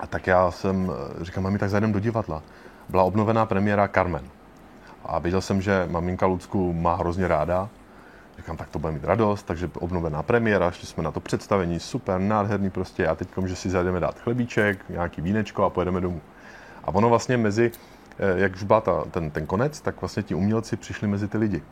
A 0.00 0.06
tak 0.06 0.26
já 0.26 0.50
jsem, 0.50 0.92
říkám, 1.20 1.44
mami, 1.44 1.58
tak 1.58 1.70
zajdem 1.70 1.92
do 1.92 2.00
divadla. 2.00 2.42
Byla 2.88 3.02
obnovená 3.02 3.46
premiéra 3.46 3.88
Carmen. 3.88 4.24
A 5.04 5.18
viděl 5.18 5.40
jsem, 5.40 5.62
že 5.62 5.86
maminka 5.90 6.26
Lucku 6.26 6.72
má 6.72 6.94
hrozně 6.94 7.28
ráda. 7.28 7.68
Říkám, 8.36 8.56
tak 8.56 8.70
to 8.70 8.78
bude 8.78 8.92
mít 8.92 9.04
radost, 9.04 9.42
takže 9.42 9.70
obnovená 9.78 10.22
premiéra, 10.22 10.70
šli 10.70 10.86
jsme 10.86 11.02
na 11.02 11.10
to 11.10 11.20
představení, 11.20 11.80
super, 11.80 12.20
nádherný 12.20 12.70
prostě. 12.70 13.06
A 13.06 13.14
teď, 13.14 13.28
že 13.46 13.56
si 13.56 13.70
zajdeme 13.70 14.00
dát 14.00 14.20
chlebíček, 14.20 14.88
nějaký 14.88 15.20
vínečko 15.20 15.64
a 15.64 15.70
pojedeme 15.70 16.00
domů. 16.00 16.20
A 16.84 16.88
ono 16.88 17.08
vlastně 17.08 17.36
mezi, 17.36 17.70
eh, 18.18 18.40
jak 18.40 18.52
už 18.52 18.64
ten, 19.10 19.30
ten 19.30 19.46
konec, 19.46 19.80
tak 19.80 20.00
vlastně 20.00 20.22
ti 20.22 20.34
umělci 20.34 20.76
přišli 20.76 21.08
mezi 21.08 21.28
ty 21.28 21.38
lidi. 21.38 21.62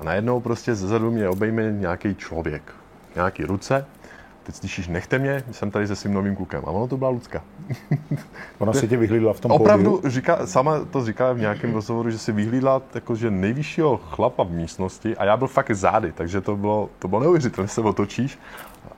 A 0.00 0.04
najednou 0.04 0.40
prostě 0.40 0.74
zezadu 0.74 1.10
mě 1.10 1.28
obejme 1.28 1.72
nějaký 1.72 2.14
člověk, 2.14 2.74
nějaký 3.14 3.44
ruce. 3.44 3.86
Teď 4.42 4.54
slyšíš, 4.54 4.88
nechte 4.88 5.18
mě, 5.18 5.44
jsem 5.50 5.70
tady 5.70 5.86
se 5.86 5.96
svým 5.96 6.14
novým 6.14 6.36
klukem. 6.36 6.62
A 6.66 6.70
ono 6.70 6.88
to 6.88 6.96
byla 6.96 7.10
Lucka. 7.10 7.42
Ona 8.58 8.72
si 8.72 8.88
tě 8.88 8.96
vyhlídla 8.96 9.32
v 9.32 9.40
tom 9.40 9.50
Opravdu, 9.50 9.90
pódiu? 9.90 10.10
říká, 10.10 10.46
sama 10.46 10.84
to 10.84 11.04
říká 11.04 11.32
v 11.32 11.38
nějakém 11.38 11.74
rozhovoru, 11.74 12.10
že 12.10 12.18
si 12.18 12.32
vyhlídla 12.32 12.82
jakože 12.94 13.30
nejvyššího 13.30 13.96
chlapa 13.96 14.42
v 14.42 14.50
místnosti 14.50 15.16
a 15.16 15.24
já 15.24 15.36
byl 15.36 15.48
fakt 15.48 15.70
zády, 15.70 16.12
takže 16.12 16.40
to 16.40 16.56
bylo, 16.56 16.90
to 16.98 17.08
bylo 17.08 17.20
neuvěřitelné, 17.20 17.68
se 17.68 17.80
otočíš 17.80 18.38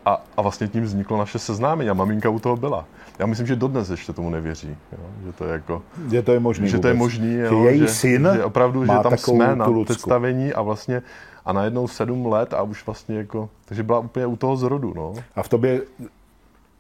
a, 0.07 0.25
a 0.37 0.43
vlastně 0.43 0.69
tím 0.69 0.85
vzniklo 0.85 1.19
naše 1.19 1.39
seznámení 1.39 1.91
a 1.91 1.95
maminka 1.95 2.29
u 2.31 2.39
toho 2.39 2.57
byla. 2.57 2.85
Já 3.19 3.27
myslím, 3.27 3.47
že 3.47 3.57
dodnes 3.57 3.91
ještě 3.91 4.13
tomu 4.13 4.31
nevěří, 4.31 4.77
jo? 4.93 5.05
že 5.27 5.33
to 5.33 5.45
je 5.45 5.53
jako... 5.53 5.83
Že 6.11 6.23
to 6.23 6.33
je 6.33 6.41
možný 6.41 6.69
Že 6.69 6.79
to 6.79 6.89
je 6.89 6.95
možný, 6.95 7.35
jo? 7.35 7.49
že 7.65 7.71
její 7.71 7.79
že, 7.81 7.89
syn 7.89 8.31
že 8.35 8.45
opravdu, 8.45 8.85
že 8.85 8.93
tam 9.03 9.19
jsme 9.19 9.57
na 9.57 9.67
představení 9.85 10.53
a 10.53 10.63
vlastně 10.63 11.03
a 11.45 11.53
najednou 11.53 11.89
sedm 11.89 12.27
let 12.27 12.55
a 12.55 12.63
už 12.63 12.87
vlastně 12.87 13.17
jako, 13.17 13.49
takže 13.65 13.83
byla 13.83 13.99
úplně 13.99 14.27
u 14.27 14.37
toho 14.37 14.57
zrodu, 14.57 14.93
no. 14.97 15.13
A 15.37 15.43
v 15.43 15.49
tobě 15.49 15.81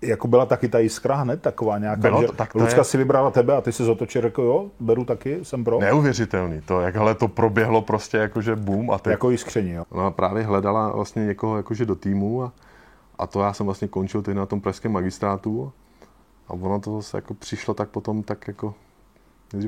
jako 0.02 0.28
byla 0.28 0.46
taky 0.46 0.68
ta 0.68 0.78
jiskra 0.78 1.14
hned, 1.14 1.42
taková 1.42 1.78
nějaká, 1.78 2.00
Bylo 2.00 2.20
že 2.20 2.26
to- 2.26 2.32
tak 2.32 2.52
to 2.52 2.58
Lucka 2.58 2.80
je- 2.80 2.84
si 2.84 2.96
vybrala 2.98 3.30
tebe 3.30 3.56
a 3.56 3.60
ty 3.60 3.72
si 3.72 3.84
zotočil, 3.84 4.22
řekl, 4.22 4.42
jo, 4.42 4.66
beru 4.80 5.04
taky, 5.04 5.38
jsem 5.42 5.64
pro. 5.64 5.78
Neuvěřitelný 5.80 6.60
to, 6.60 6.80
jak 6.80 6.94
hele, 6.96 7.14
to 7.14 7.28
proběhlo 7.28 7.82
prostě 7.82 8.16
jakože 8.16 8.56
boom 8.56 8.90
a 8.90 8.98
teď 8.98 9.10
Jako 9.10 9.30
jiskření, 9.30 9.70
jo. 9.70 9.84
Ona 9.90 10.10
právě 10.10 10.42
hledala 10.44 10.92
vlastně 10.92 11.26
někoho 11.26 11.56
jakože 11.56 11.86
do 11.86 11.94
týmu 11.94 12.42
a, 12.42 12.52
a 13.20 13.26
to 13.26 13.40
já 13.40 13.52
jsem 13.52 13.66
vlastně 13.66 13.88
končil 13.88 14.22
teď 14.22 14.34
na 14.36 14.46
tom 14.46 14.60
pražském 14.60 14.92
magistrátu 14.92 15.72
a 16.48 16.52
ono 16.52 16.80
to 16.80 16.96
zase 16.96 17.16
jako 17.16 17.34
přišlo 17.34 17.74
tak 17.74 17.88
potom 17.88 18.22
tak 18.22 18.48
jako 18.48 18.74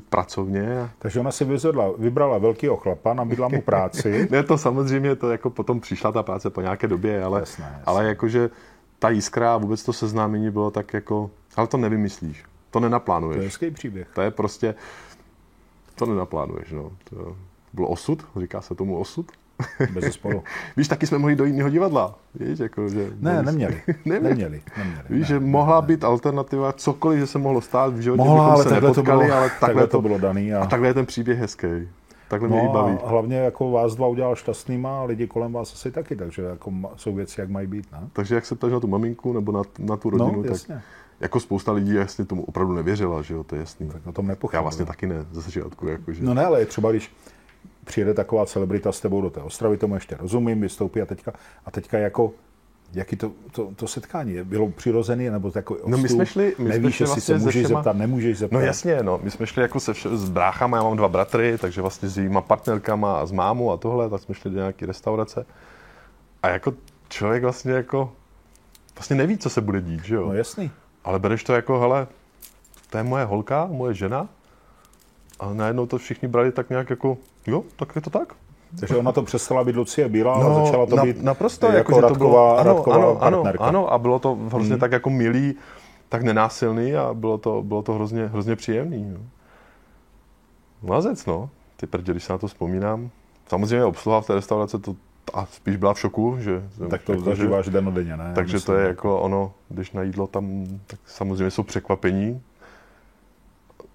pracovně 0.09 0.81
a 0.81 0.91
Takže 0.99 1.21
ona 1.21 1.31
si 1.33 1.45
vyzvedla, 1.45 1.93
vybrala 1.99 2.39
velkýho 2.39 2.77
chlapa, 2.77 3.15
nabídla 3.15 3.49
mu 3.49 3.63
práci. 3.63 4.29
ne, 4.31 4.43
to 4.43 4.59
samozřejmě, 4.59 5.17
to 5.17 5.31
jako 5.31 5.51
potom 5.51 5.81
přišla 5.81 6.13
ta 6.13 6.23
práce 6.23 6.51
po 6.51 6.61
nějaké 6.61 6.89
době, 6.89 7.25
ale, 7.25 7.41
Jasné, 7.41 7.65
jasné. 7.65 7.83
ale 7.87 8.05
jakože 8.05 8.51
ta 8.99 9.11
jiskra 9.11 9.55
a 9.55 9.57
vůbec 9.57 9.83
to 9.85 9.93
seznámení 9.93 10.51
bylo 10.51 10.71
tak 10.71 10.95
jako, 10.95 11.31
ale 11.57 11.67
to 11.67 11.77
nevymyslíš, 11.77 12.43
to 12.43 12.47
To 12.71 12.79
je 12.79 12.83
nenaplánuješ, 12.83 13.45
hezký 13.45 13.71
příběh. 13.71 14.09
to 14.15 14.21
je 14.21 14.31
prostě, 14.31 14.75
to 15.95 16.07
nenaplánuješ, 16.07 16.73
no. 16.73 16.91
To 17.11 17.37
byl 17.73 17.87
osud, 17.89 18.27
říká 18.41 18.61
se 18.61 18.75
tomu 18.75 18.99
osud. 18.99 19.33
Bez 19.93 20.15
sporu. 20.15 20.43
Víš, 20.77 20.89
taky 20.89 21.07
jsme 21.07 21.19
mohli 21.19 21.37
do 21.37 21.45
jiného 21.45 21.69
divadla, 21.71 22.15
víš, 22.35 22.59
jako, 22.59 22.89
že... 22.89 23.11
Ne, 23.21 23.43
neměli. 23.43 23.83
Neměli. 24.05 24.29
Neměli. 24.29 24.63
neměli. 24.79 25.03
Víš, 25.11 25.21
ne, 25.21 25.27
že 25.27 25.41
ne, 25.41 25.47
mohla 25.47 25.81
ne. 25.81 25.87
být 25.87 26.05
alternativa, 26.05 26.73
cokoliv, 26.73 27.19
že 27.21 27.27
se 27.27 27.39
mohlo 27.39 27.61
stát 27.61 27.95
v 27.95 28.01
životě, 28.01 28.23
Mohla, 28.23 28.53
ale 28.53 28.63
se 28.65 28.69
takhle 28.71 28.95
to 28.95 29.03
bylo, 29.03 29.23
ale 29.33 29.51
takhle, 29.61 29.87
to, 29.87 30.03
bylo 30.03 30.19
daný. 30.19 30.55
A, 30.55 30.63
a 30.63 30.67
takhle 30.67 30.89
je 30.89 30.95
ten 30.95 31.07
příběh 31.07 31.39
hezký. 31.39 31.89
Takhle 32.29 32.49
mě 32.49 32.61
i 32.61 32.65
no 32.67 32.73
baví. 32.73 32.99
a 33.05 33.09
hlavně 33.09 33.37
jako 33.37 33.71
vás 33.71 33.95
dva 33.95 34.07
udělal 34.09 34.37
šťastnýma 34.37 35.01
a 35.01 35.03
lidi 35.05 35.27
kolem 35.27 35.53
vás 35.53 35.73
asi 35.73 35.91
taky, 35.91 36.17
takže 36.17 36.43
jako 36.43 36.73
jsou 36.97 37.15
věci, 37.15 37.41
jak 37.41 37.51
mají 37.51 37.67
být, 37.67 37.93
ne? 37.93 37.99
Takže 38.13 38.35
jak 38.35 38.47
se 38.47 38.55
ptáš 38.55 38.73
na 38.73 38.81
tu 38.81 38.87
maminku 38.87 39.33
nebo 39.33 39.53
na, 39.53 39.63
na 39.79 39.97
tu 39.97 40.11
rodinu, 40.11 40.37
No, 40.37 40.43
tak 40.43 40.51
jasně. 40.51 40.83
jako 41.21 41.41
spousta 41.41 41.73
lidí 41.73 41.95
jasně 41.95 42.25
tomu 42.25 42.45
opravdu 42.45 42.75
nevěřila, 42.75 43.23
že 43.23 43.35
jo, 43.35 43.45
to 43.45 43.55
je 43.55 43.61
jasný. 43.61 43.89
Tak 43.89 44.07
o 44.07 44.13
tom 44.13 44.27
nepochybuji. 44.27 44.57
Já 44.57 44.63
vlastně 44.63 44.85
taky 44.85 45.07
ne, 45.07 45.27
ze 45.33 45.41
začátku, 45.41 45.89
jakože. 45.89 46.25
No 46.25 46.35
ne, 46.35 46.45
ale 46.45 46.67
třeba 46.67 46.91
když 46.91 47.13
přijede 47.85 48.15
taková 48.15 48.47
celebrita 48.47 48.93
s 48.93 49.01
tebou 49.01 49.21
do 49.21 49.31
té 49.31 49.41
Ostravy, 49.41 49.77
tomu 49.77 49.95
ještě 49.95 50.17
rozumím, 50.21 50.61
vystoupí 50.61 51.01
a 51.01 51.07
teďka, 51.07 51.33
a 51.67 51.71
teďka 51.71 51.99
jako 51.99 52.33
Jaký 52.95 53.17
to, 53.17 53.33
to, 53.53 53.71
to 53.77 53.87
setkání 53.87 54.33
je? 54.33 54.45
Bylo 54.45 54.69
přirozené 54.71 55.31
nebo 55.31 55.51
takový 55.51 55.81
No, 55.87 55.99
my 55.99 56.09
jsme 56.09 56.25
šli- 56.25 56.45
my 56.47 56.53
jsme 56.55 56.69
Nevíš, 56.69 56.95
šli 56.97 57.03
jestli 57.03 57.07
vlastně 57.07 57.39
se 57.39 57.45
můžeš 57.45 57.65
všema- 57.65 57.69
zeptat, 57.69 57.97
nemůžeš 57.97 58.39
zeptat. 58.39 58.55
No 58.59 58.61
jasně, 58.67 59.03
no. 59.03 59.21
My 59.23 59.31
jsme 59.31 59.47
šli 59.47 59.63
jako 59.63 59.81
se 59.81 59.93
vše, 59.93 60.17
s 60.17 60.31
bráchama, 60.31 60.77
já 60.77 60.83
mám 60.83 60.97
dva 60.97 61.09
bratry, 61.09 61.59
takže 61.59 61.81
vlastně 61.81 62.09
s 62.09 62.19
jejíma 62.19 62.41
partnerkama 62.41 63.21
a 63.21 63.27
s 63.27 63.33
mámou 63.33 63.73
a 63.73 63.77
tohle, 63.77 64.11
tak 64.11 64.21
jsme 64.23 64.35
šli 64.35 64.51
do 64.51 64.57
nějaké 64.57 64.87
restaurace. 64.87 65.47
A 66.43 66.49
jako 66.49 66.73
člověk 67.09 67.43
vlastně 67.43 67.73
jako 67.73 68.13
vlastně 68.95 69.17
neví, 69.17 69.39
co 69.39 69.51
se 69.51 69.61
bude 69.61 69.81
dít, 69.81 70.05
že 70.05 70.15
jo? 70.15 70.27
No 70.27 70.35
jasný. 70.35 70.71
Ale 71.05 71.19
bereš 71.19 71.45
to 71.45 71.53
jako, 71.55 71.81
hele, 71.81 72.07
to 72.91 72.99
je 72.99 73.05
moje 73.05 73.25
holka, 73.25 73.67
moje 73.71 73.95
žena. 73.95 74.29
A 75.43 75.53
najednou 75.55 75.87
to 75.87 75.99
všichni 75.99 76.29
brali 76.29 76.53
tak 76.53 76.71
nějak 76.71 76.91
jako, 76.91 77.19
jo, 77.47 77.63
tak 77.77 77.97
je 77.97 78.03
to 78.03 78.11
tak. 78.11 78.33
Takže 78.81 78.97
ona 78.97 79.13
to 79.13 79.23
přestala 79.23 79.65
být 79.65 79.77
Lucie 79.77 80.09
Bílá, 80.09 80.35
ale 80.35 80.65
začala 80.65 80.87
to 80.87 80.91
No, 80.91 80.97
na, 80.97 81.05
být 81.05 81.23
naprosto, 81.23 81.67
jako, 81.67 81.77
jako, 81.77 81.95
že 81.95 82.01
to 82.01 82.09
Radková, 82.09 82.31
bylo, 82.31 82.59
ano, 82.59 82.75
Radková 82.75 82.97
ano, 82.97 83.19
ano, 83.21 83.43
partnerka. 83.43 83.65
ano, 83.65 83.93
a 83.93 83.99
bylo 83.99 84.19
to 84.19 84.35
hrozně 84.35 84.79
tak 84.79 84.93
jako 84.93 85.11
milý, 85.11 85.55
tak 86.09 86.23
nenásilný 86.23 86.97
a 86.97 87.15
bylo 87.15 87.39
to, 87.39 87.63
bylo 87.63 87.83
to 87.83 87.93
hrozně, 87.93 88.27
hrozně 88.27 88.57
příjemný. 88.57 89.15
No. 89.15 89.21
Mazec, 90.89 91.27
no. 91.27 91.51
Ty 91.77 91.87
prdě, 91.87 92.13
když 92.13 92.25
se 92.25 92.33
na 92.33 92.39
to 92.39 92.47
vzpomínám. 92.47 93.11
Samozřejmě 93.49 93.85
obsluha 93.85 94.21
v 94.21 94.27
té 94.27 94.35
restaurace 94.35 94.79
to 94.79 94.97
a 95.35 95.47
spíš 95.47 95.77
byla 95.77 95.95
v 95.95 96.01
šoku, 96.01 96.37
že... 96.41 96.63
Tak 96.91 97.03
to 97.03 97.13
jako, 97.13 97.25
zažíváš 97.25 97.69
dennodenně, 97.69 98.17
ne? 98.17 98.33
takže 98.35 98.57
Myslím, 98.57 98.75
to 98.75 98.81
je 98.81 98.89
jako 98.89 99.21
ono, 99.21 99.53
když 99.69 99.93
na 99.93 100.03
jídlo 100.03 100.27
tam, 100.27 100.67
tak 100.87 101.01
samozřejmě 101.07 101.51
jsou 101.51 101.63
překvapení. 101.63 102.43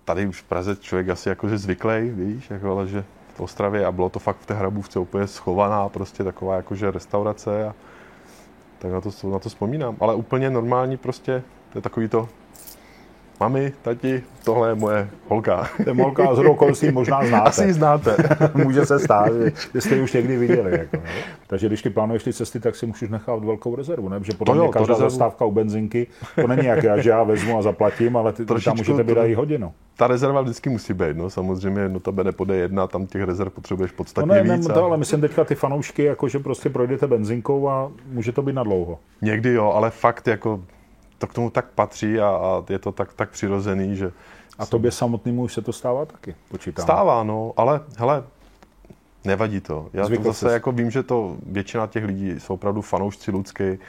Tady 0.08 0.28
už 0.28 0.42
v 0.42 0.44
Praze 0.44 0.76
člověk 0.76 1.10
asi 1.10 1.30
jakože 1.30 1.58
zvyklý, 1.58 2.10
víš, 2.10 2.50
jako, 2.50 2.72
ale 2.72 2.88
že 2.88 3.04
v 3.36 3.42
Ostravě 3.42 3.86
a 3.86 3.92
bylo 3.92 4.10
to 4.10 4.20
fakt 4.20 4.38
v 4.38 4.46
té 4.46 4.54
hrabůvce 4.54 5.00
úplně 5.00 5.28
schovaná, 5.28 5.90
prostě 5.90 6.24
taková 6.24 6.56
jakože 6.56 6.92
restaurace 6.92 7.68
a 7.68 7.76
tak 8.80 8.92
na 8.92 9.02
to, 9.02 9.10
na 9.30 9.40
to 9.40 9.50
vzpomínám. 9.50 9.98
Ale 10.00 10.16
úplně 10.16 10.50
normální 10.50 10.98
prostě, 10.98 11.44
to 11.72 11.78
je 11.78 11.82
takový 11.82 12.08
to, 12.08 12.30
mami, 13.40 13.74
tati, 13.82 14.24
tohle 14.46 14.70
je 14.70 14.76
moje 14.76 15.10
holka. 15.28 15.70
To 15.84 15.90
je 15.90 15.94
Molka 15.94 16.36
z 16.36 16.40
okolností 16.40 16.92
možná 16.92 17.26
znáte. 17.26 17.50
Asi 17.50 17.74
znáte. 17.74 18.16
Může 18.54 18.86
se 18.86 19.00
stát, 19.00 19.30
že- 19.34 19.52
že 19.74 19.82
jste 19.82 19.96
ji 19.96 20.02
už 20.02 20.14
někdy 20.14 20.38
viděli. 20.38 20.72
Jako, 20.72 20.98
ne? 20.98 21.04
Takže 21.48 21.68
když 21.68 21.82
ty 21.82 21.90
plánuješ 21.90 22.24
ty 22.24 22.34
cesty, 22.34 22.60
tak 22.60 22.76
si 22.76 22.86
můžeš 22.86 23.10
nechat 23.10 23.44
velkou 23.44 23.76
rezervu, 23.76 24.10
ne? 24.10 24.20
Protože 24.20 24.34
podle 24.38 24.54
To 24.54 24.60
mě 24.60 24.66
jo, 24.68 24.72
každá 24.72 24.94
rezervu- 24.94 25.10
zastávka 25.10 25.46
u 25.46 25.52
benzinky, 25.52 26.08
to 26.42 26.48
není 26.48 26.66
jak 26.66 26.84
já, 26.84 27.02
že 27.02 27.10
já 27.10 27.24
vezmu 27.24 27.58
a 27.58 27.62
zaplatím, 27.62 28.18
ale 28.18 28.32
ty, 28.34 28.38
ty 28.38 28.46
tam 28.46 28.56
Trošičku 28.56 28.78
můžete 28.78 29.04
být 29.04 29.18
i 29.26 29.34
hodinu. 29.34 29.74
Ta 29.98 30.08
rezerva 30.08 30.42
vždycky 30.42 30.70
musí 30.70 30.94
být, 30.94 31.18
no 31.18 31.30
samozřejmě, 31.30 31.90
no 31.90 32.00
tebe 32.00 32.24
nepode 32.24 32.56
jedna, 32.56 32.88
tam 32.88 33.06
těch 33.08 33.24
rezerv 33.24 33.52
potřebuješ 33.54 33.92
No 33.92 33.96
podstatně 33.98 34.34
ne, 34.36 34.44
ne, 34.44 34.58
víc. 34.58 34.68
to, 34.68 34.84
a- 34.84 34.86
ale 34.86 34.98
myslím 34.98 35.22
teďka 35.22 35.44
ty 35.44 35.56
fanoušky, 35.56 36.04
jako 36.04 36.28
že 36.28 36.40
prostě 36.40 36.70
projdete 36.70 37.08
benzinkou 37.08 37.70
a 37.70 37.92
může 38.12 38.32
to 38.32 38.42
být 38.42 38.54
na 38.56 38.64
dlouho. 38.64 39.00
Někdy 39.22 39.54
jo, 39.54 39.72
ale 39.76 39.90
fakt 39.90 40.28
jako 40.28 40.60
to 41.18 41.28
k 41.28 41.34
tomu 41.34 41.50
tak 41.50 41.66
patří 41.66 42.20
a, 42.20 42.28
a 42.28 42.64
je 42.70 42.80
to 42.80 42.92
tak, 42.92 43.14
tak 43.14 43.30
přirozený, 43.30 43.96
že 43.96 44.12
A 44.60 44.66
tobě 44.66 44.92
samotnému 44.92 45.44
už 45.44 45.54
se 45.54 45.62
to 45.62 45.74
stává 45.74 46.06
taky, 46.06 46.36
počítám. 46.50 46.84
stává, 46.84 47.24
no, 47.24 47.54
ale 47.58 47.82
hele, 47.98 48.24
nevadí 49.26 49.62
to. 49.62 49.90
Já 49.94 50.06
Zvykl 50.06 50.24
to 50.24 50.30
zase 50.30 50.46
ses. 50.46 50.54
jako 50.54 50.72
vím, 50.72 50.92
že 50.92 51.04
to 51.04 51.38
většina 51.46 51.88
těch 51.88 52.06
lidí 52.06 52.40
jsou 52.40 52.54
opravdu 52.54 52.82
fanoušci 52.82 53.32
Lucky, 53.32 53.80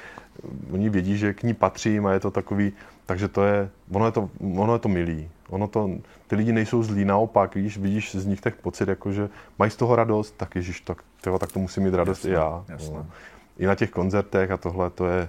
oni 0.73 0.89
vědí, 0.91 1.19
že 1.19 1.35
k 1.35 1.43
ní 1.43 1.55
patřím 1.55 2.07
a 2.07 2.13
je 2.13 2.21
to 2.21 2.31
takový, 2.31 2.73
takže 3.07 3.29
to 3.29 3.45
je, 3.45 3.71
ono 3.93 4.07
je 4.07 4.13
to, 4.13 4.31
ono 4.57 4.73
je 4.73 4.79
to 4.79 4.89
milý. 4.89 5.31
Ono 5.49 5.69
to, 5.69 5.91
ty 6.27 6.37
lidi 6.37 6.53
nejsou 6.53 6.83
zlí, 6.83 7.05
naopak, 7.05 7.55
víš, 7.55 7.79
vidíš 7.79 8.15
z 8.15 8.27
nich 8.27 8.41
tak 8.41 8.55
pocit, 8.55 8.89
jako 8.89 9.13
že 9.13 9.29
mají 9.59 9.71
z 9.71 9.77
toho 9.77 9.97
radost, 9.97 10.35
tak 10.37 10.57
ježiš, 10.57 10.81
tak, 10.81 11.03
tyjo, 11.21 11.39
tak 11.39 11.53
to 11.53 11.59
musím 11.59 11.83
mít 11.83 11.95
radost 11.95 12.19
Jasné, 12.19 12.31
i 12.31 12.35
já. 12.35 12.65
jasné. 12.69 12.97
No. 12.97 13.07
I 13.59 13.67
na 13.67 13.75
těch 13.75 13.91
koncertech 13.91 14.51
a 14.51 14.57
tohle, 14.57 14.91
to 14.91 15.07
je, 15.07 15.29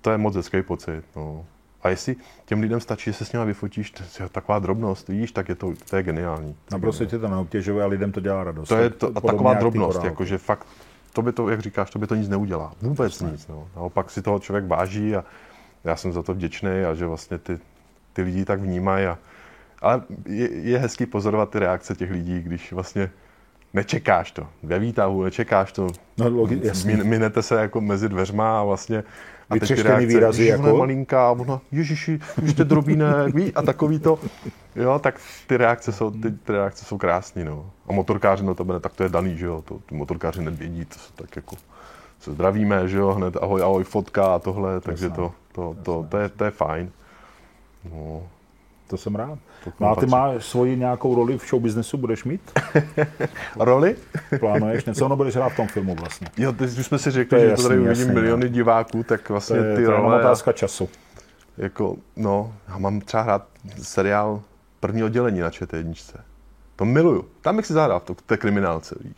to 0.00 0.10
je 0.10 0.18
moc 0.18 0.36
hezký 0.36 0.62
pocit. 0.62 1.04
No. 1.16 1.44
A 1.82 1.88
jestli 1.88 2.16
těm 2.44 2.60
lidem 2.60 2.80
stačí, 2.80 3.04
že 3.04 3.12
se 3.12 3.24
s 3.24 3.32
nimi 3.32 3.44
vyfotíš, 3.44 3.92
taková 4.32 4.58
drobnost, 4.58 5.08
víš, 5.08 5.32
tak 5.32 5.48
je 5.48 5.54
to, 5.54 5.72
to 5.90 5.96
je 5.96 6.02
geniální. 6.02 6.56
Naprosto 6.72 7.06
tě 7.06 7.18
to 7.18 7.28
neobtěžuje 7.28 7.84
a 7.84 7.86
lidem 7.86 8.12
to 8.12 8.20
dělá 8.20 8.44
radost. 8.44 8.68
To 8.68 8.76
je 8.76 8.90
to, 8.90 9.06
a 9.14 9.20
taková 9.20 9.54
drobnost, 9.54 9.92
korálky. 9.92 10.06
jakože 10.06 10.38
fakt, 10.38 10.66
to 11.12 11.22
by 11.22 11.32
to, 11.32 11.48
jak 11.48 11.60
říkáš, 11.60 11.90
to 11.90 11.98
by 11.98 12.06
to 12.06 12.14
nic 12.14 12.28
neudělá. 12.28 12.72
Vůbec 12.82 13.20
nic. 13.20 13.48
No. 13.48 13.68
Naopak 13.76 14.10
si 14.10 14.22
toho 14.22 14.38
člověk 14.38 14.66
váží 14.66 15.16
a 15.16 15.24
já 15.84 15.96
jsem 15.96 16.12
za 16.12 16.22
to 16.22 16.34
vděčný 16.34 16.70
a 16.90 16.94
že 16.94 17.06
vlastně 17.06 17.38
ty, 17.38 17.58
ty 18.12 18.22
lidi 18.22 18.44
tak 18.44 18.60
vnímají. 18.60 19.06
A, 19.06 19.18
ale 19.82 20.02
je, 20.26 20.50
je 20.52 20.78
hezký 20.78 21.06
pozorovat 21.06 21.50
ty 21.50 21.58
reakce 21.58 21.94
těch 21.94 22.10
lidí, 22.10 22.40
když 22.40 22.72
vlastně 22.72 23.10
nečekáš 23.72 24.30
to. 24.32 24.46
Ve 24.62 24.78
výtahu 24.78 25.22
nečekáš 25.22 25.72
to. 25.72 25.88
No, 26.18 26.30
logi- 26.30 27.04
minete 27.04 27.42
se 27.42 27.54
jako 27.54 27.80
mezi 27.80 28.08
dveřma 28.08 28.60
a 28.60 28.64
vlastně 28.64 29.04
a 29.50 29.54
Vytřeštěný 29.54 29.88
reakce, 29.88 30.06
výrazy 30.06 30.42
"Ježiš, 30.42 30.58
ona 30.58 30.68
je 30.68 30.68
jako?" 30.68 30.78
malinká, 30.78 31.28
a 31.28 31.30
ona, 31.30 31.60
ježiši, 31.72 32.20
už 32.42 32.50
jste 32.50 32.64
drobínek, 32.64 33.34
ví, 33.34 33.54
a 33.54 33.62
takový 33.62 33.98
to, 33.98 34.18
jo, 34.76 34.98
tak 34.98 35.20
ty 35.46 35.56
reakce 35.56 35.92
jsou, 35.92 36.10
ty, 36.10 36.30
ty 36.30 36.52
reakce 36.52 36.84
jsou 36.84 36.98
krásný, 36.98 37.44
no. 37.44 37.70
A 37.88 37.92
motorkáři, 37.92 38.44
no 38.44 38.54
to 38.54 38.80
tak 38.80 38.92
to 38.92 39.02
je 39.02 39.08
daný, 39.08 39.36
že 39.36 39.46
jo, 39.46 39.62
to, 39.62 39.78
ty 39.78 39.94
motorkáři 39.94 40.40
hned 40.40 40.54
vědí, 40.54 40.84
to 40.84 40.98
se 40.98 41.12
tak 41.14 41.36
jako, 41.36 41.56
se 42.20 42.32
zdravíme, 42.32 42.88
že 42.88 42.98
jo, 42.98 43.12
hned 43.12 43.36
ahoj, 43.40 43.62
ahoj, 43.62 43.84
fotka 43.84 44.34
a 44.34 44.38
tohle, 44.38 44.80
takže 44.80 45.04
Jasné. 45.04 45.16
to, 45.16 45.32
to, 45.52 45.76
to, 45.82 46.06
to, 46.08 46.18
je, 46.18 46.28
to 46.28 46.44
je 46.44 46.50
fajn. 46.50 46.90
No, 47.92 48.22
To 48.90 48.96
jsem 48.96 49.14
rád. 49.14 49.38
To 49.64 49.72
No 49.80 49.90
a 49.90 49.94
ty 49.96 50.06
máš 50.06 50.44
svoji 50.46 50.76
nějakou 50.76 51.14
roli 51.14 51.38
v 51.38 51.42
showbiznesu, 51.48 51.96
budeš 51.96 52.24
mít? 52.24 52.52
roli? 53.58 53.96
Plánuješ 54.40 54.84
něco? 54.84 55.06
Ono 55.06 55.16
budeš 55.16 55.36
hrát 55.36 55.48
v 55.48 55.56
tom 55.56 55.68
filmu 55.68 55.94
vlastně. 55.94 56.28
Jo, 56.36 56.52
teď 56.52 56.78
už 56.78 56.86
jsme 56.86 56.98
si 56.98 57.04
To 57.04 57.10
řekli, 57.10 57.40
je 57.40 57.48
že 57.50 57.54
to 57.56 57.62
tady 57.62 57.74
jasný, 57.74 57.86
uvidím 57.86 58.06
jasný, 58.06 58.14
miliony 58.14 58.48
diváků, 58.48 59.02
tak 59.02 59.22
To 59.22 59.32
vlastně 59.34 59.56
je, 59.56 59.62
ty 59.62 59.74
to 59.74 59.80
je 59.80 59.84
jenom 59.94 60.02
role, 60.02 60.20
otázka 60.20 60.52
času. 60.52 60.88
jako, 61.56 61.96
no, 62.16 62.52
já 62.68 62.78
mám 62.78 63.00
třeba 63.00 63.22
hrát 63.22 63.46
seriál 63.82 64.42
první 64.80 65.04
oddělení 65.04 65.40
na 65.40 65.50
ČT1. 65.50 66.20
To 66.76 66.84
miluju. 66.84 67.24
Tam 67.40 67.56
bych 67.56 67.66
si 67.66 67.72
zahrál 67.72 68.00
v 68.00 68.04
to- 68.04 68.14
té 68.14 68.36
kriminálce, 68.36 68.94
víš. 69.00 69.16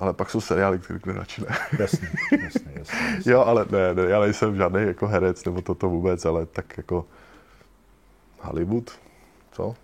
Ale 0.00 0.12
pak 0.12 0.30
jsou 0.30 0.40
seriály, 0.40 0.78
které 0.78 1.18
radši 1.18 1.40
ne. 1.40 1.46
Jasný, 1.78 2.08
jasný, 2.32 2.40
jasný. 2.44 2.72
jasný. 2.78 3.32
jo, 3.32 3.40
ale 3.44 3.66
ne, 3.70 3.94
ne, 3.94 4.02
já 4.10 4.20
nejsem 4.20 4.56
žádný 4.56 4.82
jako 4.82 5.06
herec 5.06 5.44
nebo 5.44 5.62
toto 5.62 5.88
vůbec, 5.88 6.24
ale 6.24 6.46
tak 6.46 6.76
jako 6.76 7.04
Hollywood, 8.46 8.90
co? 9.52 9.74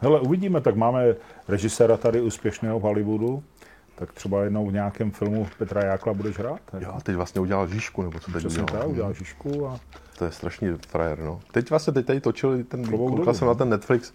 Hele, 0.00 0.20
uvidíme, 0.20 0.60
tak 0.60 0.76
máme 0.76 1.14
režiséra 1.48 1.96
tady 1.96 2.20
úspěšného 2.20 2.78
v 2.78 2.82
Hollywoodu, 2.82 3.42
tak 3.94 4.12
třeba 4.12 4.44
jednou 4.44 4.66
v 4.66 4.72
nějakém 4.72 5.10
filmu 5.10 5.48
Petra 5.58 5.84
Jákla 5.84 6.14
budeš 6.14 6.38
hrát? 6.38 6.60
Jo, 6.78 6.92
a 6.94 7.00
teď 7.00 7.16
vlastně 7.16 7.40
udělal 7.40 7.68
Žižku, 7.68 8.02
nebo 8.02 8.20
co 8.20 8.32
teď 8.32 8.38
Přesně 8.38 8.62
udělal. 8.62 8.82
tak, 8.82 8.90
udělal 8.90 9.12
Žižku 9.12 9.66
a 9.66 9.80
To 10.18 10.24
je 10.24 10.32
strašný 10.32 10.68
frajer, 10.88 11.18
no. 11.18 11.40
Teď 11.52 11.70
vlastně 11.70 11.92
teď 11.92 12.06
tady 12.06 12.20
točili 12.20 12.64
ten, 12.64 12.84
koukal 12.84 13.34
jsem 13.34 13.46
no. 13.46 13.52
na 13.52 13.58
ten 13.58 13.68
Netflix 13.68 14.12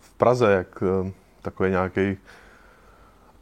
v 0.00 0.14
Praze, 0.14 0.52
jak 0.52 0.82
eh, 0.82 1.12
takový 1.42 1.70
nějaký 1.70 2.16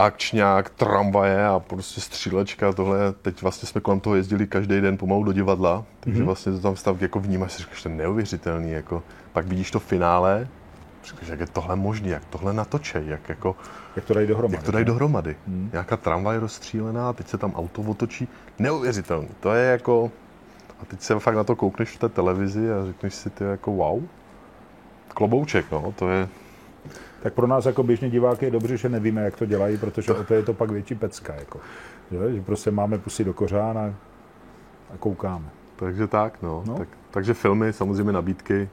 akčňák, 0.07 0.71
tramvaje 0.71 1.47
a 1.47 1.61
prostě 1.61 2.01
střílečka, 2.01 2.73
tohle, 2.73 3.13
teď 3.23 3.43
vlastně 3.43 3.69
jsme 3.69 3.81
kolem 3.81 4.01
toho 4.01 4.17
jezdili 4.17 4.47
každý 4.47 4.81
den 4.81 4.97
pomalu 4.97 5.25
do 5.25 5.33
divadla, 5.33 5.85
takže 6.01 6.23
mm-hmm. 6.23 6.27
vlastně 6.27 6.53
to 6.53 6.59
tam 6.59 6.77
stav 6.77 7.03
jako 7.03 7.21
vnímáš, 7.21 7.53
si 7.53 7.63
říkáš, 7.63 7.83
to 7.83 7.89
je 7.89 7.95
neuvěřitelný, 7.95 8.71
jako, 8.71 9.03
pak 9.33 9.47
vidíš 9.47 9.71
to 9.71 9.81
finále, 9.81 10.49
říkáš, 11.05 11.29
jak 11.29 11.41
je 11.41 11.47
tohle 11.47 11.77
možný, 11.77 12.09
jak 12.09 12.25
tohle 12.25 12.53
natočej, 12.53 13.07
jak 13.07 13.29
jako, 13.29 13.57
Jak 13.97 14.05
to 14.05 14.15
dají 14.15 14.27
dohromady. 14.27 14.57
jak 14.57 14.65
to 14.65 14.73
dají 14.73 14.85
dohromady. 14.85 15.37
Hmm. 15.47 15.71
Nějaká 15.73 15.97
tramvaj 15.97 16.39
rozstřílená, 16.39 17.13
teď 17.13 17.29
se 17.29 17.39
tam 17.39 17.55
auto 17.55 17.83
otočí, 17.83 18.29
neuvěřitelný, 18.59 19.29
to 19.41 19.53
je 19.55 19.71
jako, 19.71 20.11
a 20.83 20.85
teď 20.85 21.01
se 21.01 21.19
fakt 21.19 21.35
na 21.35 21.45
to 21.45 21.57
koukneš 21.57 21.89
v 21.89 21.99
té 21.99 22.09
televizi 22.09 22.73
a 22.73 22.87
řekneš 22.87 23.15
si, 23.15 23.31
ty 23.31 23.45
jako 23.45 23.73
wow, 23.73 24.03
klobouček, 25.09 25.67
no, 25.73 25.95
to 25.97 26.09
je, 26.09 26.29
Tak 27.23 27.33
pro 27.35 27.47
nás 27.47 27.67
jako 27.67 27.83
běžně 27.83 28.11
diváky 28.11 28.45
je 28.45 28.51
dobře, 28.51 28.77
že 28.77 28.89
nevíme, 28.89 29.23
jak 29.23 29.37
to 29.37 29.47
dělají, 29.47 29.77
protože 29.77 30.15
o 30.15 30.25
to 30.25 30.35
je 30.35 30.43
to 30.43 30.53
pak 30.55 30.71
větší 30.71 30.95
pecka. 30.95 31.35
Jako. 31.35 31.61
Že? 32.11 32.35
že 32.35 32.43
prostě 32.43 32.71
máme 32.71 32.99
pusy 32.99 33.25
do 33.25 33.33
kořán 33.35 33.79
a, 33.79 33.95
a 34.95 34.97
koukáme. 34.99 35.45
takže 35.77 36.07
tak, 36.07 36.39
no, 36.43 36.63
No. 36.67 36.75
Tak, 36.75 36.89
takže 37.11 37.35
filmy, 37.35 37.73
samozřejmě 37.73 38.13
nabídky, 38.13 38.69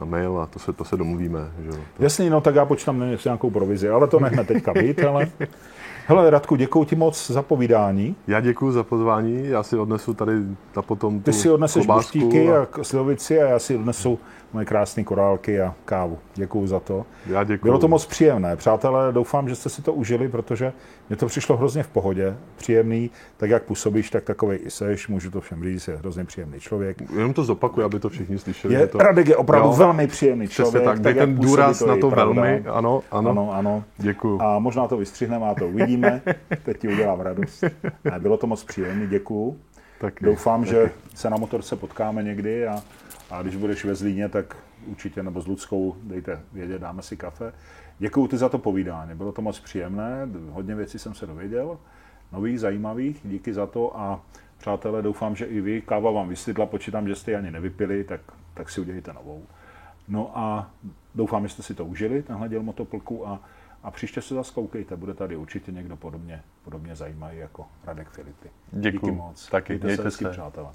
na 0.00 0.06
mail 0.06 0.38
a 0.38 0.46
to 0.46 0.58
se, 0.58 0.72
to 0.72 0.84
se 0.84 0.96
domluvíme, 0.96 1.40
že. 1.64 1.70
To- 1.70 2.02
Jasný, 2.02 2.30
no 2.30 2.40
tak 2.40 2.54
já 2.54 2.64
počítám 2.64 2.98
na 2.98 3.06
něco- 3.06 3.28
nějakou 3.28 3.50
provizi, 3.50 3.88
ale 3.88 4.06
to 4.06 4.20
nechme 4.20 4.44
teďka 4.44 4.72
být, 4.72 5.04
ale... 5.04 5.28
Hele, 6.06 6.30
Radku, 6.30 6.56
děkuji 6.56 6.84
ti 6.84 6.96
moc 6.96 7.30
za 7.30 7.42
povídání. 7.42 8.16
Já 8.26 8.40
děkuji 8.40 8.72
za 8.72 8.84
pozvání, 8.84 9.46
já 9.48 9.62
si 9.62 9.76
odnesu 9.78 10.14
tady 10.14 10.32
na 10.76 10.82
potom 10.82 11.20
Ty 11.20 11.30
tu 11.30 11.36
si 11.36 11.50
odneseš 11.50 11.86
buštíky 11.86 12.52
a 12.52 12.66
a 12.80 12.84
slivovici 12.84 13.40
a 13.42 13.48
já 13.48 13.58
si 13.58 13.76
odnesu 13.76 14.18
moje 14.52 14.66
krásné 14.66 15.04
korálky 15.04 15.60
a 15.60 15.74
kávu. 15.84 16.18
Děkuji 16.34 16.66
za 16.66 16.80
to. 16.80 17.06
Já 17.26 17.44
děkuji. 17.44 17.64
Bylo 17.68 17.78
to 17.78 17.88
moc 17.88 18.06
příjemné. 18.06 18.56
Přátelé, 18.56 19.12
doufám, 19.12 19.48
že 19.48 19.54
jste 19.56 19.68
si 19.68 19.82
to 19.82 19.92
užili, 19.92 20.28
protože 20.28 20.72
mě 21.08 21.16
to 21.16 21.26
přišlo 21.26 21.56
hrozně 21.56 21.82
v 21.82 21.88
pohodě, 21.88 22.36
příjemný, 22.56 23.10
tak 23.36 23.50
jak 23.50 23.62
působíš, 23.62 24.10
tak 24.10 24.24
takovej 24.24 24.58
i 24.62 24.70
seš, 24.70 25.08
můžu 25.08 25.30
to 25.30 25.40
všem 25.40 25.64
říct, 25.64 25.88
je 25.88 25.96
hrozně 25.96 26.24
příjemný 26.24 26.60
člověk. 26.60 26.96
Jenom 27.16 27.32
to 27.32 27.44
zopakuju, 27.44 27.86
aby 27.86 28.00
to 28.00 28.08
všichni 28.08 28.38
slyšeli. 28.38 28.74
Je, 28.74 28.86
to... 28.86 28.98
Radek 28.98 29.28
je 29.28 29.36
opravdu 29.36 29.68
Jo, 29.68 29.74
velmi 29.74 30.06
příjemný 30.06 30.48
člověk. 30.48 30.84
tak, 30.84 31.04
jak 31.04 31.16
ten 31.16 31.34
důraz 31.34 31.80
na 31.80 31.96
to 31.96 32.10
velmi, 32.10 32.64
ano, 32.66 33.02
ano, 33.10 33.30
Ano, 33.30 33.52
ano. 33.54 33.84
děkuju. 33.98 34.42
A 34.42 34.58
možná 34.58 34.88
to 34.88 34.96
vystřihneme 34.96 35.46
a 35.50 35.54
to 35.54 35.68
uvidíme. 35.68 36.22
Teď 36.64 36.78
ti 36.78 36.88
udělám 36.88 37.20
radost. 37.20 37.64
Ne, 38.04 38.18
bylo 38.18 38.36
to 38.36 38.46
moc 38.46 38.64
příjemné, 38.64 39.06
děkuju. 39.06 39.56
Taky, 40.00 40.24
Doufám, 40.24 40.60
taky. 40.60 40.70
že 40.70 40.90
se 41.14 41.30
na 41.30 41.36
motorce 41.36 41.76
potkáme 41.76 42.22
někdy 42.22 42.66
a, 42.66 42.82
a 43.30 43.42
když 43.42 43.56
budeš 43.56 43.84
ve 43.84 43.94
Zlíně, 43.94 44.28
tak 44.28 44.56
určitě 44.86 45.22
nebo 45.22 45.40
s 45.40 45.46
Ludskou 45.46 45.96
dejte 46.02 46.40
vědět, 46.52 46.78
dáme 46.78 47.02
si 47.02 47.16
kafe. 47.16 47.52
Děkuji 47.98 48.26
ti 48.26 48.36
za 48.36 48.48
to 48.48 48.58
povídání, 48.58 49.14
bylo 49.14 49.32
to 49.32 49.42
moc 49.42 49.60
příjemné, 49.60 50.28
hodně 50.50 50.74
věcí 50.74 50.98
jsem 50.98 51.14
se 51.14 51.26
dověděl, 51.26 51.78
nových, 52.32 52.60
zajímavých, 52.60 53.20
díky 53.24 53.54
za 53.54 53.66
to 53.66 54.00
a 54.00 54.20
přátelé, 54.58 55.02
doufám, 55.02 55.36
že 55.36 55.44
i 55.44 55.60
vy, 55.60 55.82
káva 55.82 56.10
vám 56.10 56.28
vysvětla, 56.28 56.66
počítám, 56.66 57.08
že 57.08 57.14
jste 57.14 57.30
ji 57.30 57.36
ani 57.36 57.50
nevypili, 57.50 58.04
tak, 58.04 58.20
tak 58.54 58.70
si 58.70 58.80
udělejte 58.80 59.12
novou. 59.12 59.42
No 60.08 60.38
a 60.38 60.70
doufám, 61.14 61.42
že 61.42 61.48
jste 61.48 61.62
si 61.62 61.74
to 61.74 61.84
užili, 61.84 62.22
tenhle 62.22 62.48
děl 62.48 62.62
motoplku 62.62 63.28
a, 63.28 63.40
a 63.82 63.90
příště 63.90 64.22
se 64.22 64.34
zase 64.34 64.54
koukejte, 64.54 64.96
bude 64.96 65.14
tady 65.14 65.36
určitě 65.36 65.72
někdo 65.72 65.96
podobně, 65.96 66.42
podobně 66.64 66.96
zajímavý 66.96 67.38
jako 67.38 67.66
Radek 67.84 68.08
Filipy. 68.08 68.48
Děkuju. 68.72 69.12
Díky 69.12 69.12
moc. 69.12 69.48
Taky, 69.48 69.72
Mějte 69.72 69.86
mějte 69.86 70.02
se 70.02 70.08
hezky, 70.08 70.24
přátelé. 70.24 70.68